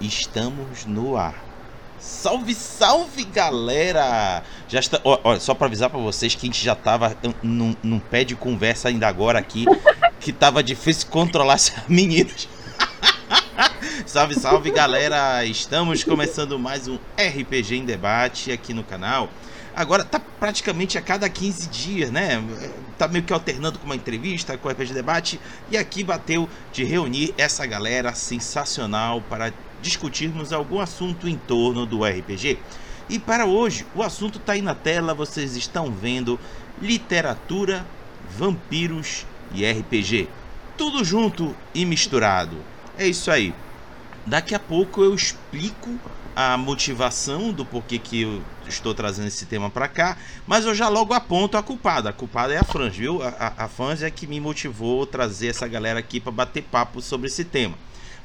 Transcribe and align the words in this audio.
estamos 0.00 0.86
no 0.86 1.16
ar. 1.16 1.34
Salve, 1.98 2.54
salve, 2.54 3.24
galera! 3.24 4.42
Já 4.66 4.80
está, 4.80 5.00
olha, 5.04 5.38
só 5.38 5.54
para 5.54 5.66
avisar 5.66 5.90
para 5.90 5.98
vocês 5.98 6.34
que 6.34 6.46
a 6.46 6.48
gente 6.48 6.64
já 6.64 6.74
tava 6.74 7.14
num, 7.42 7.76
num 7.82 7.98
pé 7.98 8.24
de 8.24 8.34
conversa 8.34 8.88
ainda 8.88 9.06
agora 9.06 9.38
aqui, 9.38 9.66
que 10.18 10.32
tava 10.32 10.62
difícil 10.62 11.08
controlar 11.08 11.56
esses 11.56 11.74
meninos. 11.86 12.48
salve, 14.06 14.34
salve, 14.34 14.70
galera! 14.70 15.44
Estamos 15.44 16.02
começando 16.02 16.58
mais 16.58 16.88
um 16.88 16.98
RPG 17.18 17.76
em 17.76 17.84
debate 17.84 18.50
aqui 18.50 18.72
no 18.72 18.82
canal. 18.82 19.28
Agora 19.76 20.04
tá 20.04 20.18
praticamente 20.18 20.98
a 20.98 21.02
cada 21.02 21.28
15 21.28 21.68
dias, 21.68 22.10
né? 22.10 22.42
Tá 22.98 23.06
meio 23.06 23.24
que 23.24 23.32
alternando 23.32 23.78
com 23.78 23.86
uma 23.86 23.94
entrevista, 23.94 24.56
com 24.58 24.68
o 24.68 24.70
RPG 24.70 24.92
Debate. 24.92 25.40
E 25.70 25.76
aqui 25.76 26.02
bateu 26.02 26.48
de 26.72 26.82
reunir 26.82 27.32
essa 27.38 27.64
galera 27.66 28.12
sensacional 28.14 29.22
para 29.22 29.52
discutirmos 29.80 30.52
algum 30.52 30.80
assunto 30.80 31.28
em 31.28 31.36
torno 31.36 31.86
do 31.86 32.04
RPG. 32.04 32.58
E 33.08 33.18
para 33.18 33.44
hoje, 33.44 33.86
o 33.94 34.02
assunto 34.02 34.38
está 34.38 34.52
aí 34.52 34.62
na 34.62 34.74
tela, 34.74 35.14
vocês 35.14 35.56
estão 35.56 35.90
vendo 35.90 36.38
literatura, 36.80 37.84
vampiros 38.36 39.26
e 39.52 39.68
RPG. 39.68 40.28
Tudo 40.76 41.04
junto 41.04 41.54
e 41.74 41.84
misturado. 41.84 42.56
É 42.96 43.06
isso 43.06 43.30
aí. 43.30 43.52
Daqui 44.24 44.54
a 44.54 44.60
pouco 44.60 45.02
eu 45.02 45.14
explico 45.14 45.98
a 46.36 46.56
motivação 46.56 47.52
do 47.52 47.64
porquê 47.64 47.98
que 47.98 48.22
eu 48.22 48.42
estou 48.68 48.94
trazendo 48.94 49.26
esse 49.26 49.44
tema 49.46 49.68
para 49.68 49.88
cá, 49.88 50.16
mas 50.46 50.64
eu 50.64 50.74
já 50.74 50.88
logo 50.88 51.12
aponto 51.12 51.56
a 51.56 51.62
culpada. 51.62 52.10
A 52.10 52.12
culpada 52.12 52.54
é 52.54 52.58
a 52.58 52.64
Franz, 52.64 52.96
viu? 52.96 53.22
A, 53.22 53.28
a, 53.28 53.64
a 53.64 53.68
Franz 53.68 54.02
é 54.02 54.10
que 54.10 54.26
me 54.26 54.40
motivou 54.40 55.04
trazer 55.04 55.48
essa 55.48 55.66
galera 55.66 55.98
aqui 55.98 56.20
para 56.20 56.30
bater 56.30 56.62
papo 56.62 57.02
sobre 57.02 57.26
esse 57.26 57.44
tema. 57.44 57.76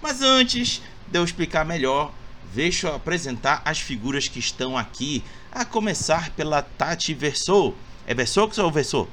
Mas 0.02 0.22
antes 0.22 0.82
de 1.08 1.18
eu 1.18 1.24
explicar 1.24 1.66
melhor, 1.66 2.12
deixa 2.54 2.88
eu 2.88 2.96
apresentar 2.96 3.62
as 3.66 3.80
figuras 3.80 4.28
que 4.28 4.40
estão 4.40 4.78
aqui, 4.78 5.24
a 5.52 5.64
começar 5.64 6.30
pela 6.32 6.62
Tati 6.62 7.14
Versou. 7.14 7.76
É 8.08 8.14
Versox 8.14 8.58
ou 8.58 8.72
Versou? 8.72 9.10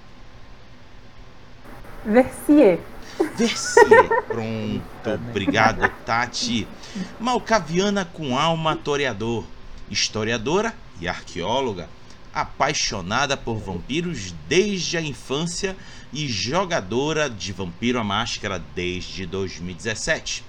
Versier. 2.04 2.80
Versier. 3.36 4.08
Pronto, 4.26 5.28
obrigado, 5.28 5.88
Tati. 6.04 6.66
Malcaviana 7.20 8.04
com 8.04 8.36
alma 8.36 8.76
toreador, 8.76 9.44
historiadora 9.90 10.74
e 11.00 11.08
arqueóloga, 11.08 11.88
apaixonada 12.34 13.36
por 13.36 13.58
vampiros 13.58 14.34
desde 14.48 14.96
a 14.96 15.00
infância 15.00 15.76
e 16.12 16.26
jogadora 16.28 17.30
de 17.30 17.52
Vampiro 17.52 17.98
à 17.98 18.04
Máscara 18.04 18.62
desde 18.74 19.24
2017, 19.26 20.44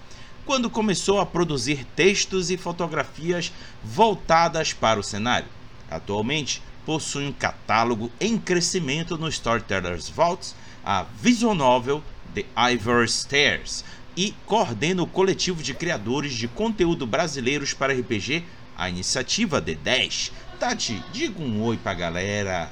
quando 0.46 0.70
começou 0.70 1.20
a 1.20 1.26
produzir 1.26 1.86
textos 1.96 2.50
e 2.50 2.58
fotografias 2.58 3.52
voltadas 3.84 4.74
para 4.74 5.00
o 5.00 5.04
cenário. 5.04 5.48
Atualmente, 5.90 6.62
possui 6.86 7.26
um 7.26 7.34
catálogo 7.34 8.12
em 8.20 8.38
crescimento 8.38 9.18
no 9.18 9.30
Storytellers 9.30 10.10
Vaults, 10.10 10.56
a 10.84 11.04
visual 11.04 11.56
novel 11.56 12.04
The 12.34 12.46
Ivor 12.74 13.08
Stairs, 13.08 13.86
e 14.16 14.34
coordena 14.46 15.02
o 15.02 15.08
coletivo 15.08 15.64
de 15.64 15.74
criadores 15.74 16.34
de 16.34 16.48
conteúdo 16.48 17.08
brasileiros 17.08 17.74
para 17.74 17.94
RPG, 17.94 18.44
a 18.76 18.90
iniciativa 18.90 19.62
D10. 19.62 20.32
Tati, 20.60 21.02
diga 21.12 21.42
um 21.42 21.62
oi 21.64 21.78
pra 21.78 21.94
galera. 21.94 22.72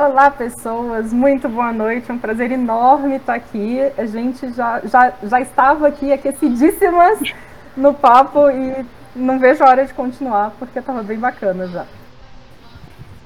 Olá, 0.00 0.30
pessoas, 0.30 1.12
muito 1.12 1.48
boa 1.48 1.72
noite, 1.72 2.08
é 2.08 2.14
um 2.14 2.18
prazer 2.18 2.52
enorme 2.52 3.16
estar 3.16 3.34
aqui. 3.34 3.80
A 3.98 4.06
gente 4.06 4.52
já, 4.52 4.80
já, 4.84 5.12
já 5.24 5.40
estava 5.40 5.88
aqui 5.88 6.12
aquecidíssimas 6.12 7.18
no 7.76 7.92
papo 7.92 8.48
e 8.48 8.86
não 9.16 9.40
vejo 9.40 9.64
a 9.64 9.68
hora 9.68 9.84
de 9.84 9.92
continuar, 9.92 10.52
porque 10.56 10.78
estava 10.78 11.02
bem 11.02 11.18
bacana 11.18 11.66
já. 11.66 11.84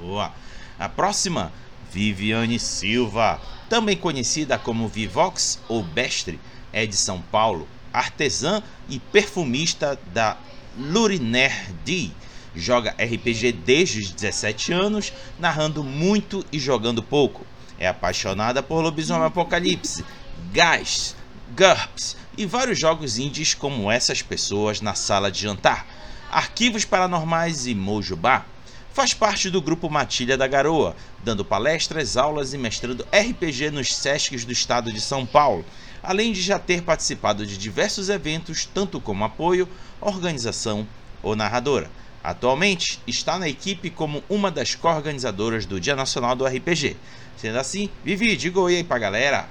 Boa. 0.00 0.32
A 0.78 0.88
próxima, 0.88 1.52
Viviane 1.90 2.58
Silva, 2.58 3.38
também 3.68 3.94
conhecida 3.94 4.56
como 4.56 4.88
Vivox 4.88 5.60
ou 5.68 5.82
Bestre, 5.82 6.40
é 6.72 6.86
de 6.86 6.96
São 6.96 7.20
Paulo, 7.20 7.68
artesã 7.92 8.62
e 8.88 8.98
perfumista 8.98 9.98
da 10.14 10.38
Luriner 10.78 11.52
D. 11.84 12.12
Joga 12.54 12.94
RPG 12.98 13.52
desde 13.52 14.00
os 14.00 14.10
17 14.10 14.72
anos, 14.72 15.12
narrando 15.38 15.82
muito 15.82 16.44
e 16.52 16.58
jogando 16.58 17.02
pouco. 17.02 17.46
É 17.78 17.88
apaixonada 17.88 18.62
por 18.62 18.80
Lobisomem 18.80 19.26
Apocalipse, 19.26 20.04
Gás, 20.52 21.16
GURPS 21.56 22.16
e 22.36 22.46
vários 22.46 22.78
jogos 22.78 23.18
indies 23.18 23.54
como 23.54 23.90
essas 23.90 24.22
pessoas 24.22 24.80
na 24.80 24.94
sala 24.94 25.30
de 25.30 25.40
jantar, 25.40 25.86
Arquivos 26.30 26.84
Paranormais 26.84 27.66
e 27.66 27.74
Mojubá. 27.74 28.44
Faz 28.92 29.14
parte 29.14 29.48
do 29.48 29.62
grupo 29.62 29.88
Matilha 29.88 30.36
da 30.36 30.46
Garoa, 30.46 30.94
dando 31.24 31.44
palestras, 31.44 32.16
aulas 32.16 32.52
e 32.52 32.58
mestrando 32.58 33.06
RPG 33.12 33.70
nos 33.70 33.94
Sescs 33.94 34.44
do 34.44 34.52
estado 34.52 34.92
de 34.92 35.00
São 35.00 35.24
Paulo 35.24 35.64
além 36.02 36.32
de 36.32 36.42
já 36.42 36.58
ter 36.58 36.82
participado 36.82 37.46
de 37.46 37.56
diversos 37.56 38.08
eventos, 38.08 38.66
tanto 38.66 39.00
como 39.00 39.24
apoio, 39.24 39.68
organização 40.00 40.86
ou 41.22 41.36
narradora. 41.36 41.88
Atualmente 42.22 43.00
está 43.06 43.38
na 43.38 43.48
equipe 43.48 43.90
como 43.90 44.22
uma 44.28 44.50
das 44.50 44.74
co-organizadoras 44.74 45.66
do 45.66 45.80
Dia 45.80 45.96
Nacional 45.96 46.36
do 46.36 46.46
RPG. 46.46 46.96
Sendo 47.36 47.58
assim, 47.58 47.90
Vivi, 48.04 48.36
diga 48.36 48.60
oi 48.60 48.76
aí 48.76 48.84
pra 48.84 48.98
galera. 48.98 49.48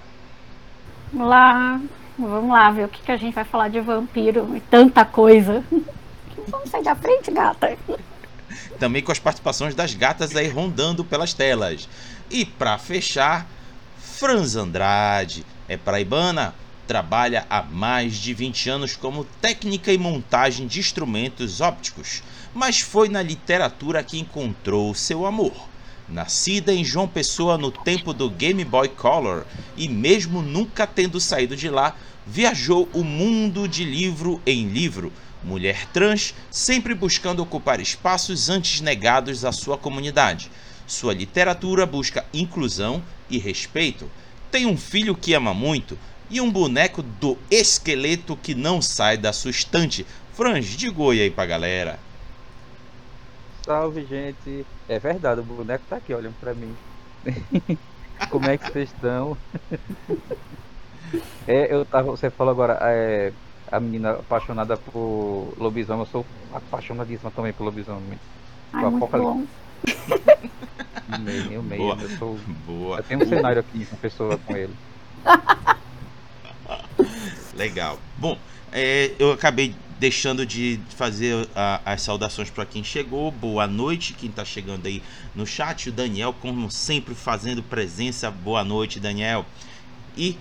Olá, 1.13 1.81
vamos 2.17 2.49
lá 2.49 2.71
ver 2.71 2.85
o 2.85 2.87
que, 2.87 3.01
que 3.01 3.11
a 3.11 3.17
gente 3.17 3.33
vai 3.33 3.43
falar 3.43 3.67
de 3.67 3.81
vampiro 3.81 4.55
e 4.55 4.61
tanta 4.61 5.03
coisa. 5.03 5.63
Vamos 6.47 6.69
sair 6.69 6.83
da 6.83 6.95
frente, 6.95 7.29
gata. 7.31 7.77
Também 8.79 9.03
com 9.03 9.11
as 9.11 9.19
participações 9.19 9.75
das 9.75 9.93
gatas 9.93 10.35
aí 10.35 10.47
rondando 10.47 11.03
pelas 11.03 11.33
telas. 11.33 11.87
E 12.29 12.45
para 12.45 12.77
fechar, 12.77 13.45
Franz 13.99 14.55
Andrade, 14.55 15.45
é 15.67 15.77
paraibana, 15.77 16.55
trabalha 16.87 17.45
há 17.49 17.61
mais 17.61 18.15
de 18.15 18.33
20 18.33 18.69
anos 18.69 18.95
como 18.95 19.23
técnica 19.39 19.93
e 19.93 19.97
montagem 19.97 20.67
de 20.67 20.79
instrumentos 20.79 21.61
ópticos, 21.61 22.23
mas 22.53 22.79
foi 22.79 23.09
na 23.09 23.21
literatura 23.21 24.03
que 24.03 24.19
encontrou 24.19 24.93
seu 24.93 25.25
amor. 25.25 25.53
Nascida 26.07 26.73
em 26.73 26.83
João 26.83 27.07
Pessoa 27.07 27.57
no 27.57 27.71
tempo 27.71 28.13
do 28.13 28.29
Game 28.29 28.63
Boy 28.65 28.89
Color 28.89 29.45
e 29.77 29.87
mesmo 29.87 30.41
nunca 30.41 30.85
tendo 30.85 31.19
saído 31.19 31.55
de 31.55 31.69
lá, 31.69 31.95
viajou 32.27 32.89
o 32.93 33.03
mundo 33.03 33.67
de 33.67 33.83
livro 33.83 34.41
em 34.45 34.67
livro, 34.67 35.11
mulher 35.43 35.87
trans, 35.93 36.33
sempre 36.49 36.93
buscando 36.93 37.41
ocupar 37.41 37.79
espaços 37.79 38.49
antes 38.49 38.81
negados 38.81 39.45
à 39.45 39.51
sua 39.51 39.77
comunidade. 39.77 40.51
Sua 40.85 41.13
literatura 41.13 41.85
busca 41.85 42.25
inclusão 42.33 43.01
e 43.29 43.37
respeito, 43.37 44.09
tem 44.51 44.65
um 44.65 44.75
filho 44.75 45.15
que 45.15 45.33
ama 45.33 45.53
muito 45.53 45.97
e 46.29 46.41
um 46.41 46.51
boneco 46.51 47.01
do 47.01 47.37
esqueleto 47.49 48.35
que 48.35 48.53
não 48.53 48.81
sai 48.81 49.17
da 49.17 49.31
sua 49.31 49.51
estante. 49.51 50.05
Franz, 50.33 50.65
diga 50.65 51.01
oi 51.01 51.21
aí 51.21 51.31
pra 51.31 51.45
galera. 51.45 51.97
Salve, 53.71 54.03
gente. 54.03 54.65
É 54.89 54.99
verdade, 54.99 55.39
o 55.39 55.43
boneco 55.43 55.85
tá 55.89 55.95
aqui 55.95 56.13
olhando 56.13 56.35
pra 56.41 56.53
mim. 56.53 56.75
Como 58.29 58.45
é 58.49 58.57
que 58.57 58.69
vocês 58.69 58.89
estão? 58.89 59.37
é, 61.47 61.73
eu 61.73 61.85
tava, 61.85 62.11
você 62.11 62.29
falou 62.29 62.51
agora, 62.51 62.77
é, 62.81 63.31
a 63.71 63.79
menina 63.79 64.11
apaixonada 64.11 64.75
por 64.75 65.53
lobisomem, 65.57 66.01
eu 66.01 66.05
sou 66.11 66.25
apaixonadíssima 66.53 67.31
também 67.31 67.53
por 67.53 67.63
lobisomem. 67.63 68.19
Ai, 68.73 68.89
muito 68.89 69.07
bom. 69.07 69.45
Meio, 71.19 71.63
meio, 71.63 71.81
Boa. 71.81 71.97
Eu, 72.01 72.09
sou... 72.17 72.39
Boa. 72.65 72.97
eu 72.97 73.03
tenho 73.03 73.23
um 73.23 73.27
cenário 73.27 73.59
aqui 73.59 73.85
com 73.85 73.95
pessoa 73.97 74.37
com 74.37 74.55
ele. 74.55 74.73
Legal. 77.53 77.97
Bom, 78.17 78.37
é, 78.71 79.11
eu 79.19 79.31
acabei 79.33 79.75
deixando 80.01 80.47
de 80.47 80.79
fazer 80.97 81.47
a- 81.55 81.79
as 81.85 82.01
saudações 82.01 82.49
para 82.49 82.65
quem 82.65 82.83
chegou. 82.83 83.29
Boa 83.29 83.67
noite, 83.67 84.13
quem 84.13 84.31
está 84.31 84.43
chegando 84.43 84.87
aí 84.87 84.99
no 85.35 85.45
chat. 85.45 85.89
O 85.89 85.91
Daniel, 85.91 86.33
como 86.33 86.71
sempre, 86.71 87.13
fazendo 87.13 87.61
presença. 87.61 88.31
Boa 88.31 88.63
noite, 88.63 88.99
Daniel. 88.99 89.45
E 90.17 90.35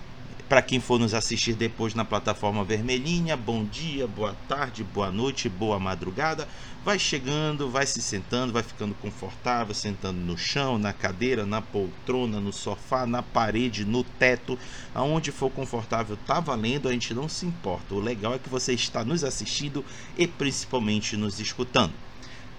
para 0.51 0.61
quem 0.61 0.81
for 0.81 0.99
nos 0.99 1.13
assistir 1.13 1.53
depois 1.53 1.95
na 1.95 2.03
plataforma 2.03 2.61
vermelhinha, 2.61 3.37
bom 3.37 3.63
dia, 3.63 4.05
boa 4.05 4.35
tarde, 4.49 4.83
boa 4.83 5.09
noite, 5.09 5.47
boa 5.47 5.79
madrugada. 5.79 6.45
Vai 6.83 6.99
chegando, 6.99 7.69
vai 7.69 7.87
se 7.87 8.01
sentando, 8.01 8.51
vai 8.51 8.61
ficando 8.61 8.93
confortável, 8.95 9.73
sentando 9.73 10.19
no 10.19 10.37
chão, 10.37 10.77
na 10.77 10.91
cadeira, 10.91 11.45
na 11.45 11.61
poltrona, 11.61 12.41
no 12.41 12.51
sofá, 12.51 13.05
na 13.05 13.23
parede, 13.23 13.85
no 13.85 14.03
teto, 14.03 14.59
aonde 14.93 15.31
for 15.31 15.49
confortável, 15.49 16.17
tá 16.27 16.41
valendo, 16.41 16.89
a 16.89 16.91
gente 16.91 17.13
não 17.13 17.29
se 17.29 17.45
importa. 17.45 17.95
O 17.95 18.01
legal 18.01 18.33
é 18.33 18.37
que 18.37 18.49
você 18.49 18.73
está 18.73 19.05
nos 19.05 19.23
assistindo 19.23 19.85
e 20.17 20.27
principalmente 20.27 21.15
nos 21.15 21.39
escutando. 21.39 21.93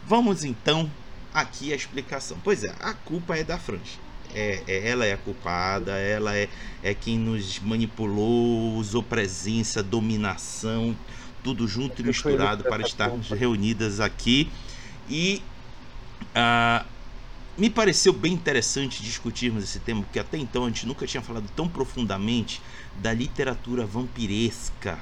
Vamos 0.07 0.45
então 0.45 0.91
aqui 1.35 1.75
a 1.75 1.77
explicação. 1.77 2.39
Pois 2.43 2.65
é, 2.65 2.75
a 2.81 2.95
culpa 2.95 3.37
é 3.37 3.45
da 3.45 3.59
Franch. 3.59 4.01
É, 4.35 4.63
é- 4.67 4.89
ela 4.89 5.05
é 5.05 5.13
a 5.13 5.19
culpada, 5.19 5.93
ela 5.99 6.37
é, 6.37 6.49
é 6.83 6.95
quem 6.95 7.19
nos 7.19 7.59
manipulou, 7.61 8.75
usou 8.77 9.03
presença, 9.03 9.83
dominação, 9.83 10.97
tudo 11.43 11.67
junto 11.67 12.01
e 12.01 12.05
misturado 12.05 12.65
para 12.65 12.83
estarmos 12.83 13.29
reunidas 13.31 14.01
aqui. 14.01 14.51
E 15.09 15.43
uh, 16.37 16.87
me 17.57 17.69
pareceu 17.69 18.13
bem 18.13 18.33
interessante 18.33 19.03
discutirmos 19.03 19.65
esse 19.65 19.81
tema, 19.81 20.03
porque 20.03 20.19
até 20.19 20.39
então 20.39 20.65
a 20.65 20.69
gente 20.69 20.87
nunca 20.87 21.07
tinha 21.07 21.23
falado 21.23 21.49
tão 21.51 21.69
profundamente 21.69 22.63
da 22.95 23.13
literatura 23.13 23.85
vampiresca, 23.87 24.99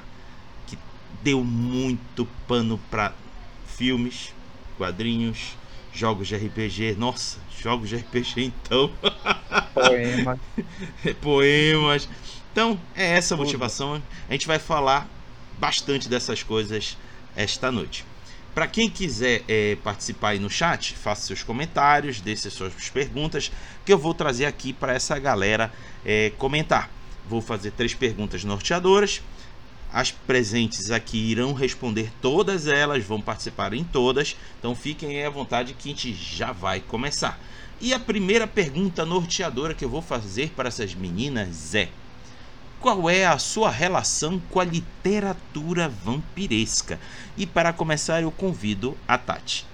que 0.65 0.77
deu 1.21 1.43
muito 1.43 2.25
pano 2.47 2.77
para 2.89 3.15
filmes, 3.63 4.33
quadrinhos, 4.77 5.57
jogos 5.93 6.27
de 6.27 6.35
RPG. 6.35 6.95
Nossa, 6.97 7.37
jogos 7.61 7.89
de 7.89 7.97
RPG 7.97 8.43
então. 8.43 8.91
Poemas. 9.73 10.39
Poemas. 11.21 12.09
Então, 12.51 12.79
é 12.95 13.11
essa 13.17 13.35
a 13.35 13.37
motivação. 13.37 14.01
A 14.29 14.31
gente 14.33 14.47
vai 14.47 14.59
falar 14.59 15.07
bastante 15.59 16.09
dessas 16.09 16.43
coisas 16.43 16.97
esta 17.35 17.71
noite. 17.71 18.05
Para 18.53 18.67
quem 18.67 18.89
quiser 18.89 19.43
é, 19.47 19.77
participar 19.81 20.29
aí 20.29 20.39
no 20.39 20.49
chat, 20.49 20.93
faça 20.95 21.21
seus 21.21 21.41
comentários, 21.41 22.19
deixe 22.19 22.49
suas 22.49 22.73
perguntas, 22.89 23.49
que 23.85 23.93
eu 23.93 23.97
vou 23.97 24.13
trazer 24.13 24.45
aqui 24.45 24.73
para 24.73 24.93
essa 24.93 25.17
galera 25.17 25.71
é, 26.03 26.31
comentar. 26.37 26.89
Vou 27.29 27.41
fazer 27.41 27.71
três 27.71 27.93
perguntas 27.93 28.43
norteadoras. 28.43 29.21
As 29.93 30.09
presentes 30.11 30.89
aqui 30.89 31.17
irão 31.17 31.53
responder 31.53 32.11
todas 32.21 32.65
elas, 32.65 33.03
vão 33.03 33.19
participar 33.19 33.73
em 33.73 33.83
todas. 33.83 34.37
Então 34.57 34.73
fiquem 34.73 35.23
à 35.25 35.29
vontade 35.29 35.73
que 35.73 35.89
a 35.89 35.91
gente 35.91 36.13
já 36.13 36.51
vai 36.51 36.79
começar. 36.79 37.37
E 37.81 37.93
a 37.93 37.99
primeira 37.99 38.47
pergunta 38.47 39.05
norteadora 39.05 39.73
que 39.73 39.83
eu 39.83 39.89
vou 39.89 40.01
fazer 40.01 40.51
para 40.51 40.69
essas 40.69 40.95
meninas 40.95 41.75
é: 41.75 41.89
qual 42.79 43.09
é 43.09 43.25
a 43.25 43.37
sua 43.37 43.69
relação 43.69 44.41
com 44.49 44.59
a 44.59 44.63
literatura 44.63 45.87
vampiresca. 45.87 46.99
E 47.37 47.45
para 47.45 47.73
começar, 47.73 48.21
eu 48.21 48.31
convido 48.31 48.97
a 49.07 49.17
Tati. 49.17 49.70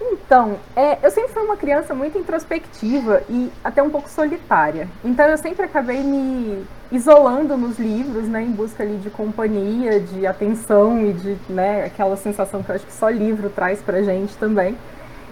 Então, 0.00 0.56
é, 0.74 0.98
eu 1.02 1.10
sempre 1.10 1.32
fui 1.32 1.42
uma 1.42 1.56
criança 1.56 1.94
muito 1.94 2.16
introspectiva 2.16 3.22
e 3.28 3.50
até 3.62 3.82
um 3.82 3.90
pouco 3.90 4.08
solitária. 4.08 4.88
Então 5.04 5.26
eu 5.26 5.36
sempre 5.36 5.64
acabei 5.64 6.02
me 6.02 6.64
isolando 6.90 7.56
nos 7.56 7.78
livros, 7.78 8.26
né, 8.26 8.42
em 8.42 8.50
busca 8.50 8.82
ali 8.82 8.96
de 8.96 9.10
companhia, 9.10 10.00
de 10.00 10.26
atenção 10.26 11.00
e 11.04 11.12
de, 11.12 11.36
né, 11.48 11.84
aquela 11.84 12.16
sensação 12.16 12.62
que 12.62 12.70
eu 12.70 12.74
acho 12.74 12.86
que 12.86 12.92
só 12.92 13.08
livro 13.08 13.50
traz 13.50 13.80
pra 13.82 14.02
gente 14.02 14.36
também 14.36 14.76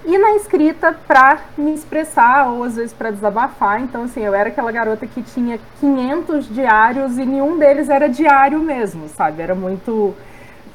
e 0.05 0.17
na 0.17 0.37
escrita 0.37 0.97
para 1.07 1.39
me 1.57 1.75
expressar 1.75 2.49
ou 2.49 2.65
às 2.65 2.77
vezes 2.77 2.93
para 2.93 3.11
desabafar. 3.11 3.83
Então, 3.83 4.05
assim, 4.05 4.25
eu 4.25 4.35
era 4.35 4.49
aquela 4.49 4.73
garota 4.73 5.07
que 5.07 5.23
tinha 5.23 5.59
500 5.81 6.49
diários 6.49 7.19
e 7.19 7.27
nenhum 7.27 7.59
deles 7.59 7.89
era 7.89 8.09
diário 8.09 8.59
mesmo, 8.59 9.09
sabe? 9.09 9.43
Era 9.43 9.55
muito 9.55 10.15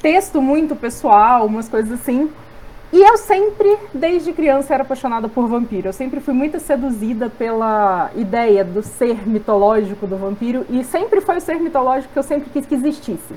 texto 0.00 0.40
muito 0.40 0.76
pessoal, 0.76 1.46
umas 1.46 1.68
coisas 1.68 1.98
assim. 1.98 2.30
E 2.92 3.02
eu 3.02 3.16
sempre, 3.16 3.76
desde 3.92 4.32
criança, 4.32 4.72
era 4.72 4.82
apaixonada 4.84 5.28
por 5.28 5.48
vampiro. 5.48 5.88
Eu 5.88 5.92
sempre 5.92 6.20
fui 6.20 6.32
muito 6.32 6.60
seduzida 6.60 7.28
pela 7.28 8.10
ideia 8.14 8.64
do 8.64 8.82
ser 8.82 9.26
mitológico 9.26 10.06
do 10.06 10.16
vampiro 10.16 10.64
e 10.70 10.84
sempre 10.84 11.20
foi 11.20 11.38
o 11.38 11.40
ser 11.40 11.56
mitológico 11.56 12.12
que 12.12 12.18
eu 12.18 12.22
sempre 12.22 12.50
quis 12.50 12.64
que 12.64 12.74
existisse. 12.74 13.34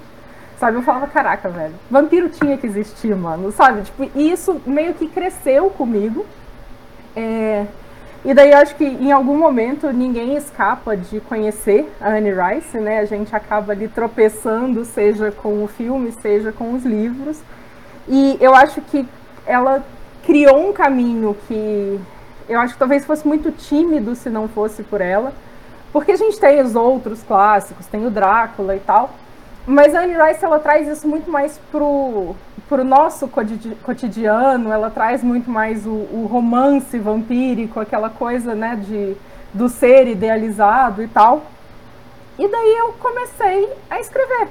Sabe? 0.60 0.78
Eu 0.78 0.82
falava, 0.82 1.08
caraca, 1.08 1.50
velho, 1.50 1.74
vampiro 1.90 2.30
tinha 2.30 2.58
que 2.58 2.66
existir, 2.66 3.16
mano, 3.16 3.52
sabe? 3.52 3.84
Tipo, 3.84 4.10
e 4.16 4.32
isso 4.32 4.60
meio 4.66 4.94
que 4.94 5.08
cresceu 5.08 5.70
comigo. 5.70 6.26
É... 7.16 7.66
E 8.26 8.34
daí 8.34 8.52
eu 8.52 8.58
acho 8.58 8.76
que 8.76 8.84
em 8.84 9.12
algum 9.12 9.38
momento 9.38 9.92
ninguém 9.92 10.36
escapa 10.36 10.98
de 10.98 11.20
conhecer 11.22 11.92
a 12.02 12.10
Anne 12.10 12.32
Rice, 12.32 12.80
né? 12.80 13.00
A 13.00 13.06
gente 13.06 13.36
acaba 13.36 13.72
ali 13.72 13.88
tropeçando, 13.88 14.84
seja 14.84 15.32
com 15.32 15.64
o 15.64 15.68
filme, 15.68 16.12
seja 16.12 16.52
com 16.52 16.74
os 16.74 16.84
livros. 16.84 17.40
E 18.08 18.38
eu 18.40 18.56
acho 18.56 18.82
que 18.82 19.08
ela 19.48 19.84
criou 20.26 20.70
um 20.70 20.74
caminho 20.74 21.36
que 21.48 22.00
eu 22.50 22.60
acho 22.60 22.74
que 22.74 22.80
talvez 22.80 23.06
fosse 23.06 23.28
muito 23.28 23.52
tímido 23.52 24.16
se 24.16 24.30
não 24.30 24.48
fosse 24.48 24.84
por 24.84 25.02
ela. 25.02 25.34
Porque 25.92 26.12
a 26.12 26.16
gente 26.16 26.40
tem 26.40 26.62
os 26.62 26.76
outros 26.76 27.24
clássicos, 27.24 27.88
tem 27.88 28.06
o 28.06 28.12
Drácula 28.12 28.76
e 28.76 28.80
tal, 28.80 29.10
mas 29.66 29.96
a 29.96 30.02
Anne 30.02 30.16
Rice 30.16 30.44
ela 30.44 30.60
traz 30.60 30.88
isso 30.88 31.08
muito 31.08 31.30
mais 31.30 31.60
pro, 31.72 32.36
pro 32.70 32.84
nosso 32.84 33.30
cotidiano, 33.84 34.72
ela 34.72 34.90
traz 34.90 35.24
muito 35.24 35.50
mais 35.50 35.86
o, 35.86 35.90
o 35.90 36.28
romance 36.32 36.98
vampírico, 37.00 37.80
aquela 37.80 38.10
coisa 38.10 38.54
né, 38.54 38.76
de, 38.76 39.16
do 39.54 39.68
ser 39.70 40.08
idealizado 40.08 41.02
e 41.02 41.08
tal. 41.08 41.44
E 42.38 42.48
daí 42.48 42.76
eu 42.78 42.94
comecei 42.94 43.70
a 43.90 44.00
escrever, 44.00 44.50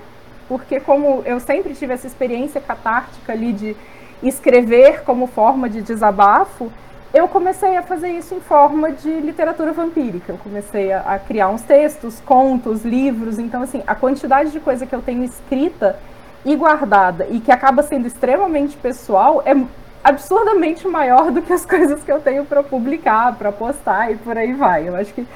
porque 0.48 0.80
como 0.80 1.22
eu 1.24 1.38
sempre 1.38 1.74
tive 1.74 1.94
essa 1.94 2.06
experiência 2.06 2.60
catártica 2.60 3.32
ali 3.32 3.52
de 3.52 3.76
escrever 4.22 5.02
como 5.02 5.26
forma 5.26 5.68
de 5.68 5.82
desabafo, 5.82 6.70
eu 7.12 7.28
comecei 7.28 7.76
a 7.76 7.82
fazer 7.82 8.10
isso 8.10 8.34
em 8.34 8.40
forma 8.40 8.92
de 8.92 9.08
literatura 9.20 9.72
vampírica. 9.72 10.32
Eu 10.32 10.38
comecei 10.38 10.92
a, 10.92 11.00
a, 11.00 11.18
criar 11.18 11.48
uns 11.48 11.62
textos, 11.62 12.20
contos, 12.20 12.84
livros. 12.84 13.38
Então, 13.38 13.62
assim, 13.62 13.82
a 13.86 13.94
quantidade 13.94 14.50
de 14.50 14.60
coisa 14.60 14.84
que 14.84 14.94
eu 14.94 15.00
tenho 15.00 15.24
escrita 15.24 15.98
e 16.44 16.54
guardada 16.54 17.26
e 17.30 17.40
que 17.40 17.50
acaba 17.50 17.82
sendo 17.82 18.06
extremamente 18.06 18.76
pessoal 18.76 19.42
é 19.46 19.56
absurdamente 20.04 20.86
maior 20.86 21.30
do 21.30 21.42
que 21.42 21.52
as 21.52 21.64
coisas 21.66 22.02
que 22.04 22.12
eu 22.12 22.20
tenho 22.20 22.44
para 22.44 22.62
publicar, 22.62 23.34
para 23.36 23.50
postar 23.50 24.12
e 24.12 24.16
por 24.16 24.36
aí 24.36 24.52
vai. 24.52 24.88
Eu 24.88 24.96
acho 24.96 25.14
que 25.14 25.26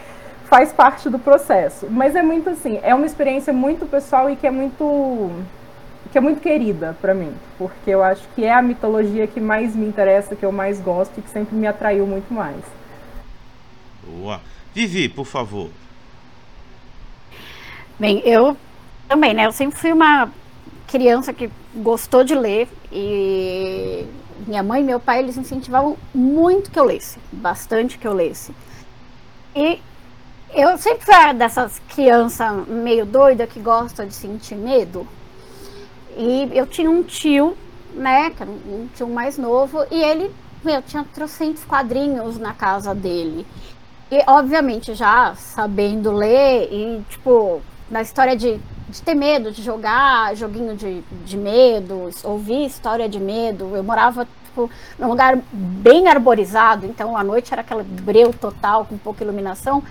faz 0.44 0.72
parte 0.72 1.08
do 1.08 1.18
processo. 1.18 1.86
Mas 1.88 2.14
é 2.14 2.22
muito 2.22 2.50
assim, 2.50 2.78
é 2.82 2.94
uma 2.94 3.06
experiência 3.06 3.52
muito 3.52 3.86
pessoal 3.86 4.28
e 4.28 4.36
que 4.36 4.46
é 4.46 4.50
muito 4.50 5.30
que 6.10 6.18
é 6.18 6.20
muito 6.20 6.40
querida 6.40 6.96
para 7.00 7.14
mim, 7.14 7.32
porque 7.56 7.90
eu 7.90 8.02
acho 8.02 8.22
que 8.34 8.44
é 8.44 8.52
a 8.52 8.60
mitologia 8.60 9.26
que 9.26 9.40
mais 9.40 9.76
me 9.76 9.86
interessa, 9.86 10.34
que 10.34 10.44
eu 10.44 10.50
mais 10.50 10.80
gosto 10.80 11.18
e 11.18 11.22
que 11.22 11.30
sempre 11.30 11.54
me 11.54 11.66
atraiu 11.66 12.06
muito 12.06 12.32
mais. 12.32 12.62
Boa. 14.02 14.40
Vivi, 14.74 15.08
por 15.08 15.24
favor. 15.24 15.70
Bem, 17.98 18.22
eu 18.24 18.56
também, 19.08 19.34
né? 19.34 19.46
Eu 19.46 19.52
sempre 19.52 19.78
fui 19.78 19.92
uma 19.92 20.30
criança 20.86 21.32
que 21.32 21.50
gostou 21.74 22.24
de 22.24 22.34
ler 22.34 22.68
e 22.90 24.04
minha 24.46 24.62
mãe 24.62 24.80
e 24.80 24.84
meu 24.84 24.98
pai 24.98 25.20
eles 25.20 25.36
incentivavam 25.36 25.96
muito 26.14 26.70
que 26.70 26.78
eu 26.78 26.84
lesse, 26.84 27.18
bastante 27.30 27.98
que 27.98 28.06
eu 28.06 28.12
lesse. 28.14 28.52
E 29.54 29.80
eu 30.52 30.76
sempre 30.78 31.04
fui 31.04 31.34
dessas 31.34 31.80
crianças 31.88 32.66
meio 32.66 33.06
doida 33.06 33.46
que 33.46 33.60
gosta 33.60 34.04
de 34.04 34.14
sentir 34.14 34.56
medo. 34.56 35.06
E 36.20 36.50
eu 36.52 36.66
tinha 36.66 36.90
um 36.90 37.02
tio, 37.02 37.56
né, 37.94 38.30
um 38.68 38.86
tio 38.94 39.08
mais 39.08 39.38
novo, 39.38 39.82
e 39.90 40.02
ele, 40.02 40.30
meu, 40.62 40.82
tinha 40.82 41.02
trocentos 41.14 41.64
quadrinhos 41.64 42.38
na 42.38 42.52
casa 42.52 42.94
dele. 42.94 43.46
E, 44.10 44.22
obviamente, 44.26 44.92
já 44.92 45.34
sabendo 45.34 46.12
ler, 46.12 46.68
e, 46.70 47.02
tipo, 47.08 47.62
na 47.90 48.02
história 48.02 48.36
de, 48.36 48.60
de 48.90 49.00
ter 49.00 49.14
medo, 49.14 49.50
de 49.50 49.62
jogar 49.62 50.36
joguinho 50.36 50.76
de, 50.76 51.00
de 51.24 51.38
medo, 51.38 52.10
ouvir 52.22 52.66
história 52.66 53.08
de 53.08 53.18
medo. 53.18 53.74
Eu 53.74 53.82
morava, 53.82 54.28
tipo, 54.44 54.70
num 54.98 55.08
lugar 55.08 55.38
bem 55.50 56.06
arborizado, 56.06 56.84
então 56.84 57.16
a 57.16 57.24
noite 57.24 57.50
era 57.50 57.62
aquela 57.62 57.82
breu 57.82 58.30
total, 58.30 58.84
com 58.84 58.98
pouca 58.98 59.24
iluminação 59.24 59.82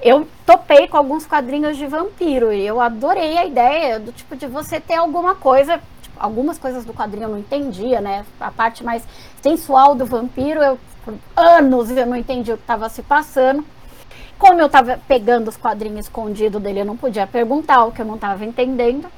eu 0.00 0.28
topei 0.46 0.86
com 0.86 0.96
alguns 0.96 1.26
quadrinhos 1.26 1.76
de 1.76 1.86
vampiro 1.86 2.52
e 2.52 2.66
eu 2.66 2.80
adorei 2.80 3.36
a 3.36 3.44
ideia 3.44 3.98
do 3.98 4.12
tipo 4.12 4.36
de 4.36 4.46
você 4.46 4.80
ter 4.80 4.94
alguma 4.94 5.34
coisa, 5.34 5.80
tipo, 6.00 6.16
algumas 6.18 6.58
coisas 6.58 6.84
do 6.84 6.94
quadrinho 6.94 7.24
eu 7.24 7.30
não 7.30 7.38
entendia, 7.38 8.00
né? 8.00 8.24
A 8.40 8.50
parte 8.50 8.84
mais 8.84 9.02
sensual 9.42 9.94
do 9.94 10.06
vampiro, 10.06 10.62
eu 10.62 10.78
por 11.04 11.14
anos 11.36 11.90
eu 11.90 12.06
não 12.06 12.16
entendi 12.16 12.52
o 12.52 12.56
que 12.56 12.62
estava 12.62 12.88
se 12.88 13.02
passando. 13.02 13.64
Como 14.38 14.60
eu 14.60 14.66
estava 14.66 15.00
pegando 15.08 15.48
os 15.48 15.56
quadrinhos 15.56 16.06
escondidos 16.06 16.62
dele, 16.62 16.80
eu 16.80 16.84
não 16.84 16.96
podia 16.96 17.26
perguntar 17.26 17.84
o 17.84 17.92
que 17.92 18.00
eu 18.00 18.06
não 18.06 18.14
estava 18.14 18.44
entendendo. 18.44 19.08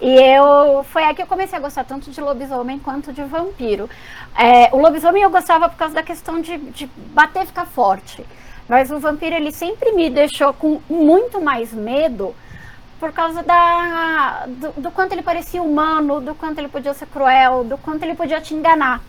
E 0.00 0.14
eu 0.14 0.84
foi 0.84 1.04
aí 1.04 1.14
que 1.14 1.22
eu 1.22 1.26
comecei 1.26 1.56
a 1.56 1.62
gostar 1.62 1.84
tanto 1.84 2.10
de 2.10 2.20
lobisomem 2.20 2.78
quanto 2.78 3.12
de 3.12 3.22
vampiro. 3.22 3.88
É, 4.36 4.68
o 4.74 4.78
lobisomem 4.78 5.22
eu 5.22 5.30
gostava 5.30 5.68
por 5.68 5.76
causa 5.76 5.94
da 5.94 6.02
questão 6.02 6.40
de, 6.40 6.58
de 6.58 6.86
bater 7.14 7.44
e 7.44 7.46
ficar 7.46 7.66
forte. 7.66 8.26
Mas 8.72 8.90
o 8.90 8.98
vampiro 8.98 9.34
ele 9.34 9.52
sempre 9.52 9.92
me 9.92 10.08
deixou 10.08 10.50
com 10.54 10.80
muito 10.88 11.42
mais 11.42 11.74
medo 11.74 12.34
por 12.98 13.12
causa 13.12 13.42
da, 13.42 14.46
do, 14.46 14.80
do, 14.80 14.90
quanto 14.90 15.12
ele 15.12 15.20
parecia 15.20 15.62
humano, 15.62 16.22
do 16.22 16.34
quanto 16.34 16.58
ele 16.58 16.68
podia 16.68 16.94
ser 16.94 17.04
cruel, 17.04 17.64
do 17.64 17.76
quanto 17.76 18.02
ele 18.02 18.14
podia 18.14 18.40
te 18.40 18.54
enganar. 18.54 19.02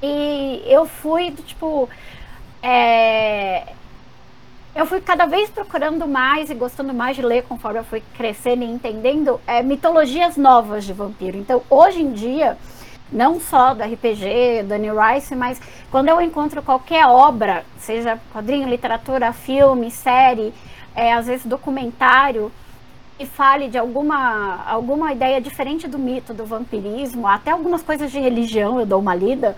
E 0.00 0.62
eu 0.66 0.86
fui, 0.86 1.32
tipo. 1.32 1.88
É, 2.62 3.64
eu 4.72 4.86
fui 4.86 5.00
cada 5.00 5.26
vez 5.26 5.50
procurando 5.50 6.06
mais 6.06 6.48
e 6.48 6.54
gostando 6.54 6.94
mais 6.94 7.16
de 7.16 7.22
ler 7.22 7.42
conforme 7.42 7.80
eu 7.80 7.84
fui 7.84 8.00
crescendo 8.16 8.62
e 8.62 8.70
entendendo 8.70 9.40
é, 9.48 9.64
mitologias 9.64 10.36
novas 10.36 10.84
de 10.84 10.92
vampiro. 10.92 11.36
Então, 11.36 11.60
hoje 11.68 12.02
em 12.02 12.12
dia 12.12 12.56
não 13.10 13.40
só 13.40 13.74
do 13.74 13.82
RPG, 13.82 14.64
Danny 14.64 14.88
Rice, 14.90 15.34
mas 15.34 15.60
quando 15.90 16.08
eu 16.08 16.20
encontro 16.20 16.62
qualquer 16.62 17.06
obra, 17.06 17.64
seja 17.78 18.18
quadrinho, 18.32 18.68
literatura, 18.68 19.32
filme, 19.32 19.90
série, 19.90 20.52
é, 20.94 21.12
às 21.12 21.26
vezes 21.26 21.46
documentário, 21.46 22.50
e 23.18 23.24
fale 23.24 23.68
de 23.68 23.78
alguma, 23.78 24.62
alguma 24.66 25.12
ideia 25.12 25.40
diferente 25.40 25.88
do 25.88 25.98
mito 25.98 26.34
do 26.34 26.44
vampirismo, 26.44 27.26
até 27.26 27.50
algumas 27.50 27.82
coisas 27.82 28.10
de 28.10 28.18
religião 28.18 28.78
eu 28.78 28.84
dou 28.84 29.00
uma 29.00 29.14
lida, 29.14 29.56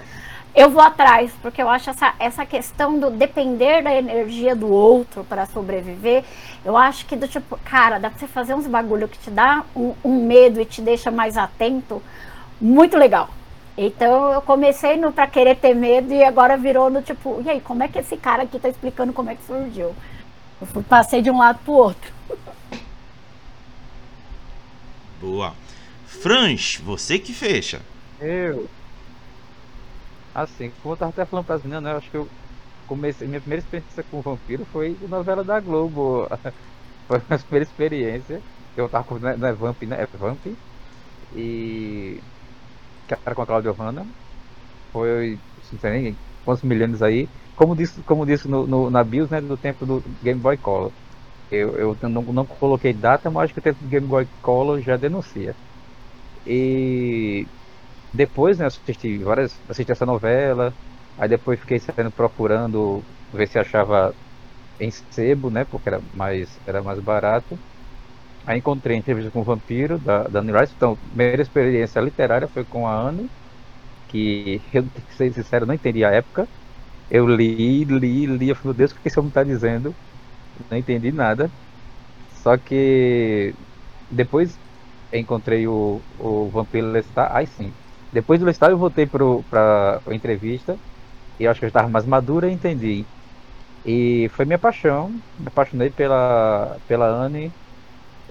eu 0.55 0.71
vou 0.71 0.83
atrás, 0.83 1.31
porque 1.43 1.63
eu 1.63 1.69
acho 1.69 1.91
essa, 1.91 2.15
essa 2.19 2.47
questão 2.47 2.99
do 2.99 3.11
depender 3.11 3.83
da 3.83 3.95
energia 3.95 4.55
do 4.55 4.69
outro 4.69 5.25
para 5.25 5.47
sobreviver, 5.47 6.25
eu 6.65 6.77
acho 6.77 7.05
que 7.07 7.17
do 7.17 7.27
tipo, 7.27 7.59
cara, 7.65 7.99
dá 7.99 8.11
pra 8.11 8.19
você 8.19 8.27
fazer 8.27 8.55
uns 8.55 8.67
bagulho 8.67 9.09
que 9.09 9.19
te 9.19 9.31
dá 9.31 9.65
um, 9.75 9.95
um 10.05 10.25
medo 10.25 10.61
e 10.61 10.65
te 10.65 10.81
deixa 10.81 11.11
mais 11.11 11.37
atento, 11.37 12.03
muito 12.61 12.97
legal. 12.97 13.29
Então 13.81 14.33
eu 14.33 14.43
comecei 14.43 14.97
no 14.97 15.13
para 15.13 15.29
querer 15.29 15.55
ter 15.55 15.73
medo 15.73 16.13
e 16.13 16.25
agora 16.25 16.57
virou 16.57 16.91
no 16.91 17.01
tipo, 17.01 17.41
e 17.45 17.49
aí, 17.49 17.61
como 17.61 17.85
é 17.85 17.87
que 17.87 18.01
esse 18.01 18.17
cara 18.17 18.43
aqui 18.43 18.59
tá 18.59 18.69
explicando 18.69 19.13
como 19.13 19.31
é 19.31 19.37
que 19.37 19.47
surgiu? 19.47 19.95
Eu 20.61 20.67
fui, 20.67 20.83
passei 20.83 21.23
de 21.23 21.31
um 21.31 21.39
lado 21.39 21.61
pro 21.61 21.75
outro. 21.75 22.13
Boa. 25.23 25.55
Franz, 26.07 26.81
você 26.85 27.21
que 27.21 27.33
fecha. 27.33 27.81
Eu. 28.21 28.69
Assim, 30.35 30.73
como 30.83 30.95
eu 30.95 30.99
tava 30.99 31.11
até 31.11 31.25
falando 31.25 31.47
pras 31.47 31.63
meninas, 31.63 31.85
né, 31.85 31.93
eu 31.93 31.99
acho 31.99 32.11
que 32.11 32.17
eu 32.17 32.29
comecei. 32.89 33.29
Minha 33.29 33.41
primeira 33.41 33.63
experiência 33.63 34.05
com 34.11 34.21
vampiro 34.21 34.67
foi 34.73 34.97
a 35.05 35.09
novela 35.09 35.45
da 35.45 35.61
Globo. 35.61 36.27
foi 37.07 37.19
a 37.19 37.23
minha 37.29 37.39
primeira 37.39 37.63
experiência. 37.63 38.43
Eu 38.77 38.89
tava 38.89 39.05
com. 39.05 39.21
Não 39.21 39.47
é 39.47 39.53
Vamp, 39.53 39.83
né? 39.83 40.03
É 40.03 40.07
Vamp. 40.17 40.47
E. 41.37 42.21
Que 43.09 43.15
era 43.27 43.35
com 43.37 43.43
a 43.43 43.47
Claudia 43.47 43.73
Hanna. 43.73 44.09
Foi. 44.93 45.43
Não 45.73 45.79
sei 45.81 45.91
nem 45.93 46.21
quantos 46.45 46.65
milhões 46.65 47.03
aí. 47.03 47.31
Como 47.55 47.77
disse, 47.77 48.03
como 48.05 48.27
disse 48.27 48.49
no, 48.49 48.67
no, 48.67 48.91
na 48.91 49.05
BIOS, 49.05 49.31
né? 49.31 49.41
Do 49.41 49.59
tempo 49.59 49.87
do 49.87 50.03
Game 50.23 50.41
Boy 50.41 50.59
Color. 50.59 50.95
Eu, 51.51 51.77
eu 51.79 51.99
não, 52.11 52.23
não 52.33 52.47
coloquei 52.47 52.95
data, 52.95 53.31
mas 53.31 53.47
acho 53.47 53.55
que 53.55 53.61
o 53.61 53.63
tempo 53.63 53.83
do 53.83 53.89
Game 53.89 54.07
Boy 54.07 54.29
Color 54.43 54.81
já 54.83 54.97
denuncia. 54.97 55.57
E 56.45 57.51
depois, 58.13 58.59
né, 58.59 58.67
assisti 58.67 59.19
várias, 59.25 59.63
assisti 59.69 59.93
essa 59.93 60.07
novela, 60.07 60.77
aí 61.17 61.29
depois 61.29 61.61
fiquei 61.61 61.79
saindo 61.81 62.13
procurando 62.13 63.07
ver 63.33 63.49
se 63.49 63.59
achava 63.59 64.17
em 64.79 64.91
sebo, 65.11 65.51
né, 65.51 65.65
porque 65.65 65.89
era 65.89 66.03
mais, 66.13 66.61
era 66.67 66.83
mais 66.83 67.01
barato. 67.01 67.61
Aí 68.49 68.59
encontrei 68.59 68.97
entrevista 68.97 69.31
com 69.31 69.41
o 69.43 69.45
Vampiro, 69.45 69.99
da, 70.01 70.25
da 70.25 70.41
Anne 70.41 70.53
Rice. 70.53 70.75
Então, 70.75 70.97
primeira 70.99 71.43
experiência 71.43 72.01
literária 72.01 72.49
foi 72.49 72.65
com 72.67 72.87
a 72.87 72.95
Anne, 72.99 73.31
que 74.09 74.63
eu, 74.73 74.91
pra 74.91 75.05
ser 75.11 75.33
sincero, 75.35 75.67
não 75.67 75.75
entendi 75.75 76.05
a 76.05 76.11
época. 76.13 76.49
Eu 77.11 77.27
li, 77.27 77.85
li, 77.85 78.27
li, 78.27 78.49
eu 78.51 78.57
falei, 78.57 78.69
meu 78.71 78.75
Deus, 78.75 78.93
o 78.93 78.97
que 78.97 79.09
esse 79.09 79.19
homem 79.21 79.31
está 79.31 79.45
dizendo? 79.45 79.97
Não 80.71 80.79
entendi 80.79 81.13
nada. 81.13 81.53
Só 82.29 82.59
que 82.59 83.55
depois 84.11 84.61
encontrei 85.13 85.67
o, 85.69 86.05
o 86.11 86.51
Vampiro 86.51 86.91
Lestat, 86.93 87.31
aí 87.33 87.47
sim. 87.47 87.79
Depois 88.13 88.41
do 88.41 88.47
Lestat 88.47 88.71
eu 88.73 88.79
voltei 88.79 89.07
para 89.09 90.03
a 90.07 90.15
entrevista 90.15 90.81
e 91.39 91.47
acho 91.49 91.61
que 91.61 91.67
eu 91.67 91.69
estava 91.69 91.89
mais 91.91 92.07
madura 92.07 92.51
e 92.51 92.55
entendi. 92.55 93.11
E 93.85 94.29
foi 94.31 94.45
minha 94.45 94.59
paixão, 94.59 95.13
me 95.37 95.49
apaixonei 95.49 95.91
pela, 95.91 96.81
pela 96.87 97.07
Anne. 97.09 97.55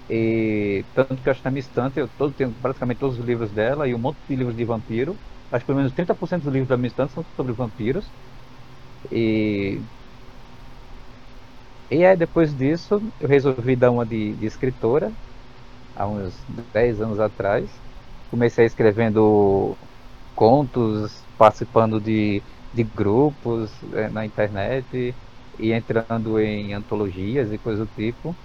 E 0.10 0.86
tanto 0.94 1.22
que 1.22 1.30
acho 1.30 1.42
que 1.42 1.46
na 1.48 1.52
minha 1.52 1.60
estante 1.62 2.00
eu 2.00 2.10
todo, 2.10 2.34
tenho 2.34 2.54
praticamente 2.56 3.00
todos 3.00 3.20
os 3.20 3.26
livros 3.26 3.52
dela 3.54 3.88
e 3.88 3.96
um 3.96 4.00
monte 4.00 4.20
de 4.28 4.36
livros 4.36 4.56
de 4.56 4.66
vampiro. 4.66 5.22
Acho 5.52 5.64
que 5.64 5.68
pelo 5.68 5.78
menos 5.78 5.94
30% 5.94 6.44
dos 6.44 6.54
livros 6.54 6.70
da 6.70 6.78
minha 6.78 6.88
estante 6.88 7.14
são 7.14 7.26
sobre 7.36 7.54
vampiros. 7.54 8.14
E 9.12 9.86
e 11.90 12.06
aí 12.06 12.18
depois 12.18 12.56
disso 12.56 13.14
eu 13.20 13.28
resolvi 13.28 13.76
dar 13.76 13.92
uma 13.92 14.06
de, 14.06 14.36
de 14.36 14.46
escritora, 14.46 15.16
há 15.96 16.08
uns 16.10 16.46
10 16.48 17.02
anos 17.02 17.20
atrás. 17.20 17.84
Comecei 18.28 18.66
escrevendo 18.66 19.80
contos, 20.36 21.28
participando 21.38 22.02
de, 22.02 22.46
de 22.74 22.84
grupos 22.86 23.84
é, 23.94 24.10
na 24.10 24.26
internet 24.26 25.18
e 25.60 25.74
entrando 25.74 26.40
em 26.40 26.74
antologias 26.74 27.52
e 27.52 27.60
coisas 27.60 27.88
do 27.88 27.94
tipo. 27.94 28.38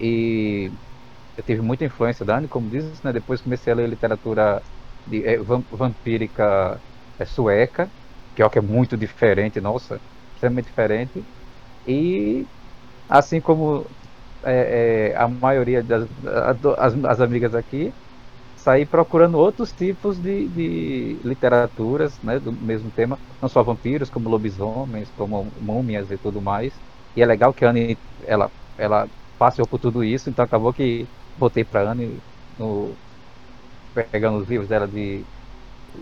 E 0.00 0.70
eu 1.36 1.42
tive 1.44 1.62
muita 1.62 1.84
influência 1.84 2.24
da 2.24 2.38
Anne, 2.38 2.48
como 2.48 2.68
disse, 2.70 3.04
né? 3.04 3.12
depois 3.12 3.40
comecei 3.40 3.72
a 3.72 3.76
ler 3.76 3.88
literatura 3.88 4.62
de, 5.06 5.24
é, 5.24 5.38
vampírica 5.38 6.80
é, 7.18 7.24
sueca, 7.24 7.90
que 8.34 8.42
é, 8.42 8.48
que 8.48 8.58
é 8.58 8.62
muito 8.62 8.96
diferente, 8.96 9.60
nossa, 9.60 10.00
extremamente 10.34 10.66
diferente. 10.66 11.24
E 11.86 12.46
assim 13.08 13.40
como 13.40 13.86
é, 14.44 15.10
é, 15.12 15.16
a 15.16 15.28
maioria 15.28 15.82
das 15.82 16.08
as, 16.78 16.94
as, 17.04 17.20
amigas 17.20 17.54
aqui, 17.54 17.92
saí 18.56 18.86
procurando 18.86 19.38
outros 19.38 19.72
tipos 19.72 20.18
de, 20.20 20.48
de 20.48 21.20
literaturas 21.24 22.20
né, 22.22 22.38
do 22.40 22.52
mesmo 22.52 22.90
tema, 22.90 23.18
não 23.40 23.48
só 23.48 23.62
vampiros, 23.62 24.10
como 24.10 24.28
lobisomens, 24.28 25.10
como 25.16 25.52
múmias 25.60 26.10
e 26.10 26.18
tudo 26.18 26.40
mais. 26.42 26.72
E 27.16 27.22
é 27.22 27.26
legal 27.26 27.52
que 27.54 27.64
a 27.64 27.70
Anne, 27.70 27.98
ela, 28.22 28.50
ela 28.76 29.08
passou 29.38 29.66
por 29.68 29.78
tudo 29.78 30.04
isso, 30.04 30.30
então 30.30 30.44
acabou 30.44 30.72
que 30.72 31.08
botei 31.36 31.64
para 31.64 31.90
Anne 31.92 32.22
no, 32.58 32.98
pegando 33.94 34.38
os 34.38 34.48
livros 34.48 34.68
dela 34.68 34.86
de 34.88 35.24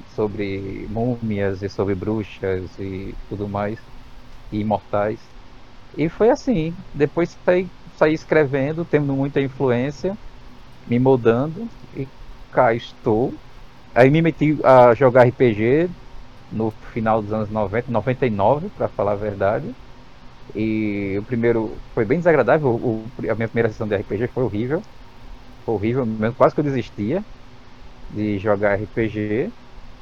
sobre 0.07 0.87
múmias 0.89 1.63
e 1.63 1.69
sobre 1.69 1.95
bruxas 1.95 2.79
e 2.79 3.15
tudo 3.29 3.49
mais, 3.49 3.79
e 4.53 4.61
imortais. 4.61 5.21
E 5.97 6.09
foi 6.09 6.31
assim. 6.31 6.77
Depois 6.95 7.39
saí, 7.45 7.71
saí 7.93 8.15
escrevendo, 8.15 8.85
tendo 8.87 9.15
muita 9.15 9.41
influência, 9.41 10.19
me 10.87 10.99
moldando 10.99 11.71
e 11.95 12.09
cá 12.53 12.75
estou. 12.75 13.35
Aí 13.95 14.11
me 14.11 14.23
meti 14.23 14.59
a 14.65 14.95
jogar 14.95 15.27
RPG 15.27 15.91
no 16.51 16.71
final 16.93 17.23
dos 17.23 17.33
anos 17.33 17.51
90, 17.51 17.91
99, 17.91 18.71
para 18.71 18.89
falar 18.89 19.13
a 19.15 19.17
verdade. 19.17 19.75
E 20.55 21.17
o 21.19 21.25
primeiro 21.25 21.83
foi 21.95 22.05
bem 22.05 22.19
desagradável. 22.19 22.69
O, 22.75 23.13
a 23.31 23.35
minha 23.35 23.49
primeira 23.49 23.69
sessão 23.71 23.89
de 23.89 23.95
RPG 23.97 24.29
foi 24.29 24.45
horrível. 24.45 24.83
Foi 25.65 25.75
horrível 25.75 26.07
mesmo, 26.07 26.37
quase 26.37 26.55
que 26.55 26.61
eu 26.61 26.65
desistia 26.65 27.27
de 28.09 28.39
jogar 28.39 28.75
RPG. 28.81 29.53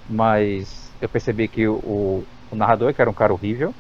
Mas 0.07 0.97
eu 1.01 1.09
percebi 1.11 1.49
que 1.49 1.67
o, 1.69 2.29
o 2.51 2.57
narrador, 2.57 2.95
que 2.95 3.01
era 3.03 3.11
um 3.11 3.15
cara 3.15 3.33
horrível, 3.35 3.77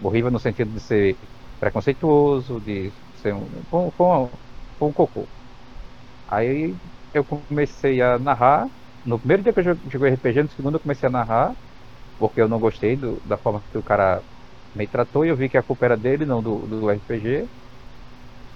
horrível 0.00 0.30
no 0.30 0.38
sentido 0.40 0.72
de 0.72 0.80
ser 0.80 1.20
preconceituoso, 1.60 2.60
de 2.60 2.92
ser 3.14 3.34
um, 3.34 3.64
um, 3.72 3.92
um, 4.00 4.32
um 4.88 4.92
cocô. 4.92 5.30
Aí 6.26 6.76
eu 7.12 7.24
comecei 7.24 8.00
a 8.00 8.18
narrar. 8.18 8.68
No 9.04 9.18
primeiro 9.18 9.42
dia 9.42 9.52
que 9.52 9.60
eu 9.60 9.64
joguei 9.90 10.10
RPG, 10.12 10.42
no 10.42 10.48
segundo 10.50 10.76
eu 10.76 10.80
comecei 10.80 11.08
a 11.08 11.12
narrar, 11.12 11.54
porque 12.18 12.40
eu 12.40 12.48
não 12.48 12.60
gostei 12.60 12.96
do, 12.96 13.20
da 13.24 13.38
forma 13.38 13.64
que 13.70 13.78
o 13.78 13.82
cara 13.84 14.24
me 14.74 14.86
tratou 14.86 15.24
e 15.24 15.28
eu 15.28 15.36
vi 15.36 15.48
que 15.48 15.56
a 15.56 15.62
culpa 15.62 15.84
era 15.86 15.96
dele, 15.96 16.26
não 16.26 16.42
do, 16.42 16.66
do 16.66 16.88
RPG. 16.90 17.48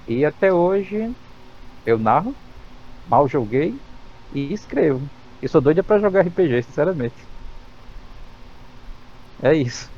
E 0.06 0.24
até 0.24 0.52
hoje 0.52 1.14
eu 1.86 1.98
narro, 1.98 2.34
mal 3.06 3.28
joguei 3.28 3.74
e 4.32 4.52
escrevo. 4.52 5.08
E 5.40 5.48
sou 5.48 5.60
doida 5.60 5.82
para 5.84 6.00
jogar 6.00 6.26
RPG, 6.26 6.62
sinceramente. 6.64 7.14
É 9.42 9.54
isso. 9.54 9.88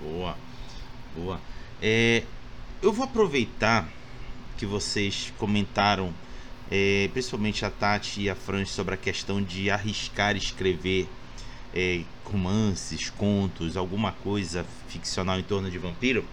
Boa, 0.00 0.36
boa. 1.16 1.40
É, 1.80 2.22
eu 2.82 2.92
vou 2.92 3.04
aproveitar 3.06 3.88
que 4.56 4.66
vocês 4.66 5.32
comentaram, 5.38 6.12
é, 6.70 7.08
principalmente 7.12 7.64
a 7.64 7.70
Tati 7.70 8.22
e 8.22 8.30
a 8.30 8.34
Fran, 8.34 8.64
sobre 8.66 8.94
a 8.94 8.98
questão 8.98 9.42
de 9.42 9.70
arriscar 9.70 10.36
escrever 10.36 11.08
é, 11.74 12.02
romances, 12.24 13.10
contos, 13.10 13.76
alguma 13.76 14.12
coisa 14.12 14.64
ficcional 14.88 15.38
em 15.38 15.42
torno 15.42 15.70
de 15.70 15.78
vampiro. 15.78 16.24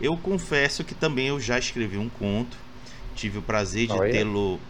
Eu 0.00 0.16
confesso 0.16 0.84
que 0.84 0.94
também 0.94 1.28
eu 1.28 1.40
já 1.40 1.58
escrevi 1.58 1.96
um 1.96 2.08
conto, 2.08 2.56
tive 3.14 3.38
o 3.38 3.42
prazer 3.42 3.86
de 3.86 3.98
tê-lo 4.12 4.60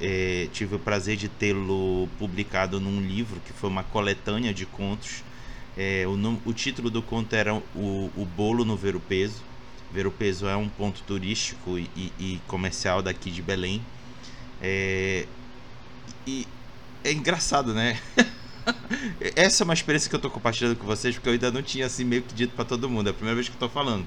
é, 0.00 0.48
tive 0.52 0.76
o 0.76 0.78
prazer 0.78 1.16
de 1.16 1.28
tê-lo 1.28 2.08
publicado 2.18 2.78
num 2.78 3.00
livro 3.00 3.40
que 3.40 3.52
foi 3.52 3.70
uma 3.70 3.82
coletânea 3.82 4.52
de 4.52 4.66
contos. 4.66 5.24
É, 5.76 6.04
o, 6.06 6.40
o, 6.48 6.52
título 6.54 6.90
do 6.90 7.02
conto 7.02 7.34
era 7.34 7.54
o, 7.54 7.62
o 7.74 8.26
Bolo 8.36 8.64
no 8.64 8.76
Ver 8.76 8.96
o 8.96 9.00
Peso. 9.00 9.42
Ver 9.92 10.06
o 10.06 10.10
Peso 10.10 10.46
é 10.46 10.56
um 10.56 10.68
ponto 10.68 11.02
turístico 11.02 11.78
e, 11.78 12.12
e 12.18 12.40
comercial 12.46 13.02
daqui 13.02 13.30
de 13.30 13.40
Belém. 13.40 13.82
É, 14.60 15.26
e 16.26 16.46
é 17.04 17.12
engraçado, 17.12 17.72
né? 17.72 17.98
Essa 19.34 19.62
é 19.62 19.64
uma 19.64 19.74
experiência 19.74 20.08
que 20.08 20.16
eu 20.16 20.20
tô 20.20 20.30
compartilhando 20.30 20.76
com 20.76 20.86
vocês, 20.86 21.14
porque 21.14 21.28
eu 21.28 21.32
ainda 21.32 21.50
não 21.50 21.62
tinha 21.62 21.86
assim 21.86 22.04
meio 22.04 22.22
que 22.22 22.34
dito 22.34 22.54
para 22.54 22.64
todo 22.64 22.88
mundo. 22.88 23.08
É 23.08 23.10
a 23.10 23.14
primeira 23.14 23.34
vez 23.34 23.48
que 23.48 23.54
eu 23.54 23.58
tô 23.58 23.68
falando. 23.68 24.06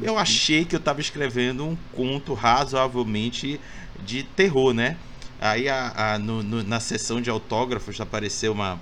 Eu 0.00 0.18
achei 0.18 0.64
que 0.64 0.76
eu 0.76 0.80
tava 0.80 1.00
escrevendo 1.00 1.64
um 1.64 1.76
conto 1.92 2.32
razoavelmente 2.32 3.60
de 4.04 4.22
terror, 4.22 4.72
né? 4.72 4.96
Aí 5.40 5.68
a, 5.68 6.14
a 6.14 6.18
no, 6.18 6.42
no, 6.42 6.62
na 6.62 6.80
sessão 6.80 7.20
de 7.20 7.30
autógrafos 7.30 8.00
apareceu 8.00 8.52
uma, 8.52 8.80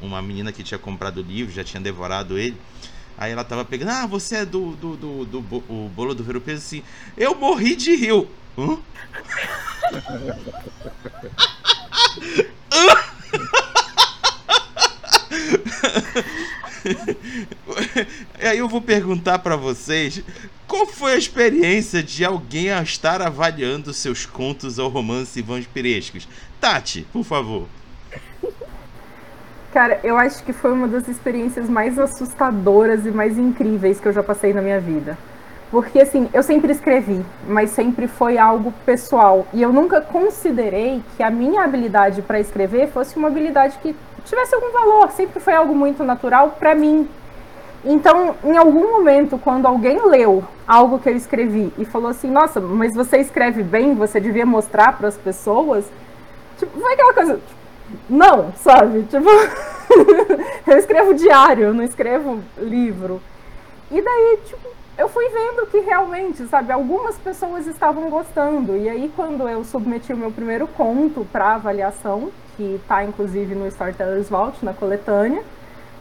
uma 0.00 0.22
menina 0.22 0.52
que 0.52 0.62
tinha 0.62 0.78
comprado 0.78 1.18
o 1.18 1.22
livro, 1.22 1.52
já 1.52 1.64
tinha 1.64 1.80
devorado 1.80 2.38
ele. 2.38 2.56
Aí 3.16 3.32
ela 3.32 3.44
tava 3.44 3.64
pegando, 3.64 3.90
ah, 3.90 4.06
você 4.06 4.36
é 4.36 4.44
do, 4.44 4.72
do, 4.72 4.96
do, 4.96 5.24
do, 5.24 5.40
do 5.40 5.56
o 5.68 5.90
bolo 5.94 6.14
do 6.14 6.24
Ver 6.24 6.36
o 6.36 6.40
Peso, 6.40 6.58
assim. 6.58 6.82
Eu 7.16 7.34
morri 7.34 7.76
de 7.76 7.94
rio. 7.94 8.28
Hã? 8.58 8.78
e 12.72 13.63
aí 18.40 18.58
eu 18.58 18.68
vou 18.68 18.80
perguntar 18.80 19.38
para 19.38 19.56
vocês 19.56 20.22
qual 20.66 20.86
foi 20.86 21.12
a 21.12 21.16
experiência 21.16 22.02
de 22.02 22.24
alguém 22.24 22.72
a 22.72 22.82
estar 22.82 23.20
avaliando 23.20 23.92
seus 23.92 24.24
contos 24.24 24.78
ou 24.78 24.88
romances 24.88 25.44
vampirescos? 25.44 26.26
Tati, 26.60 27.06
por 27.12 27.22
favor. 27.22 27.66
Cara, 29.72 30.00
eu 30.02 30.16
acho 30.16 30.42
que 30.44 30.52
foi 30.52 30.72
uma 30.72 30.88
das 30.88 31.08
experiências 31.08 31.68
mais 31.68 31.98
assustadoras 31.98 33.04
e 33.04 33.10
mais 33.10 33.36
incríveis 33.36 34.00
que 34.00 34.06
eu 34.06 34.12
já 34.12 34.22
passei 34.22 34.52
na 34.52 34.62
minha 34.62 34.80
vida. 34.80 35.18
Porque, 35.70 36.00
assim, 36.00 36.28
eu 36.32 36.42
sempre 36.42 36.70
escrevi, 36.70 37.24
mas 37.48 37.70
sempre 37.70 38.06
foi 38.06 38.38
algo 38.38 38.72
pessoal. 38.86 39.46
E 39.52 39.60
eu 39.60 39.72
nunca 39.72 40.00
considerei 40.00 41.02
que 41.16 41.22
a 41.22 41.30
minha 41.30 41.64
habilidade 41.64 42.22
para 42.22 42.38
escrever 42.38 42.88
fosse 42.88 43.16
uma 43.16 43.28
habilidade 43.28 43.76
que 43.82 43.94
tivesse 44.24 44.54
algum 44.54 44.72
valor. 44.72 45.10
Sempre 45.10 45.40
foi 45.40 45.54
algo 45.54 45.74
muito 45.74 46.02
natural 46.04 46.56
para 46.58 46.74
mim. 46.74 47.08
Então, 47.84 48.34
em 48.42 48.56
algum 48.56 48.92
momento, 48.92 49.38
quando 49.38 49.66
alguém 49.66 50.00
leu 50.06 50.42
algo 50.66 50.98
que 50.98 51.08
eu 51.08 51.16
escrevi 51.16 51.72
e 51.76 51.84
falou 51.84 52.08
assim: 52.08 52.30
Nossa, 52.30 52.60
mas 52.60 52.94
você 52.94 53.18
escreve 53.18 53.62
bem, 53.62 53.94
você 53.94 54.18
devia 54.18 54.46
mostrar 54.46 54.96
para 54.96 55.08
as 55.08 55.16
pessoas. 55.16 55.84
Tipo, 56.58 56.80
foi 56.80 56.92
aquela 56.94 57.12
coisa. 57.12 57.34
Tipo, 57.34 57.64
não, 58.08 58.52
sabe? 58.54 59.02
Tipo, 59.02 59.28
eu 60.66 60.78
escrevo 60.78 61.14
diário, 61.14 61.66
eu 61.66 61.74
não 61.74 61.84
escrevo 61.84 62.40
livro. 62.56 63.20
E 63.90 64.00
daí, 64.00 64.38
tipo, 64.46 64.68
eu 64.96 65.08
fui 65.08 65.28
vendo 65.28 65.66
que 65.66 65.80
realmente, 65.80 66.46
sabe, 66.46 66.72
algumas 66.72 67.16
pessoas 67.18 67.66
estavam 67.66 68.08
gostando. 68.08 68.76
E 68.76 68.88
aí, 68.88 69.12
quando 69.14 69.48
eu 69.48 69.62
submeti 69.62 70.12
o 70.12 70.16
meu 70.16 70.30
primeiro 70.30 70.66
conto 70.66 71.26
para 71.30 71.54
avaliação, 71.54 72.30
que 72.56 72.80
está 72.82 73.04
inclusive 73.04 73.54
no 73.54 73.66
Storytellers 73.68 74.28
Vault, 74.28 74.64
na 74.64 74.72
coletânea, 74.72 75.42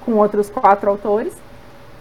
com 0.05 0.13
outros 0.13 0.49
quatro 0.49 0.89
autores, 0.89 1.33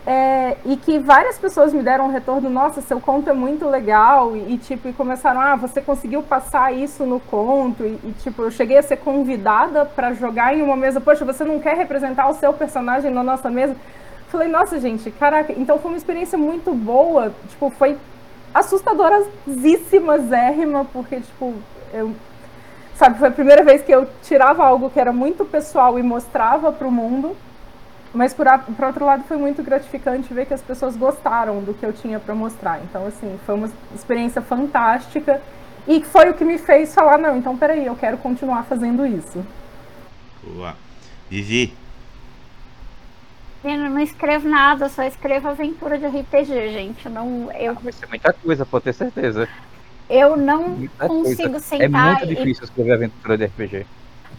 é, 0.04 0.56
e 0.64 0.76
que 0.76 0.98
várias 0.98 1.38
pessoas 1.38 1.72
me 1.72 1.80
deram 1.80 2.06
um 2.06 2.10
retorno, 2.10 2.50
nossa, 2.50 2.80
seu 2.80 3.00
conto 3.00 3.30
é 3.30 3.32
muito 3.32 3.68
legal, 3.68 4.36
e, 4.36 4.54
e 4.54 4.58
tipo, 4.58 4.88
e 4.88 4.92
começaram, 4.92 5.40
ah, 5.40 5.54
você 5.54 5.80
conseguiu 5.80 6.22
passar 6.22 6.72
isso 6.72 7.04
no 7.04 7.20
conto, 7.20 7.84
e, 7.84 7.98
e 8.02 8.14
tipo, 8.20 8.42
eu 8.42 8.50
cheguei 8.50 8.78
a 8.78 8.82
ser 8.82 8.96
convidada 8.96 9.84
para 9.84 10.12
jogar 10.12 10.56
em 10.56 10.62
uma 10.62 10.76
mesa, 10.76 11.00
poxa, 11.00 11.24
você 11.24 11.44
não 11.44 11.60
quer 11.60 11.76
representar 11.76 12.28
o 12.28 12.34
seu 12.34 12.52
personagem 12.52 13.12
na 13.12 13.22
nossa 13.22 13.48
mesa? 13.48 13.76
Falei, 14.28 14.48
nossa, 14.48 14.80
gente, 14.80 15.10
caraca, 15.10 15.52
então 15.52 15.78
foi 15.78 15.92
uma 15.92 15.98
experiência 15.98 16.36
muito 16.36 16.74
boa, 16.74 17.32
tipo, 17.48 17.70
foi 17.70 17.96
assustadorazíssima, 18.52 20.18
zérrima, 20.18 20.84
porque, 20.92 21.20
tipo, 21.20 21.54
eu, 21.94 22.12
sabe, 22.94 23.18
foi 23.18 23.28
a 23.28 23.32
primeira 23.32 23.64
vez 23.64 23.82
que 23.82 23.92
eu 23.92 24.08
tirava 24.22 24.64
algo 24.64 24.90
que 24.90 25.00
era 25.00 25.12
muito 25.12 25.44
pessoal 25.44 25.98
e 25.98 26.02
mostrava 26.02 26.72
para 26.72 26.86
o 26.86 26.92
mundo, 26.92 27.36
mas 28.14 28.34
por, 28.34 28.46
a, 28.46 28.58
por 28.58 28.84
outro 28.84 29.04
lado 29.04 29.24
foi 29.24 29.36
muito 29.36 29.62
gratificante 29.62 30.32
ver 30.32 30.46
que 30.46 30.54
as 30.54 30.62
pessoas 30.62 30.96
gostaram 30.96 31.60
do 31.62 31.72
que 31.74 31.84
eu 31.84 31.92
tinha 31.92 32.18
para 32.18 32.34
mostrar. 32.34 32.80
Então, 32.82 33.06
assim, 33.06 33.38
foi 33.46 33.54
uma 33.54 33.70
experiência 33.94 34.42
fantástica 34.42 35.40
e 35.86 36.02
foi 36.02 36.30
o 36.30 36.34
que 36.34 36.44
me 36.44 36.58
fez 36.58 36.94
falar, 36.94 37.18
não, 37.18 37.36
então 37.36 37.56
peraí, 37.56 37.86
eu 37.86 37.96
quero 37.96 38.18
continuar 38.18 38.64
fazendo 38.64 39.06
isso. 39.06 39.44
Boa. 40.42 40.74
Vivi, 41.30 41.74
eu 43.64 43.76
não 43.76 44.00
escrevo 44.00 44.48
nada, 44.48 44.88
só 44.88 45.04
escrevo 45.04 45.48
aventura 45.48 45.96
de 45.96 46.06
RPG, 46.06 46.72
gente. 46.72 47.08
Não, 47.08 47.50
eu... 47.52 47.72
Ah, 47.72 47.80
vai 47.80 47.92
ser 47.92 48.08
muita 48.08 48.32
coisa, 48.32 48.66
pode 48.66 48.84
ter 48.84 48.92
certeza. 48.92 49.48
Eu 50.08 50.36
não 50.36 50.68
muita 50.68 51.08
consigo 51.08 51.50
coisa. 51.50 51.58
sentar. 51.60 51.84
É 51.84 51.88
muito 51.88 52.26
difícil 52.26 52.62
e... 52.62 52.64
escrever 52.64 52.92
aventura 52.92 53.38
de 53.38 53.44
RPG. 53.46 53.86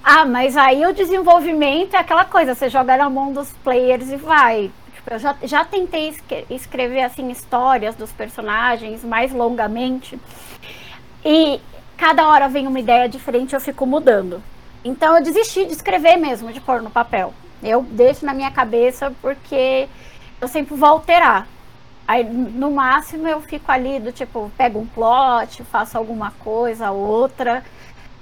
Ah, 0.03 0.25
mas 0.25 0.57
aí 0.57 0.85
o 0.85 0.93
desenvolvimento 0.93 1.95
é 1.95 1.99
aquela 1.99 2.25
coisa, 2.25 2.53
você 2.53 2.69
joga 2.69 2.97
na 2.97 3.09
mão 3.09 3.31
dos 3.31 3.49
players 3.63 4.11
e 4.11 4.17
vai. 4.17 4.69
Tipo, 4.95 5.13
eu 5.13 5.19
já, 5.19 5.35
já 5.43 5.65
tentei 5.65 6.13
escrever 6.49 7.03
assim 7.03 7.29
histórias 7.31 7.95
dos 7.95 8.11
personagens 8.11 9.03
mais 9.03 9.31
longamente. 9.31 10.19
E 11.23 11.59
cada 11.97 12.27
hora 12.27 12.49
vem 12.49 12.67
uma 12.67 12.79
ideia 12.79 13.07
diferente, 13.07 13.53
eu 13.53 13.61
fico 13.61 13.85
mudando. 13.85 14.43
Então 14.83 15.15
eu 15.15 15.23
desisti 15.23 15.65
de 15.65 15.71
escrever 15.71 16.17
mesmo, 16.17 16.51
de 16.51 16.59
pôr 16.59 16.81
no 16.81 16.89
papel. 16.89 17.33
Eu 17.63 17.81
deixo 17.81 18.25
na 18.25 18.33
minha 18.33 18.51
cabeça 18.51 19.13
porque 19.21 19.87
eu 20.41 20.47
sempre 20.49 20.75
vou 20.75 20.89
alterar. 20.89 21.47
Aí, 22.13 22.23
no 22.23 22.69
máximo, 22.69 23.27
eu 23.27 23.41
fico 23.41 23.71
ali 23.71 23.99
do 23.99 24.11
tipo, 24.11 24.51
pego 24.55 24.77
um 24.77 24.85
plot, 24.85 25.63
faço 25.63 25.97
alguma 25.97 26.29
coisa, 26.29 26.91
outra. 26.91 27.63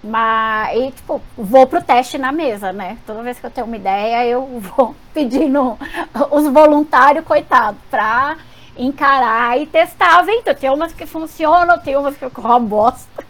Mas, 0.02 0.78
e, 0.78 0.92
tipo, 0.92 1.22
vou 1.38 1.68
pro 1.68 1.84
teste 1.84 2.18
na 2.18 2.32
mesa, 2.32 2.72
né? 2.72 2.98
Toda 3.06 3.22
vez 3.22 3.38
que 3.38 3.46
eu 3.46 3.52
tenho 3.52 3.68
uma 3.68 3.76
ideia, 3.76 4.26
eu 4.26 4.46
vou 4.78 4.96
pedindo 5.14 5.78
os 6.32 6.48
voluntários, 6.54 7.26
coitado, 7.26 7.78
pra 7.90 8.38
encarar 8.78 9.60
e 9.60 9.66
testar 9.66 10.16
a 10.16 10.20
aventura. 10.20 10.56
Tem 10.56 10.70
umas 10.70 10.94
que 10.94 11.06
funcionam, 11.06 11.78
tem 11.78 11.98
umas 11.98 12.16
que 12.16 12.30
ficam 12.30 12.46
uma 12.46 12.62
bosta. 12.62 13.26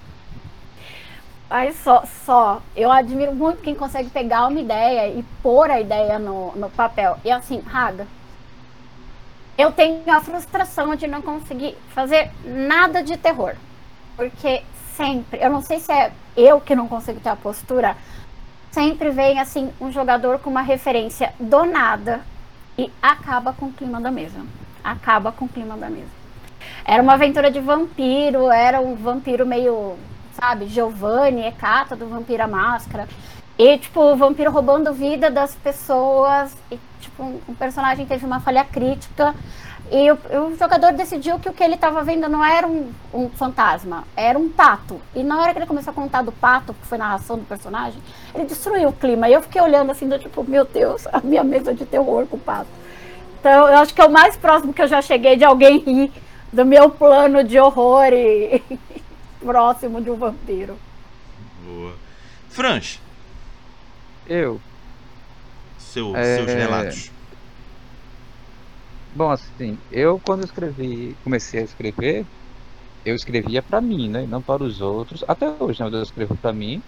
Aí 1.50 1.74
só, 1.74 2.04
só, 2.24 2.62
eu 2.76 2.91
admiro 2.91 3.34
muito 3.34 3.63
quem 3.63 3.74
consegue 3.74 4.12
pegar 4.12 4.45
uma 4.45 4.60
ideia 4.60 5.08
e 5.08 5.24
pôr 5.41 5.71
a 5.71 5.82
ideia 5.82 6.19
no, 6.19 6.52
no 6.52 6.69
papel. 6.69 7.17
E 7.26 7.32
assim, 7.32 7.63
Raga, 7.65 8.06
eu 9.58 9.72
tenho 9.72 10.02
a 10.12 10.22
frustração 10.22 10.96
de 10.96 11.08
não 11.08 11.22
conseguir 11.22 11.78
fazer 11.94 12.32
nada 12.44 13.04
de 13.04 13.18
terror. 13.18 13.56
Porque 14.16 14.64
sempre, 14.96 15.40
eu 15.42 15.50
não 15.50 15.62
sei 15.62 15.80
se 15.80 15.92
é 15.92 16.12
eu 16.36 16.60
que 16.62 16.76
não 16.76 16.88
consigo 16.88 17.20
ter 17.20 17.30
a 17.30 17.36
postura, 17.36 17.96
sempre 18.72 19.10
vem 19.10 19.40
assim 19.40 19.72
um 19.80 19.92
jogador 19.92 20.40
com 20.40 20.50
uma 20.50 20.62
referência 20.62 21.34
do 21.40 21.66
nada 21.66 22.22
e 22.78 22.92
acaba 23.02 23.54
com 23.54 23.68
o 23.68 23.74
clima 23.74 24.00
da 24.00 24.12
mesa. 24.12 24.40
Acaba 24.84 25.32
com 25.32 25.46
o 25.46 25.50
clima 25.50 25.78
da 25.78 25.90
mesa. 25.90 26.22
Era 26.86 27.02
uma 27.02 27.14
aventura 27.14 27.52
de 27.52 27.60
vampiro, 27.60 28.52
era 28.52 28.80
um 28.80 28.96
vampiro 28.96 29.46
meio 29.46 29.98
sabe? 30.34 30.68
Giovanni, 30.68 31.46
Ekata 31.46 31.96
do 31.96 32.08
Vampira 32.08 32.48
Máscara. 32.48 33.08
E, 33.58 33.78
tipo, 33.78 34.02
o 34.02 34.16
vampiro 34.16 34.52
roubando 34.52 34.94
vida 34.94 35.30
das 35.30 35.56
pessoas. 35.56 36.56
E, 36.72 36.80
tipo, 37.02 37.24
um, 37.24 37.54
personagem 37.56 38.06
teve 38.06 38.26
uma 38.26 38.40
falha 38.40 38.64
crítica. 38.64 39.36
E 39.92 40.10
o, 40.10 40.16
o, 40.16 40.58
jogador 40.58 40.94
decidiu 40.94 41.38
que 41.38 41.50
o 41.50 41.54
que 41.54 41.62
ele 41.62 41.76
estava 41.76 42.02
vendo 42.02 42.30
não 42.30 42.44
era 42.44 42.66
um, 42.66 42.94
um, 43.14 43.30
fantasma, 43.30 44.06
era 44.16 44.40
um 44.40 44.48
pato. 44.48 45.02
E 45.14 45.22
na 45.22 45.42
hora 45.42 45.52
que 45.52 45.60
ele 45.60 45.66
começou 45.66 45.92
a 45.92 45.94
contar 45.94 46.22
do 46.22 46.32
pato, 46.32 46.74
que 46.74 46.88
foi 46.88 46.98
a 46.98 47.00
narração 47.00 47.38
do 47.38 47.44
personagem, 47.44 48.02
ele 48.34 48.46
destruiu 48.46 48.90
o 48.90 48.94
clima. 48.94 49.28
E 49.28 49.34
eu 49.34 49.42
fiquei 49.42 49.62
olhando 49.62 49.92
assim, 49.92 50.08
do 50.08 50.18
tipo, 50.18 50.44
meu 50.44 50.64
Deus, 50.64 51.06
a 51.12 51.20
minha 51.20 51.44
mesa 51.44 51.74
de 51.74 51.86
terror 51.86 52.26
com 52.28 52.38
o 52.38 52.40
pato. 52.40 52.70
Então, 53.40 53.68
eu 53.68 53.78
acho 53.80 53.94
que 53.94 54.00
é 54.00 54.06
o 54.06 54.12
mais 54.12 54.38
próximo 54.38 54.72
que 54.72 54.82
eu 54.82 54.88
já 54.88 55.02
cheguei 55.02 55.36
de 55.36 55.44
alguém 55.44 55.80
rir 55.80 56.12
do 56.54 56.66
meu 56.66 56.90
plano 56.90 57.44
de 57.44 57.60
horror 57.60 58.14
e, 58.14 58.62
próximo 59.44 60.02
de 60.02 60.10
um 60.10 60.16
vampiro. 60.16 60.78
Boa. 61.66 61.94
Franz. 62.50 63.00
Eu. 64.28 64.62
Seu, 65.91 66.15
é... 66.15 66.38
Seus 66.38 66.54
relatos. 66.54 67.12
Bom, 69.13 69.30
assim, 69.30 69.77
eu 69.89 70.19
quando 70.21 70.43
escrevi, 70.45 71.17
comecei 71.23 71.60
a 71.62 71.63
escrever, 71.63 72.25
eu 73.06 73.15
escrevia 73.15 73.63
para 73.63 73.82
mim, 73.82 74.10
né? 74.10 74.27
Não 74.27 74.43
para 74.43 74.63
os 74.63 74.82
outros. 74.82 75.23
Até 75.27 75.47
hoje, 75.62 75.82
né? 75.84 75.89
Eu 75.89 76.01
escrevo 76.04 76.38
para 76.38 76.54
mim. 76.54 76.84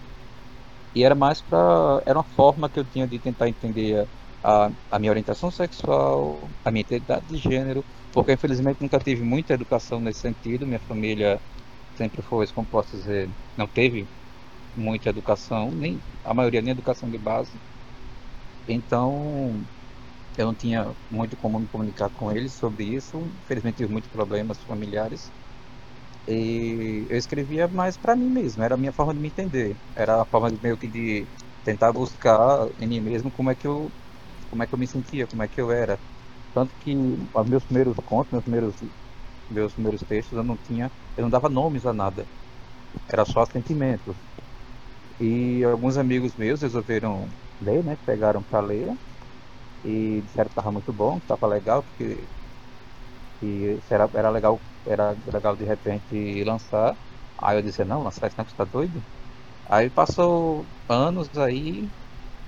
E 0.95 1.03
era 1.03 1.15
mais 1.15 1.41
para. 1.41 2.01
Era 2.05 2.19
uma 2.19 2.25
forma 2.25 2.69
que 2.69 2.79
eu 2.79 2.85
tinha 2.85 3.07
de 3.07 3.19
tentar 3.19 3.49
entender 3.49 4.07
a, 4.41 4.69
a 4.91 4.99
minha 4.99 5.11
orientação 5.11 5.49
sexual, 5.51 6.51
a 6.63 6.71
minha 6.71 6.81
identidade 6.81 7.25
de 7.27 7.37
gênero, 7.37 7.85
porque 8.11 8.33
infelizmente 8.33 8.79
nunca 8.81 8.99
tive 8.99 9.23
muita 9.23 9.53
educação 9.53 9.99
nesse 9.99 10.21
sentido. 10.21 10.67
Minha 10.67 10.79
família 10.79 11.41
sempre 11.95 12.21
foi, 12.21 12.47
como 12.53 12.67
posso 12.67 12.95
dizer, 12.97 13.31
não 13.57 13.67
teve 13.67 14.09
muita 14.75 15.09
educação, 15.09 15.71
nem 15.71 16.03
a 16.23 16.33
maioria 16.33 16.61
nem 16.61 16.71
educação 16.71 17.09
de 17.09 17.17
base. 17.19 17.61
Então, 18.67 19.67
eu 20.37 20.47
não 20.47 20.55
tinha 20.55 20.95
muito 21.09 21.37
como 21.37 21.59
me 21.59 21.67
comunicar 21.69 22.09
com 22.11 22.31
eles 22.31 22.55
sobre 22.55 22.85
isso. 22.85 23.33
Infelizmente, 23.41 23.77
tive 23.77 23.91
muitos 23.91 24.09
problemas 24.11 24.63
familiares. 24.63 25.33
E 26.27 27.05
eu 27.09 27.17
escrevia 27.17 27.67
mais 27.67 27.97
para 27.97 28.15
mim 28.15 28.29
mesmo, 28.29 28.63
era 28.63 28.75
a 28.75 28.77
minha 28.77 28.93
forma 28.93 29.13
de 29.13 29.19
me 29.19 29.27
entender. 29.29 29.77
Era 29.95 30.21
a 30.21 30.25
forma 30.25 30.51
de 30.51 30.59
meio 30.61 30.77
que 30.77 30.87
de 30.89 31.29
tentar 31.63 31.91
buscar 31.93 32.67
em 32.79 32.87
mim 32.87 33.01
mesmo 33.01 33.31
como 33.31 33.49
é 33.51 33.55
que 33.55 33.67
eu 33.67 33.93
como 34.49 34.63
é 34.63 34.67
que 34.67 34.73
eu 34.75 34.79
me 34.79 34.87
sentia, 34.87 35.27
como 35.27 35.43
é 35.43 35.49
que 35.49 35.61
eu 35.61 35.71
era. 35.71 36.01
Tanto 36.53 36.75
que 36.77 36.95
os 36.97 37.49
meus 37.49 37.65
primeiros 37.65 37.95
contos, 38.05 38.31
meus 38.31 38.43
primeiros 38.43 38.75
meus 39.49 39.73
primeiros 39.73 40.01
textos 40.03 40.37
eu 40.37 40.43
não 40.43 40.57
tinha, 40.57 40.91
eu 41.17 41.23
não 41.23 41.29
dava 41.31 41.49
nomes 41.49 41.85
a 41.85 41.93
nada. 41.93 42.29
Era 43.09 43.25
só 43.25 43.45
sentimentos. 43.45 44.17
E 45.19 45.63
alguns 45.63 45.97
amigos 45.97 46.35
meus 46.35 46.61
resolveram 46.61 47.33
ler, 47.63 47.83
né? 47.83 47.97
Pegaram 48.05 48.43
para 48.43 48.61
ler 48.61 48.93
e 49.83 50.21
disseram 50.23 50.47
que 50.49 50.51
estava 50.53 50.71
muito 50.71 50.93
bom, 50.93 51.19
que 51.19 51.25
estava 51.25 51.47
legal, 51.47 51.83
porque 51.85 52.29
que 53.39 53.79
era, 53.89 54.09
era 54.13 54.29
legal, 54.29 54.63
era 54.85 55.15
legal 55.33 55.55
de 55.55 55.65
repente 55.65 56.43
lançar. 56.43 56.97
Aí 57.37 57.57
eu 57.57 57.61
disse, 57.61 57.83
não, 57.85 58.01
lançar 58.03 58.27
esse 58.27 58.35
você 58.37 58.55
tá 58.55 58.65
doido? 58.65 59.05
Aí 59.65 59.89
passou 59.91 60.69
anos 60.89 61.29
aí, 61.37 61.91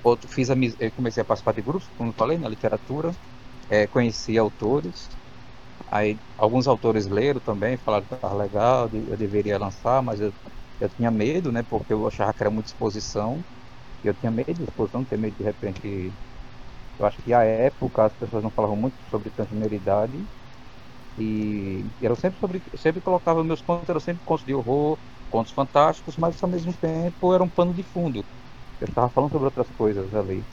outro, 0.03 0.29
fiz 0.29 0.49
a, 0.51 0.55
eu 0.79 0.93
comecei 0.93 1.21
a 1.23 1.25
participar 1.25 1.53
de 1.53 1.63
grupos, 1.63 1.89
como 1.97 2.11
eu 2.11 2.15
falei, 2.17 2.37
na 2.39 2.49
literatura, 2.49 3.11
é, 3.69 3.87
conheci 3.87 4.37
autores, 4.37 5.09
aí 5.87 6.21
alguns 6.37 6.67
autores 6.67 7.07
leram 7.07 7.41
também, 7.41 7.77
falaram 7.77 8.05
que 8.07 8.15
estava 8.15 8.35
legal, 8.35 8.89
eu 8.93 9.17
deveria 9.17 9.59
lançar, 9.59 10.03
mas 10.03 10.19
eu, 10.21 10.33
eu 10.79 10.89
tinha 10.89 11.11
medo, 11.11 11.51
né, 11.51 11.63
porque 11.63 11.93
eu 11.93 12.07
achava 12.07 12.33
que 12.33 12.43
era 12.43 12.51
muita 12.51 12.69
exposição, 12.69 13.45
eu 14.03 14.13
tinha 14.15 14.31
medo 14.31 14.53
de 14.65 14.65
não 14.93 15.05
ter 15.05 15.17
medo 15.17 15.37
de 15.37 15.43
repente 15.43 16.15
eu 16.97 17.05
acho 17.05 17.21
que 17.21 17.33
à 17.33 17.43
época 17.43 18.05
as 18.05 18.13
pessoas 18.15 18.43
não 18.43 18.51
falavam 18.51 18.75
muito 18.77 18.97
sobre 19.09 19.31
transgeneridade 19.31 20.27
e 21.17 21.89
era 22.01 22.15
sempre 22.15 22.39
sobre, 22.39 22.63
sempre 22.75 23.01
colocava 23.01 23.43
meus 23.43 23.61
contos, 23.61 23.89
eram 23.89 23.99
sempre 23.99 24.23
contos 24.25 24.45
de 24.45 24.53
horror, 24.53 24.99
contos 25.29 25.51
fantásticos, 25.53 26.17
mas 26.17 26.41
ao 26.43 26.49
mesmo 26.49 26.73
tempo 26.77 27.33
era 27.33 27.43
um 27.43 27.49
pano 27.49 27.73
de 27.73 27.83
fundo. 27.83 28.25
Eu 28.79 28.87
estava 28.87 29.11
falando 29.11 29.31
sobre 29.31 29.47
outras 29.47 29.69
coisas 29.71 30.13
ali. 30.13 30.47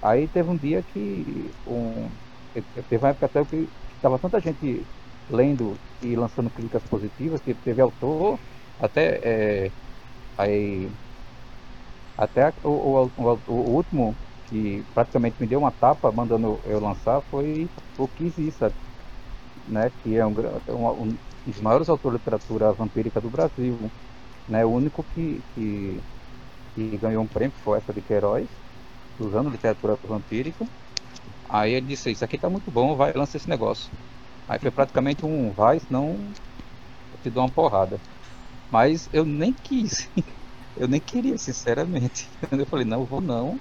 Aí 0.00 0.28
teve 0.28 0.50
um 0.50 0.58
dia 0.58 0.82
que 0.82 1.54
um, 1.66 2.16
teve 2.54 2.98
uma 2.98 3.10
época 3.10 3.26
até 3.26 3.44
que 3.44 3.72
estava 3.94 4.18
tanta 4.18 4.40
gente 4.40 4.88
lendo 5.28 5.80
e 6.00 6.16
lançando 6.16 6.50
críticas 6.50 6.84
positivas 6.84 7.40
que 7.40 7.54
teve 7.54 7.80
autor 7.80 8.40
até 8.78 9.66
é, 9.68 9.74
aí 10.36 10.92
até 12.16 12.52
o, 12.62 12.70
o, 12.70 13.12
o, 13.16 13.42
o 13.46 13.74
último 13.76 14.16
que 14.44 14.84
praticamente 14.94 15.36
me 15.40 15.46
deu 15.46 15.60
uma 15.60 15.72
tapa 15.72 16.12
mandando 16.12 16.60
eu 16.64 16.80
lançar 16.80 17.22
foi 17.30 17.70
o 17.98 18.08
Kiss 18.08 18.40
né, 19.66 19.90
que 20.02 20.16
é 20.16 20.26
um, 20.26 20.32
um, 20.68 21.02
um, 21.04 21.18
dos 21.44 21.60
maiores 21.60 21.88
autores 21.88 22.18
de 22.18 22.20
literatura 22.20 22.72
vampírica 22.72 23.20
do 23.20 23.30
Brasil, 23.30 23.92
né, 24.48 24.64
o 24.64 24.70
único 24.70 25.04
que, 25.04 25.42
que, 25.54 26.00
que 26.74 26.98
ganhou 26.98 27.22
um 27.24 27.28
prêmio 27.28 27.54
foi 27.62 27.78
essa 27.78 27.92
de 27.92 28.02
Queiroz, 28.02 28.50
usando 29.18 29.50
literatura 29.50 29.98
vampírica. 30.04 30.66
Aí 31.48 31.72
ele 31.74 31.86
disse, 31.86 32.10
isso 32.12 32.24
aqui 32.24 32.38
tá 32.38 32.50
muito 32.50 32.70
bom, 32.70 32.96
vai, 32.96 33.12
lança 33.14 33.36
esse 33.36 33.48
negócio. 33.48 33.92
Aí 34.48 34.58
foi 34.60 34.70
praticamente 34.72 35.24
um 35.24 35.52
vai, 35.52 35.80
senão 35.80 36.32
eu 37.12 37.18
te 37.20 37.30
dou 37.30 37.44
uma 37.44 37.52
porrada. 37.52 38.00
Mas 38.70 39.08
eu 39.12 39.24
nem 39.26 39.54
quis. 39.54 40.10
Eu 40.74 40.88
nem 40.88 41.00
queria, 41.00 41.36
sinceramente. 41.38 42.30
Eu 42.52 42.66
falei, 42.66 42.84
não, 42.84 43.00
eu 43.02 43.06
vou 43.06 43.20
não 43.22 43.60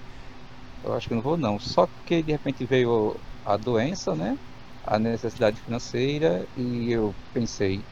eu 0.83 0.93
acho 0.93 1.07
que 1.09 1.15
não 1.15 1.21
vou 1.23 1.37
não. 1.37 1.59
Só 1.59 1.87
que 2.05 2.23
de 2.23 2.31
repente 2.33 2.65
veio 2.67 3.21
a 3.43 3.57
doença, 3.57 4.15
né? 4.15 4.35
A 4.83 4.99
necessidade 4.99 5.61
financeira 5.61 6.47
e 6.55 6.91
eu 6.95 7.17
pensei, 7.33 7.85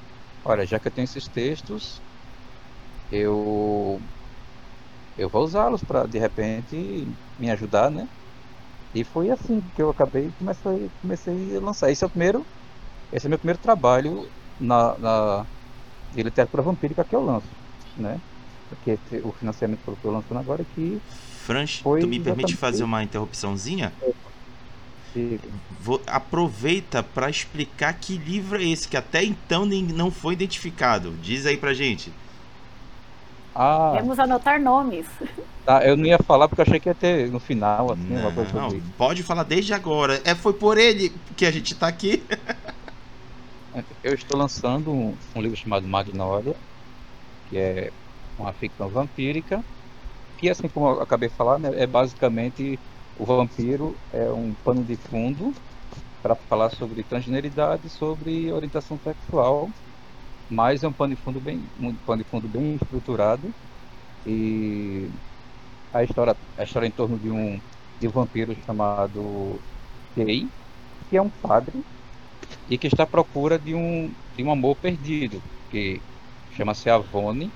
olha, 0.43 0.65
já 0.65 0.79
que 0.79 0.87
eu 0.89 0.93
tenho 0.93 1.05
esses 1.05 1.29
textos, 1.29 2.03
eu 3.11 4.01
eu 5.17 5.29
vou 5.29 5.43
usá-los 5.43 5.83
para 5.83 6.07
de 6.07 6.19
repente 6.19 7.17
me 7.37 7.49
ajudar, 7.51 7.91
né? 7.91 8.07
E 8.93 9.05
foi 9.05 9.29
assim 9.31 9.61
que 9.75 9.81
eu 9.83 9.89
acabei 9.91 10.33
comecei 10.33 10.91
comecei 11.01 11.57
a 11.57 11.61
lançar. 11.61 11.91
Esse 11.91 12.03
é 12.03 12.07
o 12.07 12.11
primeiro, 12.11 12.47
esse 13.11 13.27
é 13.27 13.29
meu 13.29 13.39
primeiro 13.39 13.59
trabalho 13.59 14.31
na, 14.59 14.97
na 14.99 15.47
de 16.11 16.23
literatura 16.23 16.63
vampírica 16.63 17.05
que 17.05 17.15
eu 17.15 17.21
lanço, 17.21 17.55
né? 17.95 18.21
Porque 18.69 18.97
o 19.23 19.31
financiamento 19.31 19.79
que 19.83 19.87
eu 19.87 19.93
estou 19.95 20.11
lançando 20.11 20.37
agora 20.37 20.61
é 20.61 20.65
que 20.75 21.01
Franch, 21.45 21.81
tu 21.83 22.07
me 22.07 22.19
permite 22.19 22.55
fazer 22.55 22.83
uma 22.83 23.03
interrupçãozinha? 23.03 23.91
Vou, 25.81 25.99
aproveita 26.05 27.01
para 27.01 27.29
explicar 27.29 27.93
que 27.93 28.17
livro 28.17 28.61
é 28.61 28.63
esse 28.63 28.87
que 28.87 28.95
até 28.95 29.23
então 29.23 29.65
nem, 29.65 29.81
não 29.83 30.11
foi 30.11 30.33
identificado. 30.33 31.11
Diz 31.21 31.47
aí 31.47 31.57
pra 31.57 31.73
gente. 31.73 32.13
Ah. 33.55 33.93
Vamos 33.99 34.19
anotar 34.19 34.61
nomes. 34.61 35.07
Tá, 35.65 35.83
eu 35.83 35.97
não 35.97 36.05
ia 36.05 36.19
falar 36.19 36.47
porque 36.47 36.61
eu 36.61 36.65
achei 36.65 36.79
que 36.79 36.87
ia 36.87 36.95
ter 36.95 37.29
no 37.31 37.39
final, 37.39 37.91
assim, 37.91 38.07
não, 38.09 38.21
uma 38.21 38.31
coisa 38.31 38.53
não, 38.53 38.79
Pode 38.97 39.23
falar 39.23 39.43
desde 39.43 39.73
agora. 39.73 40.21
É, 40.23 40.35
foi 40.35 40.53
por 40.53 40.77
ele 40.77 41.11
que 41.35 41.45
a 41.45 41.51
gente 41.51 41.73
tá 41.73 41.87
aqui. 41.87 42.23
eu 44.03 44.13
estou 44.13 44.37
lançando 44.37 44.91
um, 44.91 45.15
um 45.35 45.41
livro 45.41 45.57
chamado 45.57 45.87
Magnolia, 45.87 46.55
que 47.49 47.57
é 47.57 47.91
uma 48.39 48.53
ficção 48.53 48.89
vampírica. 48.89 49.63
Que, 50.37 50.49
assim 50.49 50.69
como 50.69 50.87
eu 50.87 51.01
acabei 51.01 51.29
de 51.29 51.35
falar, 51.35 51.59
né, 51.59 51.69
é 51.75 51.85
basicamente 51.85 52.79
o 53.19 53.25
vampiro 53.25 53.95
é 54.13 54.31
um 54.31 54.53
pano 54.63 54.83
de 54.83 54.95
fundo 54.95 55.53
para 56.21 56.35
falar 56.35 56.69
sobre 56.69 57.03
transgeneridade, 57.03 57.89
sobre 57.89 58.51
orientação 58.51 58.97
sexual, 59.03 59.69
mas 60.49 60.83
é 60.83 60.87
um 60.87 60.93
pano 60.93 61.15
de 61.15 61.21
fundo 61.21 61.39
bem, 61.39 61.61
um 61.79 61.93
pano 61.93 62.23
de 62.23 62.29
fundo 62.29 62.47
bem 62.47 62.75
estruturado. 62.75 63.53
E 64.25 65.09
a 65.93 66.03
história, 66.03 66.35
a 66.57 66.63
história 66.63 66.87
em 66.87 66.91
torno 66.91 67.17
de 67.17 67.29
um 67.29 67.59
de 67.99 68.07
um 68.07 68.11
vampiro 68.11 68.55
chamado 68.65 69.59
Kay, 70.15 70.47
que 71.09 71.17
é 71.17 71.21
um 71.21 71.29
padre 71.29 71.83
e 72.69 72.77
que 72.77 72.87
está 72.87 73.03
à 73.03 73.07
procura 73.07 73.59
de 73.59 73.75
um 73.75 74.09
de 74.37 74.43
um 74.43 74.51
amor 74.51 74.77
perdido, 74.77 75.41
que 75.69 76.01
chama-se 76.55 76.89
Avone 76.89 77.51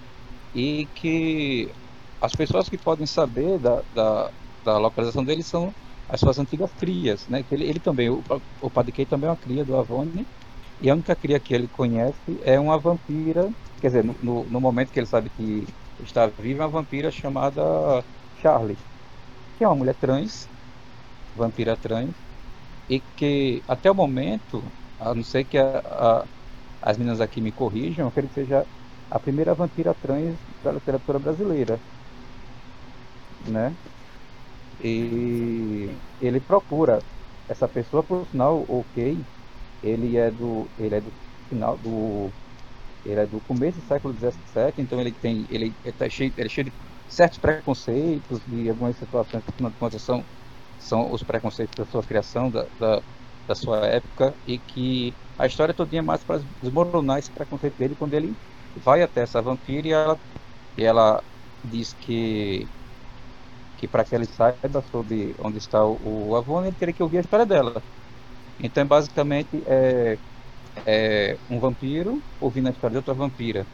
e 0.53 0.87
que 0.93 1.75
as 2.21 2.35
pessoas 2.35 2.69
que 2.69 2.77
podem 2.77 3.05
saber 3.07 3.59
da, 3.59 3.83
da, 3.91 4.33
da 4.63 4.77
localização 4.77 5.23
dele 5.25 5.43
são 5.43 5.75
as 6.07 6.19
suas 6.19 6.37
antigas 6.39 6.73
crias, 6.73 7.27
né? 7.27 7.43
Ele, 7.51 7.65
ele 7.69 7.79
também, 7.79 8.09
o, 8.09 8.23
o 8.61 8.71
Kay 8.71 9.05
também 9.05 9.27
é 9.27 9.31
uma 9.31 9.37
cria 9.37 9.65
do 9.65 9.75
Avone, 9.75 10.27
e 10.79 10.89
a 10.89 10.93
única 10.93 11.15
cria 11.15 11.39
que 11.39 11.53
ele 11.53 11.67
conhece 11.69 12.39
é 12.41 12.59
uma 12.59 12.79
vampira, 12.79 13.53
quer 13.81 13.87
dizer, 13.87 14.03
no, 14.05 14.17
no 14.49 14.61
momento 14.61 14.91
que 14.91 14.99
ele 14.99 15.07
sabe 15.07 15.29
que 15.29 15.67
está 15.99 16.27
viva, 16.27 16.63
é 16.63 16.65
uma 16.67 16.71
vampira 16.71 17.11
chamada 17.11 17.61
Charlie, 18.35 18.79
que 19.55 19.63
é 19.63 19.67
uma 19.67 19.75
mulher 19.75 19.95
trans, 19.97 20.49
vampira 21.33 21.77
trans, 21.77 22.15
e 22.89 23.01
que 23.15 23.63
até 23.67 23.91
o 23.91 23.95
momento, 23.95 24.75
a 24.97 25.15
não 25.15 25.23
ser 25.23 25.45
que 25.45 25.57
a, 25.57 25.79
a, 25.79 26.29
as 26.81 26.97
meninas 26.97 27.21
aqui 27.21 27.41
me 27.41 27.53
corrijam, 27.53 28.07
eu 28.07 28.11
quero 28.11 28.27
que 28.29 28.33
seja 28.35 28.67
a 29.09 29.19
primeira 29.19 29.55
vampira 29.55 29.95
trans 29.95 30.39
da 30.61 30.71
literatura 30.73 31.19
brasileira 31.19 31.81
né? 33.45 33.77
E 34.79 36.01
ele 36.19 36.41
procura 36.41 37.05
essa 37.47 37.67
pessoa, 37.69 38.05
por 38.05 38.27
sinal, 38.27 38.65
ok, 38.67 39.27
ele 39.81 40.17
é 40.17 40.31
do, 40.31 40.71
ele 40.77 40.95
é 40.95 41.01
do 41.01 41.15
final 41.49 41.77
do, 41.77 42.35
ele 43.03 43.21
é 43.21 43.27
do 43.27 43.41
começo 43.41 43.79
do 43.81 43.85
século 43.85 44.15
XVII, 44.15 44.79
então 44.79 45.01
ele 45.01 45.13
tem, 45.15 45.45
ele 45.49 45.77
está 45.83 46.09
cheio, 46.09 46.33
ele 46.37 46.47
é 46.47 46.49
cheio 46.49 46.65
de 46.67 46.75
certos 47.07 47.39
preconceitos 47.39 48.41
e 48.47 48.69
algumas 48.69 48.97
situações 48.97 49.43
que, 49.43 49.51
afinal 49.51 49.71
de 49.71 49.77
contas, 49.77 50.03
são, 50.03 50.27
são 50.77 51.11
os 51.11 51.23
preconceitos 51.23 51.75
da 51.77 51.85
sua 51.85 52.03
criação, 52.03 52.51
da, 52.51 52.67
da, 52.77 53.03
da 53.47 53.55
sua 53.55 53.87
época, 53.87 54.37
e 54.45 54.59
que 54.61 55.17
a 55.37 55.47
história 55.47 55.73
todinha 55.75 56.01
é 56.01 56.03
mais 56.03 56.23
para 56.25 56.43
desmoronar 56.61 57.19
esse 57.19 57.31
preconceito 57.33 57.77
dele 57.77 57.95
quando 57.97 58.13
ele 58.15 58.37
vai 58.75 59.01
até 59.01 59.21
essa 59.21 59.41
vampira 59.41 59.87
e 59.87 59.91
ela, 59.91 60.19
e 60.77 60.83
ela 60.83 61.23
diz 61.63 61.93
que 61.93 62.67
que 63.77 63.87
para 63.87 64.05
que 64.05 64.15
ele 64.15 64.25
saiba 64.25 64.81
sobre 64.91 65.35
onde 65.39 65.57
está 65.57 65.83
o, 65.85 65.97
o 66.29 66.65
ele 66.65 66.75
teria 66.75 66.93
que 66.93 67.03
ouvir 67.03 67.17
a 67.17 67.21
história 67.21 67.45
dela. 67.45 67.83
Então, 68.57 68.85
basicamente, 68.87 69.61
é, 69.65 70.17
é 70.85 71.37
um 71.49 71.59
vampiro 71.59 72.21
ouvindo 72.39 72.67
a 72.67 72.71
história 72.71 72.93
de 72.93 72.97
outra 72.97 73.13
vampira. 73.13 73.65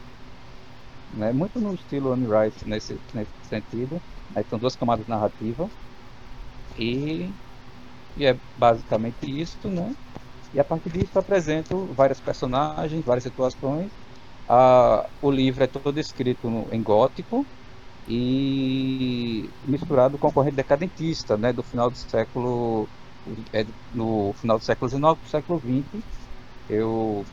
Né? 1.14 1.32
Muito 1.32 1.60
no 1.60 1.74
estilo 1.74 2.12
Anne 2.12 2.26
Rice 2.26 2.68
nesse, 2.68 2.98
nesse 3.14 3.30
sentido. 3.42 4.00
Aí 4.34 4.44
são 4.48 4.58
duas 4.58 4.76
camadas 4.76 5.06
narrativas. 5.06 5.70
E, 6.76 7.30
e 8.16 8.24
é 8.26 8.36
basicamente 8.56 9.16
isso, 9.26 9.68
né? 9.68 9.94
E 10.52 10.58
a 10.60 10.64
partir 10.64 10.90
disso 10.90 11.18
apresento 11.18 11.86
vários 11.94 12.20
personagens, 12.20 13.04
várias 13.04 13.24
situações. 13.24 13.92
O 15.20 15.30
livro 15.30 15.62
é 15.64 15.66
todo 15.66 15.98
escrito 15.98 16.50
no, 16.50 16.72
em 16.72 16.82
gótico, 16.82 17.48
e 18.06 19.54
misturado 19.62 20.18
com 20.18 20.28
a 20.28 20.32
corrente 20.32 20.56
decadentista, 20.56 21.38
né, 21.38 21.52
do 21.52 21.64
final 21.64 21.90
do 21.90 21.96
século 21.98 22.90
é, 23.52 23.64
no 23.90 24.34
final 24.34 24.58
do 24.58 24.64
século 24.64 24.90
XIX 24.90 25.18
para 25.18 25.26
o 25.26 25.30
século 25.30 25.60
XX. 25.60 26.04
Eu 26.68 27.28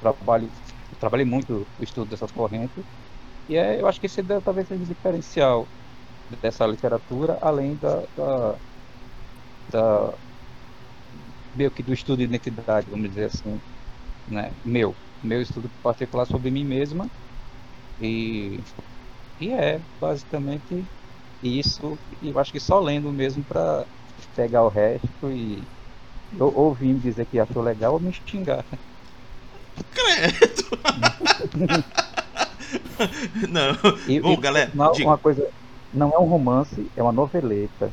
trabalho 0.00 0.52
trabalhei 0.98 1.26
muito 1.26 1.68
o 1.78 1.84
estudo 1.84 2.08
dessas 2.10 2.32
correntes 2.32 2.84
e 3.48 3.56
é, 3.56 3.80
eu 3.80 3.86
acho 3.88 4.00
que 4.00 4.06
esse 4.06 4.20
é, 4.22 4.42
talvez 4.42 4.68
seja 4.68 4.82
o 4.84 4.86
diferencial 4.88 5.70
dessa 6.28 6.66
literatura, 6.66 7.38
além 7.42 7.78
da, 7.78 8.02
da, 8.16 8.58
da 9.68 10.18
meio 11.52 11.72
que 11.72 11.82
do 11.82 11.92
estudo 11.92 12.18
de 12.18 12.24
identidade, 12.24 12.88
vamos 12.90 13.08
dizer 13.08 13.26
assim, 13.26 13.60
né, 14.26 14.52
meu, 14.64 14.98
meu 15.22 15.40
estudo 15.42 15.70
particular 15.82 16.26
sobre 16.26 16.50
mim 16.50 16.64
mesma 16.64 17.08
e 18.00 18.60
e 19.40 19.52
é 19.52 19.80
basicamente 20.00 20.84
isso. 21.42 21.98
E 22.22 22.28
eu 22.28 22.38
acho 22.38 22.52
que 22.52 22.60
só 22.60 22.80
lendo 22.80 23.12
mesmo 23.12 23.44
para 23.44 23.86
pegar 24.34 24.64
o 24.64 24.68
resto 24.68 25.30
e 25.30 25.62
ouvir 26.38 26.94
me 26.94 27.00
dizer 27.00 27.26
que 27.26 27.38
achou 27.38 27.62
legal 27.62 27.94
ou 27.94 28.00
me 28.00 28.12
xingar. 28.12 28.64
Credo! 29.92 30.66
Não. 33.50 33.72
E, 34.08 34.20
Bom, 34.20 34.32
e 34.32 34.36
galera, 34.36 34.70
não, 34.74 34.92
diga. 34.92 35.08
uma 35.08 35.18
coisa, 35.18 35.46
não 35.92 36.10
é 36.10 36.18
um 36.18 36.24
romance, 36.24 36.90
é 36.96 37.02
uma 37.02 37.12
noveleta. 37.12 37.92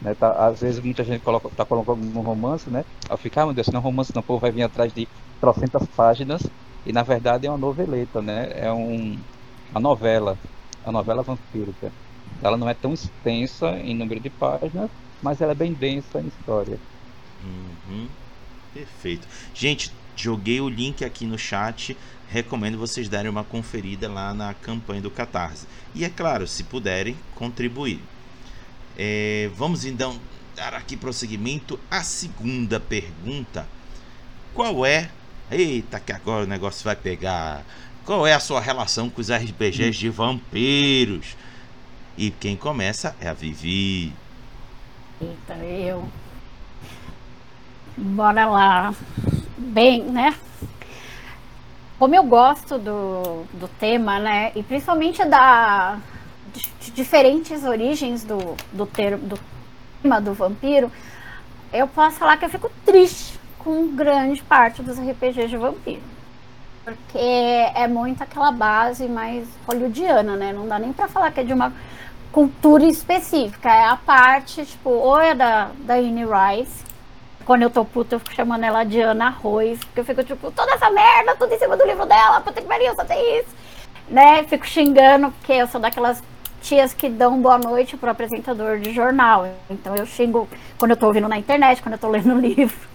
Né? 0.00 0.14
Tá, 0.14 0.32
às 0.48 0.60
vezes 0.60 0.80
muita 0.80 1.04
gente 1.04 1.22
coloca, 1.22 1.48
tá 1.50 1.64
colocando 1.64 2.02
um 2.02 2.22
romance, 2.22 2.68
né? 2.68 2.84
Ao 3.08 3.16
ficar, 3.16 3.42
ah, 3.42 3.46
meu 3.46 3.54
Deus, 3.54 3.68
não 3.68 3.78
é 3.78 3.80
um 3.80 3.84
romance, 3.84 4.12
não, 4.14 4.20
o 4.20 4.24
povo 4.24 4.40
vai 4.40 4.50
vir 4.50 4.62
atrás 4.62 4.92
de 4.92 5.06
trocentas 5.40 5.86
páginas. 5.96 6.42
E 6.86 6.92
na 6.92 7.02
verdade 7.02 7.46
é 7.46 7.50
uma 7.50 7.58
noveleta, 7.58 8.20
né? 8.20 8.52
É 8.54 8.72
um, 8.72 9.18
uma 9.70 9.80
novela, 9.80 10.38
uma 10.84 10.92
novela 10.92 11.22
vampírica. 11.22 11.90
Ela 12.42 12.56
não 12.56 12.68
é 12.68 12.74
tão 12.74 12.92
extensa 12.92 13.70
em 13.78 13.94
número 13.94 14.20
de 14.20 14.28
páginas, 14.28 14.90
mas 15.22 15.40
ela 15.40 15.52
é 15.52 15.54
bem 15.54 15.72
densa 15.72 16.20
em 16.20 16.26
história. 16.26 16.78
Uhum. 17.42 18.08
Perfeito. 18.72 19.26
Gente, 19.54 19.90
joguei 20.16 20.60
o 20.60 20.68
link 20.68 21.04
aqui 21.04 21.26
no 21.26 21.38
chat. 21.38 21.96
Recomendo 22.28 22.76
vocês 22.76 23.08
darem 23.08 23.30
uma 23.30 23.44
conferida 23.44 24.10
lá 24.10 24.34
na 24.34 24.52
campanha 24.54 25.00
do 25.00 25.10
Catarse. 25.10 25.66
E 25.94 26.04
é 26.04 26.08
claro, 26.08 26.46
se 26.46 26.64
puderem, 26.64 27.16
contribuir. 27.34 28.00
É, 28.98 29.50
vamos 29.56 29.84
então 29.84 30.18
dar 30.56 30.74
aqui 30.74 30.96
prosseguimento 30.96 31.78
à 31.90 32.02
segunda 32.02 32.78
pergunta. 32.78 33.66
Qual 34.52 34.84
é. 34.84 35.10
Eita, 35.54 36.00
que 36.00 36.12
agora 36.12 36.42
o 36.42 36.48
negócio 36.48 36.84
vai 36.84 36.96
pegar. 36.96 37.62
Qual 38.04 38.26
é 38.26 38.34
a 38.34 38.40
sua 38.40 38.60
relação 38.60 39.08
com 39.08 39.20
os 39.20 39.30
RPGs 39.30 39.96
de 39.96 40.10
vampiros? 40.10 41.36
E 42.18 42.32
quem 42.32 42.56
começa 42.56 43.14
é 43.20 43.28
a 43.28 43.32
Vivi. 43.32 44.12
Eita, 45.20 45.54
eu. 45.64 46.08
Bora 47.96 48.46
lá. 48.46 48.94
Bem, 49.56 50.02
né? 50.02 50.34
Como 52.00 52.16
eu 52.16 52.24
gosto 52.24 52.76
do, 52.76 53.44
do 53.52 53.68
tema, 53.78 54.18
né? 54.18 54.50
E 54.56 54.62
principalmente 54.64 55.24
da 55.24 56.00
de, 56.52 56.90
diferentes 56.90 57.62
origens 57.62 58.24
do, 58.24 58.56
do, 58.72 58.86
ter, 58.86 59.16
do 59.16 59.38
tema 60.02 60.20
do 60.20 60.34
vampiro, 60.34 60.90
eu 61.72 61.86
posso 61.86 62.16
falar 62.16 62.38
que 62.38 62.44
eu 62.44 62.50
fico 62.50 62.68
triste 62.84 63.43
com 63.64 63.96
grande 63.96 64.42
parte 64.42 64.82
dos 64.82 64.98
RPGs 64.98 65.48
de 65.48 65.56
vampiro. 65.56 66.02
Porque 66.84 67.18
é 67.18 67.88
muito 67.88 68.22
aquela 68.22 68.52
base 68.52 69.08
mais 69.08 69.48
hollywoodiana, 69.66 70.36
né? 70.36 70.52
Não 70.52 70.68
dá 70.68 70.78
nem 70.78 70.92
pra 70.92 71.08
falar 71.08 71.32
que 71.32 71.40
é 71.40 71.44
de 71.44 71.54
uma 71.54 71.72
cultura 72.30 72.84
específica. 72.84 73.70
É 73.70 73.86
a 73.86 73.96
parte, 73.96 74.66
tipo, 74.66 74.90
ou 74.90 75.18
é 75.18 75.34
da, 75.34 75.70
da 75.78 75.94
Anne 75.94 76.24
Rice. 76.24 76.84
Quando 77.46 77.62
eu 77.62 77.70
tô 77.70 77.84
puta, 77.86 78.16
eu 78.16 78.20
fico 78.20 78.34
chamando 78.34 78.64
ela 78.64 78.84
de 78.84 79.00
Ana 79.00 79.28
Arroz. 79.28 79.80
Porque 79.82 80.00
eu 80.00 80.04
fico, 80.04 80.22
tipo, 80.22 80.50
toda 80.50 80.74
essa 80.74 80.90
merda, 80.90 81.34
tudo 81.36 81.54
em 81.54 81.58
cima 81.58 81.74
do 81.74 81.86
livro 81.86 82.04
dela. 82.04 82.42
Puta 82.42 82.60
que 82.60 82.68
pariu, 82.68 82.94
só 82.94 83.04
tem 83.04 83.40
isso. 83.40 83.48
Né? 84.08 84.44
Fico 84.44 84.66
xingando, 84.66 85.30
porque 85.30 85.52
eu 85.54 85.66
sou 85.66 85.80
daquelas 85.80 86.22
tias 86.60 86.92
que 86.92 87.08
dão 87.08 87.40
boa 87.40 87.56
noite 87.56 87.96
pro 87.96 88.10
apresentador 88.10 88.78
de 88.78 88.92
jornal. 88.92 89.48
Então 89.70 89.96
eu 89.96 90.04
xingo 90.04 90.46
quando 90.78 90.90
eu 90.90 90.96
tô 90.98 91.06
ouvindo 91.06 91.28
na 91.28 91.38
internet, 91.38 91.82
quando 91.82 91.94
eu 91.94 91.98
tô 91.98 92.08
lendo 92.08 92.34
livro. 92.38 92.93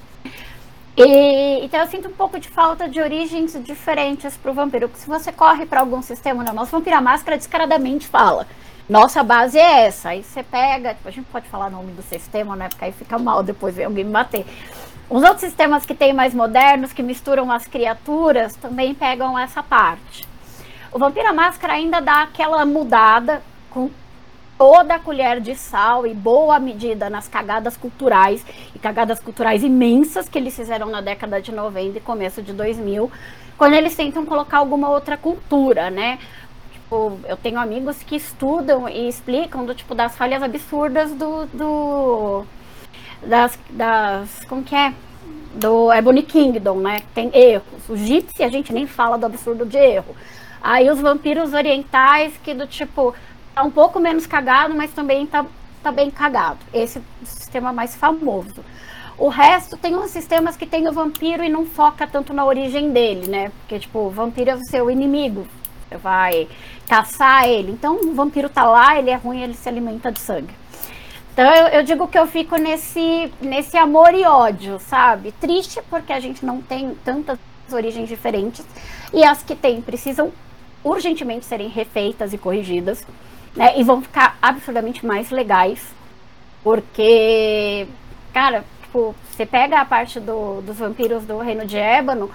E, 1.01 1.63
então 1.63 1.79
eu 1.79 1.87
sinto 1.87 2.09
um 2.09 2.13
pouco 2.13 2.37
de 2.37 2.49
falta 2.49 2.89
de 2.89 2.99
origens 2.99 3.57
diferentes 3.63 4.35
pro 4.35 4.53
vampiro. 4.53 4.89
Porque 4.89 5.01
se 5.01 5.07
você 5.07 5.31
corre 5.31 5.65
para 5.65 5.79
algum 5.79 6.01
sistema, 6.01 6.43
né? 6.43 6.51
Nosso 6.51 6.71
Vampira 6.71 6.99
Máscara 6.99 7.37
descaradamente 7.37 8.05
fala. 8.05 8.45
Nossa 8.89 9.23
base 9.23 9.57
é 9.57 9.85
essa. 9.85 10.09
Aí 10.09 10.23
você 10.23 10.43
pega, 10.43 10.93
tipo, 10.93 11.07
a 11.07 11.11
gente 11.11 11.25
pode 11.27 11.47
falar 11.47 11.67
o 11.67 11.71
nome 11.71 11.93
do 11.93 12.01
sistema, 12.01 12.53
né? 12.55 12.67
Porque 12.67 12.83
aí 12.83 12.91
fica 12.91 13.17
mal 13.17 13.41
depois 13.41 13.75
ver 13.75 13.85
alguém 13.85 14.03
me 14.03 14.11
bater. 14.11 14.45
Os 15.09 15.23
outros 15.23 15.39
sistemas 15.41 15.85
que 15.85 15.95
tem 15.95 16.11
mais 16.11 16.33
modernos, 16.33 16.91
que 16.91 17.01
misturam 17.01 17.49
as 17.49 17.65
criaturas, 17.65 18.55
também 18.57 18.93
pegam 18.93 19.39
essa 19.39 19.63
parte. 19.63 20.27
O 20.91 20.99
Vampira 20.99 21.31
Máscara 21.31 21.73
ainda 21.73 22.01
dá 22.01 22.23
aquela 22.23 22.65
mudada 22.65 23.41
com 23.69 23.89
toda 24.59 24.95
a 24.95 24.99
colher 24.99 25.39
de 25.39 25.55
sal 25.55 26.05
e 26.05 26.13
boa 26.13 26.59
medida 26.59 27.09
nas 27.09 27.29
cagadas 27.29 27.77
culturais 27.77 28.45
e 28.75 28.77
cagadas 28.77 29.21
culturais 29.21 29.63
imensas 29.63 30.27
que 30.27 30.37
eles 30.37 30.53
fizeram 30.53 30.87
na 30.87 30.99
década 30.99 31.41
de 31.41 31.49
90 31.49 31.97
e 31.97 32.01
começo 32.01 32.41
de 32.41 32.51
2000, 32.51 33.09
quando 33.57 33.75
eles 33.75 33.95
tentam 33.95 34.25
colocar 34.25 34.57
alguma 34.57 34.89
outra 34.89 35.15
cultura, 35.15 35.89
né? 35.89 36.19
Tipo, 36.73 37.17
eu 37.25 37.37
tenho 37.37 37.57
amigos 37.57 38.03
que 38.03 38.17
estudam 38.17 38.89
e 38.89 39.07
explicam 39.07 39.65
do 39.65 39.73
tipo 39.73 39.95
das 39.95 40.17
falhas 40.17 40.43
absurdas 40.43 41.11
do, 41.13 41.45
do 41.53 42.43
das, 43.25 43.57
das 43.69 44.43
como 44.43 44.61
que 44.61 44.75
é? 44.75 44.93
Do 45.55 45.91
Ebony 45.93 46.21
Kingdom, 46.21 46.81
né? 46.81 47.01
Tem 47.15 47.31
erros. 47.33 47.87
O 47.87 47.95
Gypsy 47.95 48.43
a 48.43 48.49
gente 48.49 48.73
nem 48.73 48.85
fala 48.85 49.17
do 49.17 49.25
absurdo 49.25 49.65
de 49.65 49.77
erro. 49.77 50.13
Aí 50.61 50.89
os 50.89 50.99
vampiros 50.99 51.53
orientais 51.53 52.33
que 52.43 52.53
do 52.53 52.67
tipo 52.67 53.15
tá 53.59 53.63
um 53.63 53.71
pouco 53.71 53.99
menos 53.99 54.25
cagado, 54.25 54.73
mas 54.73 54.91
também 54.91 55.25
tá, 55.25 55.45
tá 55.83 55.91
bem 55.91 56.09
cagado. 56.09 56.59
Esse 56.73 56.99
é 56.99 57.01
o 57.21 57.25
sistema 57.25 57.73
mais 57.73 57.93
famoso. 57.93 58.63
O 59.17 59.27
resto 59.27 59.75
tem 59.75 59.97
uns 59.97 60.11
sistemas 60.11 60.55
que 60.55 60.65
tem 60.65 60.87
o 60.87 60.93
vampiro 60.93 61.43
e 61.43 61.49
não 61.49 61.65
foca 61.65 62.07
tanto 62.07 62.33
na 62.33 62.45
origem 62.45 62.93
dele, 62.93 63.27
né? 63.27 63.51
Porque, 63.59 63.79
tipo, 63.79 63.99
o 63.99 64.09
vampiro 64.09 64.51
é 64.51 64.55
o 64.55 64.63
seu 64.63 64.89
inimigo. 64.89 65.45
Você 65.89 65.97
vai 65.97 66.47
caçar 66.87 67.49
ele. 67.49 67.73
Então, 67.73 67.97
o 67.97 68.13
vampiro 68.13 68.47
tá 68.47 68.63
lá, 68.63 68.97
ele 68.97 69.09
é 69.09 69.15
ruim, 69.15 69.41
ele 69.41 69.55
se 69.55 69.67
alimenta 69.67 70.09
de 70.09 70.19
sangue. 70.19 70.53
Então, 71.33 71.45
eu, 71.53 71.67
eu 71.67 71.83
digo 71.83 72.07
que 72.07 72.17
eu 72.17 72.27
fico 72.27 72.55
nesse, 72.55 73.29
nesse 73.41 73.75
amor 73.75 74.13
e 74.13 74.23
ódio, 74.23 74.79
sabe? 74.79 75.33
Triste 75.33 75.81
porque 75.89 76.13
a 76.13 76.19
gente 76.21 76.45
não 76.45 76.61
tem 76.61 76.95
tantas 77.03 77.37
origens 77.69 78.07
diferentes. 78.07 78.65
E 79.13 79.21
as 79.21 79.43
que 79.43 79.53
tem 79.53 79.81
precisam 79.81 80.31
urgentemente 80.81 81.45
serem 81.45 81.67
refeitas 81.67 82.31
e 82.31 82.37
corrigidas 82.37 83.05
né? 83.55 83.79
E 83.79 83.83
vão 83.83 84.01
ficar 84.01 84.37
absurdamente 84.41 85.05
mais 85.05 85.29
legais. 85.29 85.93
Porque, 86.63 87.87
cara, 88.33 88.63
tipo, 88.81 89.15
você 89.31 89.45
pega 89.45 89.79
a 89.79 89.85
parte 89.85 90.19
do, 90.19 90.61
dos 90.61 90.77
vampiros 90.77 91.23
do 91.23 91.37
Reino 91.39 91.65
de 91.65 91.77
Ébano, 91.77 92.29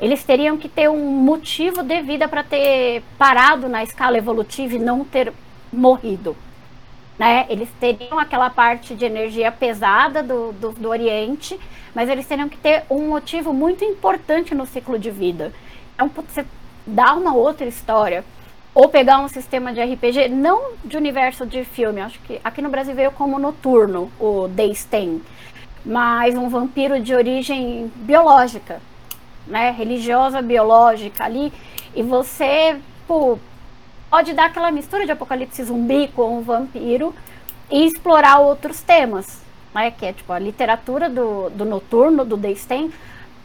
eles 0.00 0.24
teriam 0.24 0.56
que 0.56 0.68
ter 0.68 0.88
um 0.88 1.10
motivo 1.10 1.82
de 1.82 2.00
vida 2.00 2.26
para 2.26 2.42
ter 2.42 3.02
parado 3.18 3.68
na 3.68 3.82
escala 3.82 4.16
evolutiva 4.16 4.74
e 4.74 4.78
não 4.78 5.04
ter 5.04 5.32
morrido. 5.72 6.36
Né? 7.18 7.44
Eles 7.50 7.68
teriam 7.78 8.18
aquela 8.18 8.48
parte 8.48 8.94
de 8.94 9.04
energia 9.04 9.52
pesada 9.52 10.22
do, 10.22 10.52
do, 10.52 10.72
do 10.72 10.88
Oriente, 10.88 11.58
mas 11.94 12.08
eles 12.08 12.26
teriam 12.26 12.48
que 12.48 12.56
ter 12.56 12.84
um 12.88 13.08
motivo 13.08 13.52
muito 13.52 13.84
importante 13.84 14.54
no 14.54 14.64
ciclo 14.64 14.98
de 14.98 15.10
vida. 15.10 15.52
Então, 15.94 16.08
você 16.08 16.46
dá 16.86 17.12
uma 17.12 17.34
outra 17.34 17.66
história 17.66 18.24
ou 18.74 18.88
pegar 18.88 19.18
um 19.18 19.28
sistema 19.28 19.72
de 19.72 19.82
RPG, 19.82 20.28
não 20.28 20.72
de 20.84 20.96
universo 20.96 21.44
de 21.44 21.64
filme, 21.64 22.00
acho 22.00 22.20
que 22.20 22.40
aqui 22.44 22.62
no 22.62 22.68
Brasil 22.68 22.94
veio 22.94 23.10
como 23.10 23.38
noturno, 23.38 24.10
o 24.18 24.46
Days 24.48 24.84
Ten, 24.84 25.20
mas 25.84 26.36
um 26.36 26.48
vampiro 26.48 27.00
de 27.00 27.14
origem 27.14 27.90
biológica, 27.96 28.80
né, 29.46 29.70
religiosa, 29.70 30.40
biológica 30.40 31.24
ali, 31.24 31.52
e 31.94 32.02
você 32.02 32.80
pô, 33.06 33.38
pode 34.08 34.32
dar 34.32 34.46
aquela 34.46 34.70
mistura 34.70 35.04
de 35.04 35.12
apocalipse 35.12 35.64
zumbi 35.64 36.08
com 36.08 36.38
um 36.38 36.42
vampiro 36.42 37.14
e 37.70 37.84
explorar 37.86 38.38
outros 38.38 38.80
temas, 38.80 39.42
né, 39.74 39.90
que 39.90 40.06
é 40.06 40.12
tipo 40.12 40.32
a 40.32 40.38
literatura 40.38 41.08
do, 41.08 41.50
do 41.50 41.64
noturno, 41.64 42.24
do 42.24 42.36
Days 42.36 42.64
Ten, 42.64 42.90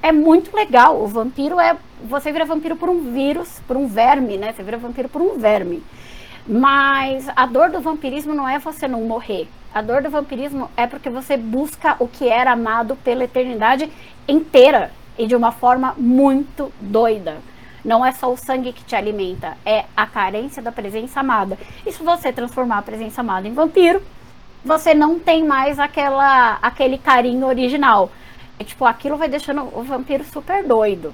é 0.01 0.12
muito 0.12 0.55
legal. 0.55 1.01
O 1.01 1.08
vampiro 1.08 1.60
é. 1.60 1.77
Você 2.03 2.31
vira 2.31 2.45
vampiro 2.45 2.75
por 2.75 2.89
um 2.89 3.12
vírus, 3.12 3.60
por 3.67 3.77
um 3.77 3.88
verme, 3.88 4.38
né? 4.38 4.53
Você 4.53 4.63
vira 4.63 4.77
vampiro 4.77 5.10
por 5.10 5.21
um 5.21 5.38
verme. 5.38 5.81
Mas 6.47 7.27
a 7.36 7.45
dor 7.45 7.69
do 7.69 7.81
vampirismo 7.81 8.34
não 8.34 8.47
é 8.47 8.60
você 8.60 8.88
não 8.88 9.01
morrer. 9.01 9.47
A 9.73 9.81
dor 9.81 10.01
do 10.01 10.10
vampirismo 10.10 10.69
é 10.77 10.86
porque 10.86 11.10
você 11.10 11.36
busca 11.36 11.95
o 11.99 12.08
que 12.08 12.29
era 12.29 12.51
amado 12.51 12.95
pela 12.97 13.23
eternidade 13.23 13.91
inteira 14.27 14.91
e 15.17 15.25
de 15.27 15.36
uma 15.36 15.51
forma 15.51 15.95
muito 15.97 16.71
doida. 16.79 17.38
Não 17.84 18.05
é 18.05 18.12
só 18.12 18.31
o 18.31 18.38
sangue 18.38 18.73
que 18.73 18.84
te 18.84 18.95
alimenta, 18.95 19.58
é 19.65 19.86
a 19.95 20.08
carência 20.08 20.62
da 20.62 20.71
presença 20.71 21.19
amada. 21.19 21.58
E 21.86 21.91
se 21.91 22.01
você 22.01 22.31
transformar 22.31 22.79
a 22.79 22.81
presença 22.81 23.21
amada 23.21 23.47
em 23.47 23.53
vampiro, 23.53 24.01
você 24.63 24.95
não 24.95 25.19
tem 25.19 25.43
mais 25.43 25.77
aquela, 25.77 26.58
aquele 26.62 26.97
carinho 26.97 27.45
original. 27.45 28.10
E, 28.59 28.63
tipo, 28.63 28.85
aquilo 28.85 29.17
vai 29.17 29.27
deixando 29.27 29.61
o 29.77 29.83
vampiro 29.83 30.23
super 30.23 30.63
doido. 30.65 31.13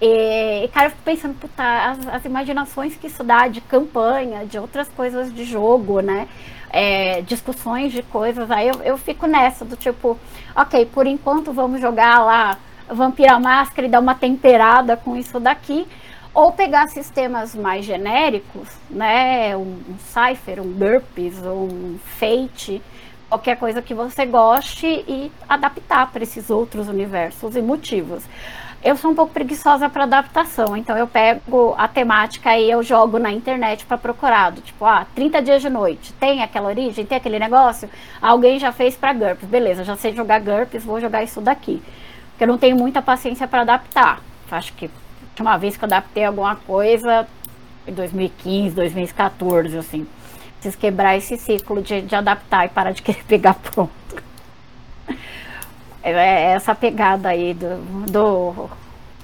E, 0.00 0.68
cara, 0.74 0.86
eu 0.86 0.90
fico 0.90 1.02
pensando, 1.04 1.34
puta, 1.38 1.62
as, 1.62 2.06
as, 2.08 2.24
imaginações 2.24 2.96
que 2.96 3.06
isso 3.06 3.24
dá 3.24 3.48
de 3.48 3.60
campanha, 3.62 4.44
de 4.44 4.58
outras 4.58 4.88
coisas 4.88 5.32
de 5.32 5.44
jogo, 5.44 6.00
né? 6.00 6.28
É, 6.70 7.22
discussões 7.22 7.92
de 7.92 8.02
coisas, 8.02 8.50
aí 8.50 8.68
eu, 8.68 8.82
eu 8.82 8.98
fico 8.98 9.26
nessa, 9.26 9.64
do 9.64 9.76
tipo, 9.76 10.18
ok, 10.54 10.84
por 10.86 11.06
enquanto 11.06 11.52
vamos 11.52 11.80
jogar 11.80 12.18
lá 12.18 12.58
Vampira 12.88 13.38
Máscara 13.38 13.86
e 13.86 13.90
dar 13.90 14.00
uma 14.00 14.14
temperada 14.14 14.96
com 14.96 15.16
isso 15.16 15.40
daqui, 15.40 15.86
ou 16.34 16.52
pegar 16.52 16.88
sistemas 16.88 17.54
mais 17.54 17.84
genéricos, 17.86 18.68
né? 18.90 19.56
Um, 19.56 19.80
um 19.88 19.98
Cypher, 19.98 20.60
um 20.60 20.70
GURPS, 20.70 21.38
um 21.46 21.98
Fate, 22.04 22.82
qualquer 23.36 23.56
coisa 23.58 23.82
que 23.82 23.92
você 23.92 24.24
goste 24.24 24.86
e 24.86 25.30
adaptar 25.46 26.10
para 26.10 26.22
esses 26.22 26.48
outros 26.48 26.88
universos 26.88 27.54
e 27.54 27.60
motivos. 27.60 28.24
eu 28.82 28.96
sou 28.96 29.10
um 29.10 29.14
pouco 29.14 29.32
preguiçosa 29.32 29.88
para 29.88 30.04
adaptação, 30.04 30.76
então 30.76 30.96
eu 30.96 31.08
pego 31.08 31.74
a 31.76 31.88
temática 31.88 32.56
e 32.56 32.70
eu 32.70 32.82
jogo 32.82 33.18
na 33.18 33.32
internet 33.32 33.84
para 33.84 33.98
procurar, 33.98 34.52
tipo, 34.52 34.84
ah, 34.84 35.06
30 35.14 35.42
dias 35.42 35.60
de 35.60 35.68
noite, 35.68 36.12
tem 36.14 36.42
aquela 36.42 36.68
origem, 36.68 37.04
tem 37.04 37.18
aquele 37.18 37.38
negócio, 37.38 37.90
alguém 38.22 38.58
já 38.58 38.70
fez 38.70 38.96
para 38.96 39.12
GURPS, 39.12 39.48
beleza, 39.48 39.84
já 39.84 39.96
sei 39.96 40.14
jogar 40.14 40.40
GURPS, 40.40 40.84
vou 40.84 41.00
jogar 41.00 41.24
isso 41.24 41.40
daqui. 41.40 41.82
Porque 42.30 42.44
eu 42.44 42.48
não 42.48 42.58
tenho 42.58 42.76
muita 42.76 43.02
paciência 43.02 43.48
para 43.48 43.62
adaptar. 43.62 44.20
Acho 44.50 44.72
que 44.74 44.88
uma 45.40 45.56
vez 45.56 45.76
que 45.76 45.84
eu 45.84 45.86
adaptei 45.86 46.24
alguma 46.24 46.54
coisa, 46.54 47.26
em 47.88 47.92
2015, 47.92 48.74
2014, 48.74 49.78
assim. 49.78 50.06
Preciso 50.56 50.78
quebrar 50.78 51.16
esse 51.16 51.36
ciclo 51.36 51.82
de, 51.82 52.02
de 52.02 52.14
adaptar 52.14 52.66
e 52.66 52.68
parar 52.68 52.92
de 52.92 53.02
querer 53.02 53.24
pegar 53.28 53.54
pronto. 53.54 53.92
É, 56.02 56.12
é 56.12 56.42
essa 56.52 56.74
pegada 56.74 57.28
aí 57.28 57.52
do, 57.54 57.76
do 58.10 58.70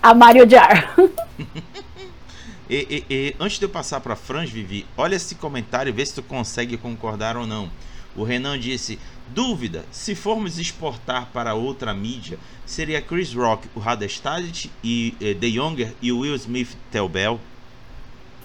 Amário 0.03 0.47
de 0.47 0.57
Ar. 0.57 0.95
e, 2.69 3.05
e, 3.09 3.15
e, 3.15 3.37
antes 3.39 3.59
de 3.59 3.65
eu 3.65 3.69
passar 3.69 4.01
para 4.01 4.17
Franz, 4.17 4.51
Vivi, 4.51 4.85
olha 4.97 5.15
esse 5.15 5.35
comentário 5.37 5.91
e 5.91 5.93
vê 5.93 6.05
se 6.05 6.15
tu 6.15 6.23
consegue 6.23 6.77
concordar 6.77 7.37
ou 7.37 7.47
não. 7.47 7.71
O 8.15 8.25
Renan 8.25 8.59
disse: 8.59 8.99
Dúvida: 9.29 9.85
se 9.91 10.15
formos 10.15 10.59
exportar 10.59 11.27
para 11.33 11.55
outra 11.55 11.95
mídia, 11.95 12.39
seria 12.67 13.01
Chris 13.01 13.33
Rock, 13.33 13.69
o 13.75 13.81
Hadestad 13.81 14.67
e 14.85 15.15
eh, 15.21 15.35
The 15.35 15.47
Younger 15.47 15.95
e 16.03 16.13
o 16.13 16.19
Will 16.19 16.35
Smith 16.35 16.77
Tel 16.91 17.09
Bell? 17.09 17.41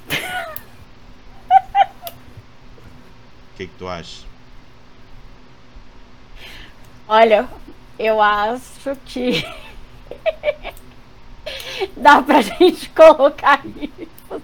O 0.09 0.13
que, 3.57 3.67
que 3.67 3.73
tu 3.77 3.87
acha? 3.87 4.23
Olha, 7.07 7.47
eu 7.97 8.21
acho 8.21 8.95
que 9.05 9.43
dá 11.97 12.21
pra 12.21 12.41
gente 12.41 12.89
colocar 12.89 13.63
isso. 13.65 14.41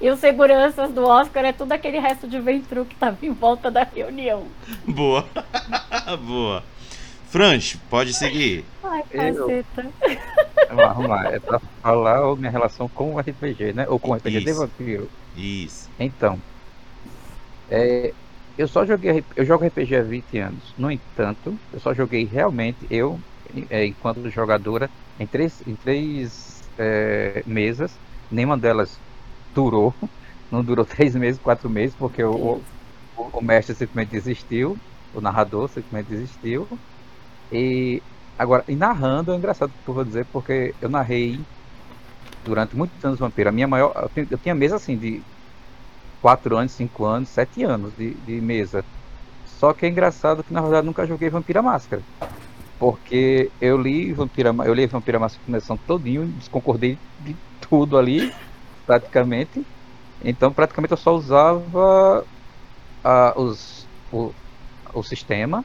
E 0.00 0.10
os 0.10 0.18
seguranças 0.18 0.90
do 0.90 1.04
Oscar 1.04 1.44
é 1.44 1.52
tudo 1.52 1.72
aquele 1.72 1.98
resto 1.98 2.28
de 2.28 2.38
ventru 2.40 2.84
que 2.84 2.96
tava 2.96 3.16
em 3.22 3.32
volta 3.32 3.70
da 3.70 3.84
reunião. 3.84 4.46
Boa. 4.86 5.24
Boa. 6.26 6.64
Franz, 7.28 7.78
pode 7.88 8.12
seguir. 8.12 8.64
Ai, 8.84 9.02
caceta. 9.04 9.86
Vamos 10.68 10.84
lá, 10.84 10.92
vamos 10.92 11.08
lá. 11.08 11.32
É 11.32 11.38
pra 11.38 11.60
falar 11.80 12.18
a 12.18 12.36
minha 12.36 12.50
relação 12.50 12.88
com 12.88 13.14
o 13.14 13.18
RPG, 13.20 13.72
né? 13.72 13.86
Ou 13.88 13.98
com 13.98 14.10
o 14.10 14.14
RPG 14.14 14.38
Isso. 14.38 14.44
de 14.44 14.52
vampiro. 14.52 15.08
Isso. 15.36 15.88
Então, 15.98 16.38
é, 17.72 18.14
eu 18.56 18.68
só 18.68 18.84
joguei, 18.86 19.24
eu 19.36 19.44
jogo 19.44 19.64
RPG 19.64 19.96
há 19.96 20.02
20 20.04 20.38
anos. 20.38 20.74
No 20.76 20.90
entanto, 20.90 21.60
eu 21.70 21.80
só 21.80 21.94
joguei 21.94 22.24
realmente, 22.26 22.86
eu, 22.90 23.24
é, 23.70 23.86
enquanto 23.86 24.28
jogadora, 24.30 24.90
em 25.18 25.26
três, 25.28 25.62
em 25.66 25.76
três 25.76 26.62
é, 26.76 27.42
mesas. 27.46 28.00
Nenhuma 28.30 28.58
delas 28.58 29.02
durou. 29.48 29.96
Não 30.50 30.64
durou 30.64 30.84
três 30.86 31.14
meses, 31.16 31.40
quatro 31.40 31.70
meses, 31.70 31.96
porque 31.96 32.22
o, 32.24 32.64
o, 33.14 33.38
o 33.40 33.42
mestre 33.42 33.74
simplesmente 33.76 34.10
desistiu. 34.10 34.82
O 35.12 35.20
narrador 35.20 35.68
simplesmente 35.68 36.08
desistiu. 36.08 36.68
E 37.50 38.04
agora, 38.38 38.64
e 38.68 38.76
narrando, 38.76 39.32
é 39.32 39.36
engraçado 39.36 39.70
o 39.72 39.74
que 39.84 39.90
eu 39.90 39.94
vou 39.94 40.04
dizer, 40.04 40.26
porque 40.32 40.76
eu 40.80 40.88
narrei 40.90 41.46
durante 42.42 42.76
muitos 42.76 43.04
anos 43.04 43.18
Vampiro. 43.18 43.48
A 43.48 43.52
minha 43.52 43.68
maior. 43.68 43.92
Eu, 43.96 44.10
tinha, 44.10 44.26
eu 44.30 44.38
tinha 44.38 44.54
mesa 44.54 44.76
assim 44.76 44.98
de 44.98 45.26
4 46.22 46.56
anos, 46.56 46.72
5 46.72 47.04
anos, 47.04 47.28
7 47.30 47.64
anos 47.64 47.94
de, 47.96 48.14
de 48.14 48.40
mesa. 48.40 48.84
Só 49.44 49.74
que 49.74 49.84
é 49.86 49.88
engraçado 49.88 50.44
que 50.44 50.52
na 50.52 50.62
verdade 50.62 50.86
nunca 50.86 51.06
joguei 51.06 51.28
Vampira 51.28 51.60
Máscara. 51.62 52.02
Porque 52.78 53.50
eu 53.60 53.76
li 53.80 54.12
Vampira, 54.12 54.50
eu 54.64 54.74
li 54.74 54.86
Vampira 54.86 55.18
Máscara 55.18 55.44
começando 55.44 55.80
todinho, 55.86 56.26
desconcordei 56.28 56.98
de 57.18 57.36
tudo 57.60 57.98
ali, 57.98 58.32
praticamente. 58.86 59.66
Então 60.22 60.52
praticamente 60.52 60.92
eu 60.92 60.96
só 60.96 61.14
usava 61.14 62.24
uh, 63.04 63.40
os, 63.40 63.88
o, 64.12 64.32
o 64.94 65.02
sistema, 65.02 65.64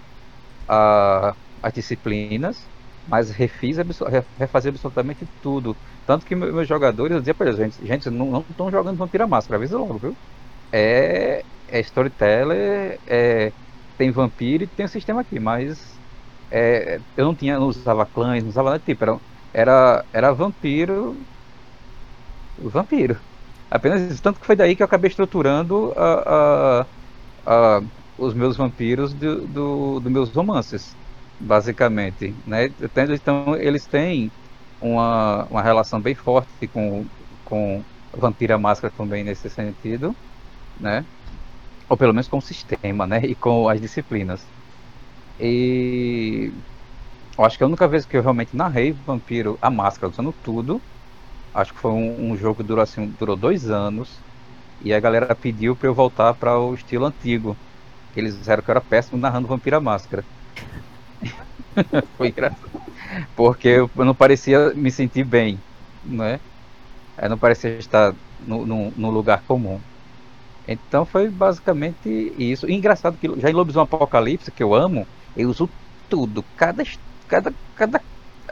uh, 0.70 1.36
as 1.62 1.74
disciplinas, 1.74 2.72
mas 3.06 3.30
refiz, 3.32 3.78
refazia 4.38 4.72
absolutamente 4.72 5.26
tudo. 5.42 5.78
Tanto 6.06 6.26
que 6.26 6.36
meus 6.36 6.68
jogadores, 6.68 7.14
eu 7.16 7.20
dizia 7.20 7.36
para 7.36 7.48
eles, 7.48 7.58
gente, 7.58 7.86
gente 7.86 8.10
não 8.10 8.42
estão 8.50 8.72
jogando 8.72 8.98
Vampira 8.98 9.28
Máscara, 9.28 9.58
avisa 9.58 9.78
logo, 9.78 10.00
viu? 10.00 10.18
É, 10.72 11.44
é 11.68 11.80
storyteller, 11.82 13.00
é, 13.08 13.52
tem 13.98 14.12
vampiro 14.12 14.64
e 14.64 14.68
tem 14.68 14.86
o 14.86 14.88
um 14.88 14.92
sistema 14.92 15.22
aqui, 15.22 15.40
mas 15.40 15.98
é, 16.52 17.00
eu 17.16 17.26
não 17.26 17.36
tinha, 17.36 17.60
não 17.60 17.68
usava 17.68 18.06
clãs, 18.06 18.44
não 18.44 18.50
usava 18.50 18.72
nada 18.72 18.84
tipo, 18.86 19.04
era, 19.04 19.20
era, 19.54 20.06
era 20.14 20.34
vampiro. 20.34 21.16
Vampiro. 22.58 23.18
Apenas 23.70 24.02
isso. 24.12 24.22
Tanto 24.22 24.40
que 24.40 24.46
foi 24.46 24.56
daí 24.56 24.76
que 24.76 24.82
eu 24.82 24.86
acabei 24.86 25.10
estruturando 25.10 25.94
a, 25.96 26.86
a, 27.46 27.78
a 27.78 27.84
os 28.18 28.34
meus 28.34 28.58
vampiros 28.58 29.14
do, 29.14 29.48
do, 29.48 30.00
do, 30.00 30.10
meus 30.10 30.30
romances, 30.32 30.96
basicamente. 31.40 32.34
Né? 32.48 32.72
Então 32.82 33.56
eles 33.56 33.86
têm 33.86 34.32
uma, 34.82 35.46
uma 35.46 35.62
relação 35.62 36.02
bem 36.02 36.16
forte 36.16 36.68
com, 36.68 37.06
com 37.46 37.84
Vampira 38.12 38.58
Máscara 38.58 38.92
também 38.96 39.24
nesse 39.24 39.50
sentido 39.50 40.16
né? 40.80 41.06
Ou 41.90 41.98
pelo 41.98 42.14
menos 42.14 42.28
com 42.28 42.38
o 42.38 42.42
sistema, 42.42 43.08
né? 43.08 43.22
E 43.26 43.36
com 43.36 43.70
as 43.70 43.82
disciplinas. 43.82 44.54
E 45.40 46.52
eu 47.38 47.46
acho 47.46 47.58
que 47.58 47.64
a 47.64 47.68
única 47.68 47.88
vez 47.88 48.06
que 48.06 48.18
eu 48.18 48.22
realmente 48.22 48.56
narrei 48.56 48.94
Vampiro 48.94 49.58
a 49.62 49.70
Máscara 49.70 50.10
usando 50.12 50.34
tudo, 50.34 50.82
acho 51.54 51.74
que 51.74 51.80
foi 51.80 51.92
um, 51.92 52.32
um 52.32 52.38
jogo 52.38 52.58
que 52.58 52.64
durou 52.64 52.84
assim, 52.84 53.12
durou 53.20 53.38
dois 53.38 53.70
anos. 53.70 54.26
E 54.82 54.94
a 54.94 55.00
galera 55.00 55.36
pediu 55.36 55.78
para 55.78 55.90
eu 55.90 55.96
voltar 55.96 56.34
para 56.36 56.60
o 56.60 56.74
estilo 56.76 57.06
antigo. 57.06 57.58
Eles 58.16 58.38
disseram 58.38 58.64
que 58.64 58.70
eu 58.72 58.74
era 58.74 58.82
péssimo 58.82 59.20
narrando 59.22 59.48
Vampiro 59.48 59.78
a 59.78 59.82
Máscara. 59.82 60.28
foi 62.16 62.30
engraçado. 62.30 62.72
Porque 63.36 63.68
eu 63.70 63.92
não 63.96 64.16
parecia 64.16 64.74
me 64.76 64.92
sentir 64.92 65.24
bem, 65.24 65.66
né? 66.04 66.42
Eu 67.18 67.30
não 67.32 67.40
parecia 67.40 67.78
estar 67.80 68.16
no, 68.40 68.66
no, 68.66 68.92
no 68.92 69.12
lugar 69.12 69.44
comum. 69.46 69.84
Então 70.68 71.06
foi 71.06 71.30
basicamente 71.32 72.10
isso. 72.10 72.68
E 72.70 72.74
engraçado 72.74 73.18
que 73.18 73.28
já 73.40 73.50
em 73.50 73.54
Lobisomem 73.54 73.86
Apocalipse, 73.86 74.52
que 74.52 74.64
eu 74.64 74.74
amo, 74.74 75.10
eu 75.36 75.50
uso 75.50 75.74
tudo. 76.10 76.44
Cada, 76.56 76.84
cada, 77.28 77.56
cada 77.74 78.04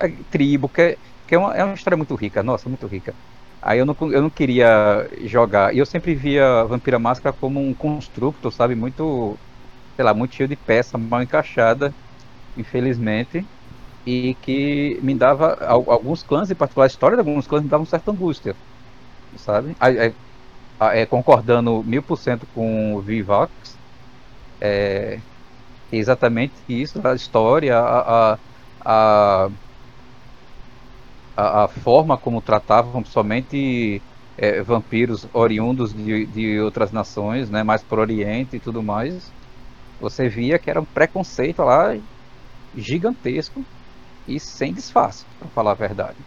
eh, 0.01 0.23
tribo, 0.29 0.69
que, 0.69 0.81
é, 0.81 0.97
que 1.27 1.35
é, 1.35 1.37
uma, 1.37 1.53
é 1.55 1.63
uma 1.63 1.73
história 1.73 1.97
muito 1.97 2.15
rica. 2.15 2.41
Nossa, 2.43 2.69
muito 2.69 2.87
rica. 2.87 3.15
Aí 3.61 3.79
eu 3.79 3.85
não, 3.85 3.95
eu 4.11 4.21
não 4.21 4.29
queria 4.31 5.07
jogar. 5.23 5.73
E 5.75 5.79
eu 5.79 5.85
sempre 5.85 6.15
via 6.15 6.63
Vampira 6.65 6.99
Máscara 6.99 7.35
como 7.35 7.59
um 7.59 7.75
construto, 7.75 8.51
sabe? 8.51 8.75
Muito, 8.75 9.39
sei 9.95 10.05
lá, 10.05 10.13
muito 10.13 10.35
cheio 10.35 10.49
de 10.49 10.57
peça, 10.57 10.97
mal 10.97 11.21
encaixada, 11.23 11.95
infelizmente. 12.55 13.49
E 14.05 14.35
que 14.37 14.99
me 15.03 15.17
dava, 15.17 15.55
alguns 15.65 16.23
clãs, 16.23 16.49
em 16.51 16.55
particular 16.55 16.85
a 16.85 16.87
história 16.87 17.17
de 17.17 17.21
alguns 17.29 17.47
clãs, 17.47 17.63
me 17.63 17.69
dava 17.69 17.81
uma 17.83 17.87
certa 17.89 18.11
angústia, 18.11 18.57
sabe? 19.37 19.75
Aí, 19.79 20.15
é, 20.79 21.05
concordando 21.05 21.83
mil 21.83 22.03
por 22.03 22.17
cento 22.17 22.47
com 22.53 22.95
o 22.95 23.01
Vivax, 23.01 23.77
é 24.61 25.19
exatamente 25.91 26.53
isso, 26.67 27.05
a 27.05 27.13
história, 27.15 27.77
a, 27.77 28.33
a, 28.83 29.49
a, 31.37 31.63
a 31.63 31.67
forma 31.67 32.17
como 32.17 32.41
tratavam 32.41 33.03
somente 33.05 34.01
é, 34.37 34.61
vampiros 34.61 35.27
oriundos 35.33 35.93
de, 35.93 36.25
de 36.27 36.59
outras 36.59 36.91
nações, 36.91 37.49
né, 37.49 37.63
mais 37.63 37.83
para 37.83 37.99
o 37.99 38.01
Oriente 38.01 38.57
e 38.57 38.59
tudo 38.59 38.83
mais, 38.83 39.33
você 39.99 40.27
via 40.29 40.59
que 40.59 40.69
era 40.69 40.81
um 40.81 40.85
preconceito 40.85 41.61
lá 41.63 41.97
gigantesco 42.75 43.65
e 44.27 44.39
sem 44.39 44.73
disfarce, 44.73 45.25
para 45.39 45.49
falar 45.49 45.71
a 45.71 45.75
verdade. 45.75 46.17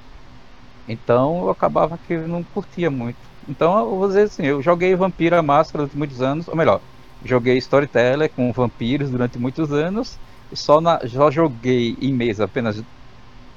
Então 0.88 1.42
eu 1.42 1.50
acabava 1.50 1.98
que 1.98 2.16
não 2.16 2.42
curtia 2.44 2.90
muito. 2.90 3.27
Então, 3.48 3.78
eu 3.78 3.90
vou 3.98 4.06
dizer 4.08 4.22
assim, 4.24 4.44
eu 4.44 4.60
joguei 4.62 4.94
Vampira 4.94 5.42
Máscara 5.42 5.84
durante 5.84 5.96
muitos 5.96 6.20
anos, 6.20 6.48
ou 6.48 6.56
melhor, 6.56 6.82
joguei 7.22 7.56
Storyteller 7.56 8.30
com 8.32 8.52
vampiros 8.52 9.10
durante 9.10 9.38
muitos 9.38 9.72
anos, 9.72 10.20
só, 10.52 10.80
na, 10.80 11.00
só 11.08 11.30
joguei 11.30 11.96
em 12.00 12.12
mesa 12.14 12.44
apenas 12.44 12.82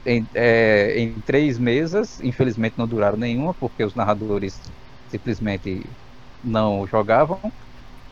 em, 0.05 0.27
é, 0.35 0.99
em 0.99 1.21
três 1.21 1.59
mesas, 1.59 2.19
infelizmente 2.21 2.75
não 2.77 2.87
duraram 2.87 3.17
nenhuma, 3.17 3.53
porque 3.55 3.83
os 3.83 3.95
narradores 3.95 4.61
simplesmente 5.07 5.97
não 6.43 6.87
jogavam. 6.87 7.41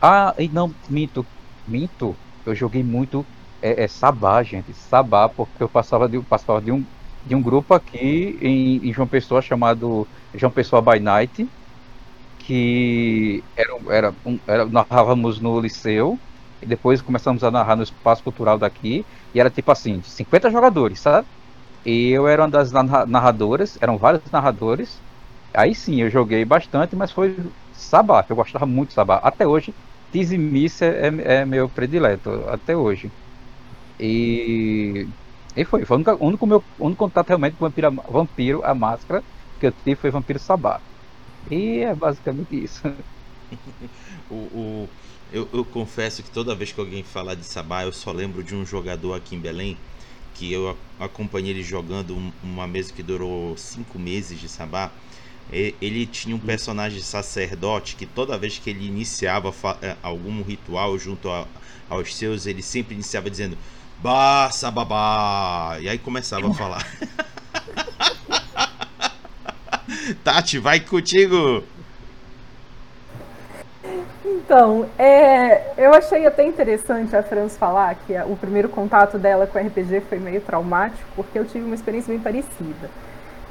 Ah, 0.00 0.34
e 0.38 0.48
não, 0.48 0.74
minto, 0.88 1.26
minto, 1.66 2.18
eu 2.44 2.54
joguei 2.54 2.82
muito 2.82 3.26
é, 3.60 3.84
é 3.84 3.88
Sabá, 3.88 4.42
gente, 4.42 4.72
Sabá, 4.74 5.28
porque 5.28 5.62
eu 5.62 5.68
passava 5.68 6.08
de, 6.08 6.22
passava 6.24 6.60
de 6.62 6.72
um 6.72 6.86
de 7.22 7.34
um 7.34 7.42
grupo 7.42 7.74
aqui 7.74 8.38
em, 8.40 8.88
em 8.88 8.92
João 8.94 9.06
Pessoa 9.06 9.42
chamado 9.42 10.08
João 10.32 10.50
Pessoa 10.52 10.80
by 10.80 10.98
Night, 11.00 11.50
que 12.50 13.44
era, 13.56 13.70
era, 13.96 14.16
era, 14.46 14.66
narrávamos 14.68 15.40
no 15.40 15.60
liceu 15.60 16.20
e 16.62 16.66
depois 16.66 17.02
começamos 17.02 17.44
a 17.44 17.50
narrar 17.50 17.76
no 17.76 17.82
espaço 17.82 18.22
cultural 18.24 18.58
daqui 18.58 19.06
e 19.32 19.40
era 19.40 19.50
tipo 19.50 19.70
assim, 19.70 20.02
50 20.02 20.50
jogadores, 20.50 21.00
sabe? 21.00 21.28
E 21.84 22.10
eu 22.10 22.28
era 22.28 22.42
uma 22.44 22.50
das 22.50 22.72
narradoras, 22.72 23.78
eram 23.80 23.98
vários 23.98 24.30
narradores. 24.32 25.02
Aí 25.54 25.74
sim, 25.74 26.02
eu 26.02 26.10
joguei 26.10 26.44
bastante, 26.44 26.96
mas 26.96 27.12
foi 27.12 27.36
Sabá, 27.72 28.26
eu 28.28 28.36
gostava 28.36 28.66
muito 28.66 28.90
de 28.90 28.94
Sabá. 28.94 29.16
Até 29.18 29.46
hoje, 29.46 29.74
Tizimice 30.10 30.84
é, 30.84 31.08
é 31.42 31.46
meu 31.46 31.70
predileto, 31.70 32.30
até 32.48 32.76
hoje. 32.76 33.12
E, 33.98 35.08
e 35.56 35.64
foi, 35.64 35.84
foi 35.84 35.96
o 35.96 36.00
único, 36.00 36.24
único, 36.26 36.46
meu, 36.46 36.66
único 36.78 37.04
contato 37.04 37.28
realmente 37.28 37.56
com 37.56 37.64
Vampiro, 37.66 37.90
Vampiro, 38.08 38.64
a 38.64 38.74
máscara 38.74 39.24
que 39.58 39.66
eu 39.66 39.72
tive 39.72 39.96
foi 39.96 40.10
Vampiro 40.10 40.38
Sabá. 40.38 40.82
E 41.48 41.78
é 41.78 41.94
basicamente 41.94 42.64
isso. 42.64 42.82
o, 44.28 44.34
o 44.34 44.88
eu, 45.32 45.48
eu, 45.52 45.64
confesso 45.64 46.22
que 46.22 46.30
toda 46.30 46.54
vez 46.54 46.72
que 46.72 46.80
alguém 46.80 47.04
fala 47.04 47.36
de 47.36 47.44
Sabá, 47.44 47.84
eu 47.84 47.92
só 47.92 48.10
lembro 48.10 48.42
de 48.42 48.54
um 48.54 48.66
jogador 48.66 49.14
aqui 49.14 49.36
em 49.36 49.40
Belém 49.40 49.78
que 50.34 50.52
eu 50.52 50.76
acompanhei 50.98 51.50
ele 51.50 51.62
jogando 51.62 52.16
uma 52.42 52.66
mesa 52.66 52.92
que 52.92 53.02
durou 53.02 53.56
cinco 53.56 53.98
meses 53.98 54.40
de 54.40 54.48
Sabá. 54.48 54.90
Ele 55.52 56.06
tinha 56.06 56.34
um 56.34 56.38
personagem 56.38 57.00
sacerdote 57.00 57.96
que 57.96 58.06
toda 58.06 58.38
vez 58.38 58.58
que 58.58 58.70
ele 58.70 58.86
iniciava 58.86 59.52
é, 59.82 59.96
algum 60.00 60.42
ritual 60.42 60.96
junto 60.96 61.28
a, 61.28 61.46
aos 61.88 62.14
seus, 62.14 62.46
ele 62.46 62.62
sempre 62.62 62.94
iniciava 62.94 63.28
dizendo 63.28 63.58
Bah, 63.98 64.50
sababá! 64.50 65.76
E 65.80 65.88
aí 65.88 65.98
começava 65.98 66.48
a 66.48 66.54
falar. 66.54 66.86
Tati, 70.24 70.58
vai 70.58 70.80
contigo! 70.80 71.62
Então, 74.24 74.86
é, 74.98 75.72
eu 75.76 75.94
achei 75.94 76.26
até 76.26 76.44
interessante 76.44 77.14
a 77.14 77.22
Franz 77.22 77.56
falar 77.56 77.94
que 78.06 78.12
o 78.26 78.36
primeiro 78.36 78.68
contato 78.68 79.18
dela 79.18 79.46
com 79.46 79.58
RPG 79.58 80.02
foi 80.08 80.18
meio 80.18 80.40
traumático, 80.40 81.08
porque 81.14 81.38
eu 81.38 81.44
tive 81.44 81.64
uma 81.64 81.74
experiência 81.74 82.12
bem 82.12 82.20
parecida. 82.20 82.90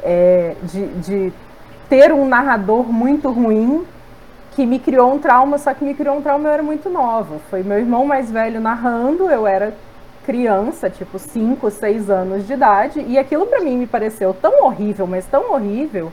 É, 0.04 0.56
de, 0.64 0.88
de 1.00 1.34
ter 1.90 2.12
um 2.12 2.28
narrador 2.28 2.92
muito 2.92 3.30
ruim 3.32 3.86
que 4.56 4.66
me 4.66 4.80
criou 4.80 5.14
um 5.14 5.20
trauma, 5.20 5.58
só 5.58 5.74
que 5.74 5.84
me 5.84 5.94
criou 5.94 6.18
um 6.18 6.22
trauma 6.22 6.50
eu 6.50 6.54
era 6.54 6.64
muito 6.64 6.90
nova. 6.90 7.40
Foi 7.50 7.64
meu 7.64 7.80
irmão 7.80 8.06
mais 8.06 8.30
velho 8.32 8.60
narrando, 8.60 9.30
eu 9.30 9.48
era 9.48 9.74
criança, 10.26 10.90
tipo 10.90 11.18
5, 11.18 11.72
6 11.72 12.10
anos 12.10 12.46
de 12.46 12.54
idade, 12.54 13.04
e 13.08 13.18
aquilo 13.18 13.48
para 13.48 13.62
mim 13.62 13.78
me 13.78 13.88
pareceu 13.88 14.34
tão 14.34 14.66
horrível, 14.66 15.08
mas 15.08 15.26
tão 15.26 15.54
horrível, 15.54 16.12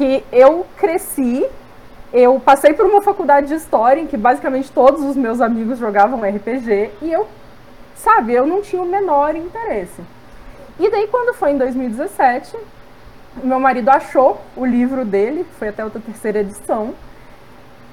que 0.00 0.24
eu 0.32 0.64
cresci 0.78 1.46
eu 2.12 2.40
passei 2.40 2.72
por 2.72 2.86
uma 2.86 3.02
faculdade 3.02 3.48
de 3.48 3.54
história 3.54 4.00
em 4.00 4.06
que 4.06 4.16
basicamente 4.16 4.72
todos 4.72 5.04
os 5.04 5.14
meus 5.14 5.40
amigos 5.40 5.78
jogavam 5.78 6.20
RPG 6.22 6.90
e 7.02 7.12
eu, 7.12 7.28
sabe, 7.94 8.32
eu 8.32 8.46
não 8.46 8.62
tinha 8.62 8.82
o 8.82 8.86
menor 8.86 9.36
interesse. 9.36 10.02
E 10.78 10.90
daí 10.90 11.06
quando 11.06 11.34
foi 11.34 11.52
em 11.52 11.58
2017, 11.58 12.56
meu 13.44 13.60
marido 13.60 13.90
achou 13.90 14.40
o 14.56 14.66
livro 14.66 15.04
dele, 15.04 15.46
foi 15.58 15.68
até 15.68 15.84
outra 15.84 16.00
terceira 16.00 16.40
edição, 16.40 16.94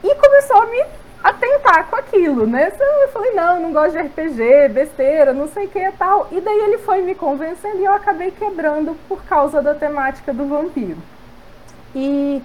e 0.04 0.16
começou 0.16 0.62
a 0.64 0.66
me 0.66 0.84
atentar 1.24 1.88
com 1.88 1.96
aquilo, 1.98 2.48
né? 2.48 2.72
Eu 3.04 3.10
falei, 3.10 3.34
não, 3.34 3.60
não 3.60 3.74
gosto 3.74 3.92
de 3.92 4.00
RPG, 4.00 4.70
besteira, 4.70 5.34
não 5.34 5.48
sei 5.48 5.66
o 5.66 5.70
que 5.70 5.80
e 5.80 5.92
tal. 5.92 6.28
E 6.32 6.40
daí 6.40 6.60
ele 6.60 6.78
foi 6.80 7.02
me 7.02 7.14
convencendo 7.14 7.78
e 7.78 7.86
eu 7.86 7.94
acabei 7.94 8.32
quebrando 8.32 8.96
por 9.08 9.24
causa 9.26 9.62
da 9.62 9.76
temática 9.76 10.34
do 10.34 10.48
vampiro. 10.48 10.98
E 12.00 12.44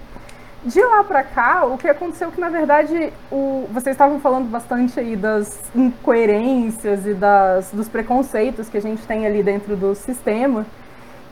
de 0.65 0.81
lá 0.81 1.03
para 1.03 1.23
cá, 1.23 1.63
o 1.65 1.77
que 1.77 1.87
aconteceu 1.87 2.29
é 2.29 2.31
que, 2.31 2.41
na 2.41 2.49
verdade, 2.49 3.13
o, 3.31 3.67
vocês 3.71 3.93
estavam 3.93 4.19
falando 4.19 4.49
bastante 4.49 4.99
aí 4.99 5.15
das 5.15 5.59
incoerências 5.75 7.05
e 7.05 7.13
das, 7.13 7.69
dos 7.71 7.87
preconceitos 7.87 8.67
que 8.67 8.77
a 8.77 8.81
gente 8.81 9.05
tem 9.05 9.27
ali 9.27 9.43
dentro 9.43 9.75
do 9.75 9.93
sistema. 9.93 10.65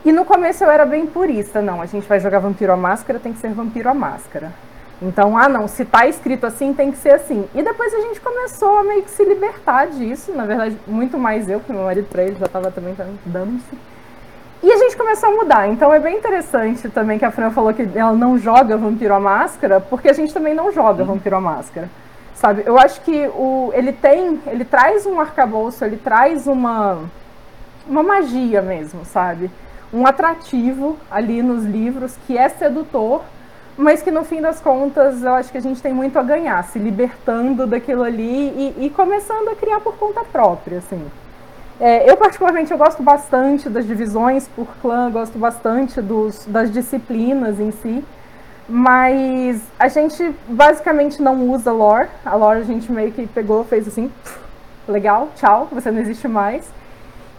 E 0.04 0.12
no 0.12 0.24
começo 0.24 0.62
eu 0.62 0.70
era 0.70 0.86
bem 0.86 1.04
purista, 1.04 1.60
não, 1.60 1.82
a 1.82 1.86
gente 1.86 2.08
vai 2.08 2.20
jogar 2.20 2.38
vampiro 2.38 2.72
à 2.72 2.76
máscara, 2.76 3.18
tem 3.18 3.32
que 3.32 3.40
ser 3.40 3.52
vampiro 3.52 3.88
à 3.88 3.94
máscara. 3.94 4.52
Então, 5.00 5.36
ah 5.36 5.48
não, 5.48 5.66
se 5.66 5.84
tá 5.84 6.06
escrito 6.06 6.46
assim, 6.46 6.72
tem 6.72 6.92
que 6.92 6.98
ser 6.98 7.14
assim. 7.14 7.48
E 7.56 7.62
depois 7.62 7.92
a 7.92 8.00
gente 8.02 8.20
começou 8.20 8.78
a 8.78 8.84
meio 8.84 9.02
que 9.02 9.10
se 9.10 9.24
libertar 9.24 9.88
disso, 9.88 10.32
na 10.32 10.46
verdade, 10.46 10.76
muito 10.86 11.18
mais 11.18 11.48
eu, 11.48 11.58
porque 11.58 11.72
meu 11.72 11.82
marido 11.82 12.06
pra 12.08 12.22
ele 12.22 12.36
já 12.38 12.46
tava 12.46 12.70
também 12.70 12.94
dando-se. 13.26 13.91
E 14.62 14.70
a 14.70 14.76
gente 14.76 14.96
começou 14.96 15.28
a 15.28 15.32
mudar. 15.32 15.68
Então 15.68 15.92
é 15.92 15.98
bem 15.98 16.18
interessante 16.18 16.88
também 16.88 17.18
que 17.18 17.24
a 17.24 17.32
Fran 17.32 17.50
falou 17.50 17.74
que 17.74 17.88
ela 17.94 18.12
não 18.12 18.38
joga 18.38 18.76
Vampiro 18.76 19.12
à 19.12 19.18
Máscara, 19.18 19.80
porque 19.80 20.08
a 20.08 20.12
gente 20.12 20.32
também 20.32 20.54
não 20.54 20.70
joga 20.70 21.02
Vampiro 21.02 21.34
à 21.34 21.40
Máscara. 21.40 21.90
Sabe? 22.34 22.62
Eu 22.64 22.78
acho 22.78 23.00
que 23.00 23.26
o, 23.28 23.72
ele 23.74 23.92
tem, 23.92 24.40
ele 24.46 24.64
traz 24.64 25.04
um 25.04 25.20
arcabouço, 25.20 25.84
ele 25.84 25.96
traz 25.96 26.46
uma, 26.46 27.00
uma 27.88 28.02
magia 28.04 28.62
mesmo, 28.62 29.04
sabe? 29.04 29.50
Um 29.92 30.06
atrativo 30.06 30.96
ali 31.10 31.42
nos 31.42 31.64
livros 31.64 32.16
que 32.26 32.38
é 32.38 32.48
sedutor, 32.48 33.22
mas 33.76 34.00
que 34.00 34.10
no 34.10 34.24
fim 34.24 34.40
das 34.40 34.60
contas 34.60 35.22
eu 35.22 35.34
acho 35.34 35.50
que 35.50 35.58
a 35.58 35.62
gente 35.62 35.82
tem 35.82 35.92
muito 35.92 36.18
a 36.18 36.22
ganhar, 36.22 36.62
se 36.64 36.78
libertando 36.78 37.66
daquilo 37.66 38.04
ali 38.04 38.74
e, 38.78 38.86
e 38.86 38.90
começando 38.90 39.48
a 39.48 39.56
criar 39.56 39.80
por 39.80 39.96
conta 39.96 40.24
própria, 40.24 40.78
assim. 40.78 41.04
É, 41.84 42.08
eu, 42.08 42.16
particularmente, 42.16 42.70
eu 42.70 42.78
gosto 42.78 43.02
bastante 43.02 43.68
das 43.68 43.84
divisões 43.84 44.46
por 44.46 44.68
clã, 44.80 45.10
gosto 45.10 45.36
bastante 45.36 46.00
dos, 46.00 46.46
das 46.46 46.70
disciplinas 46.70 47.58
em 47.58 47.72
si, 47.72 48.04
mas 48.68 49.60
a 49.80 49.88
gente 49.88 50.32
basicamente 50.46 51.20
não 51.20 51.50
usa 51.50 51.72
lore. 51.72 52.06
A 52.24 52.36
lore 52.36 52.60
a 52.60 52.62
gente 52.62 52.92
meio 52.92 53.10
que 53.10 53.26
pegou, 53.26 53.64
fez 53.64 53.88
assim, 53.88 54.12
legal, 54.86 55.30
tchau, 55.34 55.66
você 55.72 55.90
não 55.90 56.00
existe 56.00 56.28
mais. 56.28 56.72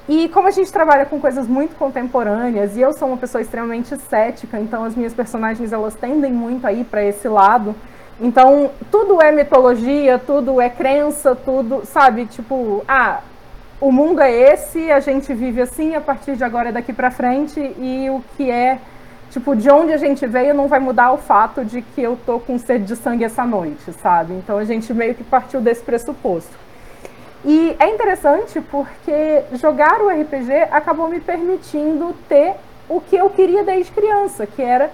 E 0.09 0.27
como 0.27 0.49
a 0.49 0.51
gente 0.51 0.73
trabalha 0.73 1.05
com 1.05 1.21
coisas 1.21 1.47
muito 1.47 1.77
contemporâneas, 1.77 2.75
e 2.75 2.81
eu 2.81 2.91
sou 2.91 3.07
uma 3.07 3.17
pessoa 3.17 3.41
extremamente 3.41 3.95
cética, 3.95 4.59
então 4.59 4.83
as 4.83 4.93
minhas 4.93 5.13
personagens 5.13 5.71
elas 5.71 5.95
tendem 5.95 6.33
muito 6.33 6.67
a 6.67 6.73
ir 6.73 6.83
para 6.83 7.01
esse 7.01 7.29
lado. 7.29 7.73
Então, 8.19 8.71
tudo 8.91 9.21
é 9.21 9.31
mitologia, 9.31 10.19
tudo 10.19 10.59
é 10.59 10.69
crença, 10.69 11.33
tudo, 11.33 11.83
sabe? 11.85 12.25
Tipo, 12.25 12.83
ah, 12.85 13.21
o 13.83 13.91
mundo 13.91 14.21
é 14.21 14.31
esse, 14.31 14.89
a 14.89 15.01
gente 15.01 15.33
vive 15.33 15.61
assim, 15.61 15.93
a 15.93 15.99
partir 15.99 16.37
de 16.37 16.43
agora 16.45 16.69
é 16.69 16.71
daqui 16.71 16.93
para 16.93 17.11
frente, 17.11 17.59
e 17.59 18.09
o 18.09 18.23
que 18.37 18.49
é, 18.49 18.79
tipo, 19.29 19.53
de 19.57 19.69
onde 19.69 19.91
a 19.91 19.97
gente 19.97 20.25
veio 20.25 20.53
não 20.53 20.69
vai 20.69 20.79
mudar 20.79 21.11
o 21.11 21.17
fato 21.17 21.65
de 21.65 21.81
que 21.81 22.01
eu 22.01 22.17
tô 22.25 22.39
com 22.39 22.57
sede 22.57 22.85
de 22.85 22.95
sangue 22.95 23.25
essa 23.25 23.43
noite, 23.43 23.91
sabe? 24.01 24.35
Então 24.35 24.57
a 24.57 24.63
gente 24.63 24.93
meio 24.93 25.13
que 25.13 25.23
partiu 25.25 25.59
desse 25.59 25.83
pressuposto. 25.83 26.57
E 27.43 27.75
é 27.77 27.89
interessante 27.89 28.61
porque 28.61 29.43
jogar 29.51 29.99
o 29.99 30.07
RPG 30.07 30.69
acabou 30.71 31.09
me 31.09 31.19
permitindo 31.19 32.15
ter 32.29 32.55
o 32.87 33.01
que 33.01 33.17
eu 33.17 33.29
queria 33.31 33.65
desde 33.65 33.91
criança, 33.91 34.47
que 34.47 34.61
era 34.61 34.91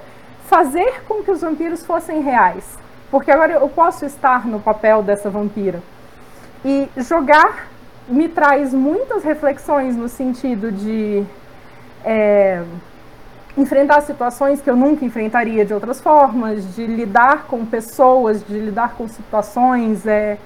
fazer 0.47 1.03
com 1.07 1.21
que 1.21 1.29
os 1.29 1.41
vampiros 1.41 1.85
fossem 1.85 2.21
reais. 2.21 2.65
Porque 3.11 3.29
agora 3.29 3.53
eu 3.53 3.69
posso 3.69 4.03
estar 4.03 4.47
no 4.47 4.59
papel 4.59 5.03
dessa 5.03 5.29
vampira. 5.29 5.79
E 6.65 6.89
jogar 6.97 7.67
me 8.09 8.27
traz 8.27 8.73
muitas 8.73 9.23
reflexões 9.23 9.95
no 9.95 10.09
sentido 10.09 10.71
de 10.71 11.23
é, 12.03 12.63
enfrentar 13.57 14.01
situações 14.01 14.61
que 14.61 14.69
eu 14.69 14.75
nunca 14.75 15.05
enfrentaria 15.05 15.63
de 15.63 15.73
outras 15.73 16.01
formas, 16.01 16.75
de 16.75 16.85
lidar 16.85 17.45
com 17.45 17.65
pessoas, 17.65 18.43
de 18.45 18.57
lidar 18.57 18.95
com 18.95 19.07
situações 19.07 20.05
é, 20.05 20.37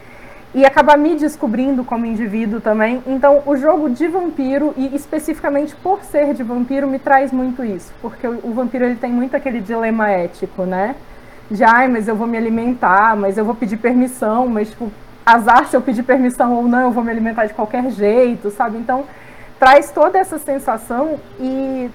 e 0.53 0.66
acabar 0.66 0.97
me 0.97 1.16
descobrindo 1.16 1.84
como 1.84 2.05
indivíduo 2.05 2.61
também. 2.61 3.01
Então, 3.07 3.41
o 3.45 3.55
jogo 3.55 3.89
de 3.89 4.07
vampiro, 4.07 4.74
e 4.78 4.95
especificamente 4.95 5.76
por 5.76 6.03
ser 6.03 6.34
de 6.34 6.43
vampiro, 6.43 6.88
me 6.88 6.99
traz 6.99 7.32
muito 7.32 7.64
isso, 7.64 7.91
porque 8.01 8.28
o, 8.28 8.39
o 8.43 8.53
vampiro 8.53 8.86
ele 8.86 8.95
tem 8.95 9.11
muito 9.11 9.36
aquele 9.36 9.61
dilema 9.61 10.09
ético, 10.09 10.64
né? 10.64 10.95
De, 11.49 11.64
ai, 11.64 11.88
mas 11.88 12.07
eu 12.07 12.16
vou 12.16 12.28
me 12.28 12.38
alimentar, 12.38 13.16
mas 13.16 13.38
eu 13.38 13.45
vou 13.45 13.53
pedir 13.53 13.78
permissão, 13.78 14.47
mas, 14.47 14.70
tipo, 14.70 14.91
azar 15.26 15.67
se 15.67 15.76
eu 15.76 15.82
pedir 15.82 16.03
permissão 16.03 16.53
ou 16.53 16.63
não, 16.63 16.82
eu 16.82 16.91
vou 16.91 17.03
me 17.03 17.11
alimentar 17.11 17.45
de 17.45 17.53
qualquer 17.53 17.89
jeito, 17.91 18.49
sabe? 18.51 18.78
Então, 18.78 19.05
traz 19.59 19.91
toda 19.91 20.17
essa 20.17 20.38
sensação 20.38 21.19
e 21.39 21.89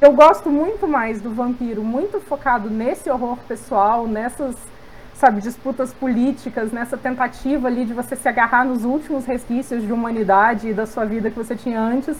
eu 0.00 0.12
gosto 0.12 0.50
muito 0.50 0.86
mais 0.86 1.20
do 1.20 1.30
vampiro, 1.30 1.82
muito 1.82 2.20
focado 2.20 2.68
nesse 2.68 3.08
horror 3.08 3.38
pessoal, 3.48 4.06
nessas, 4.06 4.56
sabe, 5.14 5.40
disputas 5.40 5.92
políticas, 5.92 6.72
nessa 6.72 6.96
tentativa 6.96 7.68
ali 7.68 7.84
de 7.84 7.94
você 7.94 8.16
se 8.16 8.28
agarrar 8.28 8.64
nos 8.64 8.84
últimos 8.84 9.24
resquícios 9.24 9.82
de 9.82 9.92
humanidade 9.92 10.68
e 10.68 10.74
da 10.74 10.86
sua 10.86 11.04
vida 11.04 11.30
que 11.30 11.36
você 11.36 11.54
tinha 11.54 11.80
antes 11.80 12.16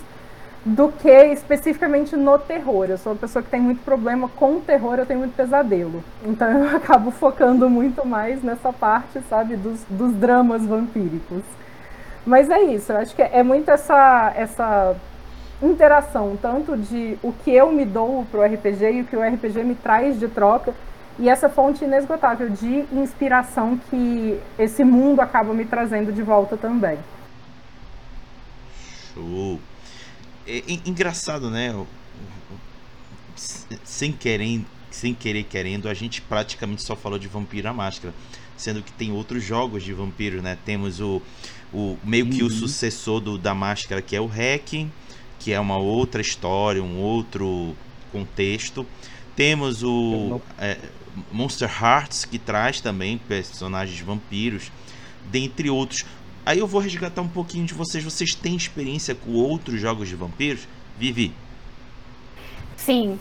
do 0.64 0.88
que 0.88 1.24
especificamente 1.26 2.16
no 2.16 2.38
terror. 2.38 2.86
Eu 2.88 2.96
sou 2.96 3.12
uma 3.12 3.18
pessoa 3.18 3.42
que 3.42 3.50
tem 3.50 3.60
muito 3.60 3.82
problema 3.84 4.28
com 4.28 4.56
o 4.56 4.60
terror, 4.60 4.98
eu 4.98 5.04
tenho 5.04 5.20
muito 5.20 5.36
pesadelo. 5.36 6.02
Então 6.24 6.48
eu 6.48 6.68
acabo 6.76 7.10
focando 7.10 7.68
muito 7.68 8.06
mais 8.06 8.42
nessa 8.42 8.72
parte, 8.72 9.20
sabe, 9.28 9.56
dos, 9.56 9.82
dos 9.88 10.14
dramas 10.14 10.64
vampíricos. 10.64 11.42
Mas 12.26 12.48
é 12.48 12.62
isso, 12.62 12.90
eu 12.90 12.96
acho 12.96 13.14
que 13.14 13.20
é 13.20 13.42
muito 13.42 13.70
essa, 13.70 14.32
essa 14.34 14.96
interação, 15.62 16.38
tanto 16.40 16.74
de 16.74 17.18
o 17.22 17.32
que 17.32 17.50
eu 17.50 17.70
me 17.70 17.84
dou 17.84 18.24
pro 18.30 18.42
RPG 18.42 18.92
e 18.92 19.00
o 19.02 19.04
que 19.04 19.14
o 19.14 19.22
RPG 19.22 19.62
me 19.62 19.74
traz 19.74 20.18
de 20.18 20.26
troca, 20.28 20.72
e 21.18 21.28
essa 21.28 21.50
fonte 21.50 21.84
inesgotável 21.84 22.48
de 22.48 22.86
inspiração 22.90 23.78
que 23.90 24.40
esse 24.58 24.82
mundo 24.82 25.20
acaba 25.20 25.52
me 25.52 25.66
trazendo 25.66 26.12
de 26.12 26.22
volta 26.22 26.56
também. 26.56 26.98
Show! 29.12 29.60
É, 30.46 30.58
é, 30.58 30.80
engraçado, 30.86 31.50
né? 31.50 31.74
sem 33.84 34.12
querer, 34.12 34.64
sem 34.90 35.14
querer 35.14 35.44
querendo, 35.44 35.88
a 35.88 35.94
gente 35.94 36.20
praticamente 36.22 36.82
só 36.82 36.94
falou 36.94 37.18
de 37.18 37.26
Vampiro 37.26 37.68
a 37.68 37.72
Máscara, 37.72 38.14
sendo 38.56 38.82
que 38.82 38.92
tem 38.92 39.12
outros 39.12 39.42
jogos 39.42 39.82
de 39.82 39.92
vampiro, 39.92 40.40
né? 40.40 40.56
Temos 40.64 41.00
o, 41.00 41.20
o 41.72 41.98
meio 42.04 42.26
que 42.28 42.42
uhum. 42.42 42.48
o 42.48 42.50
sucessor 42.50 43.20
do, 43.20 43.36
da 43.36 43.54
Máscara, 43.54 44.00
que 44.00 44.14
é 44.14 44.20
o 44.20 44.26
Hacking, 44.26 44.90
que 45.40 45.52
é 45.52 45.58
uma 45.58 45.76
outra 45.76 46.22
história, 46.22 46.82
um 46.82 46.98
outro 46.98 47.76
contexto. 48.12 48.86
Temos 49.34 49.82
o 49.82 50.40
é, 50.58 50.78
Monster 51.32 51.68
Hearts, 51.68 52.24
que 52.24 52.38
traz 52.38 52.80
também 52.80 53.18
personagens 53.18 53.98
vampiros, 54.00 54.70
dentre 55.30 55.68
outros. 55.68 56.04
Aí 56.46 56.58
eu 56.58 56.66
vou 56.66 56.80
resgatar 56.80 57.22
um 57.22 57.28
pouquinho 57.28 57.64
de 57.64 57.74
vocês. 57.74 58.04
Vocês 58.04 58.34
têm 58.34 58.54
experiência 58.54 59.14
com 59.14 59.32
outros 59.32 59.80
jogos 59.80 60.08
de 60.08 60.16
vampiros? 60.16 60.68
Vivi? 60.98 61.32
Sim, 62.76 63.18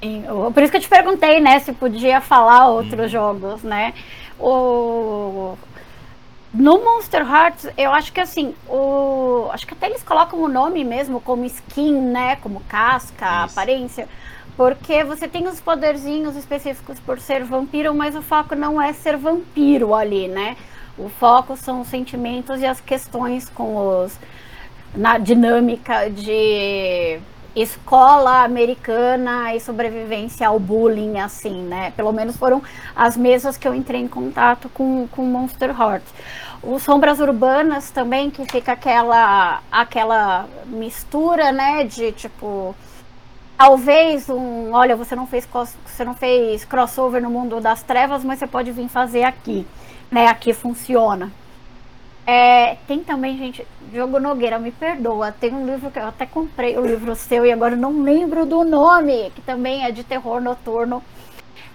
sim. 0.00 0.24
Por 0.52 0.62
isso 0.62 0.70
que 0.70 0.76
eu 0.76 0.82
te 0.82 0.88
perguntei, 0.88 1.40
né, 1.40 1.58
se 1.60 1.72
podia 1.72 2.20
falar 2.20 2.68
outros 2.68 3.06
hum. 3.06 3.08
jogos, 3.08 3.62
né? 3.62 3.94
O 4.38 5.56
no 6.52 6.82
Monster 6.82 7.20
Hearts, 7.20 7.68
eu 7.76 7.92
acho 7.92 8.12
que 8.12 8.20
assim, 8.20 8.54
o 8.66 9.48
acho 9.52 9.66
que 9.66 9.74
até 9.74 9.86
eles 9.88 10.02
colocam 10.02 10.40
o 10.40 10.48
nome 10.48 10.84
mesmo 10.84 11.20
como 11.20 11.44
skin, 11.44 11.92
né, 11.92 12.36
como 12.36 12.60
casca, 12.60 13.26
Isso. 13.26 13.52
aparência, 13.52 14.08
porque 14.56 15.04
você 15.04 15.28
tem 15.28 15.46
os 15.46 15.60
poderzinhos 15.60 16.34
específicos 16.34 16.98
por 16.98 17.20
ser 17.20 17.44
vampiro, 17.44 17.94
mas 17.94 18.16
o 18.16 18.22
foco 18.22 18.54
não 18.54 18.80
é 18.80 18.94
ser 18.94 19.18
vampiro 19.18 19.94
ali, 19.94 20.28
né? 20.28 20.56
O 20.98 21.08
foco 21.08 21.56
são 21.56 21.82
os 21.82 21.88
sentimentos 21.88 22.60
e 22.60 22.66
as 22.66 22.80
questões 22.80 23.48
com 23.48 23.76
os 23.76 24.18
na 24.94 25.18
dinâmica 25.18 26.08
de 26.08 27.20
escola 27.54 28.44
americana 28.44 29.54
e 29.54 29.60
sobrevivência 29.60 30.46
ao 30.46 30.58
bullying, 30.58 31.18
assim, 31.18 31.62
né? 31.62 31.90
Pelo 31.96 32.12
menos 32.12 32.36
foram 32.36 32.62
as 32.94 33.16
mesas 33.16 33.56
que 33.56 33.66
eu 33.66 33.74
entrei 33.74 34.00
em 34.00 34.08
contato 34.08 34.68
com, 34.68 35.08
com 35.08 35.22
Monster 35.22 35.70
Hearts. 35.70 36.12
Os 36.62 36.82
Sombras 36.82 37.18
Urbanas 37.20 37.90
também, 37.90 38.30
que 38.30 38.44
fica 38.44 38.72
aquela, 38.72 39.62
aquela 39.70 40.46
mistura, 40.66 41.52
né, 41.52 41.84
de 41.84 42.12
tipo 42.12 42.74
talvez 43.56 44.28
um, 44.28 44.72
olha, 44.72 44.94
você 44.94 45.16
não 45.16 45.26
fez 45.26 45.48
você 45.86 46.04
não 46.04 46.14
fez 46.14 46.64
crossover 46.64 47.22
no 47.22 47.30
mundo 47.30 47.60
das 47.60 47.82
trevas, 47.82 48.22
mas 48.22 48.38
você 48.38 48.46
pode 48.46 48.70
vir 48.70 48.88
fazer 48.88 49.24
aqui, 49.24 49.66
né? 50.10 50.28
Aqui 50.28 50.52
funciona. 50.52 51.32
É, 52.26 52.76
tem 52.88 53.04
também, 53.04 53.38
gente, 53.38 53.64
Diogo 53.92 54.18
Nogueira, 54.18 54.58
me 54.58 54.72
perdoa. 54.72 55.30
Tem 55.30 55.54
um 55.54 55.64
livro 55.64 55.90
que 55.90 55.98
eu 55.98 56.08
até 56.08 56.26
comprei, 56.26 56.76
o 56.76 56.84
livro 56.84 57.14
seu, 57.14 57.46
e 57.46 57.52
agora 57.52 57.76
não 57.76 58.02
lembro 58.02 58.44
do 58.44 58.64
nome, 58.64 59.30
que 59.34 59.40
também 59.42 59.84
é 59.84 59.92
de 59.92 60.02
terror 60.02 60.40
noturno. 60.40 61.02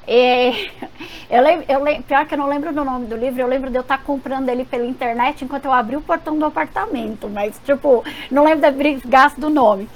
E, 0.06 0.70
eu 1.30 1.44
eu 1.70 2.04
pior 2.04 2.26
que 2.26 2.34
eu 2.34 2.38
não 2.38 2.48
lembro 2.48 2.74
do 2.74 2.84
nome 2.84 3.06
do 3.06 3.16
livro, 3.16 3.42
eu 3.42 3.48
lembro 3.48 3.70
de 3.70 3.78
eu 3.78 3.82
estar 3.82 4.00
comprando 4.00 4.50
ele 4.50 4.66
pela 4.66 4.86
internet 4.86 5.46
enquanto 5.46 5.66
eu 5.66 5.72
abri 5.72 5.96
o 5.96 6.02
portão 6.02 6.38
do 6.38 6.46
apartamento, 6.46 7.30
mas, 7.30 7.58
tipo, 7.64 8.04
não 8.30 8.44
lembro 8.44 8.60
da 8.60 8.72
brigaça 8.72 9.40
do 9.40 9.50
nome. 9.50 9.88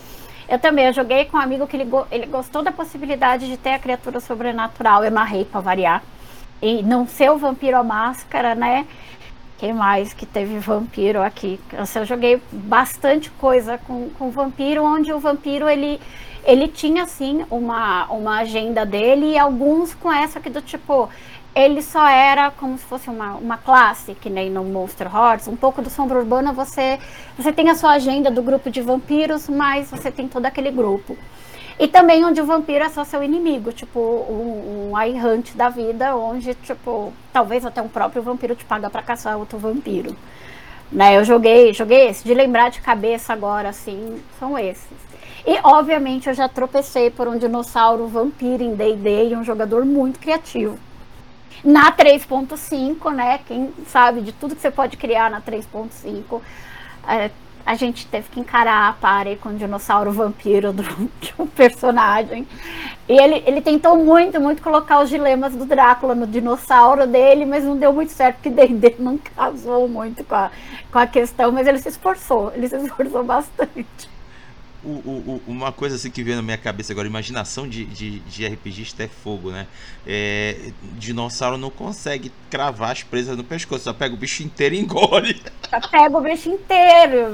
Eu 0.48 0.60
também, 0.60 0.86
eu 0.86 0.94
joguei 0.94 1.26
com 1.26 1.38
um 1.38 1.42
amigo 1.42 1.68
que 1.68 1.76
ele, 1.76 1.90
ele 2.12 2.28
gostou 2.28 2.62
da 2.62 2.72
possibilidade 2.72 3.48
de 3.48 3.58
ter 3.58 3.72
a 3.72 3.80
criatura 3.80 4.22
sobrenatural, 4.22 5.04
eu 5.04 5.12
narrei 5.12 5.44
para 5.44 5.60
variar. 5.60 6.04
E 6.62 6.82
não 6.84 7.08
ser 7.08 7.30
o 7.32 7.38
vampiro 7.38 7.78
à 7.78 7.84
máscara, 7.84 8.56
né? 8.56 8.86
Quem 9.58 9.74
mais 9.74 10.14
que 10.14 10.26
teve 10.26 10.60
vampiro 10.60 11.22
aqui? 11.22 11.60
Eu 11.72 12.06
joguei 12.06 12.42
bastante 12.52 13.30
coisa 13.32 13.78
com, 13.78 14.10
com 14.10 14.30
vampiro, 14.30 14.84
onde 14.84 15.14
o 15.14 15.20
vampiro 15.20 15.70
ele, 15.70 16.00
ele 16.44 16.68
tinha 16.68 17.06
sim 17.06 17.46
uma, 17.50 18.06
uma 18.06 18.40
agenda 18.40 18.86
dele 18.86 19.34
e 19.34 19.38
alguns 19.38 19.94
com 19.94 20.12
essa 20.12 20.40
aqui 20.40 20.50
do 20.50 20.62
tipo 20.62 21.10
ele 21.56 21.82
só 21.82 22.06
era 22.06 22.52
como 22.52 22.78
se 22.78 22.84
fosse 22.84 23.10
uma, 23.10 23.36
uma 23.36 23.58
classe, 23.58 24.14
que 24.14 24.30
nem 24.30 24.50
no 24.50 24.62
Monster 24.66 25.08
Hearts, 25.08 25.48
um 25.48 25.56
pouco 25.56 25.82
do 25.82 25.90
Sombra 25.90 26.20
Urbana, 26.20 26.52
você, 26.52 27.00
você 27.38 27.54
tem 27.54 27.70
a 27.70 27.76
sua 27.76 27.92
agenda 27.92 28.30
do 28.30 28.44
grupo 28.44 28.70
de 28.70 28.82
vampiros, 28.82 29.48
mas 29.48 29.90
você 29.90 30.12
tem 30.12 30.28
todo 30.28 30.46
aquele 30.46 30.70
grupo. 30.70 31.18
E 31.78 31.88
também 31.88 32.24
onde 32.24 32.40
o 32.40 32.46
vampiro 32.46 32.86
é 32.86 32.90
só 32.90 33.04
seu 33.04 33.22
inimigo, 33.22 33.74
tipo 33.74 34.00
um, 34.00 34.92
um 34.92 35.02
errante 35.02 35.58
da 35.58 35.68
vida, 35.68 36.16
onde, 36.16 36.54
tipo, 36.56 37.12
talvez 37.34 37.66
até 37.66 37.82
um 37.82 37.90
próprio 37.90 38.22
vampiro 38.22 38.56
te 38.56 38.64
paga 38.64 38.90
para 38.90 39.02
caçar 39.02 39.38
outro 39.38 39.58
vampiro. 39.58 40.16
Né, 40.92 41.18
eu 41.18 41.26
joguei, 41.26 41.74
joguei 41.74 42.08
esse, 42.08 42.24
de 42.24 42.34
lembrar 42.34 42.70
de 42.70 42.80
cabeça 42.80 43.34
agora, 43.34 43.70
assim, 43.70 44.22
são 44.40 44.58
esses. 44.58 44.88
E, 45.46 45.60
obviamente, 45.64 46.30
eu 46.30 46.34
já 46.34 46.48
tropecei 46.48 47.12
por 47.12 47.28
um 47.28 47.38
dinossauro 47.38 48.08
vampiro 48.08 48.64
em 48.64 48.74
D&D 48.74 49.30
e 49.30 49.36
um 49.36 49.44
jogador 49.44 49.84
muito 49.84 50.20
criativo. 50.20 50.80
Na 51.64 51.92
3.5, 51.92 53.14
né, 53.14 53.40
quem 53.46 53.74
sabe 53.88 54.22
de 54.22 54.32
tudo 54.32 54.56
que 54.56 54.62
você 54.62 54.72
pode 54.72 54.96
criar 54.96 55.30
na 55.30 55.42
3.5, 55.42 56.42
é, 57.08 57.30
a 57.66 57.76
gente 57.76 58.06
teve 58.06 58.30
que 58.30 58.40
encarar 58.40 58.90
a 58.90 58.94
pare 58.94 59.38
com 59.38 59.50
o 59.50 59.54
dinossauro 59.54 60.12
vampiro 60.12 60.72
do, 60.72 60.84
de 61.20 61.34
um 61.40 61.48
personagem. 61.48 62.48
E 63.10 63.14
ele, 63.14 63.44
ele 63.46 63.62
tentou 63.62 63.98
muito, 63.98 64.40
muito 64.40 64.62
colocar 64.62 65.02
os 65.02 65.10
dilemas 65.10 65.56
do 65.56 65.66
Drácula 65.66 66.14
no 66.14 66.28
dinossauro 66.28 67.08
dele, 67.08 67.46
mas 67.46 67.64
não 67.64 67.78
deu 67.78 67.92
muito 67.92 68.12
certo, 68.12 68.36
porque 68.36 68.50
D&D 68.68 68.96
não 69.00 69.18
casou 69.18 69.88
muito 69.88 70.24
com 70.24 70.36
a, 70.36 70.52
com 70.92 71.00
a 71.00 71.08
questão, 71.08 71.52
mas 71.52 71.68
ele 71.68 71.80
se 71.80 71.90
esforçou, 71.90 72.52
ele 72.54 72.68
se 72.68 72.78
esforçou 72.78 73.24
bastante 73.24 74.15
o, 74.86 75.10
o, 75.10 75.42
uma 75.48 75.72
coisa 75.72 75.96
assim 75.96 76.12
que 76.12 76.24
veio 76.24 76.36
na 76.36 76.44
minha 76.44 76.58
cabeça 76.58 76.94
agora, 76.94 77.08
imaginação 77.08 77.68
de, 77.68 77.86
de, 77.86 78.20
de 78.20 78.48
RPGista 78.48 79.04
é 79.04 79.08
fogo, 79.08 79.50
né? 79.50 79.66
É, 80.06 80.72
dinossauro 80.94 81.58
não 81.58 81.72
consegue 81.72 82.32
cravar 82.50 82.92
as 82.92 83.02
presas 83.02 83.36
no 83.36 83.44
pescoço, 83.44 83.86
só 83.86 83.94
pega 83.94 84.14
o 84.14 84.18
bicho 84.18 84.44
inteiro 84.44 84.76
e 84.76 84.80
engole. 84.80 85.42
Só 85.70 85.80
pega 85.90 86.16
o 86.16 86.22
bicho 86.22 86.50
inteiro. 86.50 87.32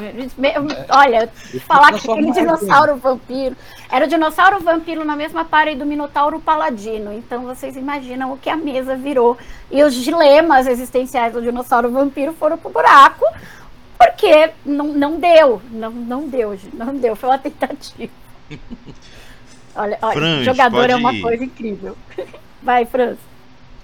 Olha, 0.90 1.30
falar 1.68 1.92
que 1.94 2.10
aquele 2.10 2.32
dinossauro 2.32 2.96
vampiro. 2.96 3.56
Era 3.92 4.06
o 4.06 4.08
dinossauro 4.08 4.62
vampiro 4.62 5.04
na 5.04 5.18
mesma 5.18 5.44
parede 5.44 5.80
do 5.80 5.86
Minotauro 5.86 6.40
Paladino. 6.40 7.12
Então 7.12 7.44
vocês 7.44 7.76
imaginam 7.76 8.32
o 8.32 8.38
que 8.38 8.50
a 8.50 8.56
mesa 8.56 8.96
virou. 8.96 9.38
E 9.70 9.84
os 9.84 9.94
dilemas 9.94 10.68
existenciais 10.68 11.34
do 11.34 11.42
dinossauro 11.42 11.92
vampiro 11.92 12.34
foram 12.34 12.58
pro 12.58 12.70
buraco 12.70 13.26
porque 14.02 14.52
não, 14.66 14.88
não 14.94 15.20
deu, 15.20 15.62
não, 15.72 15.92
não 15.92 16.28
deu, 16.28 16.58
não 16.74 16.96
deu, 16.98 17.16
foi 17.16 17.30
uma 17.30 17.38
tentativa. 17.38 18.12
olha, 19.76 19.98
olha 20.02 20.14
Franz, 20.14 20.46
jogador 20.46 20.90
é 20.90 20.96
uma 20.96 21.14
ir. 21.14 21.22
coisa 21.22 21.44
incrível. 21.44 21.96
Vai, 22.64 22.86
Franz. 22.86 23.20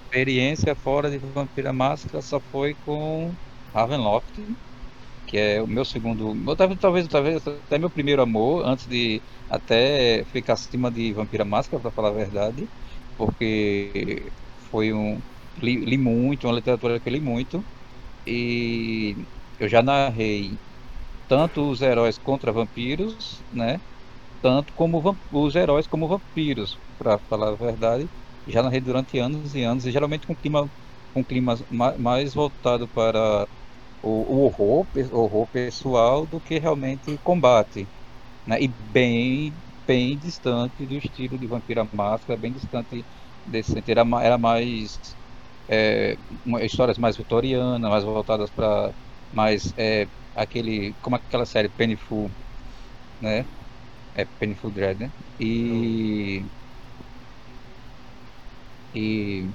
Experiência 0.04 0.74
fora 0.74 1.10
de 1.10 1.18
Vampira 1.18 1.72
Máscara 1.72 2.20
só 2.22 2.40
foi 2.40 2.74
com 2.84 3.30
Ravenloft, 3.72 4.40
que 5.26 5.36
é 5.36 5.62
o 5.62 5.66
meu 5.66 5.84
segundo, 5.84 6.34
talvez, 6.78 7.06
talvez 7.08 7.46
até 7.46 7.78
meu 7.78 7.90
primeiro 7.90 8.22
amor, 8.22 8.66
antes 8.66 8.86
de 8.86 9.20
até 9.48 10.24
ficar 10.32 10.54
acima 10.54 10.90
de 10.90 11.12
Vampira 11.12 11.44
Máscara, 11.44 11.80
para 11.80 11.90
falar 11.90 12.08
a 12.08 12.12
verdade, 12.12 12.66
porque 13.16 14.22
foi 14.70 14.92
um 14.92 15.20
li, 15.62 15.76
li 15.76 15.98
muito, 15.98 16.46
uma 16.46 16.54
literatura 16.54 16.98
que 16.98 17.08
eu 17.08 17.12
li 17.12 17.20
muito 17.20 17.62
e 18.26 19.16
eu 19.58 19.68
já 19.68 19.82
narrei 19.82 20.60
tanto 21.26 21.70
os 21.70 21.80
heróis 21.82 22.18
contra 22.18 22.52
vampiros, 22.52 23.44
né? 23.52 23.80
Tanto 24.40 24.72
como 24.74 25.18
os 25.30 25.54
heróis 25.56 25.86
como 25.86 26.08
vampiros, 26.08 26.80
para 26.98 27.18
falar 27.28 27.50
a 27.54 27.56
verdade. 27.56 28.10
Já 28.46 28.62
narrei 28.62 28.80
durante 28.80 29.18
anos 29.18 29.54
e 29.54 29.62
anos, 29.62 29.84
e 29.86 29.92
geralmente 29.92 30.26
com 30.26 30.36
clima, 30.36 30.70
com 31.12 31.24
clima 31.24 31.56
mais 31.98 32.34
voltado 32.34 32.88
para 32.90 33.48
o, 34.02 34.10
o 34.36 34.46
horror, 34.46 34.88
horror 35.12 35.48
pessoal 35.50 36.26
do 36.26 36.40
que 36.40 36.58
realmente 36.58 37.18
combate. 37.20 37.90
Né? 38.46 38.60
E 38.62 38.68
bem, 38.68 39.62
bem 39.86 40.18
distante 40.18 40.86
do 40.86 40.94
estilo 40.96 41.38
de 41.38 41.46
Vampira 41.46 41.88
Máscara, 41.92 42.38
bem 42.38 42.52
distante 42.52 43.06
desse. 43.44 43.74
Era, 43.86 44.02
era 44.22 44.38
mais. 44.38 45.16
É, 45.68 46.16
histórias 46.62 46.98
mais 46.98 47.16
vitorianas, 47.16 47.90
mais 47.90 48.04
voltadas 48.04 48.50
para 48.50 48.94
mas 49.30 49.72
é 49.76 50.06
aquele, 50.34 50.96
como 51.00 51.16
aquela 51.16 51.46
série 51.46 51.68
Pennyful, 51.70 52.34
né? 53.20 53.46
É 54.14 54.26
Pennyful 54.26 54.72
Dread, 54.72 54.98
né? 55.00 55.10
E 55.38 56.50
e 58.92 59.50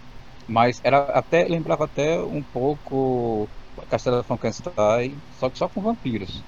mas 0.48 0.80
era 0.84 1.06
até 1.18 1.46
lembrava 1.46 1.86
até 1.86 2.20
um 2.24 2.44
pouco 2.44 3.52
Castelo 3.90 4.24
Frankenstein, 4.24 5.24
só 5.30 5.50
que 5.50 5.58
só 5.58 5.70
com 5.70 5.82
vampiros, 5.82 6.46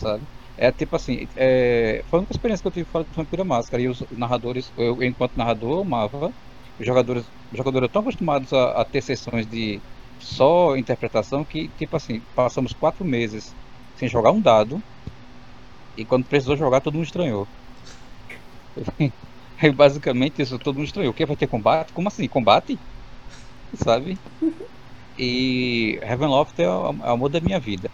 sabe? 0.00 0.28
É 0.56 0.72
tipo 0.72 0.96
assim, 0.96 1.26
é, 1.36 2.02
foi 2.08 2.20
uma 2.20 2.26
experiência 2.30 2.62
que 2.62 2.68
eu 2.68 2.72
tive 2.72 2.86
fora 2.90 3.04
de 3.04 3.10
Vampira 3.16 3.44
Máscara 3.44 3.82
e 3.82 3.88
os 3.88 4.04
narradores, 4.12 4.72
eu 4.76 5.02
enquanto 5.02 5.36
narrador 5.36 5.82
amava, 5.86 6.30
os 6.78 6.86
jogadores, 6.86 7.32
jogadores 7.52 7.88
tão 7.92 8.02
acostumados 8.02 8.52
a, 8.52 8.82
a 8.82 8.84
ter 8.86 9.02
sessões 9.02 9.46
de 9.48 9.82
só 10.18 10.76
interpretação 10.76 11.44
que, 11.44 11.70
tipo 11.72 11.96
assim, 11.96 12.22
passamos 12.34 12.72
quatro 12.74 13.04
meses 13.04 13.56
sem 13.94 14.08
jogar 14.08 14.32
um 14.32 14.40
dado 14.42 14.82
e 15.94 16.06
quando 16.06 16.26
precisou 16.26 16.56
jogar 16.56 16.80
todo 16.80 16.94
mundo 16.94 17.04
estranhou. 17.04 17.46
Aí 19.60 19.72
basicamente 19.72 20.42
isso 20.42 20.58
todo 20.58 20.76
mundo 20.76 20.86
estranhou. 20.86 21.10
O 21.12 21.14
que 21.14 21.26
vai 21.26 21.36
ter 21.36 21.48
combate? 21.48 21.92
Como 21.92 22.08
assim? 22.08 22.28
Combate? 22.28 22.80
Sabe? 23.74 24.20
E 25.16 25.98
Ravenloft 26.04 26.58
é 26.60 26.68
o, 26.68 26.86
é 27.04 27.10
o 27.10 27.12
amor 27.14 27.30
da 27.30 27.40
minha 27.40 27.60
vida. 27.60 27.90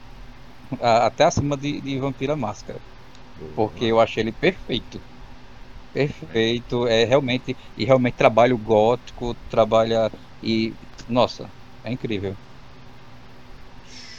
Até 0.80 1.24
acima 1.24 1.56
de, 1.56 1.80
de 1.82 1.98
Vampira 2.00 2.36
Máscara. 2.36 2.80
Porque 3.54 3.84
eu 3.86 4.00
achei 4.00 4.22
ele 4.24 4.32
perfeito. 4.32 5.04
Perfeito. 5.92 6.86
É 6.88 7.04
realmente. 7.04 7.56
E 7.76 7.84
realmente 7.84 8.16
trabalha 8.16 8.54
o 8.54 8.58
gótico, 8.58 9.34
trabalha. 9.48 10.10
E. 10.42 10.76
Nossa, 11.08 11.52
é 11.84 11.92
incrível. 11.92 12.34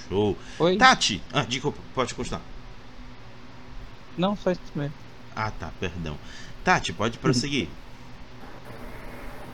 Show. 0.08 0.38
Foi. 0.58 0.78
Tati, 0.78 1.22
ah, 1.34 1.44
desculpa, 1.44 1.80
pode 1.94 2.14
continuar. 2.14 2.42
Não, 4.18 4.36
só 4.36 4.52
isso 4.52 4.62
mesmo. 4.76 4.94
Ah, 5.36 5.52
tá, 5.52 5.72
perdão. 5.80 6.18
Tati, 6.64 6.94
pode 6.94 7.18
prosseguir. 7.18 7.68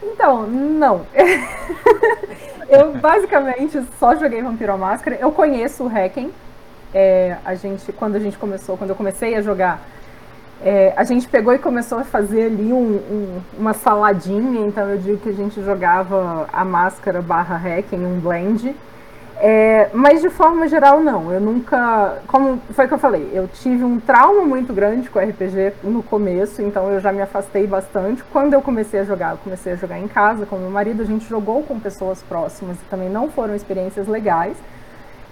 Então, 0.03 0.45
não. 0.47 1.05
eu 2.69 2.93
basicamente 2.97 3.81
só 3.99 4.15
joguei 4.15 4.41
Vampiro 4.41 4.73
à 4.73 4.77
Máscara. 4.77 5.17
Eu 5.19 5.31
conheço 5.31 5.83
o 5.83 5.87
Hacken. 5.87 6.31
É, 6.93 7.37
a 7.45 7.55
gente, 7.55 7.91
quando 7.93 8.15
a 8.15 8.19
gente 8.19 8.37
começou, 8.37 8.77
quando 8.77 8.89
eu 8.89 8.95
comecei 8.95 9.35
a 9.35 9.41
jogar, 9.41 9.81
é, 10.63 10.93
a 10.95 11.03
gente 11.03 11.27
pegou 11.27 11.53
e 11.53 11.57
começou 11.59 11.99
a 11.99 12.03
fazer 12.03 12.45
ali 12.45 12.71
um- 12.71 12.95
um- 13.11 13.41
uma 13.59 13.73
saladinha. 13.73 14.65
Então 14.67 14.89
eu 14.89 14.97
digo 14.97 15.17
que 15.17 15.29
a 15.29 15.33
gente 15.33 15.61
jogava 15.63 16.47
a 16.51 16.63
máscara 16.63 17.21
barra 17.21 17.55
Hacken, 17.55 18.05
um 18.05 18.19
blend. 18.19 18.75
É, 19.43 19.89
mas 19.91 20.21
de 20.21 20.29
forma 20.29 20.67
geral, 20.67 21.01
não. 21.01 21.31
Eu 21.31 21.41
nunca. 21.41 22.19
Como 22.27 22.59
foi 22.73 22.87
que 22.87 22.93
eu 22.93 22.99
falei? 22.99 23.27
Eu 23.33 23.47
tive 23.47 23.83
um 23.83 23.99
trauma 23.99 24.43
muito 24.43 24.71
grande 24.71 25.09
com 25.09 25.17
RPG 25.19 25.73
no 25.83 26.03
começo, 26.03 26.61
então 26.61 26.91
eu 26.91 26.99
já 26.99 27.11
me 27.11 27.23
afastei 27.23 27.65
bastante. 27.65 28.23
Quando 28.31 28.53
eu 28.53 28.61
comecei 28.61 28.99
a 28.99 29.03
jogar, 29.03 29.31
eu 29.31 29.37
comecei 29.37 29.73
a 29.73 29.75
jogar 29.75 29.97
em 29.97 30.07
casa 30.07 30.45
com 30.45 30.57
meu 30.57 30.69
marido. 30.69 31.01
A 31.01 31.05
gente 31.05 31.27
jogou 31.27 31.63
com 31.63 31.79
pessoas 31.79 32.21
próximas 32.21 32.77
e 32.77 32.85
também 32.85 33.09
não 33.09 33.31
foram 33.31 33.55
experiências 33.55 34.07
legais. 34.07 34.55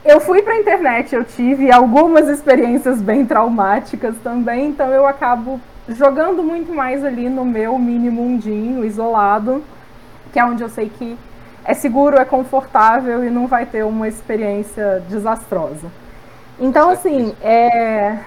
Eu 0.04 0.22
fui 0.22 0.42
pra 0.42 0.56
internet, 0.56 1.14
eu 1.14 1.26
tive 1.26 1.72
algumas 1.72 2.30
experiências 2.30 3.02
bem 3.02 3.26
traumáticas 3.26 4.16
também, 4.24 4.70
então 4.70 4.88
eu 4.92 5.06
acabo 5.06 5.60
jogando 5.90 6.42
muito 6.42 6.74
mais 6.74 7.04
ali 7.04 7.28
no 7.28 7.44
meu 7.44 7.78
mini 7.78 8.10
mundinho, 8.10 8.86
isolado, 8.86 9.62
que 10.32 10.40
é 10.40 10.46
onde 10.46 10.64
eu 10.64 10.70
sei 10.70 10.90
que 10.90 11.18
é 11.66 11.74
seguro, 11.74 12.18
é 12.18 12.24
confortável 12.24 13.26
e 13.26 13.30
não 13.30 13.46
vai 13.46 13.66
ter 13.66 13.84
uma 13.84 14.08
experiência 14.08 15.04
desastrosa. 15.10 15.92
Então, 16.60 16.90
assim, 16.90 17.36
é, 17.42 18.18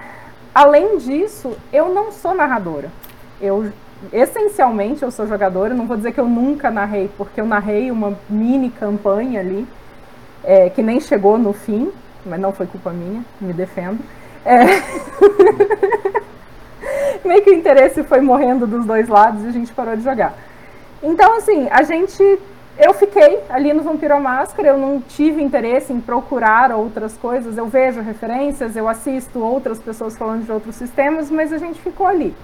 além 0.53 0.97
disso, 0.97 1.57
eu 1.71 1.89
não 1.89 2.11
sou 2.11 2.35
narradora. 2.35 2.89
Eu 3.41 3.71
essencialmente 4.11 5.03
eu 5.03 5.11
sou 5.11 5.27
jogadora. 5.27 5.73
Não 5.73 5.85
vou 5.87 5.97
dizer 5.97 6.11
que 6.11 6.19
eu 6.19 6.27
nunca 6.27 6.69
narrei, 6.69 7.09
porque 7.17 7.39
eu 7.39 7.45
narrei 7.45 7.91
uma 7.91 8.17
mini 8.29 8.69
campanha 8.69 9.39
ali 9.39 9.67
é, 10.43 10.69
que 10.69 10.81
nem 10.81 10.99
chegou 10.99 11.37
no 11.37 11.53
fim, 11.53 11.91
mas 12.25 12.39
não 12.39 12.51
foi 12.51 12.67
culpa 12.67 12.91
minha, 12.91 13.23
me 13.39 13.53
defendo. 13.53 13.99
É... 14.45 14.63
Meio 17.25 17.41
que 17.41 17.49
o 17.51 17.53
interesse 17.53 18.03
foi 18.03 18.19
morrendo 18.19 18.67
dos 18.67 18.85
dois 18.85 19.07
lados 19.07 19.43
e 19.43 19.47
a 19.47 19.51
gente 19.51 19.71
parou 19.71 19.95
de 19.95 20.03
jogar. 20.03 20.35
Então, 21.01 21.37
assim, 21.37 21.67
a 21.71 21.83
gente. 21.83 22.39
Eu 22.75 22.91
fiquei 22.93 23.39
ali 23.49 23.71
no 23.71 23.83
Vampiro 23.83 24.19
Máscara, 24.19 24.69
eu 24.69 24.77
não 24.79 24.99
tive 24.99 25.43
interesse 25.43 25.93
em 25.93 26.01
procurar 26.01 26.71
outras 26.71 27.15
coisas. 27.15 27.55
Eu 27.55 27.67
vejo 27.67 28.01
referências, 28.01 28.75
eu 28.75 28.89
assisto 28.89 29.39
outras 29.39 29.77
pessoas 29.79 30.17
falando 30.17 30.43
de 30.43 30.51
outros 30.51 30.75
sistemas, 30.75 31.29
mas 31.29 31.53
a 31.53 31.59
gente 31.59 31.79
ficou 31.79 32.07
ali. 32.07 32.35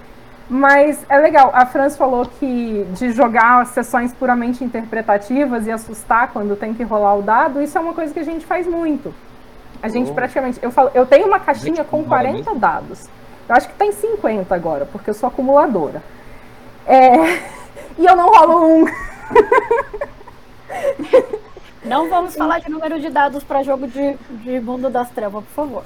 Mas 0.52 1.06
é 1.08 1.16
legal, 1.16 1.52
a 1.54 1.64
Franz 1.64 1.96
falou 1.96 2.26
que 2.26 2.84
de 2.94 3.12
jogar 3.12 3.64
sessões 3.66 4.12
puramente 4.12 4.64
interpretativas 4.64 5.64
e 5.68 5.70
assustar 5.70 6.32
quando 6.32 6.56
tem 6.56 6.74
que 6.74 6.82
rolar 6.82 7.14
o 7.14 7.22
dado, 7.22 7.62
isso 7.62 7.78
é 7.78 7.80
uma 7.80 7.94
coisa 7.94 8.12
que 8.12 8.18
a 8.18 8.24
gente 8.24 8.44
faz 8.44 8.66
muito. 8.66 9.14
A 9.80 9.88
gente 9.88 10.10
Oh. 10.10 10.14
praticamente. 10.14 10.58
Eu, 10.60 10.72
falo, 10.72 10.90
eu 10.92 11.06
tenho 11.06 11.28
uma 11.28 11.38
caixinha 11.38 11.76
Gente, 11.76 11.86
com 11.86 11.98
rola 11.98 12.08
40 12.08 12.36
mesmo? 12.38 12.54
dados. 12.58 13.08
Eu 13.48 13.54
acho 13.54 13.68
que 13.68 13.74
tem 13.74 13.92
50 13.92 14.52
agora, 14.52 14.84
porque 14.86 15.10
eu 15.10 15.14
sou 15.14 15.28
acumuladora. 15.28 16.02
É, 16.84 17.38
E 17.98 18.06
eu 18.06 18.16
não 18.16 18.30
rolo 18.30 18.66
um. 18.66 18.84
Não 21.84 22.08
vamos 22.08 22.34
falar 22.36 22.60
de 22.60 22.70
número 22.70 22.98
de 22.98 23.10
dados 23.10 23.44
para 23.44 23.62
jogo 23.62 23.86
de, 23.86 24.14
de 24.30 24.58
Mundo 24.60 24.88
das 24.90 25.10
Trevas, 25.10 25.44
por 25.44 25.52
favor. 25.52 25.84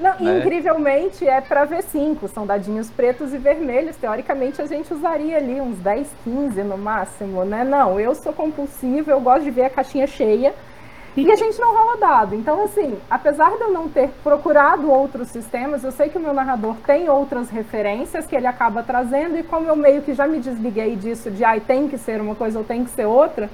Não, 0.00 0.14
e 0.18 0.26
É. 0.28 0.38
incrivelmente 0.38 1.28
é 1.28 1.40
para 1.40 1.66
V5, 1.66 2.26
são 2.28 2.46
dadinhos 2.46 2.88
pretos 2.90 3.34
e 3.34 3.38
vermelhos. 3.38 3.96
Teoricamente 3.96 4.62
a 4.62 4.66
gente 4.66 4.92
usaria 4.92 5.36
ali 5.36 5.60
uns 5.60 5.78
10, 5.78 6.08
15 6.24 6.62
no 6.62 6.78
máximo, 6.78 7.44
né? 7.44 7.62
Não, 7.64 8.00
eu 8.00 8.14
sou 8.14 8.32
compulsiva, 8.32 9.10
eu 9.10 9.20
gosto 9.20 9.44
de 9.44 9.50
ver 9.50 9.64
a 9.64 9.70
caixinha 9.70 10.06
cheia 10.06 10.54
e 11.16 11.30
a 11.30 11.36
gente 11.36 11.60
não 11.60 11.74
rola 11.74 11.96
dado. 11.98 12.34
Então, 12.34 12.64
assim, 12.64 12.96
apesar 13.10 13.50
de 13.56 13.62
eu 13.62 13.72
não 13.72 13.88
ter 13.88 14.08
procurado 14.22 14.90
outros 14.90 15.28
sistemas, 15.28 15.84
eu 15.84 15.92
sei 15.92 16.08
que 16.08 16.16
o 16.16 16.20
meu 16.20 16.32
narrador 16.32 16.76
tem 16.86 17.08
outras 17.10 17.50
referências 17.50 18.26
que 18.26 18.34
ele 18.34 18.46
acaba 18.46 18.82
trazendo, 18.82 19.36
e 19.36 19.42
como 19.42 19.66
eu 19.66 19.76
meio 19.76 20.02
que 20.02 20.14
já 20.14 20.26
me 20.26 20.38
desliguei 20.38 20.96
disso 20.96 21.30
de 21.30 21.44
ai, 21.44 21.60
tem 21.60 21.88
que 21.88 21.98
ser 21.98 22.20
uma 22.20 22.34
coisa 22.34 22.58
ou 22.58 22.64
tem 22.64 22.84
que 22.84 22.90
ser 22.90 23.06
outra, 23.06 23.50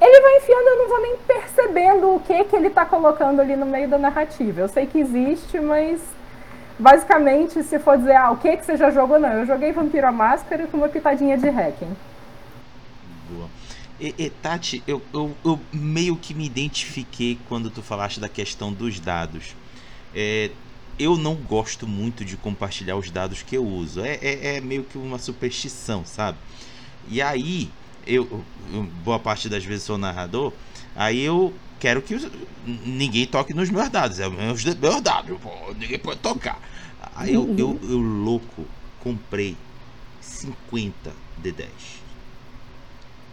ele 0.00 0.20
vai 0.20 0.36
enfiando, 0.38 0.66
eu 0.66 0.78
não 0.78 0.88
vou 0.88 1.02
nem 1.02 1.16
percebendo 1.18 2.14
o 2.14 2.20
que 2.20 2.44
que 2.44 2.56
ele 2.56 2.70
tá 2.70 2.86
colocando 2.86 3.40
ali 3.40 3.54
no 3.54 3.66
meio 3.66 3.88
da 3.88 3.98
narrativa. 3.98 4.62
Eu 4.62 4.68
sei 4.68 4.86
que 4.86 4.98
existe, 4.98 5.60
mas 5.60 6.00
basicamente, 6.78 7.62
se 7.62 7.78
for 7.78 7.98
dizer, 7.98 8.16
ah, 8.16 8.30
o 8.30 8.38
que 8.38 8.56
que 8.56 8.64
você 8.64 8.76
já 8.76 8.90
jogou, 8.90 9.20
não. 9.20 9.28
Eu 9.28 9.46
joguei 9.46 9.72
Vampiro 9.72 10.06
à 10.06 10.12
Máscara 10.12 10.66
com 10.66 10.78
uma 10.78 10.88
pitadinha 10.88 11.36
de 11.36 11.48
hacking. 11.50 11.94
Boa. 13.28 13.48
E, 14.00 14.14
e, 14.16 14.30
Tati, 14.30 14.82
eu, 14.86 15.02
eu, 15.12 15.34
eu 15.44 15.60
meio 15.70 16.16
que 16.16 16.32
me 16.32 16.46
identifiquei 16.46 17.38
quando 17.46 17.68
tu 17.68 17.82
falaste 17.82 18.18
da 18.18 18.28
questão 18.28 18.72
dos 18.72 18.98
dados. 18.98 19.54
É, 20.14 20.50
eu 20.98 21.18
não 21.18 21.34
gosto 21.34 21.86
muito 21.86 22.24
de 22.24 22.38
compartilhar 22.38 22.96
os 22.96 23.10
dados 23.10 23.42
que 23.42 23.54
eu 23.54 23.66
uso. 23.66 24.02
É, 24.02 24.14
é, 24.22 24.56
é 24.56 24.60
meio 24.62 24.82
que 24.84 24.96
uma 24.96 25.18
superstição, 25.18 26.06
sabe? 26.06 26.38
E 27.06 27.20
aí, 27.20 27.70
eu, 28.06 28.44
eu- 28.72 28.82
boa 29.04 29.18
parte 29.18 29.48
das 29.48 29.64
vezes 29.64 29.84
sou 29.84 29.98
narrador, 29.98 30.52
aí 30.94 31.20
eu 31.20 31.52
quero 31.78 32.02
que 32.02 32.14
os- 32.14 32.28
ninguém 32.64 33.26
toque 33.26 33.54
nos 33.54 33.70
meus 33.70 33.88
dados. 33.88 34.20
É 34.20 34.28
meus, 34.28 34.64
meus 34.64 35.00
dados, 35.00 35.38
pô, 35.40 35.50
ninguém 35.78 35.98
pode 35.98 36.20
tocar. 36.20 36.60
Aí 37.14 37.34
eu, 37.34 37.54
eu, 37.58 37.80
eu, 37.82 37.98
louco, 37.98 38.66
comprei 39.00 39.56
50 40.20 41.12
de 41.38 41.52
10. 41.52 41.70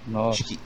Nossa. 0.07 0.29
Acho 0.41 0.43
que 0.45 0.59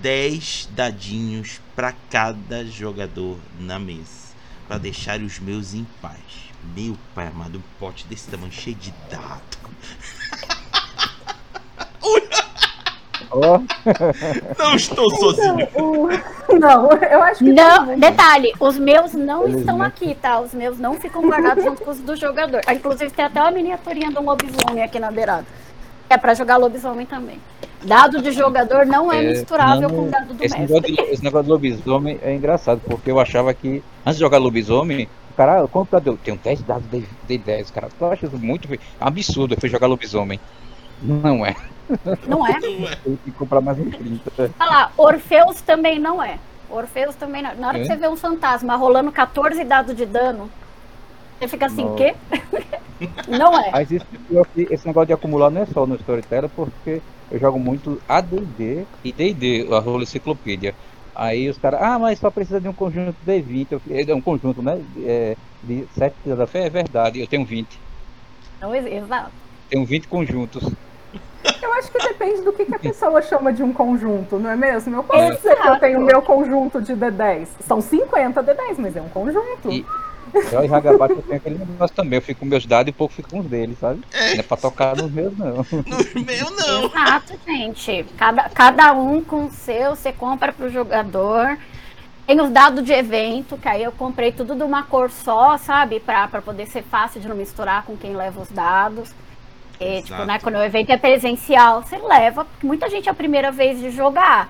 10 0.00 0.68
dadinhos 0.72 1.60
pra 1.76 1.92
cada 2.10 2.64
jogador 2.64 3.38
na 3.58 3.78
mesa. 3.78 4.28
Pra 4.66 4.78
deixar 4.78 5.20
os 5.20 5.38
meus 5.38 5.72
em 5.74 5.86
paz. 6.02 6.18
Meu 6.76 6.96
pai 7.14 7.28
amado, 7.28 7.58
um 7.58 7.62
pote 7.78 8.06
desse 8.06 8.28
tamanho 8.28 8.52
cheio 8.52 8.76
de 8.76 8.92
dado. 9.10 9.58
Não 14.58 14.74
estou 14.74 15.10
sozinho. 15.16 15.68
O- 15.74 16.08
Não, 16.58 16.90
eu 16.92 17.22
acho 17.22 17.44
que. 17.44 17.52
Não, 17.52 17.98
detalhe, 17.98 18.52
os 18.58 18.78
meus 18.78 19.12
não 19.12 19.44
Eles 19.44 19.60
estão 19.60 19.78
não- 19.78 19.84
aqui, 19.86 20.14
tá? 20.14 20.40
Os 20.40 20.52
meus 20.54 20.78
não 20.78 20.94
ficam 20.94 21.22
guardados 21.28 21.62
junto 21.64 21.82
com 21.82 21.90
os 21.90 21.98
do 22.00 22.16
jogador. 22.16 22.60
Ah, 22.66 22.74
Inclusive 22.74 23.10
tem 23.10 23.24
até 23.24 23.40
uma 23.40 23.50
miniaturinha 23.50 24.10
de 24.10 24.18
um 24.18 24.22
lobisomem 24.24 24.82
aqui 24.82 24.98
na 24.98 25.10
beirada. 25.10 25.44
É 26.10 26.16
pra 26.16 26.32
jogar 26.34 26.56
lobisomem 26.56 27.04
também. 27.04 27.38
Dado 27.84 28.20
de 28.22 28.32
jogador 28.32 28.86
não 28.86 29.12
é, 29.12 29.22
É, 29.24 29.28
misturável 29.30 29.88
não, 29.88 30.04
com 30.04 30.08
dado 30.10 30.34
do 30.34 30.42
esse 30.44 30.58
mestre. 30.58 30.74
negócio, 30.80 30.94
de, 31.06 31.12
esse 31.12 31.22
negócio 31.22 31.44
de 31.44 31.50
lobisomem 31.50 32.18
é 32.22 32.34
engraçado, 32.34 32.80
porque 32.84 33.10
eu 33.10 33.20
achava 33.20 33.52
que 33.54 33.82
antes 34.04 34.16
de 34.16 34.20
jogar 34.24 34.38
lobisomem, 34.38 35.08
o 35.30 35.34
cara, 35.34 35.68
dado 35.92 36.06
eu 36.08 36.16
tenho 36.16 36.36
10 36.42 36.62
dados 36.62 36.90
de, 36.90 37.04
de 37.28 37.38
10, 37.38 37.70
cara. 37.70 37.88
Eu 38.00 38.10
acho 38.10 38.26
isso 38.26 38.38
muito 38.38 38.66
absurdo. 38.98 39.54
Eu 39.54 39.60
fui 39.60 39.68
jogar 39.68 39.86
lobisomem. 39.86 40.40
Não 41.02 41.44
é. 41.46 41.54
Não 42.26 42.46
é? 42.46 42.60
Tem 42.60 43.16
que 43.24 43.30
comprar 43.32 43.60
mais 43.60 43.78
um 43.78 43.90
30. 43.90 44.30
Olha 44.38 44.52
lá, 44.58 44.92
Orfeus 44.96 45.60
também 45.62 45.98
não 45.98 46.22
é. 46.22 46.38
Orfeus 46.68 47.14
também 47.14 47.42
não. 47.42 47.54
Na 47.56 47.68
hora 47.68 47.78
que 47.78 47.84
É? 47.84 47.86
você 47.86 47.96
vê 47.96 48.08
um 48.08 48.16
fantasma 48.16 48.76
rolando 48.76 49.10
14 49.10 49.64
dados 49.64 49.96
de 49.96 50.04
dano, 50.04 50.50
você 51.38 51.48
fica 51.48 51.66
assim, 51.66 51.84
Nossa. 51.84 51.96
quê? 51.96 52.14
não 53.28 53.58
é. 53.58 53.70
Mas 53.70 53.90
isso, 53.90 54.06
que 54.54 54.66
esse 54.70 54.86
negócio 54.86 55.06
de 55.06 55.12
acumular 55.12 55.50
não 55.50 55.62
é 55.62 55.66
só 55.66 55.86
no 55.86 55.94
Storyteller, 55.94 56.50
porque 56.54 57.00
eu 57.30 57.38
jogo 57.38 57.58
muito 57.58 58.00
AD&D 58.08 58.84
e 59.04 59.12
D&D, 59.12 59.68
a 59.72 59.78
Rola 59.78 60.02
Enciclopédia. 60.02 60.74
Aí 61.14 61.48
os 61.48 61.58
caras, 61.58 61.80
ah, 61.82 61.98
mas 61.98 62.18
só 62.18 62.30
precisa 62.30 62.60
de 62.60 62.68
um 62.68 62.72
conjunto 62.72 63.16
de 63.24 63.40
20. 63.40 63.72
Eu, 63.72 63.80
é 63.88 64.14
um 64.14 64.20
conjunto, 64.20 64.62
né? 64.62 64.80
É, 65.04 65.36
de 65.62 65.84
7 65.94 66.14
da 66.26 66.46
fé, 66.46 66.66
é 66.66 66.70
verdade, 66.70 67.20
eu 67.20 67.26
tenho 67.26 67.44
20. 67.44 67.78
Não, 68.60 68.74
ex- 68.74 68.86
exato. 68.86 69.30
Tenho 69.68 69.84
20 69.84 70.08
conjuntos. 70.08 70.62
Eu 71.62 71.72
acho 71.74 71.90
que 71.92 71.98
depende 71.98 72.40
do 72.42 72.52
que, 72.52 72.64
que 72.64 72.74
a 72.74 72.78
pessoa 72.78 73.22
chama 73.22 73.52
de 73.52 73.62
um 73.62 73.72
conjunto, 73.72 74.38
não 74.38 74.50
é 74.50 74.56
mesmo? 74.56 74.96
Eu 74.96 75.04
posso 75.04 75.36
dizer 75.36 75.56
que 75.56 75.68
eu 75.68 75.78
tenho 75.78 76.00
o 76.00 76.04
meu 76.04 76.20
conjunto 76.22 76.80
de 76.82 76.92
D10. 76.94 77.46
São 77.66 77.80
50 77.80 78.42
D10, 78.42 78.74
mas 78.78 78.96
é 78.96 79.00
um 79.02 79.08
conjunto. 79.08 79.70
E- 79.70 79.84
Eu 80.52 80.62
e 80.64 80.74
Hagabat 80.74 81.10
eu 81.14 81.22
tenho 81.22 81.36
aquele 81.36 81.58
negócio 81.58 81.96
também. 81.96 82.18
Eu 82.18 82.22
fico 82.22 82.40
com 82.40 82.46
meus 82.46 82.66
dados 82.66 82.90
e 82.90 82.92
pouco 82.92 83.14
fico 83.14 83.30
com 83.30 83.38
os 83.40 83.46
deles, 83.46 83.78
sabe? 83.78 84.02
É. 84.12 84.34
Não 84.34 84.40
é 84.40 84.42
pra 84.42 84.56
tocar 84.58 84.94
nos 84.96 85.10
meus, 85.10 85.36
não. 85.38 85.48
No 85.56 86.22
meu 86.26 86.50
não. 86.50 86.84
Exato, 86.84 87.32
gente. 87.46 88.04
Cada, 88.18 88.48
cada 88.50 88.92
um 88.92 89.22
com 89.22 89.46
o 89.46 89.50
seu, 89.50 89.96
você 89.96 90.12
compra 90.12 90.52
pro 90.52 90.68
jogador. 90.68 91.56
Tem 92.26 92.38
os 92.42 92.50
dados 92.50 92.84
de 92.84 92.92
evento, 92.92 93.56
que 93.56 93.66
aí 93.68 93.82
eu 93.82 93.92
comprei 93.92 94.30
tudo 94.32 94.54
de 94.54 94.62
uma 94.62 94.82
cor 94.82 95.10
só, 95.10 95.56
sabe? 95.56 95.98
Pra, 95.98 96.28
pra 96.28 96.42
poder 96.42 96.66
ser 96.66 96.82
fácil 96.82 97.22
de 97.22 97.28
não 97.28 97.36
misturar 97.36 97.84
com 97.86 97.96
quem 97.96 98.14
leva 98.14 98.42
os 98.42 98.50
dados. 98.50 99.10
E, 99.80 100.02
tipo, 100.02 100.08
Exato. 100.08 100.26
né, 100.26 100.38
quando 100.40 100.56
o 100.56 100.62
evento 100.62 100.90
é 100.90 100.96
presencial, 100.96 101.82
você 101.82 101.98
leva, 101.98 102.44
porque 102.44 102.66
muita 102.66 102.88
gente 102.90 103.08
é 103.08 103.12
a 103.12 103.14
primeira 103.14 103.52
vez 103.52 103.78
de 103.80 103.90
jogar. 103.90 104.48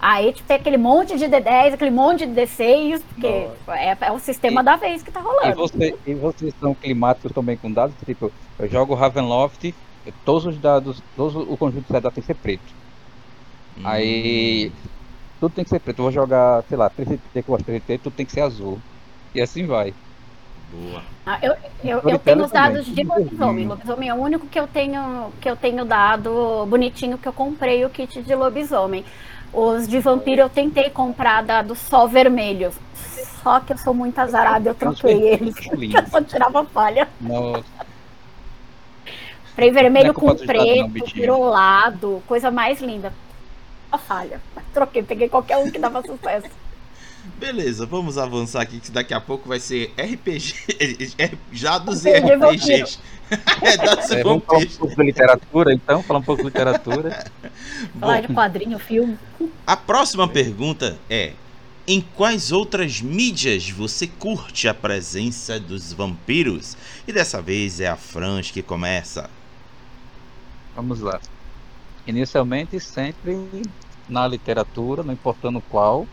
Aí 0.00 0.32
tipo, 0.32 0.46
tem 0.46 0.56
aquele 0.56 0.76
monte 0.78 1.18
de 1.18 1.24
D10, 1.26 1.74
aquele 1.74 1.90
monte 1.90 2.24
de 2.24 2.32
D6, 2.32 3.02
porque 3.02 3.26
é, 3.68 3.96
é 4.00 4.12
o 4.12 4.18
sistema 4.20 4.60
E- 4.60 4.64
da 4.64 4.76
vez 4.76 5.02
que 5.02 5.10
tá 5.10 5.20
E, 5.20 5.22
rolando. 5.22 5.56
você, 5.56 5.98
e 6.06 6.14
vocês 6.14 6.54
são 6.60 6.74
climáticos 6.74 7.32
também 7.32 7.56
com 7.56 7.72
dados? 7.72 7.96
Tipo, 8.06 8.32
eu 8.58 8.68
jogo 8.68 8.94
Ravenloft, 8.94 9.74
todos 10.24 10.46
os 10.46 10.58
dados, 10.60 11.02
todos 11.16 11.34
o 11.34 11.56
conjunto 11.56 11.86
de 11.86 11.92
dados 11.92 12.14
tem 12.14 12.22
que 12.22 12.26
ser 12.26 12.34
preto. 12.36 12.72
Aí 13.82 14.72
tudo 15.40 15.52
tem 15.54 15.64
que 15.64 15.70
ser 15.70 15.80
preto. 15.80 15.98
Eu 16.00 16.04
vou 16.04 16.12
jogar, 16.12 16.62
sei 16.68 16.76
lá, 16.76 16.90
3 16.90 17.08
que 17.08 17.38
eu 17.38 17.44
gostaria 17.44 17.80
de 17.80 17.86
ter, 17.86 17.98
tudo 17.98 18.14
tem 18.14 18.26
que 18.26 18.32
ser 18.32 18.40
azul. 18.42 18.78
E 19.34 19.40
assim 19.40 19.66
vai. 19.66 19.94
Boa. 20.70 21.02
Ah, 21.24 21.38
eu, 21.42 21.54
eu, 21.82 22.00
eu 22.10 22.18
tenho 22.18 22.44
os 22.44 22.50
também, 22.50 22.72
dados 22.72 22.86
de 22.86 23.02
lobisomem. 23.02 23.66
Lobisomem 23.66 24.08
é 24.08 24.14
o 24.14 24.18
único 24.18 24.46
que 24.46 24.58
eu 24.58 24.66
tenho 24.66 25.32
que 25.40 25.48
eu 25.48 25.56
tenho 25.56 25.84
dado 25.84 26.66
bonitinho 26.66 27.16
que 27.18 27.26
eu 27.26 27.32
comprei 27.32 27.84
o 27.84 27.90
kit 27.90 28.22
de 28.22 28.34
lobisomem. 28.34 29.04
Os 29.52 29.88
de 29.88 29.98
vampiro 29.98 30.42
eu 30.42 30.48
tentei 30.48 30.90
comprar 30.90 31.42
dado 31.42 31.74
só 31.74 32.06
vermelho. 32.06 32.70
Só 33.42 33.60
que 33.60 33.72
eu 33.72 33.78
sou 33.78 33.94
muito 33.94 34.18
azarada, 34.18 34.68
eu 34.68 34.74
troquei 34.74 35.28
eles. 35.28 35.54
Eu 35.94 36.06
só 36.08 36.20
tirava 36.20 36.64
falha. 36.64 37.08
Nossa, 37.20 37.64
Comprei 39.58 39.72
vermelho 39.72 40.10
é 40.10 40.14
com 40.14 40.36
preto, 40.36 41.12
pirolado, 41.12 42.22
coisa 42.28 42.48
mais 42.48 42.80
linda. 42.80 43.12
Só 43.90 43.98
falha. 43.98 44.40
Troquei, 44.72 45.02
peguei 45.02 45.28
qualquer 45.28 45.56
um 45.56 45.68
que 45.68 45.80
dava 45.80 46.00
sucesso. 46.06 46.48
Beleza, 47.36 47.86
vamos 47.86 48.16
avançar 48.16 48.62
aqui 48.62 48.80
que 48.80 48.90
daqui 48.90 49.12
a 49.12 49.20
pouco 49.20 49.48
vai 49.48 49.60
ser 49.60 49.92
RPG. 49.98 50.54
é, 51.18 51.30
Já 51.52 51.78
dos 51.78 52.04
RPGs. 52.04 52.98
é, 53.62 53.74
é, 53.74 54.22
vamos 54.22 54.44
falar 54.44 54.58
um 54.60 54.66
pouco 54.66 54.96
de 54.96 55.02
literatura, 55.02 55.72
então, 55.72 56.02
falar 56.02 56.20
um 56.20 56.22
pouco 56.22 56.42
de 56.42 56.48
literatura. 56.48 57.26
Falar 58.00 58.22
de 58.22 58.34
quadrinho, 58.34 58.78
filme. 58.78 59.18
a 59.66 59.76
próxima 59.76 60.26
pergunta 60.26 60.98
é: 61.08 61.32
Em 61.86 62.00
quais 62.00 62.50
outras 62.50 63.00
mídias 63.00 63.68
você 63.70 64.06
curte 64.06 64.66
a 64.66 64.74
presença 64.74 65.60
dos 65.60 65.92
vampiros? 65.92 66.76
E 67.06 67.12
dessa 67.12 67.40
vez 67.40 67.80
é 67.80 67.88
a 67.88 67.96
Franz 67.96 68.50
que 68.50 68.62
começa. 68.62 69.30
Vamos 70.74 71.00
lá. 71.00 71.20
Inicialmente, 72.06 72.80
sempre 72.80 73.36
na 74.08 74.26
literatura, 74.26 75.02
não 75.02 75.12
importando 75.12 75.60
qual, 75.68 76.06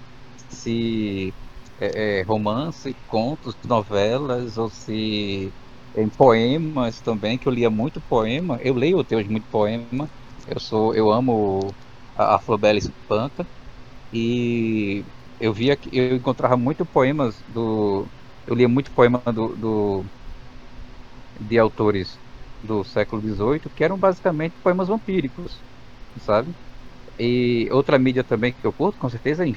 se 0.49 1.35
é, 1.77 2.19
é, 2.21 2.23
romance, 2.23 2.95
contos, 3.05 3.55
novelas, 3.65 4.57
ou 4.57 4.69
se 4.69 5.53
em 5.95 6.09
poemas 6.09 7.01
também, 7.01 7.37
que 7.39 7.47
eu 7.47 7.51
lia 7.53 7.69
muito 7.69 8.01
poema. 8.01 8.57
Eu 8.61 8.73
leio 8.75 8.99
até 8.99 9.15
hoje 9.15 9.29
muito 9.29 9.47
poema. 9.49 10.09
Eu 10.47 10.59
sou, 10.59 10.93
eu 10.95 11.11
amo 11.11 11.75
a, 12.15 12.35
a 12.35 12.39
Flobela 12.41 12.77
Espanca. 12.79 13.47
E 14.11 15.05
eu 15.39 15.53
via 15.53 15.77
que 15.77 15.89
eu 15.93 16.15
encontrava 16.17 16.57
muito 16.57 16.85
poemas 16.87 17.43
do. 17.47 18.11
Eu 18.45 18.55
lia 18.55 18.69
muito 18.69 18.91
poema 18.93 19.23
do, 19.33 19.55
do 19.57 20.07
de 21.39 21.57
autores 21.59 22.19
do 22.61 22.83
século 22.83 23.21
XVIII, 23.21 23.69
que 23.73 23.83
eram 23.83 23.97
basicamente 23.97 24.57
poemas 24.61 24.87
vampíricos, 24.87 25.63
sabe? 26.17 26.55
E 27.19 27.69
outra 27.71 27.99
mídia 27.99 28.23
também 28.25 28.53
que 28.55 28.67
eu 28.67 28.73
curto, 28.73 28.99
com 28.99 29.09
certeza, 29.09 29.45
é 29.45 29.49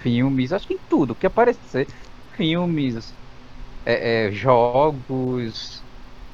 filmes, 0.00 0.52
acho 0.52 0.66
que 0.66 0.74
em 0.74 0.80
tudo 0.88 1.16
que 1.16 1.26
aparecer, 1.26 1.88
filmes, 2.30 3.16
é, 3.84 4.28
é, 4.28 4.32
jogos, 4.32 5.84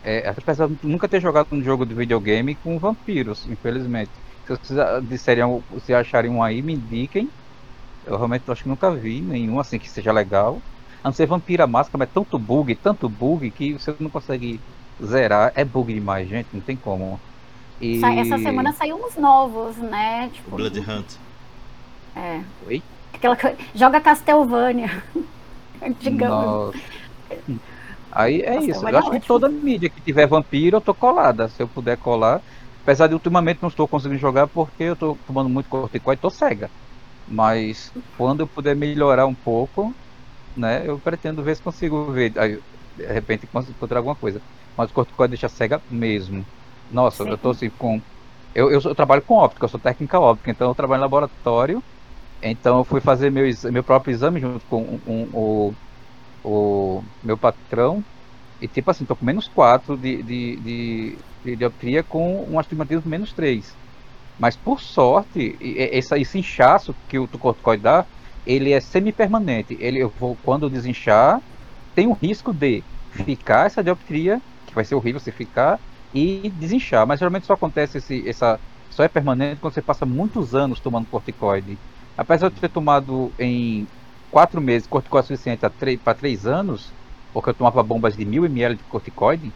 é, 0.03 0.29
apesar 0.29 0.69
de 0.69 0.79
nunca 0.83 1.09
ter 1.09 1.21
jogado 1.21 1.49
um 1.53 1.63
jogo 1.63 1.87
de 1.87 1.95
videogame 1.95 2.57
com 2.57 2.79
vampiros, 2.79 3.47
infelizmente. 3.47 4.13
Se 4.47 4.53
vocês 4.57 4.79
disserem, 5.09 5.45
se 5.81 5.95
acharem 5.95 6.31
um 6.31 6.43
aí, 6.43 6.63
me 6.63 6.75
indiquem. 6.75 7.33
Eu 8.05 8.17
realmente 8.17 8.51
acho 8.51 8.63
que 8.65 8.69
nunca 8.69 8.95
vi 8.97 9.23
nenhum 9.23 9.61
assim 9.61 9.79
que 9.79 9.91
seja 9.91 10.13
legal. 10.13 10.65
A 11.03 11.09
não 11.09 11.13
ser 11.15 11.27
Vampira 11.27 11.67
Máscara, 11.67 11.99
mas 12.01 12.09
é 12.09 12.13
tanto 12.13 12.39
bug, 12.39 12.75
tanto 12.77 13.09
bug, 13.09 13.51
que 13.53 13.75
você 13.75 13.97
não 14.01 14.11
consegue 14.11 14.65
zerar. 15.05 15.53
É 15.55 15.65
bug 15.65 15.93
demais, 15.95 16.29
gente, 16.29 16.51
não 16.55 16.63
tem 16.63 16.77
como. 16.79 17.23
E... 17.81 17.89
Sa- 18.01 18.15
Essa 18.15 18.39
semana 18.39 18.73
saiu 18.73 18.97
uns 18.97 19.17
novos, 19.17 19.77
né? 19.77 20.31
Tipo, 20.31 20.51
Blood 20.57 20.79
Hunt. 20.79 21.19
é. 22.15 22.45
Oi? 22.61 22.83
Aquela 23.23 23.37
coisa- 23.37 23.57
Joga 23.73 24.01
Castlevania. 24.01 24.91
Nossa. 26.29 26.77
Aí 28.11 28.41
é 28.41 28.57
isso. 28.65 28.85
Eu 28.85 28.89
é 28.89 28.99
acho 28.99 29.11
que 29.13 29.21
toda 29.21 29.49
mídia 29.49 29.89
que 29.89 30.01
tiver 30.01 30.27
vampiro, 30.27 30.79
eu 30.79 30.81
tô 30.81 30.93
colada. 30.93 31.49
Se 31.49 31.63
eu 31.63 31.69
puder 31.69 31.97
colar. 31.99 32.41
Apesar 32.83 33.07
de 33.07 33.15
ultimamente 33.15 33.63
não 33.63 33.69
estou 33.69 33.87
conseguindo 33.87 34.19
jogar 34.19 34.49
porque 34.49 34.83
eu 34.83 34.97
tô 34.97 35.17
tomando 35.25 35.49
muito 35.49 35.69
corticoide 35.69 36.19
e 36.19 36.23
tô 36.23 36.31
cega. 36.31 36.69
Mas 37.29 37.93
quando 38.19 38.41
eu 38.41 38.49
puder 38.49 38.75
melhorar 38.75 39.25
um 39.27 39.35
pouco, 39.37 39.95
né, 40.57 40.83
eu 40.85 40.99
pretendo 40.99 41.45
ver 41.45 41.55
se 41.55 41.63
consigo 41.63 42.11
ver. 42.11 42.33
Aí, 42.37 42.59
de 42.97 43.07
repente 43.07 43.47
consigo 43.47 43.73
encontrar 43.77 43.99
alguma 43.99 44.17
coisa. 44.17 44.43
Mas 44.77 44.91
o 44.91 44.95
corticoide 44.95 45.31
deixa 45.31 45.49
cega 45.49 45.81
mesmo. 45.89 46.45
Nossa, 46.91 47.23
Sim. 47.23 47.31
eu 47.31 47.39
tô 47.39 47.51
assim 47.51 47.71
com. 47.71 48.01
Eu, 48.53 48.69
eu, 48.69 48.81
eu 48.85 48.95
trabalho 48.97 49.23
com 49.23 49.35
óptica, 49.35 49.65
eu 49.65 49.69
sou 49.69 49.79
técnica 49.79 50.19
óptica, 50.19 50.51
então 50.51 50.69
eu 50.69 50.75
trabalho 50.75 50.99
em 50.99 51.03
laboratório. 51.03 51.81
Então 52.43 52.79
eu 52.79 52.85
fui 52.85 53.01
fazer 53.01 53.31
meu, 53.31 53.45
meu 53.73 53.85
próprio 53.85 54.13
exame 54.13 54.41
junto 54.41 54.67
com 54.67 54.83
um- 54.83 55.03
um- 55.07 55.31
o, 55.33 55.77
o 56.45 57.07
meu 57.23 57.39
patrão. 57.39 58.07
E 58.61 58.69
tipo 58.69 58.91
assim, 58.91 59.07
tô 59.07 59.17
com 59.17 59.25
menos 59.27 59.49
4 59.49 59.97
de, 59.99 60.23
de, 60.25 60.61
de, 60.61 61.27
de 61.45 61.57
dioptria 61.57 62.05
com 62.05 62.45
um 62.51 62.59
astigmatismo 62.59 63.09
menos 63.11 63.35
3. 63.35 63.79
Mas 64.39 64.57
por 64.57 64.81
sorte, 64.81 65.41
e- 65.61 65.75
e- 65.81 65.99
essa, 65.99 66.19
esse 66.19 66.39
inchaço 66.39 66.97
que 67.09 67.19
o 67.19 67.29
corticoide 67.29 67.83
dá, 67.83 68.07
ele 68.47 68.73
é 68.73 68.81
semi-permanente. 68.81 69.77
Ele, 69.81 70.01
eu 70.03 70.11
vou, 70.19 70.39
quando 70.39 70.71
desinchar, 70.71 71.41
tem 71.95 72.07
o 72.09 72.13
risco 72.15 72.53
de 72.53 72.87
ficar 73.11 73.67
essa 73.67 73.83
dioptria, 73.85 74.43
que 74.67 74.75
vai 74.75 74.85
ser 74.85 74.95
horrível 74.95 75.21
você 75.21 75.33
ficar, 75.33 75.81
e 76.13 76.51
desinchar. 76.51 77.07
Mas 77.07 77.19
geralmente 77.21 77.47
só 77.47 77.55
acontece 77.55 77.99
esse, 77.99 78.29
essa. 78.29 78.61
Só 78.89 79.03
é 79.05 79.09
permanente 79.09 79.61
quando 79.61 79.75
você 79.75 79.83
passa 79.83 80.07
muitos 80.07 80.55
anos 80.55 80.81
tomando 80.81 81.09
corticoide. 81.09 81.81
Apesar 82.23 82.51
de 82.51 82.55
eu 82.55 82.61
ter 82.61 82.69
tomado 82.69 83.33
em 83.37 83.85
quatro 84.31 84.61
meses 84.61 84.87
corticoide 84.87 85.27
suficiente 85.27 85.61
para 86.05 86.15
três 86.15 86.47
anos, 86.47 86.93
porque 87.33 87.51
eu 87.51 87.55
tomava 87.55 87.83
bombas 87.83 88.17
de 88.17 88.25
mil 88.25 88.45
ml 88.45 88.77
de 88.77 88.83
corticoide, 88.85 89.53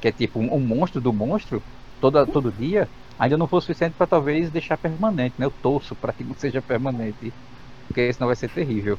que 0.00 0.08
é 0.08 0.12
tipo 0.12 0.40
um, 0.40 0.54
um 0.54 0.58
monstro 0.58 1.02
do 1.02 1.12
monstro, 1.12 1.62
toda, 2.00 2.26
todo 2.26 2.50
dia, 2.50 2.88
ainda 3.18 3.36
não 3.36 3.46
foi 3.46 3.60
suficiente 3.60 3.92
para 3.98 4.06
talvez 4.06 4.48
deixar 4.48 4.78
permanente, 4.78 5.34
né? 5.36 5.44
Eu 5.44 5.50
torço 5.50 5.94
para 5.94 6.14
que 6.14 6.24
não 6.24 6.34
seja 6.34 6.62
permanente, 6.62 7.30
porque 7.86 8.10
senão 8.10 8.28
vai 8.28 8.36
ser 8.36 8.48
terrível. 8.48 8.98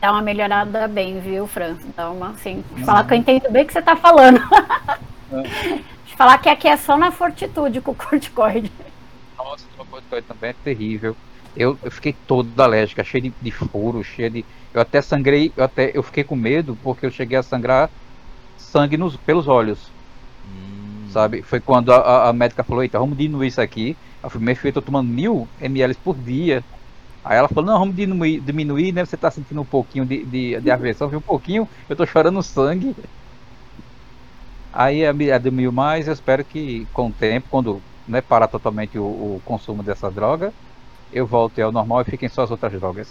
Dá 0.00 0.10
uma 0.10 0.22
melhorada 0.22 0.88
bem, 0.88 1.20
viu, 1.20 1.46
Fran? 1.46 1.76
Dá 1.96 2.10
uma, 2.10 2.30
assim, 2.30 2.64
falar 2.84 3.04
que 3.04 3.14
eu 3.14 3.18
entendo 3.18 3.52
bem 3.52 3.62
o 3.62 3.66
que 3.68 3.72
você 3.72 3.82
tá 3.82 3.94
falando. 3.94 4.40
de 6.04 6.16
falar 6.18 6.38
que 6.38 6.48
aqui 6.48 6.66
é 6.66 6.76
só 6.76 6.96
na 6.96 7.12
fortitude 7.12 7.80
com 7.80 7.92
o 7.92 7.94
corticoide. 7.94 8.72
Nossa, 9.38 9.64
o 9.78 9.84
corticoide 9.84 10.26
também 10.26 10.50
é 10.50 10.54
terrível. 10.64 11.16
Eu, 11.54 11.78
eu 11.82 11.90
fiquei 11.90 12.18
toda 12.26 12.64
alérgica, 12.64 13.04
cheio 13.04 13.22
de, 13.24 13.36
de 13.40 13.50
furo, 13.52 14.02
cheio 14.02 14.30
de. 14.30 14.46
Eu 14.72 14.80
até 14.80 15.02
sangrei, 15.02 15.52
eu 15.56 15.64
até 15.64 15.92
eu 15.94 16.02
fiquei 16.02 16.24
com 16.24 16.36
medo 16.36 16.76
porque 16.76 17.04
eu 17.06 17.10
cheguei 17.10 17.38
a 17.38 17.42
sangrar 17.42 17.92
sangue 18.56 18.96
nos, 18.98 19.16
pelos 19.18 19.48
olhos, 19.48 19.94
Hum, 20.44 21.04
sabe? 21.08 21.42
Foi 21.44 21.60
quando 21.60 21.92
a, 21.92 21.98
a- 21.98 22.28
a 22.30 22.32
médica 22.32 22.64
falou, 22.64 22.82
eita, 22.82 22.98
vamos 22.98 23.16
diminuir 23.16 23.48
isso 23.48 23.60
aqui. 23.60 23.98
Eu 24.22 24.30
falei, 24.30 24.46
meu 24.46 24.56
filho, 24.56 24.70
eu 24.70 24.74
tô 24.74 24.82
tomando 24.82 25.08
mil 25.10 25.52
ml 25.58 25.98
por 26.02 26.20
dia. 26.22 26.66
Aí 27.24 27.38
ela 27.38 27.48
falou, 27.48 27.64
não, 27.66 27.78
vamos 27.80 27.94
diminuir, 27.96 28.40
diminuir 28.42 28.92
né? 28.92 29.04
Você 29.06 29.16
tá 29.18 29.30
sentindo 29.30 29.62
um 29.62 29.66
pouquinho 29.66 30.06
de, 30.06 30.26
de, 30.26 30.60
de 30.60 30.70
aversão, 30.70 31.08
viu? 31.10 31.20
Um 31.20 31.22
pouquinho, 31.22 31.68
eu 31.88 31.96
tô 31.96 32.06
chorando 32.06 32.42
sangue. 32.42 32.96
Aí 34.72 35.04
a 35.06 35.10
a 35.10 35.38
diminuiu 35.38 35.72
mais, 35.72 36.06
eu 36.06 36.12
espero 36.14 36.44
que 36.44 36.86
com 36.92 37.08
o 37.08 37.14
tempo, 37.14 37.48
quando 37.48 37.84
né, 38.06 38.20
parar 38.22 38.48
totalmente 38.48 38.98
o, 38.98 39.04
o 39.36 39.40
consumo 39.42 39.82
dessa 39.82 40.10
droga, 40.10 40.54
eu 41.12 41.26
volte 41.26 41.60
ao 41.60 41.72
normal 41.72 42.02
e 42.02 42.04
fiquem 42.04 42.28
só 42.28 42.42
as 42.42 42.50
outras 42.50 42.72
drogas. 42.72 43.10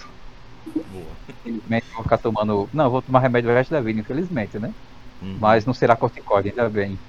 boa. 0.66 1.06
Infelizmente 1.30 1.88
eu 1.90 1.96
vou 1.96 2.04
ficar 2.04 2.18
tomando. 2.18 2.70
Não, 2.74 2.90
vou 2.90 3.02
tomar 3.02 3.20
remédio 3.20 3.50
o 3.50 3.54
resto 3.54 3.72
da 3.72 3.82
vida, 3.82 4.00
infelizmente, 4.00 4.58
né? 4.60 4.74
Uhum, 5.22 5.38
Mas 5.40 5.66
não 5.66 5.74
será 5.74 5.96
corticóide, 5.96 6.50
ainda 6.50 6.70
bem. 6.70 7.00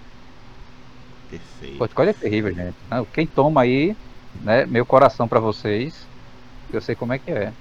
Perfeito. 1.31 1.79
Corticóide 1.79 2.11
é 2.11 2.15
terrível, 2.15 2.55
gente. 2.55 2.77
Não, 2.91 3.05
Quem 3.07 3.27
toma 3.27 3.63
aí, 3.63 3.97
né? 4.43 4.67
Meu 4.67 4.85
coração 4.85 5.27
pra 5.27 5.41
vocês. 5.41 6.07
Eu 6.73 6.81
sei 6.81 6.95
como 6.95 7.13
é 7.13 7.19
que 7.19 7.31
é. 7.31 7.53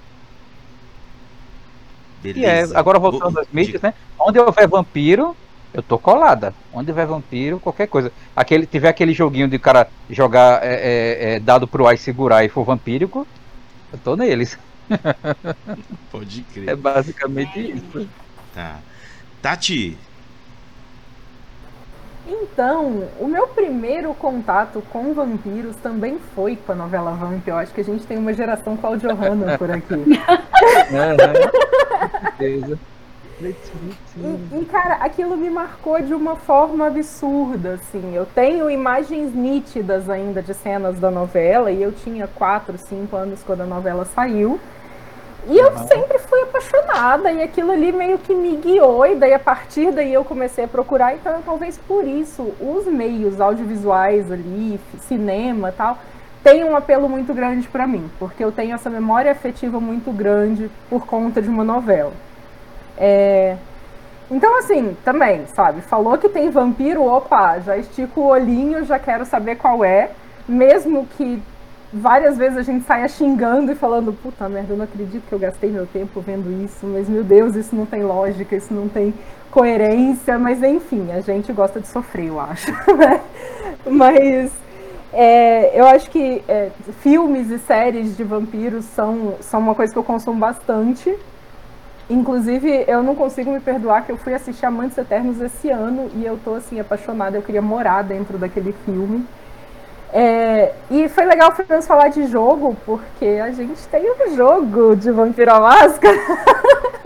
E 2.24 2.44
é, 2.44 2.62
agora 2.74 2.98
voltando 2.98 3.38
às 3.40 3.48
mídias, 3.48 3.82
né? 3.82 3.94
Onde 4.18 4.38
houver 4.38 4.68
vampiro, 4.68 5.36
eu 5.72 5.82
tô 5.82 5.98
colada. 5.98 6.54
Onde 6.72 6.90
houver 6.90 7.06
vampiro, 7.06 7.60
qualquer 7.60 7.86
coisa. 7.86 8.12
Aquele, 8.34 8.66
tiver 8.66 8.88
aquele 8.88 9.12
joguinho 9.12 9.48
de 9.48 9.58
cara 9.58 9.88
jogar 10.10 10.62
é, 10.62 10.74
é, 10.74 11.34
é, 11.34 11.40
dado 11.40 11.66
pro 11.66 11.86
ar 11.86 11.94
e 11.94 11.98
segurar 11.98 12.44
e 12.44 12.48
for 12.48 12.64
vampírico, 12.64 13.26
eu 13.92 13.98
tô 13.98 14.16
neles. 14.16 14.58
Pode 16.10 16.42
crer. 16.52 16.68
É 16.68 16.76
basicamente 16.76 17.58
isso. 17.58 18.08
Tá. 18.54 18.78
Tati, 19.40 19.98
então, 22.24 23.08
o 23.18 23.26
meu 23.26 23.48
primeiro 23.48 24.14
contato 24.14 24.82
com 24.92 25.12
vampiros 25.12 25.74
também 25.76 26.18
foi 26.34 26.56
com 26.56 26.72
a 26.72 26.74
novela 26.74 27.10
Vamp. 27.12 27.46
Eu 27.46 27.56
acho 27.56 27.74
que 27.74 27.80
a 27.80 27.84
gente 27.84 28.06
tem 28.06 28.16
uma 28.16 28.32
geração 28.32 28.76
Claudio 28.76 29.14
Hanna 29.14 29.58
por 29.58 29.70
aqui. 29.70 29.96
certeza. 32.42 32.78
E, 34.16 34.60
e, 34.60 34.64
cara, 34.66 34.94
aquilo 34.94 35.36
me 35.36 35.50
marcou 35.50 36.00
de 36.00 36.14
uma 36.14 36.36
forma 36.36 36.86
absurda, 36.86 37.74
assim. 37.74 38.14
Eu 38.14 38.26
tenho 38.26 38.70
imagens 38.70 39.34
nítidas 39.34 40.08
ainda 40.08 40.42
de 40.42 40.54
cenas 40.54 40.98
da 40.98 41.10
novela, 41.10 41.70
e 41.70 41.82
eu 41.82 41.92
tinha 41.92 42.26
4, 42.26 42.78
5 42.78 43.16
anos 43.16 43.42
quando 43.42 43.62
a 43.62 43.66
novela 43.66 44.04
saiu. 44.04 44.58
E 45.48 45.58
eu 45.58 45.76
sempre 45.88 46.18
fui 46.20 46.40
apaixonada, 46.42 47.32
e 47.32 47.42
aquilo 47.42 47.72
ali 47.72 47.90
meio 47.90 48.16
que 48.16 48.32
me 48.32 48.56
guiou, 48.56 49.04
e 49.04 49.16
daí 49.16 49.34
a 49.34 49.40
partir 49.40 49.90
daí 49.90 50.14
eu 50.14 50.24
comecei 50.24 50.64
a 50.64 50.68
procurar, 50.68 51.14
então 51.14 51.42
talvez 51.44 51.76
por 51.76 52.06
isso 52.06 52.54
os 52.60 52.86
meios 52.86 53.40
audiovisuais 53.40 54.30
ali, 54.30 54.78
cinema 55.00 55.72
tal, 55.76 55.98
tem 56.44 56.62
um 56.62 56.76
apelo 56.76 57.08
muito 57.08 57.34
grande 57.34 57.66
para 57.66 57.88
mim, 57.88 58.08
porque 58.20 58.44
eu 58.44 58.52
tenho 58.52 58.74
essa 58.74 58.88
memória 58.88 59.32
afetiva 59.32 59.80
muito 59.80 60.12
grande 60.12 60.70
por 60.88 61.06
conta 61.06 61.42
de 61.42 61.48
uma 61.48 61.64
novela. 61.64 62.12
É... 63.04 63.56
Então, 64.30 64.56
assim, 64.58 64.96
também, 65.04 65.44
sabe, 65.48 65.82
falou 65.82 66.16
que 66.16 66.28
tem 66.28 66.48
vampiro, 66.48 67.04
opa, 67.04 67.58
já 67.58 67.76
estico 67.76 68.20
o 68.20 68.28
olhinho, 68.28 68.84
já 68.84 68.98
quero 68.98 69.26
saber 69.26 69.56
qual 69.56 69.84
é, 69.84 70.10
mesmo 70.48 71.06
que 71.18 71.42
várias 71.92 72.38
vezes 72.38 72.56
a 72.56 72.62
gente 72.62 72.86
saia 72.86 73.06
xingando 73.08 73.72
e 73.72 73.74
falando, 73.74 74.12
puta 74.12 74.48
merda, 74.48 74.72
eu 74.72 74.76
não 74.78 74.84
acredito 74.84 75.24
que 75.28 75.32
eu 75.32 75.38
gastei 75.38 75.68
meu 75.68 75.86
tempo 75.86 76.20
vendo 76.20 76.64
isso, 76.64 76.86
mas 76.86 77.08
meu 77.08 77.24
Deus, 77.24 77.56
isso 77.56 77.74
não 77.74 77.84
tem 77.84 78.04
lógica, 78.04 78.56
isso 78.56 78.72
não 78.72 78.88
tem 78.88 79.12
coerência, 79.50 80.38
mas 80.38 80.62
enfim, 80.62 81.10
a 81.12 81.20
gente 81.20 81.52
gosta 81.52 81.80
de 81.80 81.88
sofrer, 81.88 82.28
eu 82.28 82.40
acho. 82.40 82.72
Né? 82.96 83.20
mas 83.84 84.52
é, 85.12 85.78
eu 85.78 85.86
acho 85.86 86.08
que 86.08 86.42
é, 86.48 86.70
filmes 87.00 87.50
e 87.50 87.58
séries 87.58 88.16
de 88.16 88.22
vampiros 88.22 88.84
são, 88.84 89.34
são 89.40 89.60
uma 89.60 89.74
coisa 89.74 89.92
que 89.92 89.98
eu 89.98 90.04
consumo 90.04 90.38
bastante. 90.38 91.14
Inclusive, 92.10 92.84
eu 92.86 93.02
não 93.02 93.14
consigo 93.14 93.50
me 93.50 93.60
perdoar 93.60 94.04
que 94.04 94.12
eu 94.12 94.16
fui 94.16 94.34
assistir 94.34 94.66
Amantes 94.66 94.98
Eternos 94.98 95.40
esse 95.40 95.70
ano 95.70 96.10
e 96.14 96.24
eu 96.24 96.38
tô 96.44 96.54
assim 96.54 96.78
apaixonada, 96.78 97.36
eu 97.36 97.42
queria 97.42 97.62
morar 97.62 98.02
dentro 98.02 98.36
daquele 98.38 98.72
filme. 98.84 99.26
É, 100.12 100.74
e 100.90 101.08
foi 101.08 101.24
legal 101.24 101.52
Fernando 101.52 101.82
falar 101.82 102.08
de 102.08 102.26
jogo, 102.26 102.76
porque 102.84 103.24
a 103.24 103.50
gente 103.50 103.80
tem 103.88 104.04
um 104.10 104.36
jogo 104.36 104.94
de 104.94 105.10
Vampiro 105.10 105.52
à 105.52 105.60
Máscara, 105.60 106.18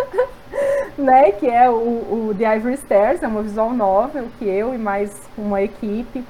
né? 0.98 1.30
Que 1.32 1.48
é 1.48 1.70
o, 1.70 1.74
o, 1.74 2.34
The 2.36 2.56
Ivory 2.56 2.76
Stairs, 2.78 3.22
é 3.22 3.28
uma 3.28 3.42
visual 3.42 3.72
novel 3.72 4.24
que 4.38 4.44
eu 4.44 4.74
e 4.74 4.78
mais 4.78 5.12
uma 5.38 5.62
equipe 5.62 6.24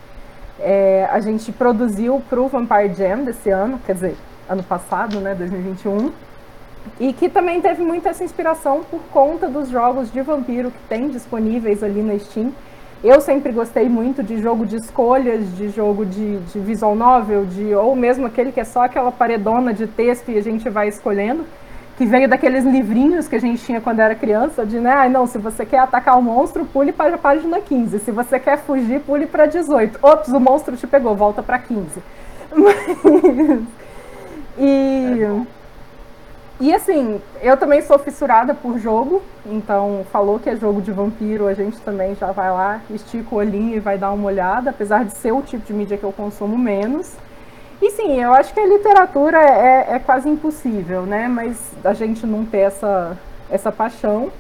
é, 0.59 1.09
a 1.11 1.21
gente 1.21 1.53
produziu 1.53 2.23
para 2.29 2.41
o 2.41 2.49
Vampire 2.49 2.95
Jam 2.95 3.25
desse 3.25 3.51
ano, 3.51 3.81
quer 3.85 3.95
dizer, 3.95 4.17
ano 4.49 4.63
passado, 4.63 5.21
né, 5.21 5.35
2021. 5.35 6.13
E 6.99 7.13
que 7.13 7.29
também 7.29 7.61
teve 7.61 7.83
muita 7.83 8.11
essa 8.11 8.25
inspiração 8.25 8.83
por 8.91 9.01
conta 9.13 9.49
dos 9.49 9.69
jogos 9.69 10.11
de 10.11 10.21
vampiro 10.23 10.71
que 10.71 10.79
tem 10.89 11.09
disponíveis 11.09 11.83
ali 11.83 12.03
na 12.03 12.19
Steam. 12.19 12.53
Eu 13.05 13.21
sempre 13.21 13.53
gostei 13.53 13.89
muito 13.89 14.23
de 14.23 14.41
jogo 14.41 14.65
de 14.65 14.77
escolhas, 14.77 15.55
de 15.57 15.69
jogo 15.69 16.07
de, 16.07 16.39
de 16.39 16.59
visual 16.59 16.95
novel, 16.95 17.45
de, 17.45 17.75
ou 17.75 17.95
mesmo 17.95 18.27
aquele 18.27 18.51
que 18.51 18.61
é 18.61 18.65
só 18.65 18.85
aquela 18.85 19.13
paredona 19.13 19.75
de 19.75 19.87
texto 19.87 20.31
e 20.31 20.39
a 20.39 20.43
gente 20.43 20.69
vai 20.71 20.89
escolhendo, 20.89 21.45
que 21.99 22.07
veio 22.07 22.29
daqueles 22.29 22.65
livrinhos 22.65 23.29
que 23.29 23.37
a 23.37 23.41
gente 23.41 23.65
tinha 23.65 23.81
quando 23.81 24.01
era 24.01 24.15
criança, 24.15 24.65
de, 24.65 24.81
né, 24.81 24.93
ah, 24.93 25.09
não, 25.09 25.27
se 25.27 25.39
você 25.39 25.65
quer 25.65 25.79
atacar 25.79 26.19
o 26.19 26.23
monstro, 26.23 26.65
pule 26.65 26.91
para 26.91 27.15
a 27.15 27.19
página 27.19 27.61
15, 27.61 27.99
se 27.99 28.11
você 28.11 28.41
quer 28.41 28.59
fugir, 28.59 29.01
pule 29.01 29.27
para 29.27 29.47
18. 29.47 29.99
Ops, 30.03 30.29
o 30.29 30.41
monstro 30.41 30.77
te 30.77 30.87
pegou, 30.87 31.15
volta 31.15 31.43
para 31.43 31.59
15. 31.59 31.87
Mas... 32.57 33.61
E... 34.59 35.23
É 35.23 35.56
e 36.59 36.73
assim, 36.73 37.21
eu 37.43 37.57
também 37.57 37.83
sou 37.83 37.99
fissurada 37.99 38.55
por 38.55 38.79
jogo, 38.79 39.23
então 39.45 40.07
falou 40.11 40.39
que 40.39 40.49
é 40.49 40.57
jogo 40.57 40.81
de 40.81 40.91
vampiro, 40.91 41.47
a 41.47 41.53
gente 41.53 41.79
também 41.81 42.15
já 42.15 42.33
vai 42.33 42.51
lá, 42.51 42.81
estica 42.89 43.35
o 43.35 43.39
olhinho 43.39 43.77
e 43.77 43.81
vai 43.81 43.99
dar 43.99 44.11
uma 44.13 44.27
olhada, 44.27 44.71
apesar 44.71 45.05
de 45.05 45.13
ser 45.13 45.33
o 45.33 45.43
tipo 45.43 45.67
de 45.67 45.75
mídia 45.75 45.99
que 45.99 46.05
eu 46.05 46.13
consumo 46.13 46.57
menos. 46.57 47.15
E 47.83 47.91
sim, 47.91 48.23
eu 48.23 48.33
acho 48.33 48.55
que 48.55 48.61
a 48.61 48.67
literatura 48.67 49.39
é, 49.39 49.97
é 49.97 49.99
quase 49.99 50.31
impossível, 50.31 51.03
né? 51.03 51.29
Mas 51.29 51.59
a 51.85 51.93
gente 51.93 52.27
não 52.27 52.43
ter 52.47 52.61
essa, 52.61 53.19
essa 53.51 53.71
paixão. 53.71 54.33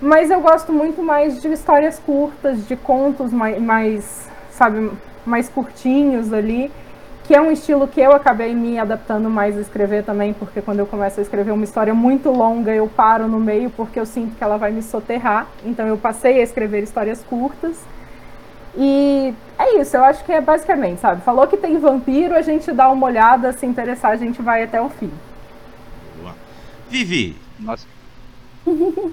Mas 0.00 0.28
eu 0.28 0.40
gosto 0.40 0.72
muito 0.72 1.00
mais 1.00 1.40
de 1.40 1.52
histórias 1.52 2.00
curtas, 2.00 2.66
de 2.66 2.74
contos 2.74 3.32
mais, 3.32 3.62
mais 3.62 4.28
sabe, 4.50 4.90
mais 5.24 5.48
curtinhos 5.48 6.32
ali 6.32 6.72
que 7.30 7.34
é 7.36 7.40
um 7.40 7.52
estilo 7.52 7.86
que 7.86 8.00
eu 8.00 8.10
acabei 8.10 8.52
me 8.56 8.76
adaptando 8.76 9.30
mais 9.30 9.56
a 9.56 9.60
escrever 9.60 10.02
também, 10.02 10.32
porque 10.32 10.60
quando 10.60 10.80
eu 10.80 10.86
começo 10.86 11.20
a 11.20 11.22
escrever 11.22 11.52
uma 11.52 11.62
história 11.62 11.94
muito 11.94 12.28
longa, 12.28 12.74
eu 12.74 12.88
paro 12.88 13.28
no 13.28 13.38
meio 13.38 13.70
porque 13.70 14.00
eu 14.00 14.04
sinto 14.04 14.34
que 14.36 14.42
ela 14.42 14.56
vai 14.56 14.72
me 14.72 14.82
soterrar. 14.82 15.46
Então 15.64 15.86
eu 15.86 15.96
passei 15.96 16.40
a 16.40 16.42
escrever 16.42 16.82
histórias 16.82 17.22
curtas. 17.22 17.78
E 18.76 19.32
é 19.56 19.80
isso, 19.80 19.96
eu 19.96 20.02
acho 20.02 20.24
que 20.24 20.32
é 20.32 20.40
basicamente, 20.40 21.00
sabe? 21.00 21.22
Falou 21.22 21.46
que 21.46 21.56
tem 21.56 21.78
vampiro, 21.78 22.34
a 22.34 22.42
gente 22.42 22.72
dá 22.72 22.90
uma 22.90 23.06
olhada, 23.06 23.52
se 23.52 23.64
interessar, 23.64 24.10
a 24.10 24.16
gente 24.16 24.42
vai 24.42 24.64
até 24.64 24.82
o 24.82 24.88
fim. 24.88 25.12
Boa. 26.20 26.34
Vivi! 26.88 27.36
Nossa. 27.60 27.86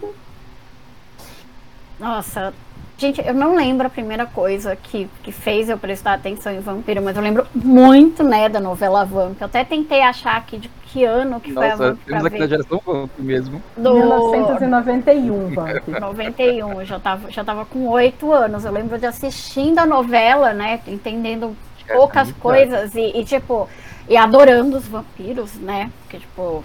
Nossa, 1.99 2.51
Gente, 2.98 3.22
eu 3.24 3.34
não 3.34 3.56
lembro 3.56 3.86
a 3.86 3.89
primeira 3.91 4.26
coisa 4.26 4.76
que, 4.76 5.08
que 5.22 5.32
fez 5.32 5.70
eu 5.70 5.78
prestar 5.78 6.14
atenção 6.14 6.52
em 6.52 6.60
Vampiro, 6.60 7.00
mas 7.00 7.16
eu 7.16 7.22
lembro 7.22 7.45
muito, 7.54 8.24
né, 8.24 8.50
da 8.50 8.60
novela 8.60 9.06
Vamp. 9.06 9.39
Eu 9.39 9.45
até 9.45 9.64
tentei 9.64 10.02
achar 10.02 10.36
aqui 10.36 10.58
de 10.58 10.68
que 10.88 11.04
ano 11.04 11.39
que 11.39 11.52
Nossa, 11.52 11.68
foi 11.68 11.72
a 11.72 11.89
Vamp. 11.89 12.00
Temos 12.04 12.26
aqui 12.26 12.39
na 12.39 12.48
geração 12.48 12.82
Vamp 12.84 13.12
mesmo. 13.20 13.62
Do... 13.78 13.93
1991, 13.93 15.54
Vamp. 15.54 15.88
91, 15.88 16.82
eu 16.82 16.86
já 16.86 17.00
tava, 17.00 17.30
já 17.30 17.43
tava 17.43 17.66
com 17.66 17.88
oito 17.88 18.34
anos. 18.34 18.66
Eu 18.66 18.72
lembro 18.72 18.98
de 18.98 19.06
assistindo 19.06 19.78
a 19.78 19.86
novela, 19.86 20.52
né, 20.54 20.80
entendendo 20.88 21.56
poucas 21.88 22.32
coisas 22.32 22.95
e, 22.95 23.12
e, 23.16 23.24
tipo, 23.24 23.70
e 24.10 24.18
adorando 24.18 24.76
os 24.76 24.88
vampiros, 24.88 25.54
né, 25.54 25.91
porque, 26.02 26.18
tipo, 26.18 26.64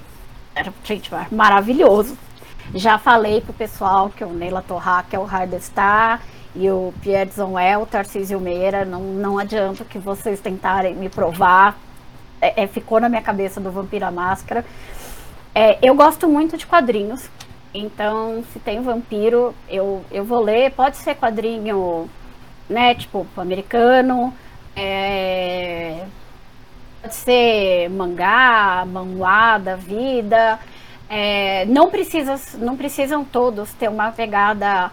era, 0.55 0.73
gente, 0.83 1.11
maravilhoso. 1.31 2.17
Já 2.75 2.99
falei 2.99 3.41
pro 3.41 3.53
pessoal 3.53 4.11
que 4.11 4.25
o 4.25 4.31
Neila 4.31 4.63
Torra, 4.63 5.05
que 5.09 5.15
é 5.15 5.19
o 5.19 5.25
Hardestar, 5.25 6.21
e 6.55 6.71
o 6.71 6.93
Pierre 7.01 7.31
Zonwell, 7.31 7.83
o 7.83 7.87
Tarcísio 7.87 8.39
Meira, 8.41 8.85
não, 8.85 9.01
não 9.01 9.39
adianta 9.39 9.85
que 9.85 9.99
vocês 9.99 10.41
tentarem 10.41 10.95
me 10.95 11.09
provar. 11.09 11.79
É, 12.41 12.65
é, 12.65 12.67
ficou 12.67 13.01
na 13.01 13.09
minha 13.09 13.23
cabeça 13.23 13.61
do 13.61 13.71
Vampira 13.71 14.11
Máscara. 14.11 14.65
É, 15.55 15.79
eu 15.83 15.95
gosto 15.95 16.29
muito 16.29 16.57
de 16.57 16.67
quadrinhos, 16.67 17.29
então 17.73 18.43
se 18.53 18.59
tem 18.59 18.81
vampiro, 18.83 19.55
eu, 19.69 20.05
eu 20.11 20.25
vou 20.25 20.41
ler. 20.41 20.73
Pode 20.73 20.97
ser 20.97 21.15
quadrinho, 21.15 22.09
né, 22.69 22.95
tipo, 22.95 23.27
americano, 23.37 24.33
é, 24.75 26.05
pode 27.01 27.15
ser 27.15 27.89
mangá, 27.91 28.85
manhua 28.87 29.59
da 29.59 29.77
vida. 29.77 30.59
É, 31.15 31.67
não, 31.67 31.91
precisa, 31.91 32.41
não 32.57 32.75
precisam 32.75 33.23
todos 33.23 33.71
ter 33.75 33.87
uma 33.87 34.11
pegada 34.11 34.91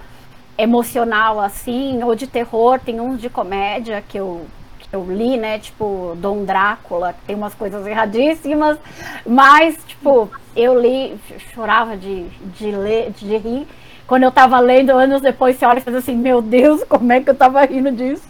emocional 0.58 1.40
assim, 1.40 2.04
ou 2.04 2.14
de 2.14 2.28
terror, 2.28 2.78
tem 2.78 3.00
uns 3.00 3.22
de 3.22 3.30
comédia 3.30 4.04
que 4.06 4.18
eu, 4.18 4.46
que 4.80 4.94
eu 4.94 5.06
li, 5.10 5.38
né? 5.38 5.60
Tipo, 5.60 6.18
Dom 6.18 6.44
Drácula, 6.44 7.14
que 7.14 7.28
tem 7.28 7.38
umas 7.38 7.54
coisas 7.54 7.88
erradíssimas, 7.88 8.78
mas, 9.26 9.78
tipo, 9.88 10.30
eu 10.58 10.78
li, 10.78 11.18
chorava 11.54 11.96
de, 11.96 12.26
de 12.58 12.70
ler, 12.70 13.12
de 13.12 13.38
rir. 13.38 13.66
Quando 14.06 14.24
eu 14.24 14.32
tava 14.32 14.60
lendo, 14.60 14.90
anos 14.90 15.22
depois, 15.22 15.56
você 15.56 15.66
olha 15.66 15.78
e 15.78 15.82
faz 15.82 15.96
assim, 15.96 16.18
meu 16.18 16.42
Deus, 16.42 16.84
como 16.84 17.14
é 17.14 17.22
que 17.22 17.30
eu 17.30 17.36
tava 17.36 17.64
rindo 17.64 17.94
disso? 17.94 18.28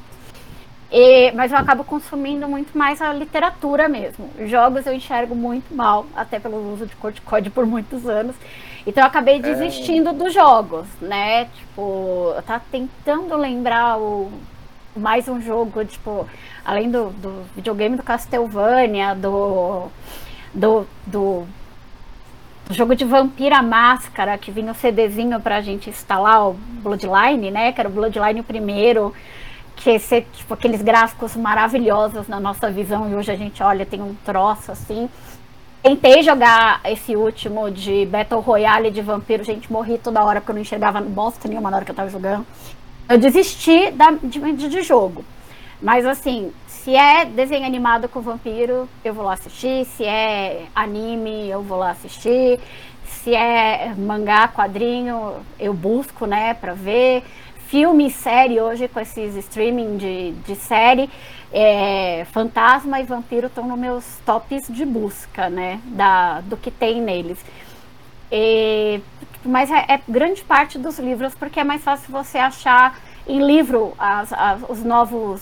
E, 0.92 1.32
mas 1.34 1.52
eu 1.52 1.58
acabo 1.58 1.84
consumindo 1.84 2.48
muito 2.48 2.76
mais 2.78 3.02
a 3.02 3.14
literatura 3.14 3.88
mesmo. 3.88 4.30
Jogos 4.46 4.88
eu 4.88 4.94
enxergo 4.94 5.36
muito 5.36 5.74
mal, 5.74 6.06
até 6.16 6.40
pelo 6.40 6.74
uso 6.74 6.88
de 6.88 6.96
corticóide 6.96 7.50
por 7.50 7.66
muitos 7.66 8.08
anos. 8.08 8.36
Então 8.88 9.04
eu 9.04 9.08
acabei 9.08 9.36
é. 9.36 9.40
desistindo 9.40 10.10
é... 10.10 10.14
dos 10.14 10.34
jogos, 10.34 10.88
né? 11.00 11.46
Tipo, 11.46 12.34
eu 12.36 12.42
tava 12.42 12.64
tentando 12.72 13.36
lembrar 13.36 14.00
o 14.00 14.32
mais 14.96 15.28
um 15.28 15.40
jogo, 15.40 15.86
tipo, 15.86 16.28
além 16.66 16.90
do, 16.90 17.12
do 17.12 17.46
videogame 17.56 17.96
do 17.96 18.04
Castlevania, 18.04 19.14
do, 19.14 19.88
do, 20.54 20.88
do 21.06 21.48
jogo 22.72 22.96
de 22.96 23.06
Vampira 23.06 23.62
Máscara, 23.62 24.38
que 24.38 24.52
vinha 24.52 24.72
o 24.72 24.76
CDzinho 24.76 25.40
pra 25.40 25.62
gente 25.62 25.90
instalar 25.90 26.50
o 26.50 26.54
Bloodline, 26.54 27.52
né? 27.52 27.72
Que 27.72 27.80
era 27.80 27.90
o 27.90 27.92
Bloodline 27.92 28.44
primeiro, 28.44 29.14
que 29.80 29.90
esse, 29.92 30.22
tipo, 30.22 30.54
aqueles 30.54 30.82
gráficos 30.82 31.36
maravilhosos 31.38 32.28
na 32.28 32.40
nossa 32.40 32.70
visão, 32.70 33.10
e 33.10 33.16
hoje 33.16 33.32
a 33.32 33.36
gente 33.36 33.64
olha, 33.64 33.86
tem 33.86 34.02
um 34.02 34.14
troço 34.26 34.72
assim. 34.72 35.10
Tentei 35.82 36.22
jogar 36.22 36.82
esse 36.84 37.16
último 37.16 37.72
de 37.72 38.06
Battle 38.06 38.42
Royale 38.42 38.92
de 38.92 39.02
vampiro, 39.02 39.42
gente, 39.42 39.72
morri 39.72 39.98
toda 39.98 40.24
hora 40.24 40.42
porque 40.42 40.52
eu 40.52 40.56
não 40.56 40.62
enxergava 40.62 41.00
bosta 41.00 41.48
nenhuma 41.48 41.72
na 41.72 41.78
hora 41.78 41.86
que 41.86 41.92
eu 41.92 41.96
tava 41.96 42.10
jogando. 42.10 42.46
Eu 43.08 43.18
desisti 43.18 43.90
da, 43.92 44.12
de, 44.12 44.52
de 44.54 44.82
jogo. 44.82 45.24
Mas 45.82 46.06
assim, 46.06 46.52
se 46.68 46.94
é 46.94 47.24
desenho 47.24 47.66
animado 47.66 48.10
com 48.10 48.20
vampiro, 48.20 48.90
eu 49.06 49.14
vou 49.14 49.24
lá 49.24 49.34
assistir. 49.34 49.86
Se 49.86 50.04
é 50.04 50.66
anime, 50.76 51.50
eu 51.50 51.64
vou 51.64 51.78
lá 51.78 51.92
assistir. 51.92 52.60
Se 53.06 53.34
é 53.34 53.94
mangá, 53.98 54.50
quadrinho, 54.50 55.38
eu 55.58 55.74
busco, 55.74 56.26
né, 56.26 56.54
pra 56.54 56.74
ver. 56.74 57.24
Filme 57.70 58.08
e 58.08 58.10
série 58.10 58.60
hoje 58.60 58.88
com 58.88 59.00
esses 59.00 59.36
streaming 59.36 59.98
de, 59.98 60.32
de 60.32 60.56
série. 60.56 61.08
É, 61.54 62.26
fantasma 62.32 63.00
e 63.00 63.04
vampiro 63.04 63.46
estão 63.46 63.68
nos 63.68 63.78
meus 63.78 64.04
tops 64.26 64.66
de 64.70 64.84
busca, 64.84 65.52
né? 65.52 65.80
Da, 65.86 66.42
do 66.42 66.58
que 66.58 66.72
tem 66.72 67.00
neles. 67.00 67.38
E, 68.32 69.00
mas 69.46 69.70
é, 69.70 69.86
é, 69.88 70.02
grande 70.10 70.44
parte 70.44 70.80
dos 70.80 70.98
livros, 70.98 71.36
porque 71.36 71.60
é 71.60 71.64
mais 71.64 71.84
fácil 71.84 72.12
você 72.12 72.40
achar 72.40 73.00
em 73.28 73.40
livro 73.40 73.94
as, 74.00 74.34
as, 74.34 74.68
os 74.68 74.84
novos 74.84 75.40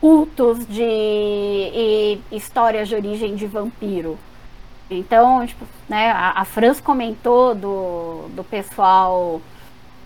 cultos 0.00 0.66
de 0.66 0.82
e, 0.82 2.18
histórias 2.32 2.88
de 2.88 2.94
origem 2.94 3.34
de 3.34 3.46
vampiro. 3.46 4.18
Então, 4.90 5.46
tipo, 5.46 5.66
né, 5.86 6.12
a, 6.12 6.32
a 6.40 6.44
Franz 6.46 6.80
comentou 6.80 7.54
do, 7.54 8.28
do 8.30 8.42
pessoal, 8.42 9.38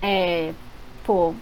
é, 0.02 0.52
pô, 1.06 1.32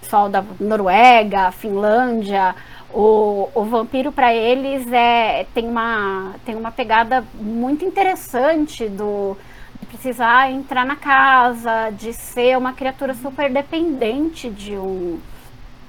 pessoal 0.00 0.28
da 0.28 0.42
Noruega, 0.58 1.52
Finlândia, 1.52 2.54
o, 2.92 3.48
o 3.54 3.64
vampiro 3.64 4.10
para 4.10 4.34
eles 4.34 4.90
é 4.90 5.46
tem 5.52 5.68
uma 5.68 6.34
tem 6.44 6.56
uma 6.56 6.72
pegada 6.72 7.22
muito 7.34 7.84
interessante 7.84 8.88
do 8.88 9.36
de 9.80 9.86
precisar 9.86 10.50
entrar 10.50 10.86
na 10.86 10.96
casa, 10.96 11.90
de 11.90 12.14
ser 12.14 12.56
uma 12.56 12.72
criatura 12.72 13.12
super 13.14 13.52
dependente 13.52 14.48
de 14.48 14.76
um 14.76 15.20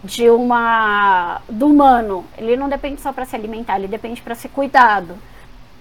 de 0.03 0.29
uma 0.29 1.41
do 1.49 1.67
humano. 1.67 2.25
Ele 2.37 2.57
não 2.57 2.69
depende 2.69 3.01
só 3.01 3.13
para 3.13 3.25
se 3.25 3.35
alimentar, 3.35 3.77
ele 3.77 3.87
depende 3.87 4.21
para 4.21 4.35
ser 4.35 4.49
cuidado. 4.49 5.15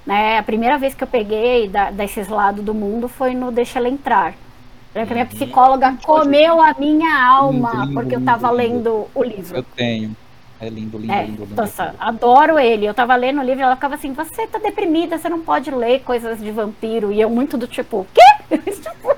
Né? 0.06 0.38
A 0.38 0.42
primeira 0.42 0.78
vez 0.78 0.94
que 0.94 1.02
eu 1.02 1.08
peguei 1.08 1.68
da, 1.68 1.90
desses 1.90 2.28
lados 2.28 2.64
do 2.64 2.72
mundo 2.72 3.08
foi 3.08 3.34
no 3.34 3.50
Deixa 3.50 3.78
Ela 3.78 3.88
Entrar. 3.88 4.34
A 5.02 5.04
minha 5.04 5.26
psicóloga 5.26 5.96
comeu 6.02 6.60
a 6.60 6.74
minha 6.78 7.22
alma 7.22 7.84
lindo, 7.84 7.92
porque 7.92 8.14
eu 8.14 8.20
estava 8.20 8.50
lendo 8.50 9.06
o 9.14 9.22
livro. 9.22 9.58
Eu 9.58 9.62
tenho. 9.62 10.16
É 10.58 10.70
lindo, 10.70 10.96
lindo, 10.96 11.12
é, 11.12 11.24
lindo, 11.24 11.44
lindo. 11.44 11.54
Nossa, 11.54 11.94
adoro 11.98 12.58
ele. 12.58 12.86
Eu 12.86 12.94
tava 12.94 13.14
lendo 13.14 13.40
o 13.40 13.44
livro 13.44 13.60
e 13.60 13.62
ela 13.62 13.74
ficava 13.74 13.94
assim: 13.94 14.14
você 14.14 14.46
tá 14.46 14.58
deprimida, 14.58 15.18
você 15.18 15.28
não 15.28 15.40
pode 15.40 15.70
ler 15.70 16.00
coisas 16.00 16.40
de 16.40 16.50
vampiro. 16.50 17.12
E 17.12 17.20
eu 17.20 17.28
muito 17.28 17.58
do 17.58 17.66
tipo, 17.66 18.06
quê? 18.14 18.56
tipo, 18.56 19.14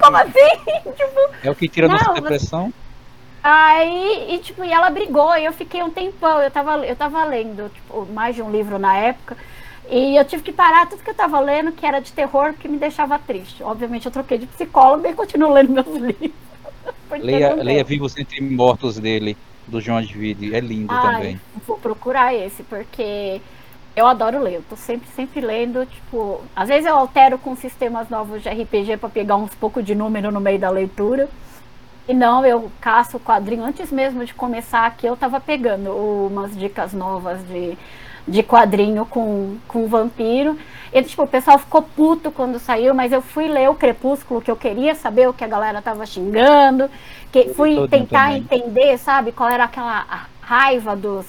como 0.00 0.16
assim? 0.16 0.32
tipo, 0.96 1.20
é 1.44 1.50
o 1.50 1.54
que 1.54 1.68
tira 1.68 1.86
nossa 1.86 2.14
depressão? 2.14 2.72
Aí, 3.48 4.34
e, 4.34 4.38
tipo, 4.38 4.64
e 4.64 4.72
ela 4.72 4.90
brigou, 4.90 5.36
e 5.36 5.44
eu 5.44 5.52
fiquei 5.52 5.80
um 5.80 5.88
tempão, 5.88 6.42
eu 6.42 6.50
tava, 6.50 6.84
eu 6.84 6.96
tava 6.96 7.24
lendo, 7.24 7.70
tipo, 7.72 8.04
mais 8.12 8.34
de 8.34 8.42
um 8.42 8.50
livro 8.50 8.76
na 8.76 8.96
época, 8.96 9.36
e 9.90 10.16
eu 10.16 10.24
tive 10.24 10.42
que 10.42 10.52
parar 10.52 10.88
tudo 10.88 11.02
que 11.02 11.10
eu 11.10 11.14
tava 11.14 11.38
lendo, 11.40 11.72
que 11.72 11.86
era 11.86 12.00
de 12.00 12.12
terror, 12.12 12.54
que 12.54 12.68
me 12.68 12.78
deixava 12.78 13.18
triste. 13.18 13.62
Obviamente 13.62 14.06
eu 14.06 14.12
troquei 14.12 14.38
de 14.38 14.46
psicóloga 14.46 15.08
e 15.08 15.14
continuo 15.14 15.52
lendo 15.52 15.72
meus 15.72 15.86
livros. 16.00 16.32
Leia, 17.10 17.54
leia 17.54 17.84
Vivos 17.84 18.16
Entre 18.16 18.40
Mortos 18.40 18.98
dele 18.98 19.36
do 19.66 19.80
João 19.80 19.98
Advide. 19.98 20.54
É 20.54 20.60
lindo 20.60 20.92
Ai, 20.92 21.14
também. 21.14 21.40
Vou 21.66 21.78
procurar 21.78 22.34
esse, 22.34 22.62
porque 22.62 23.40
eu 23.94 24.06
adoro 24.06 24.42
ler. 24.42 24.56
Eu 24.56 24.64
tô 24.68 24.76
sempre, 24.76 25.08
sempre 25.14 25.40
lendo, 25.40 25.86
tipo, 25.86 26.40
às 26.54 26.68
vezes 26.68 26.86
eu 26.86 26.96
altero 26.96 27.38
com 27.38 27.56
sistemas 27.56 28.08
novos 28.08 28.42
de 28.42 28.48
RPG 28.48 28.96
para 28.98 29.08
pegar 29.08 29.36
uns 29.36 29.54
pouco 29.54 29.82
de 29.82 29.94
número 29.94 30.30
no 30.30 30.40
meio 30.40 30.58
da 30.58 30.70
leitura. 30.70 31.28
E 32.08 32.14
não, 32.14 32.44
eu 32.44 32.70
caço 32.80 33.16
o 33.16 33.20
quadrinho 33.20 33.64
antes 33.64 33.90
mesmo 33.90 34.24
de 34.24 34.32
começar 34.32 34.86
aqui, 34.86 35.06
eu 35.06 35.16
tava 35.16 35.40
pegando 35.40 35.90
umas 35.90 36.56
dicas 36.56 36.92
novas 36.92 37.40
de, 37.48 37.76
de 38.26 38.42
quadrinho 38.42 39.06
com, 39.06 39.56
com 39.68 39.86
vampiro. 39.86 40.58
E 40.92 41.02
tipo, 41.02 41.22
o 41.22 41.26
pessoal 41.26 41.58
ficou 41.58 41.82
puto 41.82 42.30
quando 42.30 42.58
saiu, 42.58 42.94
mas 42.94 43.12
eu 43.12 43.20
fui 43.20 43.48
ler 43.48 43.68
o 43.68 43.74
Crepúsculo, 43.74 44.40
que 44.40 44.50
eu 44.50 44.56
queria 44.56 44.94
saber 44.94 45.28
o 45.28 45.32
que 45.32 45.44
a 45.44 45.48
galera 45.48 45.82
tava 45.82 46.06
xingando, 46.06 46.90
que 47.30 47.50
fui 47.54 47.86
tentar 47.88 48.36
entender, 48.36 48.96
sabe, 48.98 49.32
qual 49.32 49.48
era 49.50 49.64
aquela 49.64 50.26
raiva 50.40 50.96
dos. 50.96 51.26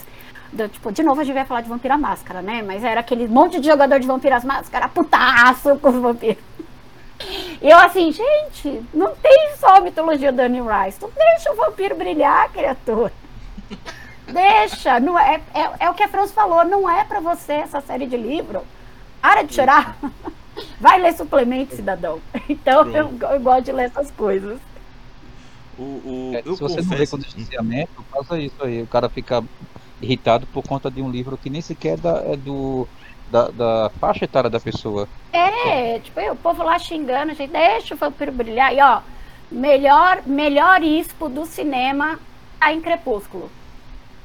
Do, 0.54 0.70
tipo, 0.70 0.92
de 0.92 1.04
novo 1.04 1.20
a 1.20 1.24
gente 1.26 1.36
vai 1.36 1.44
falar 1.44 1.62
de 1.62 1.68
Vampira 1.68 1.98
Máscara, 1.98 2.42
né? 2.42 2.64
Mas 2.66 2.84
era 2.84 3.02
aquele 3.02 3.28
monte 3.28 3.60
de 3.60 3.68
jogador 3.68 4.00
de 4.00 4.08
Vampiras 4.08 4.46
Máscara 4.46 4.88
putaço 4.88 5.78
com 5.80 5.90
os 5.90 5.96
vampiros. 5.96 6.38
E 7.62 7.70
eu 7.70 7.78
assim, 7.78 8.12
gente, 8.12 8.82
não 8.94 9.14
tem 9.16 9.50
só 9.58 9.78
a 9.78 9.82
mitologia 9.82 10.30
Anne 10.30 10.62
Rice. 10.62 11.02
Não 11.02 11.10
deixa 11.10 11.52
o 11.52 11.56
vampiro 11.56 11.96
brilhar, 11.96 12.50
criatura. 12.52 13.12
Deixa, 14.28 15.00
não 15.00 15.18
é, 15.18 15.42
é, 15.54 15.86
é 15.86 15.90
o 15.90 15.94
que 15.94 16.04
a 16.04 16.08
Franz 16.08 16.32
falou, 16.32 16.66
não 16.66 16.90
é 16.90 17.04
para 17.04 17.20
você 17.20 17.54
essa 17.54 17.82
série 17.82 18.06
de 18.06 18.18
livro. 18.18 18.62
Para 19.22 19.44
de 19.44 19.54
chorar. 19.54 19.98
Vai 20.80 21.00
ler 21.00 21.14
suplemento, 21.14 21.76
cidadão. 21.76 22.20
Então 22.50 22.88
eu, 22.90 23.12
eu, 23.20 23.40
gosto 23.40 23.66
de 23.66 23.72
ler 23.72 23.86
essas 23.86 24.10
coisas. 24.12 24.60
O, 25.78 25.84
o, 25.84 26.32
é, 26.34 26.42
se 26.42 26.50
você 26.50 26.60
confesso... 26.60 26.90
não 26.90 26.98
vê 26.98 27.08
com 27.08 27.18
distanciamento, 27.20 28.06
faça 28.12 28.40
isso 28.40 28.64
aí. 28.64 28.82
O 28.82 28.88
cara 28.88 29.10
fica 29.10 29.44
irritado 30.02 30.48
por 30.48 30.64
conta 30.64 30.90
de 30.90 31.02
um 31.02 31.10
livro 31.10 31.38
que 31.38 31.50
nem 31.50 31.62
sequer 31.62 32.00
é 32.26 32.36
do, 32.36 32.88
da, 33.32 33.50
da 33.50 33.92
faixa 34.00 34.26
etária 34.26 34.50
da 34.50 34.60
pessoa. 34.60 35.08
É, 35.32 36.00
tipo, 36.00 36.20
o 36.32 36.36
povo 36.36 36.64
lá 36.64 36.80
xingando, 36.80 37.32
a 37.32 37.36
gente 37.36 37.52
deixa 37.52 37.94
o 37.94 37.98
vampiro 37.98 38.32
brilhar. 38.32 38.74
E 38.74 38.82
ó, 38.82 39.02
melhor, 39.52 40.22
melhor 40.26 40.82
ispo 40.84 41.30
do 41.30 41.46
cinema 41.46 42.20
tá 42.60 42.74
em 42.74 42.82
Crepúsculo. 42.82 43.50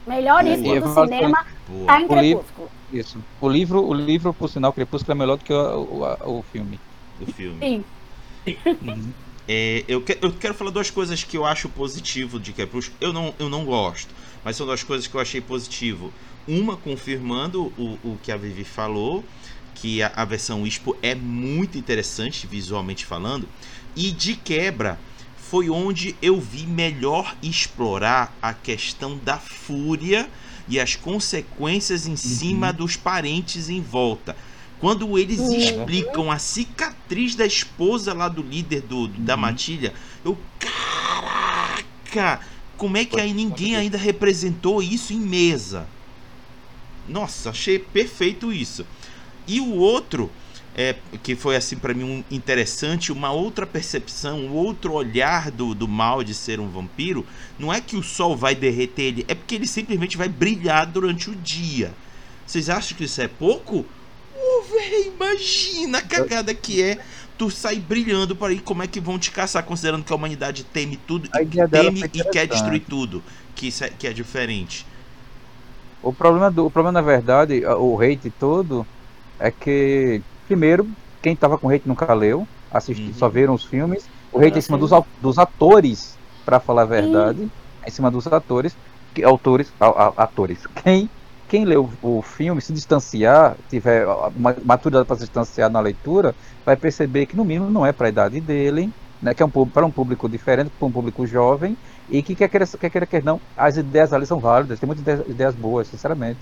Melhor 0.07 0.47
ispo 0.47 0.81
do 0.81 0.95
cinema 0.95 1.47
tá 1.87 2.01
em 2.01 2.09
Crepúsculo. 2.09 2.71
Isso. 2.93 3.19
O 3.41 3.49
livro, 3.49 3.85
o 3.85 3.95
livro, 3.95 4.35
por 4.35 4.49
sinal, 4.49 4.73
Crepúsculo 4.73 5.13
é 5.13 5.15
melhor 5.15 5.37
do 5.37 5.45
que 5.45 5.53
o, 5.53 6.17
o, 6.25 6.39
o 6.39 6.45
filme. 6.53 6.79
O 7.21 7.27
filme. 7.27 7.59
Sim. 7.61 7.85
Uhum. 8.83 9.13
É, 9.49 9.85
eu, 9.89 10.01
que, 10.01 10.19
eu 10.21 10.33
quero 10.33 10.55
falar 10.55 10.71
duas 10.71 10.91
coisas 10.91 11.25
que 11.25 11.37
eu 11.37 11.45
acho 11.45 11.69
positivo 11.69 12.39
de 12.39 12.53
Crepúsculo. 12.53 12.97
Eu 13.01 13.13
não, 13.13 13.35
eu 13.39 13.49
não 13.49 13.65
gosto, 13.65 14.13
mas 14.45 14.57
são 14.57 14.67
duas 14.67 14.83
coisas 14.83 15.07
que 15.07 15.15
eu 15.15 15.21
achei 15.21 15.41
positivo. 15.41 16.13
Uma 16.47 16.77
confirmando 16.77 17.73
o, 17.79 17.99
o 18.03 18.19
que 18.23 18.33
a 18.33 18.37
Vivi 18.37 18.65
falou, 18.65 19.25
que 19.75 20.03
a, 20.03 20.13
a 20.15 20.25
versão 20.25 20.67
Expo 20.67 20.97
é 21.03 21.15
muito 21.15 21.79
interessante 21.79 22.47
visualmente 22.47 23.07
falando, 23.07 23.49
e 23.97 24.11
de 24.11 24.35
quebra 24.35 24.99
foi 25.53 25.69
onde 25.69 26.17
eu 26.23 26.41
vi 26.41 26.67
melhor 26.67 27.37
explorar 27.43 28.35
a 28.41 28.55
questão 28.55 29.19
da 29.19 29.37
fúria 29.37 30.27
e 30.67 30.81
as 30.81 30.97
consequências 30.97 32.07
em 32.07 32.13
uhum. 32.13 32.17
cima 32.17 32.73
dos 32.73 32.97
parentes 32.97 33.69
em 33.69 33.83
volta. 33.83 34.35
Quando 34.81 35.19
eles 35.19 35.41
uhum. 35.41 35.55
explicam 35.55 36.31
a 36.31 36.39
cicatriz 36.39 37.35
da 37.35 37.45
esposa 37.45 38.15
lá 38.15 38.31
do 38.31 38.41
líder 38.41 38.81
do, 38.81 39.09
do 39.09 39.21
da 39.21 39.35
uhum. 39.35 39.41
matilha, 39.43 39.93
eu. 40.25 40.39
Caraca! 40.59 42.41
Como 42.79 42.97
é 42.97 43.05
que 43.05 43.21
aí 43.21 43.35
ninguém 43.35 43.77
ainda 43.77 43.99
representou 43.99 44.83
isso 44.83 45.13
em 45.13 45.21
mesa? 45.21 45.87
Nossa, 47.07 47.51
achei 47.51 47.79
perfeito 47.79 48.51
isso. 48.51 48.87
E 49.47 49.61
o 49.61 49.75
outro, 49.75 50.31
é, 50.75 50.97
que 51.23 51.37
foi 51.37 51.57
assim 51.57 51.77
para 51.77 51.93
mim 51.93 52.05
um 52.05 52.25
interessante, 52.35 53.13
uma 53.13 53.31
outra 53.31 53.67
percepção, 53.67 54.41
um 54.41 54.53
outro 54.53 54.93
olhar 54.93 55.51
do, 55.51 55.75
do 55.75 55.87
mal 55.87 56.25
de 56.25 56.35
ser 56.35 56.61
um 56.61 56.69
vampiro, 56.69 57.27
não 57.59 57.73
é 57.73 57.81
que 57.81 57.97
o 57.97 58.03
sol 58.03 58.37
vai 58.37 58.55
derreter 58.55 59.03
ele, 59.03 59.25
é 59.29 59.35
porque 59.35 59.55
ele 59.55 59.67
simplesmente 59.67 60.17
vai 60.17 60.29
brilhar 60.29 60.87
durante 60.87 61.31
o 61.31 61.35
dia. 61.35 61.93
Vocês 62.47 62.69
acham 62.69 62.97
que 62.97 63.05
isso 63.05 63.21
é 63.21 63.29
pouco? 63.29 63.85
Oh, 64.35 64.63
velho, 64.63 65.13
imagina 65.15 65.99
a 65.99 66.03
cagada 66.03 66.55
que 66.55 66.83
é 66.83 66.99
tu 67.39 67.51
sair 67.51 67.81
brilhando 67.81 68.35
por 68.35 68.51
aí, 68.51 68.59
como 68.59 68.83
é 68.83 68.87
que 68.87 69.01
vão 69.01 69.19
te 69.19 69.31
caçar, 69.31 69.65
considerando 69.65 70.05
que 70.05 70.13
a 70.13 70.17
humanidade 70.17 70.65
teme 70.65 70.97
tudo, 70.97 71.29
e 71.29 71.69
teme 71.69 72.01
e 72.03 72.25
quer 72.25 72.47
destruir 72.47 72.83
tudo, 72.89 73.23
que, 73.55 73.69
isso 73.69 73.85
é, 73.85 73.91
que 73.91 74.07
é 74.07 74.13
diferente. 74.13 74.87
O 76.03 76.13
problema, 76.13 76.51
do, 76.51 76.67
o 76.67 76.71
problema, 76.71 77.01
na 77.01 77.07
verdade, 77.07 77.65
o 77.65 78.01
hate 78.01 78.31
todo, 78.31 78.87
é 79.39 79.51
que, 79.51 80.21
primeiro, 80.47 80.89
quem 81.21 81.37
tava 81.37 81.59
com 81.59 81.69
hate 81.69 81.89
nunca 81.89 82.13
leu, 82.13 82.47
assistiu, 82.71 83.07
uhum. 83.07 83.15
só 83.15 83.29
viram 83.29 83.55
os 83.55 83.65
filmes. 83.65 84.09
O 84.33 84.39
hate 84.39 84.55
é 84.55 84.59
em 84.59 84.63
cima 84.63 84.79
dos, 84.79 84.91
dos 85.21 85.39
atores, 85.39 86.17
para 86.45 86.59
falar 86.59 86.83
a 86.83 86.87
verdade. 86.87 87.43
Uhum. 87.43 87.51
Em 87.87 87.91
cima 87.91 88.11
dos 88.11 88.27
atores, 88.27 88.77
que, 89.15 89.23
autores, 89.23 89.73
a, 89.81 89.87
a, 89.87 90.07
atores. 90.25 90.67
Quem, 90.83 91.09
quem 91.49 91.65
lê 91.65 91.77
o, 91.77 91.89
o 92.03 92.23
filme 92.23 92.61
se 92.61 92.73
distanciar, 92.73 93.57
tiver 93.69 94.07
uma 94.07 94.55
maturidade 94.65 95.07
para 95.07 95.17
se 95.17 95.23
distanciar 95.23 95.71
na 95.71 95.81
leitura, 95.81 96.35
vai 96.65 96.77
perceber 96.77 97.27
que 97.27 97.37
no 97.37 97.45
mínimo 97.45 97.71
não 97.71 97.85
é 97.85 97.93
para 97.93 98.07
a 98.07 98.11
idade 98.11 98.41
dele, 98.41 98.93
né, 99.21 99.35
que 99.35 99.43
é 99.43 99.47
um 99.47 99.51
para 99.51 99.87
um 99.87 99.91
público 99.91 100.29
diferente, 100.29 100.71
para 100.79 100.87
um 100.87 100.91
público 100.91 101.27
jovem, 101.27 101.77
e 102.11 102.23
que 102.23 102.35
quer 102.35 102.49
queira, 102.49 102.67
quer 102.67 102.91
queira, 102.91 103.07
quer 103.07 103.23
não, 103.23 103.41
as 103.57 103.77
ideias 103.77 104.13
ali 104.13 104.27
são 104.27 104.41
válidas, 104.41 104.81
tem 104.81 104.87
muitas 104.87 105.03
ideias, 105.03 105.29
ideias 105.29 105.55
boas, 105.55 105.87
sinceramente. 105.87 106.41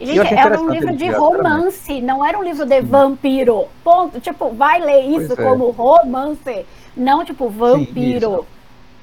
Gente, 0.00 0.32
era 0.32 0.60
um 0.60 0.70
livro 0.70 0.96
de 0.96 1.08
romance, 1.10 2.00
não 2.00 2.24
era 2.24 2.38
um 2.38 2.42
livro 2.42 2.64
de 2.64 2.80
vampiro. 2.80 3.66
Ponto. 3.82 4.20
Tipo, 4.20 4.50
vai 4.50 4.80
ler 4.80 5.06
isso 5.06 5.32
é. 5.32 5.36
como 5.36 5.70
romance, 5.70 6.64
não 6.96 7.24
tipo 7.24 7.48
vampiro. 7.48 8.46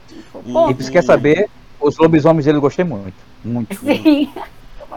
Sim, 0.08 0.16
tipo, 0.16 0.72
e 0.72 0.74
você 0.74 0.92
quer 0.92 1.04
saber, 1.04 1.50
os 1.80 1.98
lobisomens 1.98 2.46
dele 2.46 2.58
eu 2.58 2.62
gostei 2.62 2.86
muito. 2.86 3.16
Muito. 3.44 3.76
Sim. 3.84 4.30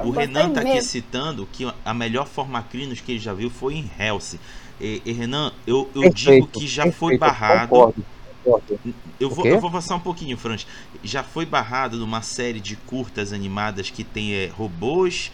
O 0.05 0.11
Renan 0.11 0.51
tá 0.51 0.61
aqui 0.61 0.81
citando 0.81 1.49
que 1.51 1.69
a 1.85 1.95
melhor 1.95 2.27
forma 2.27 2.63
crinos 2.63 3.01
que 3.01 3.13
ele 3.13 3.19
já 3.19 3.33
viu 3.33 3.51
foi 3.51 3.75
em 3.75 3.91
Hellsing. 3.99 4.39
E, 4.81 5.03
e 5.05 5.13
Renan, 5.13 5.53
eu, 5.67 5.91
eu 5.95 6.03
perfeito, 6.03 6.17
digo 6.17 6.47
que 6.47 6.67
já 6.67 6.85
perfeito, 6.85 6.99
foi 6.99 7.19
barrado. 7.19 7.69
Concordo, 7.69 8.05
concordo. 8.45 8.81
Eu, 9.19 9.31
vou, 9.31 9.45
eu 9.45 9.61
vou 9.61 9.71
passar 9.71 9.97
um 9.97 10.01
pouquinho, 10.01 10.37
Franz. 10.37 10.67
Já 11.03 11.25
foi 11.25 11.45
barrado 11.45 11.97
numa 11.97 12.23
série 12.23 12.61
de 12.61 12.77
curtas 12.77 13.33
animadas 13.33 13.91
que 13.91 14.05
tem 14.05 14.35
é, 14.35 14.47
robôs, 14.47 15.33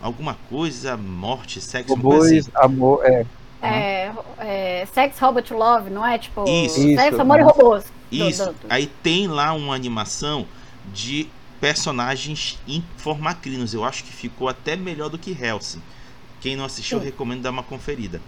alguma 0.00 0.36
coisa, 0.48 0.96
morte, 0.96 1.60
sexo, 1.60 1.94
robôs, 1.94 2.30
assim. 2.30 2.50
amor, 2.54 3.04
é. 3.04 3.26
É, 3.62 4.10
é, 4.38 4.86
Sex, 4.86 5.18
Robot, 5.18 5.52
Love, 5.52 5.90
não 5.90 6.06
é? 6.06 6.16
Tipo, 6.16 6.44
isso, 6.48 6.80
Sexo, 6.80 7.20
Amor 7.20 7.40
e 7.40 7.42
Robôs. 7.42 7.84
Isso. 8.10 8.46
Do, 8.46 8.52
do, 8.52 8.58
do. 8.60 8.66
Aí 8.70 8.86
tem 8.86 9.28
lá 9.28 9.52
uma 9.52 9.74
animação 9.74 10.46
de 10.94 11.28
personagens 11.60 12.58
em 12.66 12.82
formacrinos. 12.96 13.74
Eu 13.74 13.84
acho 13.84 14.02
que 14.02 14.12
ficou 14.12 14.48
até 14.48 14.76
melhor 14.76 15.10
do 15.10 15.18
que 15.18 15.30
Helsing. 15.30 15.82
Quem 16.40 16.56
não 16.56 16.64
assistiu, 16.64 16.98
Sim. 16.98 17.04
recomendo 17.04 17.42
dar 17.42 17.50
uma 17.50 17.62
conferida. 17.62 18.20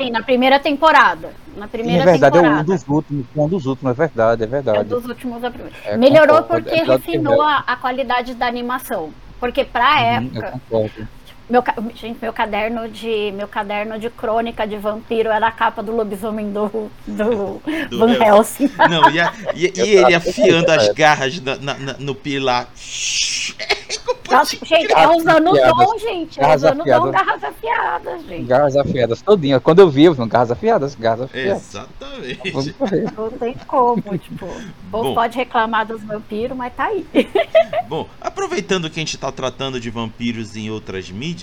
Sim, 0.00 0.10
na 0.10 0.22
primeira 0.22 0.60
temporada. 0.60 1.32
Na 1.56 1.66
primeira 1.66 2.04
Sim, 2.04 2.08
é 2.08 2.12
verdade, 2.12 2.34
temporada. 2.34 2.60
é 2.60 2.62
um 2.62 2.64
dos 2.64 2.88
últimos, 2.88 3.26
um 3.36 3.48
dos 3.48 3.66
últimos, 3.66 3.90
é 3.90 3.94
verdade, 3.94 4.44
é 4.44 4.46
verdade. 4.46 4.78
É 4.78 4.84
dos 4.84 5.04
últimos 5.06 5.42
da 5.42 5.50
primeira. 5.50 5.76
É, 5.84 5.96
Melhorou 5.96 6.42
concordo, 6.42 6.62
porque 6.62 6.80
é 6.80 6.84
refinou 6.84 7.42
a, 7.42 7.64
a, 7.66 7.74
qualidade 7.74 8.34
da 8.34 8.46
animação. 8.46 9.12
Porque 9.38 9.64
pra 9.64 10.02
uhum, 10.02 10.26
época, 10.26 10.60
meu, 11.48 11.62
gente, 11.94 12.18
meu 12.20 12.32
caderno 12.32 12.88
de 12.88 13.32
meu 13.32 13.48
caderno 13.48 13.98
de 13.98 14.10
crônica 14.10 14.66
de 14.66 14.76
vampiro 14.76 15.30
era 15.30 15.48
a 15.48 15.52
capa 15.52 15.82
do 15.82 15.94
lobisomem 15.94 16.52
do, 16.52 16.90
do, 17.06 17.62
do 17.88 17.98
Van 17.98 18.12
Helsing. 18.12 18.70
Não, 18.90 19.10
e, 19.10 19.20
a, 19.20 19.32
e, 19.54 19.72
e 19.76 19.96
ele 19.96 20.14
afiando 20.14 20.70
as 20.70 20.88
garras 20.90 21.40
na, 21.40 21.56
na, 21.56 21.74
no 21.98 22.14
pilar. 22.14 22.68
Nossa, 24.30 24.56
gente, 24.62 24.92
é 24.92 25.08
usando 25.08 25.50
o 25.50 25.54
dom, 25.54 25.98
gente. 25.98 26.40
É 26.40 26.54
usando 26.54 26.82
o 26.82 26.84
dom 26.84 27.10
garras 27.10 27.42
afiadas, 27.42 28.26
gente. 28.26 28.44
Garras 28.44 28.76
afiadas, 28.76 29.22
todinha. 29.22 29.58
Quando 29.58 29.78
eu 29.78 29.88
vi, 29.88 30.04
eu 30.04 30.14
vi 30.14 30.26
garras 30.26 30.50
afiadas, 30.50 30.94
garras 30.94 31.22
afiadas. 31.22 31.62
Exatamente. 31.62 32.76
Não 33.16 33.30
tem 33.30 33.54
como, 33.66 34.02
tipo. 34.18 34.46
Bom, 34.90 35.14
pode 35.14 35.36
reclamar 35.36 35.86
dos 35.86 36.02
vampiros, 36.02 36.56
mas 36.56 36.74
tá 36.74 36.84
aí. 36.84 37.06
Bom, 37.88 38.06
aproveitando 38.20 38.90
que 38.90 39.00
a 39.00 39.02
gente 39.02 39.16
tá 39.16 39.32
tratando 39.32 39.80
de 39.80 39.88
vampiros 39.88 40.56
em 40.56 40.70
outras 40.70 41.10
mídias, 41.10 41.37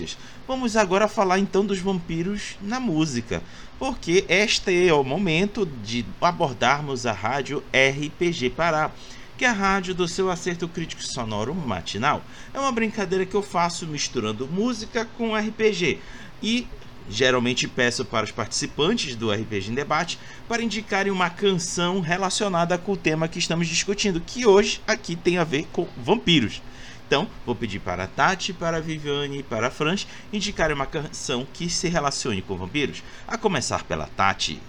vamos 0.48 0.76
agora 0.76 1.08
falar 1.08 1.40
então 1.40 1.66
dos 1.66 1.80
vampiros 1.80 2.58
na 2.62 2.80
música. 2.80 3.42
Porque 3.78 4.26
este 4.30 4.88
é 4.88 4.94
o 4.94 5.04
momento 5.04 5.66
de 5.66 6.06
abordarmos 6.22 7.06
a 7.06 7.12
rádio 7.12 7.64
RPG 7.74 8.52
Pará 8.52 8.92
que 9.38 9.44
é 9.44 9.50
a 9.50 9.54
rádio 9.54 9.94
do 9.94 10.08
seu 10.08 10.32
acerto 10.32 10.68
crítico 10.68 11.04
sonoro 11.04 11.54
matinal. 11.54 12.24
É 12.54 12.60
uma 12.60 12.72
brincadeira 12.72 13.26
que 13.26 13.36
eu 13.36 13.42
faço 13.42 13.86
misturando 13.86 14.48
música 14.48 15.06
com 15.18 15.36
RPG 15.36 16.00
e 16.42 16.68
geralmente 17.10 17.68
peço 17.68 18.04
para 18.04 18.24
os 18.24 18.32
participantes 18.32 19.16
do 19.16 19.32
RPG 19.32 19.72
em 19.72 19.76
debate 19.76 20.18
para 20.48 20.64
indicarem 20.64 21.12
uma 21.12 21.30
canção 21.30 22.00
relacionada 22.00 22.78
com 22.78 22.94
o 22.94 22.98
tema 22.98 23.28
que 23.28 23.40
estamos 23.40 23.68
discutindo, 23.68 24.22
que 24.22 24.46
hoje 24.46 24.82
aqui 24.88 25.16
tem 25.16 25.38
a 25.38 25.44
ver 25.44 25.68
com 25.72 25.88
vampiros. 25.98 26.62
Então, 27.08 27.28
vou 27.46 27.56
pedir 27.56 27.80
para 27.80 28.06
a 28.06 28.08
Tati, 28.08 28.52
para 28.52 28.78
a 28.78 28.80
Viviane 28.80 29.40
e 29.40 29.44
para 29.44 29.68
a 29.68 29.72
Franz 29.72 30.08
indicarem 30.34 30.76
uma 30.76 30.88
canção 30.88 31.46
que 31.54 31.70
se 31.70 31.88
relacione 31.88 32.42
com 32.42 32.56
vampiros. 32.56 33.04
A 33.28 33.38
começar 33.38 33.84
pela 33.84 34.08
Tati. 34.08 34.60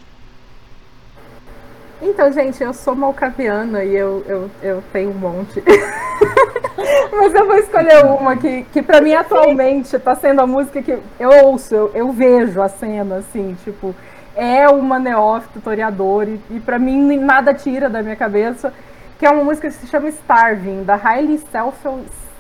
Então, 2.01 2.31
gente, 2.31 2.63
eu 2.63 2.75
sou 2.75 2.95
malcaviana 2.95 3.83
e 3.83 3.97
eu, 3.97 4.23
eu, 4.29 4.51
eu 4.63 4.85
tenho 4.93 5.11
um 5.11 5.15
monte. 5.15 5.63
Mas 7.11 7.35
eu 7.35 7.47
vou 7.47 7.57
escolher 7.57 8.05
uma 8.05 8.37
que, 8.37 8.65
que 8.65 8.83
para 8.83 9.01
mim 9.01 9.15
atualmente 9.15 9.97
está 9.97 10.15
sendo 10.15 10.43
a 10.43 10.47
música 10.47 10.83
que 10.83 10.99
eu 11.19 11.31
ouço, 11.45 11.75
eu, 11.75 11.91
eu, 11.95 12.13
vejo 12.13 12.61
a 12.61 12.69
cena, 12.69 13.17
assim, 13.17 13.57
tipo, 13.65 13.95
é 14.35 14.69
uma 14.69 14.99
neófita 14.99 15.55
tutoriador 15.55 16.29
e, 16.29 16.39
e 16.51 16.61
para 16.61 16.79
mim 16.79 17.17
nada 17.19 17.55
tira 17.55 17.89
da 17.89 18.03
minha 18.03 18.15
cabeça, 18.17 18.75
que 19.19 19.25
é 19.25 19.31
uma 19.31 19.43
música 19.43 19.69
que 19.69 19.75
se 19.75 19.87
chama 19.87 20.11
Starving, 20.11 20.85
da 20.85 21.01
Hailey 21.03 21.37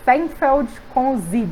Steinfeld 0.06 0.68
com 0.94 1.18
Zid. 1.18 1.50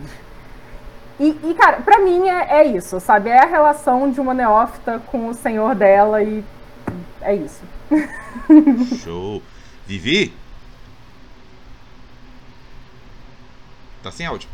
E, 1.18 1.28
e, 1.42 1.54
cara, 1.54 1.82
pra 1.82 1.98
mim 1.98 2.28
é, 2.28 2.60
é 2.60 2.64
isso, 2.64 3.00
sabe? 3.00 3.28
É 3.28 3.42
a 3.42 3.46
relação 3.46 4.12
de 4.12 4.20
uma 4.20 4.32
neófita 4.32 5.00
com 5.06 5.28
o 5.28 5.34
senhor 5.34 5.74
dela 5.74 6.22
e 6.22 6.44
é 7.20 7.34
isso. 7.34 7.64
Show. 9.02 9.42
Vivi? 9.86 10.32
Tá 14.04 14.12
sem 14.12 14.24
áudio. 14.26 14.48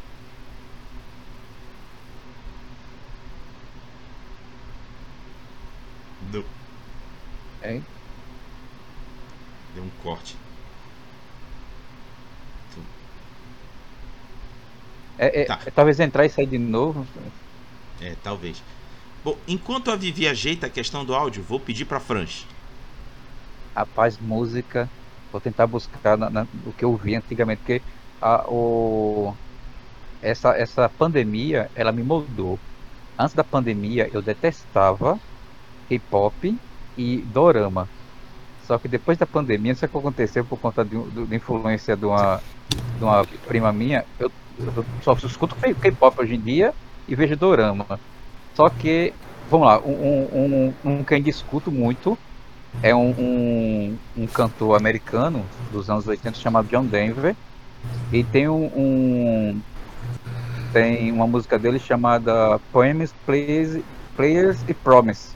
Deu. 6.31 6.45
É. 7.63 7.81
Deu 9.75 9.85
um 9.85 9.91
corte. 10.03 10.37
É, 15.21 15.43
é, 15.43 15.45
tá. 15.45 15.61
é, 15.67 15.71
talvez 15.71 16.01
entrar 16.01 16.25
e 16.25 16.31
sair 16.31 16.47
de 16.47 16.57
novo. 16.57 17.07
É, 18.01 18.17
talvez. 18.23 18.63
Bom, 19.23 19.37
enquanto 19.47 19.91
a 19.91 19.97
Vivi 19.97 20.27
ajeita 20.27 20.67
a 20.67 20.71
questão 20.71 21.05
do 21.05 21.15
áudio, 21.15 21.43
vou 21.43 21.61
pedir 21.61 21.85
para 21.85 22.01
Franz. 22.01 22.47
Rapaz, 23.77 24.19
música. 24.19 24.89
Vou 25.31 25.39
tentar 25.39 25.67
buscar 25.67 26.17
na, 26.17 26.31
na, 26.31 26.47
o 26.65 26.73
que 26.73 26.87
eu 26.87 26.97
vi 26.97 27.15
antigamente, 27.15 27.59
porque 27.59 27.83
a, 28.21 28.49
o, 28.49 29.35
essa, 30.23 30.57
essa 30.57 30.89
pandemia 30.89 31.71
ela 31.75 31.93
me 31.93 32.03
moldou. 32.03 32.59
Antes 33.19 33.35
da 33.35 33.45
pandemia 33.45 34.09
eu 34.15 34.23
detestava 34.23 35.21
K-pop 35.87 36.59
e 36.97 37.19
dorama. 37.19 37.87
Só 38.67 38.79
que 38.79 38.89
depois 38.89 39.19
da 39.19 39.27
pandemia, 39.27 39.73
não 39.73 39.79
sei 39.79 39.87
o 39.87 39.91
que 39.91 39.99
aconteceu 39.99 40.45
por 40.47 40.59
conta 40.59 40.83
de, 40.83 40.99
de, 41.11 41.27
de 41.27 41.37
influência 41.37 41.95
de 41.95 42.07
uma, 42.07 42.41
de 42.97 43.05
uma 43.05 43.25
prima 43.47 43.71
minha, 43.71 44.05
eu, 44.19 44.33
eu 44.77 44.85
só 45.03 45.13
escuto 45.27 45.57
K-pop 45.57 46.21
hoje 46.21 46.35
em 46.35 46.41
dia 46.41 46.75
e 47.09 47.15
vejo 47.15 47.37
dorama. 47.37 47.99
Só 48.55 48.69
que, 48.69 49.13
vamos 49.51 49.67
lá, 49.67 49.81
um, 49.81 49.93
um, 49.93 50.75
um 50.85 51.05
que 51.05 51.15
ainda 51.15 51.31
escuto 51.31 51.71
muito 51.71 52.17
é 52.83 52.95
um, 52.95 53.11
um, 53.11 53.99
um, 54.17 54.27
cantor 54.27 54.77
americano 54.77 55.45
dos 55.73 55.91
anos 55.91 56.07
80 56.07 56.39
chamado 56.39 56.69
John 56.69 56.85
Denver. 56.85 57.35
E 58.13 58.23
tem 58.23 58.49
um, 58.49 58.67
um 58.67 59.61
tem 60.73 61.11
uma 61.11 61.27
música 61.27 61.59
dele 61.59 61.79
chamada 61.79 62.61
Poems, 62.73 63.13
Players, 63.27 63.83
Players 64.17 64.65
e 64.69 64.75
Promise, 64.75 65.31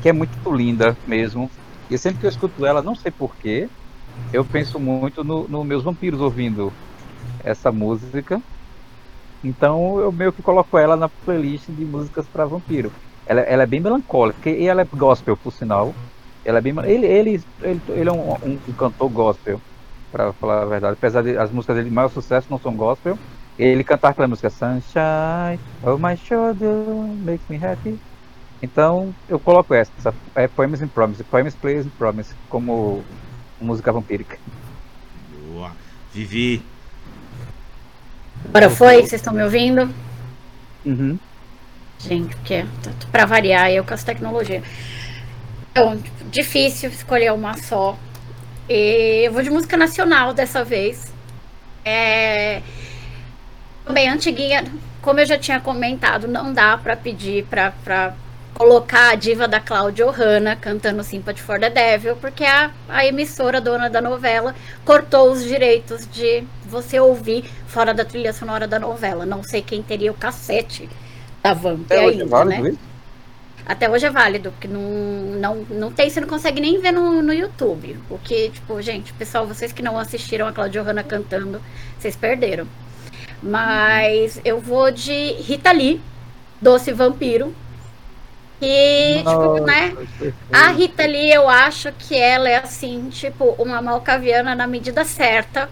que 0.00 0.08
é 0.08 0.12
muito 0.12 0.54
linda 0.54 0.96
mesmo. 1.06 1.50
E 1.90 1.98
sempre 1.98 2.20
que 2.20 2.26
eu 2.26 2.30
escuto 2.30 2.64
ela, 2.64 2.80
não 2.80 2.94
sei 2.94 3.10
porquê, 3.10 3.68
eu 4.32 4.44
penso 4.44 4.78
muito 4.80 5.22
nos 5.22 5.48
no 5.48 5.62
meus 5.62 5.82
vampiros 5.82 6.20
ouvindo 6.20 6.72
essa 7.46 7.70
música. 7.70 8.42
Então 9.42 10.00
eu 10.00 10.10
meio 10.10 10.32
que 10.32 10.42
coloco 10.42 10.76
ela 10.76 10.96
na 10.96 11.08
playlist 11.08 11.68
de 11.68 11.84
músicas 11.84 12.26
para 12.26 12.44
vampiro. 12.44 12.92
Ela, 13.24 13.40
ela, 13.42 13.62
é 13.62 13.66
bem 13.66 13.80
melancólica 13.80 14.50
e 14.50 14.66
ela 14.66 14.82
é 14.82 14.84
gospel, 14.84 15.36
por 15.36 15.52
sinal. 15.52 15.94
Ela 16.44 16.58
é 16.58 16.60
bem, 16.60 16.74
ele, 16.84 17.06
ele, 17.06 17.42
ele, 17.62 17.82
ele 17.88 18.08
é 18.08 18.12
um, 18.12 18.32
um, 18.32 18.58
um 18.68 18.72
cantor 18.72 19.08
gospel, 19.08 19.60
para 20.12 20.32
falar 20.32 20.62
a 20.62 20.66
verdade. 20.66 20.94
Apesar 20.94 21.22
de 21.22 21.36
as 21.36 21.50
músicas 21.50 21.76
dele 21.76 21.88
de 21.88 21.94
maior 21.94 22.08
sucesso 22.08 22.48
não 22.50 22.58
são 22.58 22.74
gospel, 22.74 23.18
ele 23.58 23.82
cantar 23.82 24.10
aquela 24.10 24.28
música 24.28 24.50
Sunshine, 24.50 25.60
Oh 25.82 25.96
My 25.96 26.16
Shoulder 26.16 26.84
Makes 27.24 27.48
Me 27.48 27.64
Happy. 27.64 27.98
Então 28.62 29.14
eu 29.28 29.38
coloco 29.38 29.74
essa, 29.74 30.14
é 30.34 30.48
Poems 30.48 30.82
and 30.82 30.88
Promise, 30.88 31.22
Poems, 31.24 31.54
Plays 31.54 31.86
and 31.86 31.90
Promise, 31.98 32.34
como 32.48 33.04
música 33.60 33.92
vampírica. 33.92 34.38
Boa. 35.52 35.72
Vivi, 36.12 36.62
Agora 38.48 38.70
foi? 38.70 38.96
Vocês 38.96 39.14
estão 39.14 39.32
me 39.32 39.42
ouvindo? 39.42 39.92
Uhum. 40.84 41.18
Gente, 41.98 42.34
porque 42.36 42.64
para 43.10 43.24
variar 43.24 43.70
eu 43.70 43.84
com 43.84 43.94
as 43.94 44.04
tecnologias. 44.04 44.62
Então, 45.70 46.00
difícil 46.30 46.90
escolher 46.90 47.32
uma 47.32 47.56
só. 47.56 47.98
E 48.68 49.24
eu 49.26 49.32
vou 49.32 49.42
de 49.42 49.50
música 49.50 49.76
nacional 49.76 50.32
dessa 50.32 50.64
vez. 50.64 51.12
É... 51.84 52.62
Bem, 53.90 54.08
antiguinha, 54.08 54.64
como 55.00 55.20
eu 55.20 55.26
já 55.26 55.38
tinha 55.38 55.60
comentado, 55.60 56.26
não 56.26 56.52
dá 56.52 56.76
para 56.76 56.96
pedir 56.96 57.44
para 57.44 58.14
colocar 58.56 59.10
a 59.10 59.14
diva 59.14 59.46
da 59.46 59.60
Cláudia 59.60 60.06
Ohana 60.06 60.56
cantando 60.56 61.04
Sympathy 61.04 61.42
for 61.42 61.60
the 61.60 61.68
Devil, 61.68 62.16
porque 62.16 62.44
a, 62.44 62.70
a 62.88 63.04
emissora 63.04 63.60
dona 63.60 63.90
da 63.90 64.00
novela 64.00 64.54
cortou 64.84 65.30
os 65.30 65.44
direitos 65.44 66.08
de 66.10 66.42
você 66.64 66.98
ouvir 66.98 67.44
fora 67.66 67.92
da 67.92 68.04
trilha 68.04 68.32
sonora 68.32 68.66
da 68.66 68.78
novela. 68.78 69.26
Não 69.26 69.42
sei 69.42 69.60
quem 69.60 69.82
teria 69.82 70.10
o 70.10 70.14
cassete 70.14 70.88
da 71.42 71.52
Vamp 71.52 71.84
Até 71.84 72.06
hoje 72.06 72.18
é 72.18 72.22
ainda, 72.22 72.26
válido 72.26 72.62
né? 72.62 72.68
isso? 72.70 72.78
Até 73.66 73.90
hoje 73.90 74.06
é 74.06 74.10
válido, 74.10 74.52
porque 74.52 74.68
não, 74.68 74.80
não, 74.80 75.56
não 75.68 75.92
tem, 75.92 76.08
você 76.08 76.20
não 76.20 76.28
consegue 76.28 76.60
nem 76.60 76.80
ver 76.80 76.92
no, 76.92 77.20
no 77.20 77.34
YouTube. 77.34 77.98
O 78.08 78.16
que, 78.16 78.48
tipo, 78.50 78.80
gente, 78.80 79.12
pessoal, 79.12 79.46
vocês 79.46 79.72
que 79.72 79.82
não 79.82 79.98
assistiram 79.98 80.46
a 80.46 80.52
Cláudia 80.52 80.82
Hanna 80.82 81.02
cantando, 81.02 81.60
vocês 81.98 82.16
perderam. 82.16 82.66
Mas 83.42 84.40
eu 84.44 84.60
vou 84.60 84.90
de 84.90 85.32
Rita 85.42 85.72
Lee, 85.72 86.00
Doce 86.62 86.92
Vampiro. 86.92 87.52
E, 88.60 89.18
tipo, 89.18 89.64
né? 89.64 89.94
A 90.52 90.68
Rita 90.68 91.06
Lee, 91.06 91.32
eu 91.32 91.48
acho 91.48 91.92
que 91.92 92.14
ela 92.14 92.48
é 92.48 92.56
assim, 92.56 93.08
tipo, 93.10 93.54
uma 93.58 93.82
malcaviana 93.82 94.54
na 94.54 94.66
medida 94.66 95.04
certa 95.04 95.68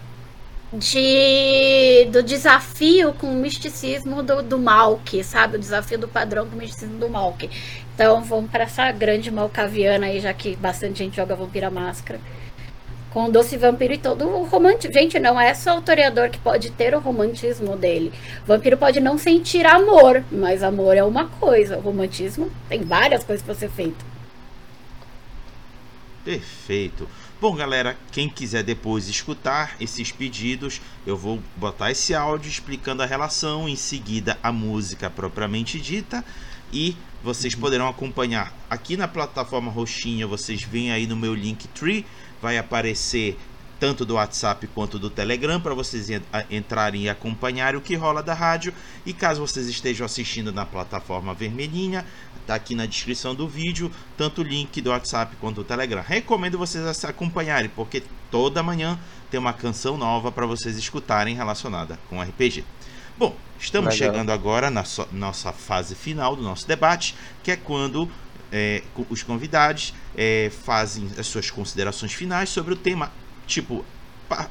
de 0.71 2.07
do 2.11 2.21
desafio 2.21 3.13
com 3.13 3.27
o 3.27 3.35
misticismo 3.35 4.21
do, 4.21 4.43
do 4.43 4.59
Malk, 4.59 5.23
sabe? 5.23 5.55
O 5.57 5.59
desafio 5.59 5.97
do 5.97 6.07
padrão 6.07 6.47
com 6.47 6.55
o 6.55 6.59
misticismo 6.59 6.99
do 6.99 7.09
Malk. 7.09 7.49
Então 7.93 8.23
vamos 8.23 8.51
para 8.51 8.65
essa 8.65 8.91
grande 8.91 9.31
malcaviana 9.31 10.07
aí, 10.07 10.19
já 10.19 10.33
que 10.33 10.55
bastante 10.55 10.99
gente 10.99 11.15
joga 11.15 11.35
Vampira 11.35 11.71
Máscara. 11.71 12.19
Com 13.15 13.27
o 13.27 13.31
Doce 13.31 13.55
Vampiro 13.55 13.93
e 13.93 13.97
todo 13.97 14.27
o 14.27 14.43
romantismo. 14.43 14.93
Gente, 14.93 15.17
não 15.19 15.39
é 15.39 15.53
só 15.53 15.77
o 15.77 15.81
toreador 15.81 16.29
que 16.29 16.37
pode 16.37 16.69
ter 16.71 16.93
o 16.93 16.99
romantismo 16.99 17.77
dele. 17.77 18.11
O 18.43 18.47
vampiro 18.47 18.75
pode 18.75 18.99
não 18.99 19.17
sentir 19.17 19.65
amor, 19.65 20.21
mas 20.29 20.61
amor 20.61 20.97
é 20.97 21.03
uma 21.03 21.25
coisa. 21.29 21.77
O 21.77 21.79
romantismo 21.79 22.51
tem 22.67 22.83
várias 22.83 23.23
coisas 23.23 23.41
para 23.41 23.55
ser 23.55 23.69
feito. 23.69 24.03
Perfeito. 26.25 27.07
Bom, 27.39 27.55
galera, 27.55 27.95
quem 28.11 28.27
quiser 28.27 28.63
depois 28.63 29.07
escutar 29.07 29.77
esses 29.79 30.11
pedidos, 30.11 30.81
eu 31.07 31.15
vou 31.15 31.39
botar 31.55 31.91
esse 31.91 32.13
áudio 32.13 32.49
explicando 32.49 33.01
a 33.01 33.05
relação, 33.05 33.69
em 33.69 33.77
seguida 33.77 34.37
a 34.43 34.51
música 34.51 35.09
propriamente 35.09 35.79
dita 35.79 36.21
e 36.73 36.97
vocês 37.23 37.55
poderão 37.55 37.87
acompanhar 37.87 38.53
aqui 38.69 38.97
na 38.97 39.07
plataforma 39.07 39.71
roxinha, 39.71 40.27
vocês 40.27 40.61
veem 40.61 40.91
aí 40.91 41.07
no 41.07 41.15
meu 41.15 41.33
Linktree, 41.33 42.05
vai 42.41 42.57
aparecer 42.57 43.37
tanto 43.79 44.05
do 44.05 44.15
WhatsApp 44.15 44.67
quanto 44.67 44.97
do 44.97 45.09
Telegram 45.09 45.59
para 45.59 45.73
vocês 45.73 46.07
entrarem 46.49 47.03
e 47.03 47.09
acompanharem 47.09 47.77
o 47.77 47.81
que 47.83 47.95
rola 47.95 48.23
da 48.23 48.33
rádio. 48.33 48.73
E 49.05 49.13
caso 49.13 49.41
vocês 49.45 49.67
estejam 49.67 50.05
assistindo 50.05 50.51
na 50.51 50.65
plataforma 50.65 51.33
vermelhinha, 51.33 52.05
tá 52.47 52.55
aqui 52.55 52.73
na 52.73 52.85
descrição 52.85 53.35
do 53.35 53.47
vídeo, 53.47 53.91
tanto 54.17 54.41
o 54.41 54.43
link 54.43 54.79
do 54.81 54.91
WhatsApp 54.91 55.35
quanto 55.41 55.55
do 55.57 55.63
Telegram. 55.63 56.01
Recomendo 56.01 56.57
vocês 56.57 57.03
acompanharem, 57.03 57.69
porque 57.75 58.01
toda 58.31 58.63
manhã 58.63 58.97
tem 59.29 59.39
uma 59.39 59.53
canção 59.53 59.97
nova 59.97 60.31
para 60.31 60.45
vocês 60.45 60.77
escutarem 60.77 61.35
relacionada 61.35 61.99
com 62.09 62.21
RPG. 62.21 62.63
Bom, 63.17 63.35
estamos 63.59 63.93
Legal. 63.93 64.13
chegando 64.13 64.29
agora 64.31 64.69
na 64.69 64.83
so- 64.83 65.07
nossa 65.11 65.51
fase 65.51 65.95
final 65.95 66.35
do 66.35 66.43
nosso 66.43 66.67
debate, 66.67 67.15
que 67.43 67.51
é 67.51 67.55
quando 67.55 68.09
é, 68.57 68.81
os 69.09 69.21
convidados 69.21 69.93
é, 70.15 70.49
fazem 70.63 71.09
as 71.19 71.27
suas 71.27 71.51
considerações 71.51 72.13
finais 72.13 72.47
sobre 72.47 72.73
o 72.73 72.77
tema. 72.77 73.11
Tipo, 73.45 73.83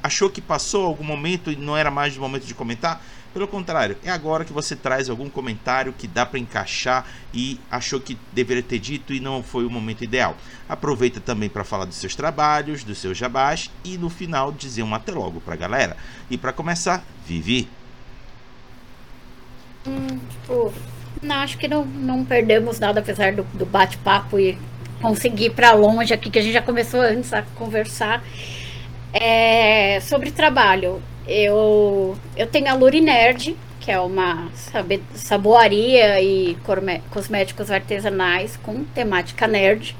achou 0.02 0.28
que 0.28 0.42
passou 0.42 0.84
algum 0.84 1.02
momento 1.02 1.50
e 1.50 1.56
não 1.56 1.74
era 1.74 1.90
mais 1.90 2.14
o 2.14 2.20
momento 2.20 2.44
de 2.44 2.52
comentar? 2.54 3.02
Pelo 3.32 3.48
contrário, 3.48 3.96
é 4.04 4.10
agora 4.10 4.44
que 4.44 4.52
você 4.52 4.76
traz 4.76 5.08
algum 5.08 5.30
comentário 5.30 5.94
que 5.94 6.06
dá 6.06 6.26
para 6.26 6.38
encaixar 6.38 7.06
e 7.32 7.58
achou 7.70 7.98
que 7.98 8.18
deveria 8.30 8.62
ter 8.62 8.78
dito 8.78 9.14
e 9.14 9.20
não 9.20 9.42
foi 9.42 9.64
o 9.64 9.70
momento 9.70 10.04
ideal. 10.04 10.36
Aproveita 10.68 11.18
também 11.18 11.48
para 11.48 11.64
falar 11.64 11.86
dos 11.86 11.96
seus 11.96 12.14
trabalhos, 12.14 12.84
dos 12.84 12.98
seus 12.98 13.16
jabás 13.16 13.70
e 13.82 13.96
no 13.96 14.10
final 14.10 14.52
dizer 14.52 14.82
um 14.82 14.94
até 14.94 15.12
logo 15.12 15.40
para 15.40 15.54
a 15.54 15.56
galera. 15.56 15.96
E 16.30 16.36
para 16.36 16.52
começar, 16.52 17.02
Vivi. 17.26 17.68
Tipo, 19.82 20.72
não, 21.24 21.36
acho 21.36 21.58
que 21.58 21.66
não, 21.66 21.84
não 21.84 22.24
perdemos 22.24 22.78
nada, 22.78 23.00
apesar 23.00 23.32
do, 23.32 23.42
do 23.54 23.66
bate-papo 23.66 24.38
e 24.38 24.58
conseguir 25.00 25.46
ir 25.46 25.50
pra 25.50 25.72
longe 25.72 26.14
aqui, 26.14 26.30
que 26.30 26.38
a 26.38 26.42
gente 26.42 26.54
já 26.54 26.62
começou 26.62 27.00
antes 27.00 27.32
a 27.32 27.42
conversar. 27.54 28.22
É, 29.12 30.00
sobre 30.00 30.30
trabalho, 30.30 31.00
eu, 31.26 32.16
eu 32.36 32.46
tenho 32.46 32.68
a 32.68 32.74
Lurinerd, 32.74 33.56
que 33.80 33.90
é 33.90 34.00
uma 34.00 34.48
saboaria 35.14 36.20
e 36.20 36.56
cosméticos 37.10 37.70
artesanais 37.70 38.56
com 38.56 38.82
temática 38.82 39.46
nerd. 39.46 39.94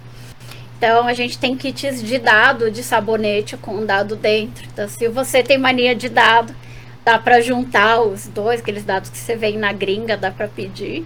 Então 0.77 1.07
a 1.07 1.15
gente 1.15 1.39
tem 1.39 1.57
kits 1.57 2.03
de 2.03 2.19
dado 2.19 2.71
de 2.71 2.83
sabonete 2.83 3.57
com 3.57 3.85
dado 3.85 4.17
dentro. 4.17 4.67
Então, 4.73 4.89
se 4.89 5.09
você 5.09 5.43
tem 5.43 5.59
mania 5.59 5.95
de 5.95 6.09
dado, 6.09 6.55
dá 7.05 7.18
para 7.18 7.40
juntar 7.40 8.01
os 8.01 8.26
dois, 8.26 8.60
aqueles 8.60 8.85
dados 8.85 9.10
que 9.10 9.18
você 9.18 9.36
vê 9.36 9.52
na 9.52 9.72
gringa, 9.72 10.16
dá 10.16 10.31
para 10.31 10.48
pedir. 10.48 11.05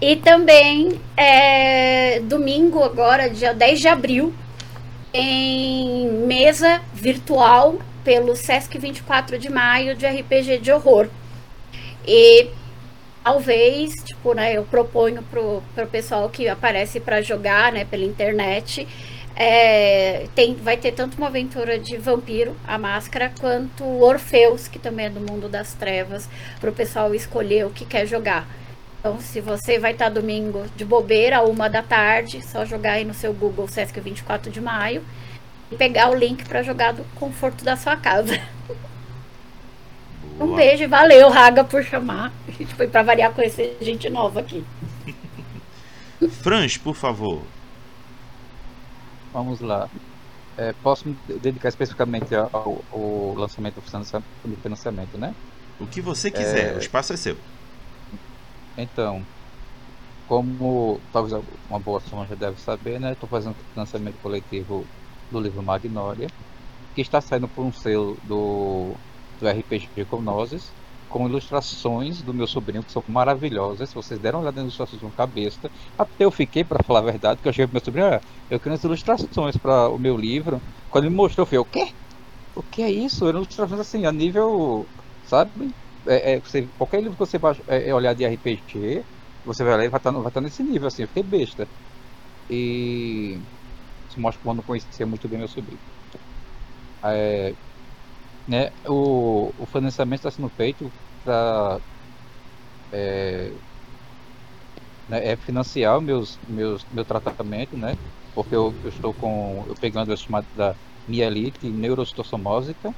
E 0.00 0.16
também, 0.16 1.00
é, 1.16 2.20
domingo, 2.20 2.82
agora, 2.82 3.30
dia 3.30 3.54
10 3.54 3.80
de 3.80 3.88
abril, 3.88 4.34
em 5.12 6.08
mesa 6.26 6.82
virtual 6.92 7.78
pelo 8.04 8.36
Sesc 8.36 8.78
24 8.78 9.38
de 9.38 9.48
maio 9.48 9.96
de 9.96 10.06
RPG 10.06 10.58
de 10.58 10.70
horror. 10.70 11.08
E 12.06 12.50
talvez, 13.24 13.94
tipo, 14.04 14.34
né, 14.34 14.56
eu 14.56 14.64
proponho 14.64 15.22
pro, 15.22 15.62
pro 15.74 15.86
pessoal 15.86 16.28
que 16.28 16.46
aparece 16.46 17.00
para 17.00 17.22
jogar, 17.22 17.72
né, 17.72 17.84
pela 17.84 18.04
internet, 18.04 18.86
é, 19.38 20.28
tem, 20.34 20.54
vai 20.54 20.78
ter 20.78 20.92
tanto 20.92 21.18
uma 21.18 21.26
aventura 21.26 21.78
de 21.78 21.98
vampiro, 21.98 22.56
a 22.66 22.78
máscara, 22.78 23.30
quanto 23.38 23.84
Orfeus, 23.84 24.66
que 24.66 24.78
também 24.78 25.06
é 25.06 25.10
do 25.10 25.20
mundo 25.20 25.46
das 25.46 25.74
trevas, 25.74 26.26
para 26.58 26.70
o 26.70 26.72
pessoal 26.72 27.14
escolher 27.14 27.66
o 27.66 27.70
que 27.70 27.84
quer 27.84 28.06
jogar. 28.06 28.48
Então, 28.98 29.20
se 29.20 29.42
você 29.42 29.78
vai 29.78 29.92
estar 29.92 30.08
domingo 30.08 30.64
de 30.74 30.86
bobeira, 30.86 31.42
uma 31.42 31.68
da 31.68 31.82
tarde, 31.82 32.42
só 32.42 32.64
jogar 32.64 32.92
aí 32.92 33.04
no 33.04 33.12
seu 33.12 33.34
Google 33.34 33.68
Sesc 33.68 34.00
24 34.00 34.50
de 34.50 34.60
maio 34.60 35.04
e 35.70 35.76
pegar 35.76 36.10
o 36.10 36.14
link 36.14 36.42
para 36.46 36.62
jogar 36.62 36.94
do 36.94 37.04
conforto 37.14 37.62
da 37.62 37.76
sua 37.76 37.96
casa. 37.96 38.40
Um 40.40 40.46
Boa. 40.48 40.56
beijo 40.56 40.84
e 40.84 40.86
valeu, 40.86 41.28
Raga, 41.28 41.62
por 41.62 41.84
chamar. 41.84 42.32
A 42.48 42.50
gente 42.52 42.74
foi 42.74 42.88
para 42.88 43.02
variar 43.02 43.32
conhecer 43.32 43.76
gente 43.80 44.08
nova 44.08 44.40
aqui. 44.40 44.64
Franz, 46.42 46.76
por 46.76 46.94
favor. 46.94 47.42
Vamos 49.36 49.60
lá. 49.60 49.88
É, 50.56 50.74
posso 50.74 51.08
me 51.08 51.14
dedicar 51.40 51.68
especificamente 51.70 52.34
ao, 52.36 52.84
ao 52.90 53.34
lançamento 53.36 53.76
do 53.76 53.82
financia- 53.82 54.22
do 54.44 54.58
financiamento, 54.62 55.18
né? 55.18 55.32
O 55.78 55.86
que 55.86 56.02
você 56.02 56.30
quiser, 56.30 56.74
o 56.74 56.78
espaço 56.78 57.12
é 57.12 57.16
seu. 57.16 57.38
Então, 58.76 59.26
como 60.24 61.02
talvez 61.10 61.34
uma 61.68 61.80
boa 61.80 62.00
turma 62.02 62.26
já 62.26 62.34
deve 62.34 62.58
saber, 62.60 63.00
né? 63.00 63.12
Estou 63.12 63.28
fazendo 63.28 63.54
o 63.60 63.64
financiamento 63.72 64.18
coletivo 64.20 64.90
do 65.30 65.40
livro 65.40 65.62
Magnólia, 65.64 66.26
que 66.94 67.02
está 67.02 67.20
saindo 67.22 67.50
por 67.50 67.66
um 67.66 67.72
selo 67.72 68.18
do, 68.22 69.00
do 69.38 69.48
RPG 69.48 70.06
Conoses, 70.06 70.76
com 71.08 71.26
ilustrações 71.28 72.22
do 72.22 72.34
meu 72.34 72.46
sobrinho, 72.46 72.82
que 72.84 72.92
são 72.92 73.02
maravilhosas. 73.06 73.88
Se 73.88 73.94
vocês 73.94 74.18
deram 74.20 74.38
uma 74.38 74.44
olhada 74.44 74.62
nas 74.62 74.74
ilustrações 74.74 75.00
com 75.02 75.10
cabeça, 75.12 75.70
até 75.98 76.24
eu 76.24 76.30
fiquei, 76.30 76.64
para 76.64 76.82
falar 76.84 77.00
a 77.00 77.02
verdade, 77.02 77.40
que 77.42 77.48
eu 77.48 77.52
cheguei 77.52 77.66
pro 77.66 77.74
meu 77.74 77.84
sobrinho, 77.84 78.06
ah, 78.06 78.20
eu 78.50 78.60
quero 78.60 78.74
as 78.74 78.84
ilustrações 78.84 79.56
para 79.56 79.88
o 79.90 79.98
meu 79.98 80.16
livro. 80.16 80.60
Quando 80.90 81.04
ele 81.04 81.10
me 81.10 81.16
mostrou, 81.16 81.42
eu 81.42 81.46
falei, 81.46 81.60
o 81.60 81.64
quê? 81.64 81.94
O 82.54 82.62
que 82.62 82.82
é 82.82 82.90
isso? 82.90 83.26
Eram 83.28 83.40
ilustrações 83.40 83.80
assim, 83.80 84.06
a 84.06 84.12
nível, 84.12 84.86
sabe? 85.24 85.70
É, 86.06 86.34
é, 86.34 86.40
você, 86.40 86.68
qualquer 86.78 86.98
livro 87.02 87.14
que 87.16 87.26
você 87.26 87.38
vai 87.38 87.54
é, 87.68 87.90
é 87.90 87.94
olhar 87.94 88.14
de 88.14 88.24
RPG, 88.26 89.04
você 89.44 89.64
vai 89.64 89.76
ler, 89.76 89.90
vai 89.90 89.98
estar 89.98 90.10
vai 90.12 90.32
tá 90.32 90.40
nesse 90.40 90.62
nível, 90.62 90.88
assim, 90.88 91.02
eu 91.02 91.08
fiquei 91.08 91.22
besta. 91.22 91.68
E 92.48 93.40
isso 94.08 94.20
mostra 94.20 94.40
como 94.42 94.52
eu 94.52 94.56
não 94.56 94.64
conhecia 94.64 95.06
muito 95.06 95.28
bem 95.28 95.38
meu 95.38 95.48
sobrinho. 95.48 95.80
É, 97.02 97.54
né, 98.46 98.70
o, 98.86 99.52
o 99.56 99.66
financiamento 99.66 100.20
está 100.20 100.30
sendo 100.30 100.50
feito 100.50 100.94
para 101.22 101.80
é, 102.90 103.56
né, 105.06 105.32
é 105.32 105.36
financiar 105.36 106.00
meus, 106.00 106.38
meus, 106.46 106.84
meu 106.90 107.04
tratamento, 107.04 107.76
né? 107.76 107.96
Porque 108.34 108.54
eu, 108.54 108.76
eu 108.82 108.88
estou 108.88 109.14
com. 109.14 109.64
Eu 109.68 109.76
pegando 109.76 110.12
a 110.12 110.16
chamada 110.16 110.48
da 110.52 110.76
mielite 111.06 111.72
neurocitossomósica, 111.72 112.94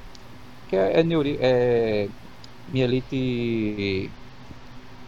que 0.69 0.77
é, 0.77 1.01
é, 1.01 1.05
neuri, 1.05 1.39
é 1.41 2.11
mielite 2.67 4.15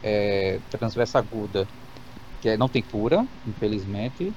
é, 0.02 0.60
transversa 0.70 1.18
aguda, 1.18 1.68
que 2.40 2.48
é, 2.50 2.58
não 2.58 2.68
tem 2.68 2.84
cura, 2.84 3.26
infelizmente, 3.44 4.36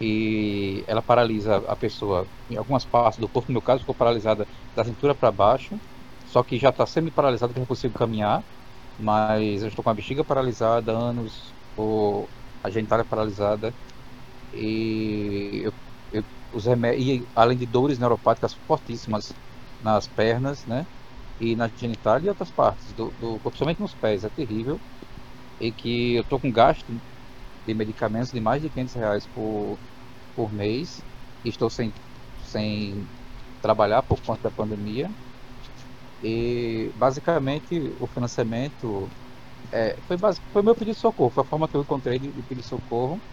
e 0.00 0.84
ela 0.86 1.02
paralisa 1.02 1.58
a 1.58 1.76
pessoa 1.76 2.30
em 2.48 2.56
algumas 2.56 2.86
partes 2.86 3.18
do 3.18 3.28
corpo. 3.28 3.48
No 3.50 3.54
meu 3.54 3.62
caso, 3.62 3.80
ficou 3.80 3.94
paralisada 3.94 4.46
da 4.74 4.84
cintura 4.84 5.14
para 5.16 5.32
baixo, 5.32 5.80
só 6.24 6.42
que 6.44 6.58
já 6.58 6.70
está 6.70 6.86
semi-paralisada 6.86 7.52
que 7.54 7.60
não 7.60 7.66
consigo 7.66 7.94
caminhar. 7.94 8.44
mas 8.98 9.62
eu 9.62 9.68
estou 9.68 9.84
com 9.84 9.90
a 9.90 9.94
bexiga 9.94 10.24
paralisada 10.24 10.92
anos, 10.92 11.54
ou 11.76 12.32
a 12.62 12.70
genitália 12.70 13.04
paralisada, 13.06 13.76
e 14.52 15.62
eu, 15.64 15.72
eu, 16.10 16.24
os 16.50 16.66
remédios, 16.66 17.26
além 17.34 17.56
de 17.58 17.66
dores 17.66 17.98
neuropáticas 17.98 18.54
fortíssimas 18.66 19.36
nas 19.78 20.08
pernas, 20.08 20.64
né? 20.66 20.86
E 21.40 21.56
na 21.56 21.68
genitália 21.74 22.28
e 22.28 22.30
outras 22.30 22.52
partes 22.52 22.94
do, 22.94 23.12
do 23.12 23.32
corpo, 23.40 23.50
principalmente 23.52 23.80
nos 23.80 23.94
pés, 23.96 24.24
é 24.24 24.30
terrível. 24.30 24.82
E 25.60 25.72
que 25.72 26.14
eu 26.14 26.24
tô 26.24 26.40
com 26.40 26.52
gasto 26.52 27.00
de 27.68 27.74
medicamentos 27.74 28.30
de 28.32 28.40
mais 28.40 28.62
de 28.62 28.70
500 28.70 28.94
reais 28.94 29.28
por, 29.28 29.80
por 30.34 30.52
mês. 30.52 31.06
Estou 31.44 31.70
sem, 31.70 31.94
sem 32.38 33.10
trabalhar 33.60 34.02
por 34.04 34.22
conta 34.22 34.42
da 34.50 34.52
pandemia. 34.52 35.14
E 36.20 36.92
basicamente 36.96 37.94
o 37.98 38.06
financiamento 38.08 39.14
é, 39.72 40.00
foi, 40.02 40.16
basic, 40.18 40.46
foi 40.52 40.62
meu 40.62 40.76
pedido 40.76 40.94
de 40.94 41.00
socorro, 41.00 41.30
foi 41.32 41.42
a 41.44 41.46
forma 41.46 41.68
que 41.68 41.76
eu 41.76 41.82
encontrei 41.82 42.18
de, 42.18 42.32
de 42.32 42.42
pedir 42.44 42.62
socorro 42.64 43.24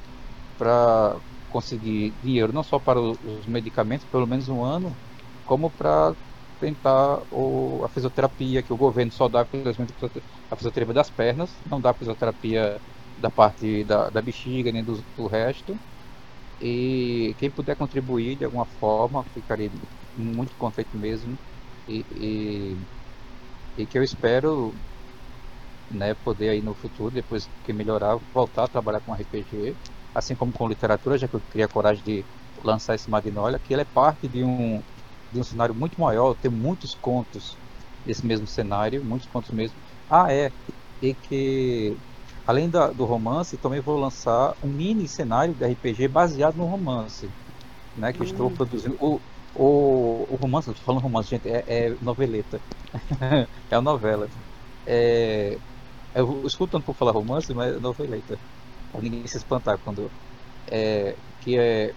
para 0.57 1.21
conseguir 1.47 2.17
dinheiro 2.19 2.53
não 2.53 2.63
só 2.63 2.79
para 2.79 2.99
os 3.01 3.47
medicamentos, 3.47 4.05
pelo 4.07 4.27
menos 4.27 4.49
um 4.49 4.63
ano, 4.63 4.99
como 5.43 5.71
para 5.71 6.15
tentar 6.59 7.23
o, 7.31 7.83
a 7.85 7.89
fisioterapia, 7.89 8.63
que 8.63 8.73
o 8.73 8.77
governo 8.77 9.11
só 9.11 9.29
dá, 9.29 9.43
infelizmente, 9.43 9.93
a 10.49 10.55
fisioterapia 10.57 10.93
das 10.95 11.11
pernas, 11.11 11.61
não 11.65 11.81
dá 11.81 11.93
fisioterapia 11.93 12.81
da 13.17 13.31
parte 13.31 13.83
da, 13.85 14.09
da 14.09 14.21
bexiga 14.21 14.71
nem 14.71 14.83
do, 14.83 15.03
do 15.15 15.27
resto. 15.27 15.79
E 16.59 17.35
quem 17.37 17.51
puder 17.51 17.75
contribuir 17.77 18.37
de 18.37 18.45
alguma 18.45 18.65
forma, 18.65 19.23
ficaria 19.33 19.71
muito 20.15 20.55
contente 20.57 20.95
mesmo. 20.97 21.39
E, 21.87 22.05
e, 22.11 23.81
e, 23.83 23.87
que 23.87 23.97
eu 23.97 24.03
espero 24.03 24.75
né, 25.89 26.13
poder 26.15 26.49
aí 26.49 26.61
no 26.61 26.75
futuro, 26.75 27.11
depois 27.13 27.49
que 27.63 27.73
melhorar, 27.73 28.17
voltar 28.33 28.63
a 28.65 28.67
trabalhar 28.67 29.01
com 29.01 29.13
RPG, 29.15 29.77
assim 30.13 30.35
como 30.35 30.51
com 30.51 30.67
literatura, 30.67 31.17
já 31.17 31.27
que 31.27 31.35
eu 31.35 31.41
queria 31.41 31.67
coragem 31.67 32.03
de 32.03 32.25
lançar 32.63 32.95
esse 32.95 33.09
Magnolia, 33.09 33.59
que 33.59 33.73
ele 33.73 33.81
é 33.81 33.85
parte 33.85 34.27
de 34.27 34.43
um, 34.43 34.83
de 35.31 35.39
um 35.39 35.43
cenário 35.43 35.75
muito 35.75 35.99
maior, 35.99 36.35
tem 36.35 36.49
muitos 36.51 36.95
contos 36.95 37.59
desse 38.03 38.25
mesmo 38.25 38.47
cenário, 38.47 39.03
muitos 39.03 39.27
contos 39.27 39.51
mesmo. 39.51 39.79
Ah, 40.09 40.31
é, 40.33 40.51
e 41.01 41.15
que 41.15 41.97
além 42.45 42.69
da, 42.69 42.91
do 42.91 43.05
romance, 43.05 43.57
também 43.57 43.81
vou 43.81 43.97
lançar 43.97 44.53
um 44.61 44.69
mini 44.69 45.07
cenário 45.09 45.55
de 45.55 45.65
RPG 45.65 46.07
baseado 46.07 46.55
no 46.55 46.65
romance, 46.65 47.33
né, 47.95 48.13
que 48.13 48.23
estou 48.23 48.49
hum. 48.49 48.53
produzindo. 48.53 48.95
O, 48.99 49.21
o, 49.53 50.33
o 50.33 50.37
romance, 50.37 50.69
estou 50.69 50.85
falando 50.85 51.03
romance, 51.03 51.29
gente, 51.29 51.47
é, 51.49 51.63
é 51.67 51.89
noveleta, 52.01 52.61
é 53.69 53.75
a 53.75 53.81
novela. 53.81 54.29
É, 54.85 55.59
eu 56.15 56.43
escuto 56.45 56.71
tanto 56.77 56.85
por 56.85 56.95
falar 56.95 57.11
romance, 57.13 57.53
mas 57.53 57.75
é 57.75 57.79
noveleta, 57.79 58.39
pra 58.91 59.01
ninguém 59.01 59.27
se 59.27 59.37
espantar 59.37 59.79
quando 59.79 60.11
é, 60.71 61.17
que 61.39 61.57
é 61.59 61.93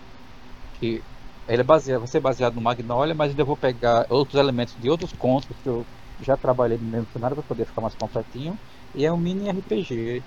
que 0.72 1.04
ele 1.46 1.62
é 1.62 1.64
baseado, 1.64 2.00
vai 2.00 2.08
ser 2.08 2.20
baseado 2.20 2.54
no 2.54 2.62
Magnolia, 2.62 3.14
mas 3.14 3.30
ainda 3.30 3.44
vou 3.44 3.56
pegar 3.56 4.06
outros 4.10 4.38
elementos 4.38 4.74
de 4.76 4.90
outros 4.90 5.12
contos 5.12 5.48
que 5.62 5.68
eu 5.68 5.86
já 6.20 6.36
trabalhei 6.36 6.78
no 6.78 6.86
mesmo 6.86 7.08
cenário 7.10 7.36
para 7.36 7.44
poder 7.44 7.66
ficar 7.66 7.80
mais 7.80 7.94
completinho. 7.94 8.58
E 8.94 9.04
é 9.04 9.12
um 9.12 9.18
mini 9.18 9.48
RPG, 9.48 10.24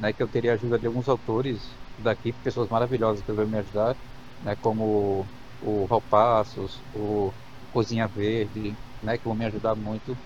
né, 0.00 0.14
que 0.14 0.22
eu 0.22 0.28
teria 0.30 0.54
ajuda 0.54 0.78
de 0.80 0.86
alguns 0.88 1.08
autores 1.08 1.80
daqui, 1.96 2.32
pessoas 2.34 2.68
maravilhosas 2.70 3.24
que 3.24 3.32
vão 3.32 3.46
me 3.48 3.58
ajudar, 3.58 3.98
né, 4.40 4.56
como 4.56 5.32
o 5.60 5.86
Val 5.88 6.02
Passos, 6.02 6.86
o 6.92 7.36
Cozinha 7.70 8.08
Verde, 8.08 8.80
né, 9.02 9.18
que 9.18 9.24
vão 9.24 9.36
me 9.36 9.46
ajudar 9.46 9.76
muito. 9.76 10.18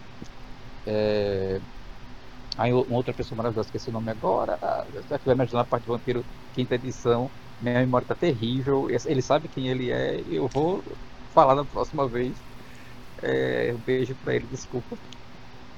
É... 0.87 1.61
Aí 2.57 2.73
uma 2.73 2.97
outra 2.97 3.15
pessoa 3.15 3.37
maravilhosa, 3.37 3.69
esqueci 3.69 3.91
o 3.91 3.93
nome 3.93 4.11
agora, 4.11 4.59
que 5.21 5.27
vai 5.27 5.35
me 5.35 5.43
ajudar 5.43 5.61
na 5.61 5.67
parte 5.67 5.85
do 5.87 5.93
Vampiro 5.93 6.27
quinta 6.53 6.77
edição, 6.77 7.33
minha 7.61 7.81
memória 7.81 8.07
tá 8.07 8.15
terrível. 8.17 8.87
Ele 8.91 9.23
sabe 9.23 9.49
quem 9.49 9.69
ele 9.69 9.91
é. 9.91 10.21
Eu 10.27 10.49
vou 10.49 10.85
falar 11.29 11.55
na 11.57 11.67
próxima 11.67 12.09
vez. 12.09 12.47
É, 13.23 13.75
um 13.75 13.81
beijo 13.83 14.17
para 14.17 14.35
ele, 14.37 14.49
desculpa. 14.49 14.99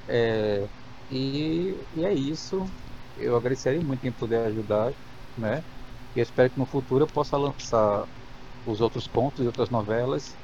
É, 0.07 0.69
e, 1.09 1.87
e, 1.93 2.05
é 2.05 2.13
isso. 2.13 2.75
Eu 3.17 3.35
agradeceria 3.35 3.81
muito 3.81 4.05
em 4.05 4.13
poder 4.13 4.39
ajudar, 4.47 4.93
né? 5.35 5.65
E 6.15 6.21
espero 6.21 6.51
que 6.51 6.57
no 6.59 6.65
futuro 6.67 7.03
eu 7.05 7.09
possa 7.09 7.37
lançar 7.37 8.07
os 8.65 8.81
outros 8.81 9.07
contos 9.07 9.43
e 9.45 9.47
outras 9.47 9.69
novelas 9.69 10.39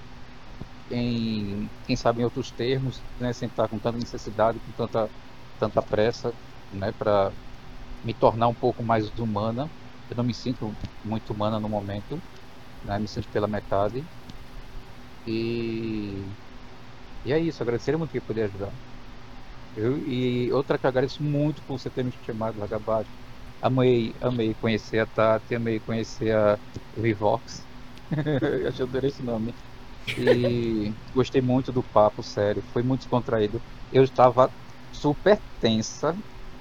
em, 0.89 1.71
quem 1.83 1.95
sabe, 1.95 2.21
em 2.21 2.25
outros 2.25 2.51
termos, 2.51 3.05
né? 3.19 3.33
Sem 3.33 3.49
estar 3.49 3.67
com 3.69 3.79
tanta 3.79 3.97
necessidade, 3.99 4.59
com 4.61 4.71
tanta, 4.73 5.11
tanta 5.57 5.83
pressa, 5.83 6.35
né? 6.71 6.93
Para 6.93 7.35
me 8.03 8.15
tornar 8.15 8.49
um 8.49 8.55
pouco 8.55 8.83
mais 8.83 9.11
humana 9.19 9.71
eu 10.09 10.15
não 10.17 10.23
me 10.25 10.33
sinto 10.35 10.77
muito 11.03 11.33
humana 11.33 11.59
no 11.59 11.69
momento, 11.69 12.23
né? 12.83 12.99
me 12.99 13.07
sinto 13.09 13.29
pela 13.29 13.47
metade. 13.47 14.07
E, 15.25 16.35
e 17.25 17.33
é 17.33 17.39
isso, 17.39 17.63
agradecer 17.63 17.97
muito 17.97 18.11
que 18.11 18.21
poder 18.21 18.43
ajudar. 18.45 18.73
Eu, 19.75 19.97
e 19.99 20.51
outra 20.53 20.77
que 20.77 20.85
eu 20.85 20.89
agradeço 20.89 21.23
muito 21.23 21.63
por 21.63 21.79
você 21.79 21.89
ter 21.89 22.03
me 22.03 22.11
chamado, 22.21 22.59
Vagabaixo. 22.59 23.11
Amei, 23.61 24.13
amei 24.21 24.53
conhecer 24.55 24.99
a 24.99 25.07
Tati, 25.07 25.55
amei 25.55 25.79
conhecer 25.79 26.35
a 26.35 26.59
Vivox. 26.95 27.67
eu 28.41 28.83
adorei 28.85 29.09
esse 29.09 29.23
nome. 29.23 29.55
E 30.17 30.95
gostei 31.13 31.41
muito 31.41 31.71
do 31.71 31.83
papo, 31.83 32.23
sério. 32.23 32.63
Foi 32.63 32.83
muito 32.83 33.01
descontraído. 33.01 33.63
Eu 33.91 34.03
estava 34.03 34.53
super 34.91 35.41
tensa, 35.59 36.17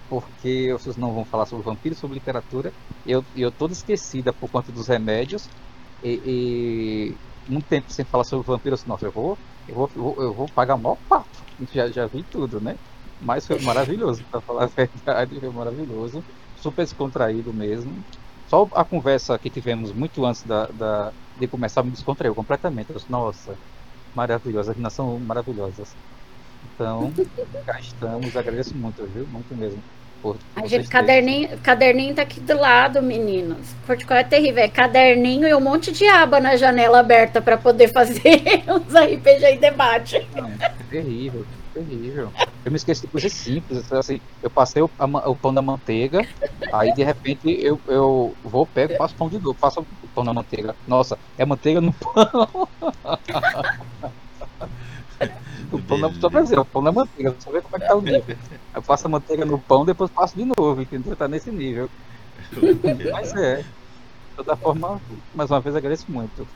porque 0.09 0.73
vocês 0.73 0.97
não 0.97 1.13
vão 1.15 1.25
falar 1.27 1.47
sobre 1.47 1.65
vampiros, 1.65 1.99
sobre 1.99 2.17
literatura. 2.17 2.75
Eu, 3.05 3.25
eu 3.35 3.53
toda 3.53 3.73
esquecida 3.75 4.33
por 4.35 4.51
conta 4.51 4.73
dos 4.73 4.89
remédios. 4.89 5.51
E, 6.03 7.19
e 7.49 7.53
muito 7.53 7.67
tempo 7.69 7.91
sem 7.93 8.05
falar 8.05 8.25
sobre 8.25 8.47
vampiros, 8.47 8.85
nossa, 8.87 9.07
eu 9.07 9.13
vou, 9.13 9.39
eu 9.67 9.75
vou, 9.77 9.89
eu 9.95 10.03
vou, 10.03 10.23
eu 10.23 10.35
vou 10.35 10.51
pagar 10.51 10.77
maior 10.79 10.97
papo. 11.09 11.47
Já, 11.73 11.91
já 11.91 12.09
vi 12.09 12.25
tudo, 12.25 12.61
né? 12.61 12.77
Mas 13.23 13.47
foi 13.47 13.61
maravilhoso, 13.61 14.23
para 14.31 14.41
falar 14.41 14.65
a 14.65 14.67
verdade, 14.75 15.39
foi 15.39 15.51
maravilhoso. 15.51 16.23
Super 16.61 16.85
descontraído 16.85 17.53
mesmo. 17.53 17.93
Só 18.49 18.69
a 18.75 18.85
conversa 18.85 19.39
que 19.39 19.49
tivemos 19.49 19.93
muito 19.93 20.25
antes 20.27 20.43
da, 20.43 20.67
da 20.67 21.13
de 21.39 21.47
começar 21.47 21.83
me 21.83 21.91
descontraiu 21.91 22.35
completamente. 22.35 22.91
Eu 22.91 22.97
disse, 22.97 23.11
nossa, 23.11 23.55
maravilhosa, 24.15 24.77
as 24.79 24.93
são 24.93 25.19
maravilhosas. 25.19 25.95
Então, 26.75 27.13
cá 27.67 27.81
estamos, 27.81 28.37
agradeço 28.37 28.77
muito, 28.77 29.05
viu? 29.07 29.27
Muito 29.27 29.55
mesmo. 29.55 29.83
A 30.55 30.67
gente, 30.67 30.89
caderninho, 30.89 31.59
caderninho 31.59 32.15
tá 32.15 32.23
aqui 32.23 32.39
do 32.39 32.57
lado, 32.57 33.03
meninos. 33.03 33.75
Portugal 33.85 34.19
é 34.19 34.25
terrível. 34.25 34.63
É 34.63 34.69
caderninho 34.69 35.49
e 35.49 35.55
um 35.55 35.61
monte 35.61 35.91
de 35.91 36.07
aba 36.07 36.39
na 36.39 36.57
janela 36.57 37.01
aberta 37.01 37.43
para 37.43 37.59
poder 37.59 37.89
fazer 37.89 38.63
os 38.71 38.95
RPG 38.95 39.45
em 39.47 39.59
debate. 39.59 40.25
Não, 40.37 40.49
é 40.61 40.73
terrível, 40.89 41.45
terrível. 41.73 42.33
Eu 42.65 42.71
me 42.71 42.77
esqueci 42.77 43.03
de 43.03 43.07
coisas 43.09 43.33
simples. 43.33 43.91
Assim, 43.93 44.21
eu 44.43 44.51
passei 44.51 44.83
o, 44.83 44.91
a, 44.99 45.07
o, 45.29 45.37
pão 45.37 45.53
da 45.53 45.63
manteiga, 45.63 46.27
aí 46.73 46.93
de 46.95 47.03
repente 47.03 47.49
eu, 47.49 47.81
eu 47.87 48.35
vou, 48.45 48.67
pego, 48.67 48.97
faço 48.97 49.15
pão 49.15 49.29
de 49.29 49.39
novo, 49.39 49.55
faço 49.55 49.81
o 49.81 50.09
pão 50.15 50.25
da 50.25 50.33
manteiga. 50.33 50.75
Nossa, 50.87 51.19
é 51.37 51.45
manteiga 51.45 51.81
no 51.81 51.93
pão. 51.95 52.69
O 55.73 55.81
pão 55.81 55.99
não 55.99 56.13
só 56.15 56.29
pra 56.29 56.43
dizer, 56.43 56.59
o 56.59 56.65
pão 56.65 56.83
na 56.83 56.93
manteiga, 56.93 57.35
só 57.39 57.51
ver 57.51 57.63
como 57.63 57.77
é 57.77 57.81
que 57.81 57.87
tá 57.87 57.95
o 57.95 58.03
nível. 58.03 58.37
Eu 58.75 58.83
passo 58.83 59.07
a 59.07 59.11
manteiga 59.11 59.45
no 59.45 59.59
pão, 59.59 59.85
depois 59.85 60.11
passo 60.11 60.37
de 60.37 60.45
novo, 60.45 60.83
entendeu? 60.83 61.17
Tá 61.17 61.27
nesse 61.27 61.51
nível. 61.51 61.89
Mas 63.13 63.35
é. 63.35 63.57
De 63.63 64.37
toda 64.37 64.57
forma, 64.57 65.01
mais 65.35 65.51
uma 65.51 65.61
vez 65.61 65.77
agradeço 65.77 66.11
muito. 66.11 66.47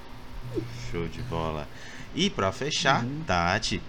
Show 0.90 1.06
de 1.08 1.22
bola. 1.22 1.66
E 2.14 2.30
pra 2.30 2.50
fechar, 2.50 3.04
uhum. 3.04 3.22
Tati, 3.26 3.82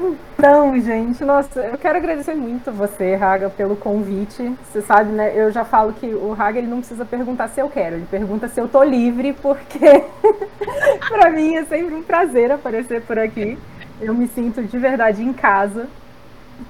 então, 0.00 0.80
gente, 0.80 1.22
nossa, 1.24 1.60
eu 1.60 1.76
quero 1.76 1.98
agradecer 1.98 2.34
muito 2.34 2.72
você, 2.72 3.14
Raga, 3.14 3.50
pelo 3.50 3.76
convite. 3.76 4.56
Você 4.64 4.80
sabe, 4.80 5.12
né? 5.12 5.32
Eu 5.34 5.52
já 5.52 5.64
falo 5.64 5.92
que 5.92 6.06
o 6.06 6.32
Raga 6.32 6.58
ele 6.58 6.66
não 6.66 6.78
precisa 6.78 7.04
perguntar 7.04 7.48
se 7.48 7.60
eu 7.60 7.68
quero, 7.68 7.96
ele 7.96 8.06
pergunta 8.10 8.48
se 8.48 8.58
eu 8.58 8.66
tô 8.66 8.82
livre, 8.82 9.34
porque 9.34 10.02
para 11.08 11.30
mim 11.30 11.56
é 11.56 11.64
sempre 11.64 11.94
um 11.94 12.02
prazer 12.02 12.50
aparecer 12.50 13.02
por 13.02 13.18
aqui. 13.18 13.58
Eu 14.00 14.14
me 14.14 14.26
sinto 14.28 14.62
de 14.62 14.78
verdade 14.78 15.22
em 15.22 15.32
casa. 15.32 15.86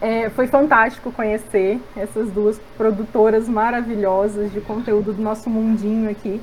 É, 0.01 0.29
foi 0.31 0.49
fantástico 0.49 1.13
conhecer 1.13 1.81
essas 1.97 2.31
duas 2.31 2.61
produtoras 2.77 3.49
maravilhosas 3.49 4.53
de 4.53 4.61
conteúdo 4.61 5.13
do 5.13 5.23
nosso 5.23 5.49
mundinho 5.49 6.11
aqui. 6.11 6.41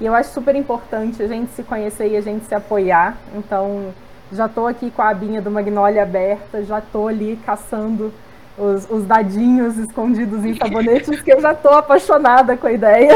E 0.00 0.06
eu 0.06 0.14
acho 0.14 0.30
super 0.30 0.56
importante 0.56 1.22
a 1.22 1.28
gente 1.28 1.52
se 1.52 1.62
conhecer 1.62 2.08
e 2.08 2.16
a 2.16 2.22
gente 2.22 2.46
se 2.46 2.54
apoiar. 2.54 3.18
Então, 3.34 3.92
já 4.32 4.46
estou 4.46 4.66
aqui 4.66 4.90
com 4.90 5.02
a 5.02 5.08
abinha 5.08 5.40
do 5.40 5.50
Magnolia 5.50 6.02
aberta, 6.02 6.62
já 6.64 6.78
estou 6.78 7.08
ali 7.08 7.38
caçando 7.44 8.12
os, 8.56 8.88
os, 8.90 9.04
dadinhos 9.04 9.76
escondidos 9.78 10.44
em 10.44 10.54
sabonetes, 10.54 11.20
que 11.22 11.32
eu 11.32 11.40
já 11.40 11.52
estou 11.52 11.72
apaixonada 11.72 12.56
com 12.56 12.66
a 12.66 12.72
ideia. 12.72 13.14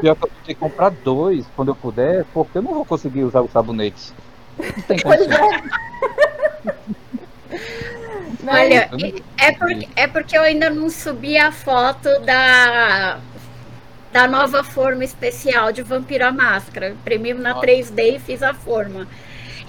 Pior 0.00 0.16
que 0.16 0.24
eu 0.24 0.28
tenho 0.28 0.44
que 0.44 0.54
comprar 0.54 0.90
dois 0.90 1.46
quando 1.54 1.68
eu 1.68 1.74
puder, 1.74 2.24
porque 2.34 2.58
eu 2.58 2.62
não 2.62 2.74
vou 2.74 2.84
conseguir 2.84 3.24
usar 3.24 3.42
os 3.42 3.50
sabonetes. 3.50 4.12
Não 4.58 4.82
tem 4.82 4.98
pois 5.02 5.20
é. 5.22 5.60
Olha, 8.46 8.90
é 9.38 9.52
porque, 9.52 9.88
é 9.94 10.06
porque 10.06 10.36
eu 10.36 10.42
ainda 10.42 10.70
não 10.70 10.90
subi 10.90 11.36
a 11.36 11.52
foto 11.52 12.08
da, 12.20 13.18
da 14.12 14.26
nova 14.26 14.64
forma 14.64 15.04
especial 15.04 15.72
de 15.72 15.82
Vampiro 15.82 16.26
à 16.26 16.32
Máscara. 16.32 16.90
Imprimi 16.90 17.32
na 17.34 17.60
3D 17.60 18.16
e 18.16 18.18
fiz 18.18 18.42
a 18.42 18.52
forma. 18.54 19.06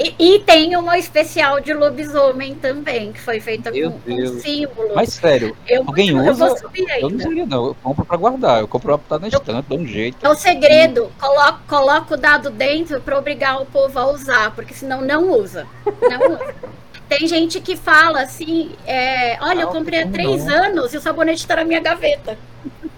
E, 0.03 0.15
e, 0.35 0.39
tem 0.39 0.75
uma 0.75 0.97
especial 0.97 1.59
de 1.59 1.73
lobisomem 1.73 2.55
também, 2.55 3.11
que 3.11 3.21
foi 3.21 3.39
feita 3.39 3.71
com, 3.71 3.91
com 3.99 4.39
símbolo. 4.39 4.95
Mas 4.95 5.13
sério, 5.13 5.55
eu, 5.67 5.83
alguém 5.85 6.11
usa? 6.11 6.27
Eu 6.27 6.33
vou 6.33 6.57
subir 6.57 6.91
ainda. 6.91 7.05
Eu 7.05 7.09
não 7.11 7.17
usaria 7.17 7.45
não, 7.45 7.65
eu 7.67 7.75
compro 7.83 8.05
pra 8.05 8.17
guardar, 8.17 8.61
eu 8.61 8.67
compro 8.67 8.87
pra 8.87 8.97
botar 8.97 9.19
na 9.19 9.27
estante, 9.27 9.65
dá 9.69 9.75
um 9.75 9.85
jeito. 9.85 10.25
É 10.25 10.29
o 10.29 10.33
segredo, 10.33 11.11
coloca, 11.19 11.59
coloca 11.67 12.13
o 12.15 12.17
dado 12.17 12.49
dentro 12.49 12.99
pra 12.99 13.19
obrigar 13.19 13.61
o 13.61 13.65
povo 13.67 13.99
a 13.99 14.11
usar, 14.11 14.55
porque 14.55 14.73
senão 14.73 15.01
não 15.01 15.29
usa. 15.29 15.67
Não 15.85 16.33
usa. 16.33 16.55
Tem 17.07 17.27
gente 17.27 17.59
que 17.59 17.75
fala 17.75 18.21
assim, 18.21 18.71
é, 18.87 19.37
olha, 19.41 19.63
eu 19.63 19.67
comprei 19.67 20.01
há 20.01 20.07
três 20.07 20.45
não. 20.45 20.63
anos 20.63 20.93
e 20.93 20.97
o 20.97 21.01
sabonete 21.01 21.41
está 21.41 21.57
na 21.57 21.65
minha 21.65 21.81
gaveta. 21.81 22.37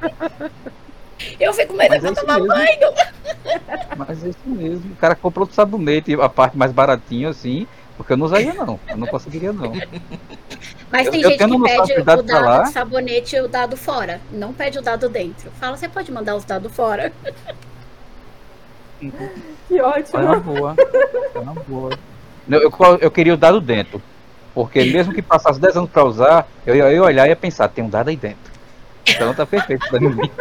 Eu 1.39 1.53
fico 1.53 1.73
medo 1.73 1.99
de 1.99 2.07
é 2.07 2.11
tomar 2.13 2.39
mesmo. 2.39 2.47
banho. 2.47 2.93
Mas 3.97 4.23
é 4.23 4.29
isso 4.29 4.39
mesmo. 4.45 4.91
O 4.91 4.95
cara 4.95 5.15
comprou 5.15 5.47
o 5.47 5.53
sabonete, 5.53 6.13
a 6.13 6.29
parte 6.29 6.57
mais 6.57 6.71
baratinha 6.71 7.29
assim, 7.29 7.67
porque 7.97 8.13
eu 8.13 8.17
não 8.17 8.25
usaria 8.25 8.53
não. 8.53 8.79
Eu 8.87 8.97
não 8.97 9.07
conseguiria 9.07 9.53
não. 9.53 9.71
Mas 10.91 11.09
tem 11.09 11.21
eu, 11.21 11.29
gente 11.31 11.41
eu 11.41 11.49
que 11.49 11.63
pede 11.63 11.99
o 11.99 12.03
dado 12.03 12.23
do 12.23 12.71
sabonete 12.71 13.35
e 13.35 13.41
o 13.41 13.47
dado 13.47 13.75
fora. 13.75 14.21
Não 14.31 14.53
pede 14.53 14.79
o 14.79 14.81
dado 14.81 15.09
dentro. 15.09 15.51
Fala, 15.59 15.75
você 15.77 15.89
pode 15.89 16.11
mandar 16.11 16.35
os 16.35 16.45
dados 16.45 16.71
fora. 16.71 17.11
Que 19.67 19.81
ótimo. 19.81 20.19
Olha 20.19 20.39
boa. 20.39 20.75
Olha 21.35 21.63
boa. 21.67 21.99
Eu, 22.49 22.61
eu, 22.61 22.71
eu 23.01 23.11
queria 23.11 23.33
o 23.33 23.37
dado 23.37 23.59
dentro. 23.59 24.01
Porque 24.53 24.83
mesmo 24.83 25.13
que 25.13 25.21
passasse 25.21 25.59
10 25.59 25.77
anos 25.77 25.89
para 25.89 26.03
usar, 26.03 26.47
eu 26.65 26.75
ia, 26.75 26.83
eu 26.83 26.91
ia 26.91 27.03
olhar 27.03 27.25
e 27.25 27.29
ia 27.29 27.35
pensar, 27.35 27.67
tem 27.69 27.83
um 27.83 27.89
dado 27.89 28.09
aí 28.09 28.15
dentro. 28.15 28.52
Então 29.05 29.33
tá 29.33 29.45
perfeito 29.45 29.87
pra 29.89 29.99
mim. 29.99 30.17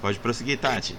Pode 0.00 0.18
prosseguir, 0.18 0.58
Tati. 0.58 0.96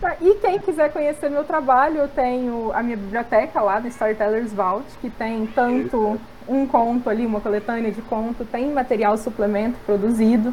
Tá, 0.00 0.16
e 0.20 0.34
quem 0.34 0.58
quiser 0.58 0.92
conhecer 0.92 1.30
meu 1.30 1.44
trabalho, 1.44 1.98
eu 1.98 2.08
tenho 2.08 2.72
a 2.72 2.82
minha 2.82 2.96
biblioteca 2.96 3.60
lá 3.60 3.80
do 3.80 3.88
Storytellers 3.88 4.52
Vault, 4.52 4.86
que 5.00 5.10
tem 5.10 5.46
tanto 5.46 6.20
um 6.46 6.66
conto 6.66 7.08
ali, 7.08 7.24
uma 7.24 7.40
coletânea 7.40 7.90
de 7.90 8.02
conto, 8.02 8.44
tem 8.44 8.70
material 8.70 9.16
suplemento 9.16 9.78
produzido. 9.86 10.52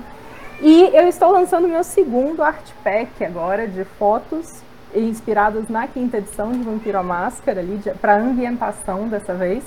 E 0.62 0.84
eu 0.94 1.08
estou 1.08 1.32
lançando 1.32 1.68
meu 1.68 1.84
segundo 1.84 2.44
art 2.44 2.72
pack 2.84 3.26
agora 3.26 3.68
de 3.68 3.84
fotos 3.84 4.62
inspiradas 4.94 5.70
na 5.70 5.88
quinta 5.88 6.18
edição 6.18 6.52
de 6.52 6.60
Vampiro 6.60 6.98
à 6.98 7.04
Máscara 7.04 7.62
ali 7.62 7.82
para 8.00 8.18
ambientação 8.18 9.08
dessa 9.08 9.34
vez. 9.34 9.64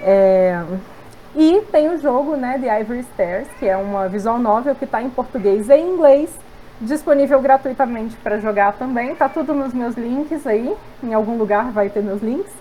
É, 0.00 0.62
e 1.34 1.62
tem 1.72 1.88
o 1.88 1.98
jogo, 1.98 2.36
né, 2.36 2.58
The 2.58 2.80
Ivory 2.80 3.02
Stairs, 3.04 3.48
que 3.58 3.66
é 3.66 3.76
uma 3.76 4.08
visual 4.08 4.38
novel 4.38 4.74
que 4.74 4.84
está 4.84 5.02
em 5.02 5.08
português 5.08 5.68
e 5.70 5.76
inglês, 5.78 6.30
disponível 6.80 7.40
gratuitamente 7.40 8.16
para 8.16 8.38
jogar 8.38 8.74
também. 8.74 9.14
Tá 9.14 9.28
tudo 9.28 9.54
nos 9.54 9.72
meus 9.72 9.94
links 9.94 10.46
aí, 10.46 10.74
em 11.02 11.14
algum 11.14 11.38
lugar 11.38 11.70
vai 11.70 11.88
ter 11.88 12.02
meus 12.02 12.22
links. 12.22 12.52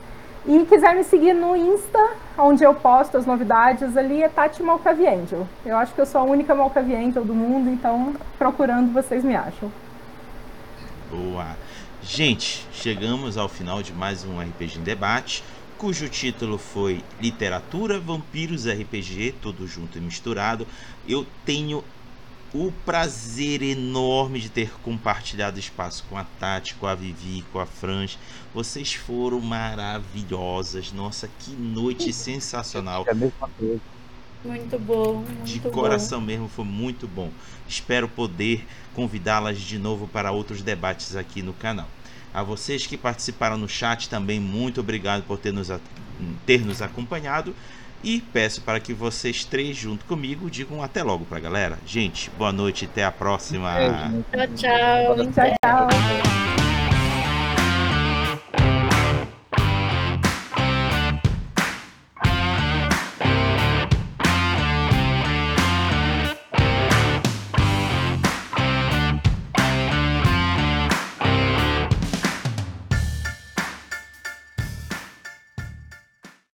E 0.46 0.66
quiser 0.66 0.96
me 0.96 1.04
seguir 1.04 1.34
no 1.34 1.56
Insta, 1.56 2.00
onde 2.38 2.64
eu 2.64 2.74
posto 2.74 3.16
as 3.18 3.26
novidades 3.26 3.96
ali, 3.96 4.24
é 4.24 4.30
Tati 4.30 4.64
Malcaviangel. 4.64 5.48
Eu 5.64 5.78
acho 5.78 5.94
que 5.94 6.02
eu 6.02 6.06
sou 6.06 6.22
a 6.22 6.24
única 6.24 6.56
Malcaviangel 6.56 7.24
do 7.24 7.36
mundo, 7.36 7.70
então 7.70 8.16
procurando 8.40 8.92
vocês 8.92 9.24
me 9.24 9.36
acham. 9.36 9.72
Boa! 11.12 11.58
Gente, 12.02 12.68
chegamos 12.74 13.38
ao 13.38 13.48
final 13.48 13.84
de 13.84 13.94
mais 13.94 14.26
um 14.26 14.40
RPG 14.40 14.80
em 14.80 14.84
Debate 14.84 15.44
cujo 15.82 16.08
título 16.08 16.60
foi 16.60 17.04
Literatura, 17.20 18.00
Vampiros, 18.00 18.68
RPG, 18.68 19.34
tudo 19.42 19.66
junto 19.66 19.98
e 19.98 20.02
misturado. 20.02 20.68
Eu 21.10 21.26
tenho 21.44 21.84
o 22.54 22.72
prazer 22.86 23.64
enorme 23.64 24.40
de 24.40 24.50
ter 24.50 24.72
compartilhado 24.84 25.60
espaço 25.60 26.06
com 26.08 26.16
a 26.16 26.24
Tati, 26.24 26.76
com 26.76 26.86
a 26.86 26.94
Vivi, 26.94 27.44
com 27.52 27.60
a 27.60 27.66
Franz. 27.66 28.20
Vocês 28.54 28.94
foram 28.94 29.42
maravilhosas. 29.42 30.92
Nossa, 30.92 31.28
que 31.40 31.50
noite 31.50 32.14
sensacional. 32.14 33.04
É 33.08 33.12
a 33.12 33.16
mesma 33.16 33.50
coisa. 33.58 33.82
Muito 34.46 34.78
bom. 34.78 35.16
Muito 35.16 35.46
de 35.46 35.60
coração 35.62 36.20
bom. 36.20 36.28
mesmo, 36.28 36.48
foi 36.48 36.66
muito 36.66 37.08
bom. 37.08 37.32
Espero 37.68 38.08
poder 38.08 38.68
convidá-las 38.94 39.58
de 39.58 39.80
novo 39.80 40.08
para 40.08 40.32
outros 40.32 40.62
debates 40.62 41.16
aqui 41.16 41.42
no 41.42 41.54
canal. 41.54 41.88
A 42.34 42.44
vocês 42.44 42.88
que 42.88 42.98
participaram 42.98 43.58
no 43.58 43.68
chat 43.68 44.10
também, 44.10 44.40
muito 44.40 44.80
obrigado 44.80 45.24
por 45.24 45.38
ter 45.38 45.52
nos, 45.52 45.70
ter 46.46 46.66
nos 46.66 46.82
acompanhado. 46.82 47.54
E 48.04 48.20
peço 48.20 48.62
para 48.62 48.80
que 48.80 48.94
vocês 48.94 49.46
três, 49.46 49.78
junto 49.78 50.06
comigo, 50.06 50.50
digam 50.50 50.82
até 50.82 51.04
logo 51.04 51.26
para 51.26 51.38
a 51.38 51.42
galera. 51.42 51.78
Gente, 51.86 52.32
boa 52.32 52.52
noite 52.52 52.86
e 52.86 52.88
até 52.88 53.04
a 53.06 53.12
próxima. 53.12 53.76
tchau, 54.32 54.48
tchau. 54.56 55.32
tchau, 55.32 55.56
tchau. 55.64 56.51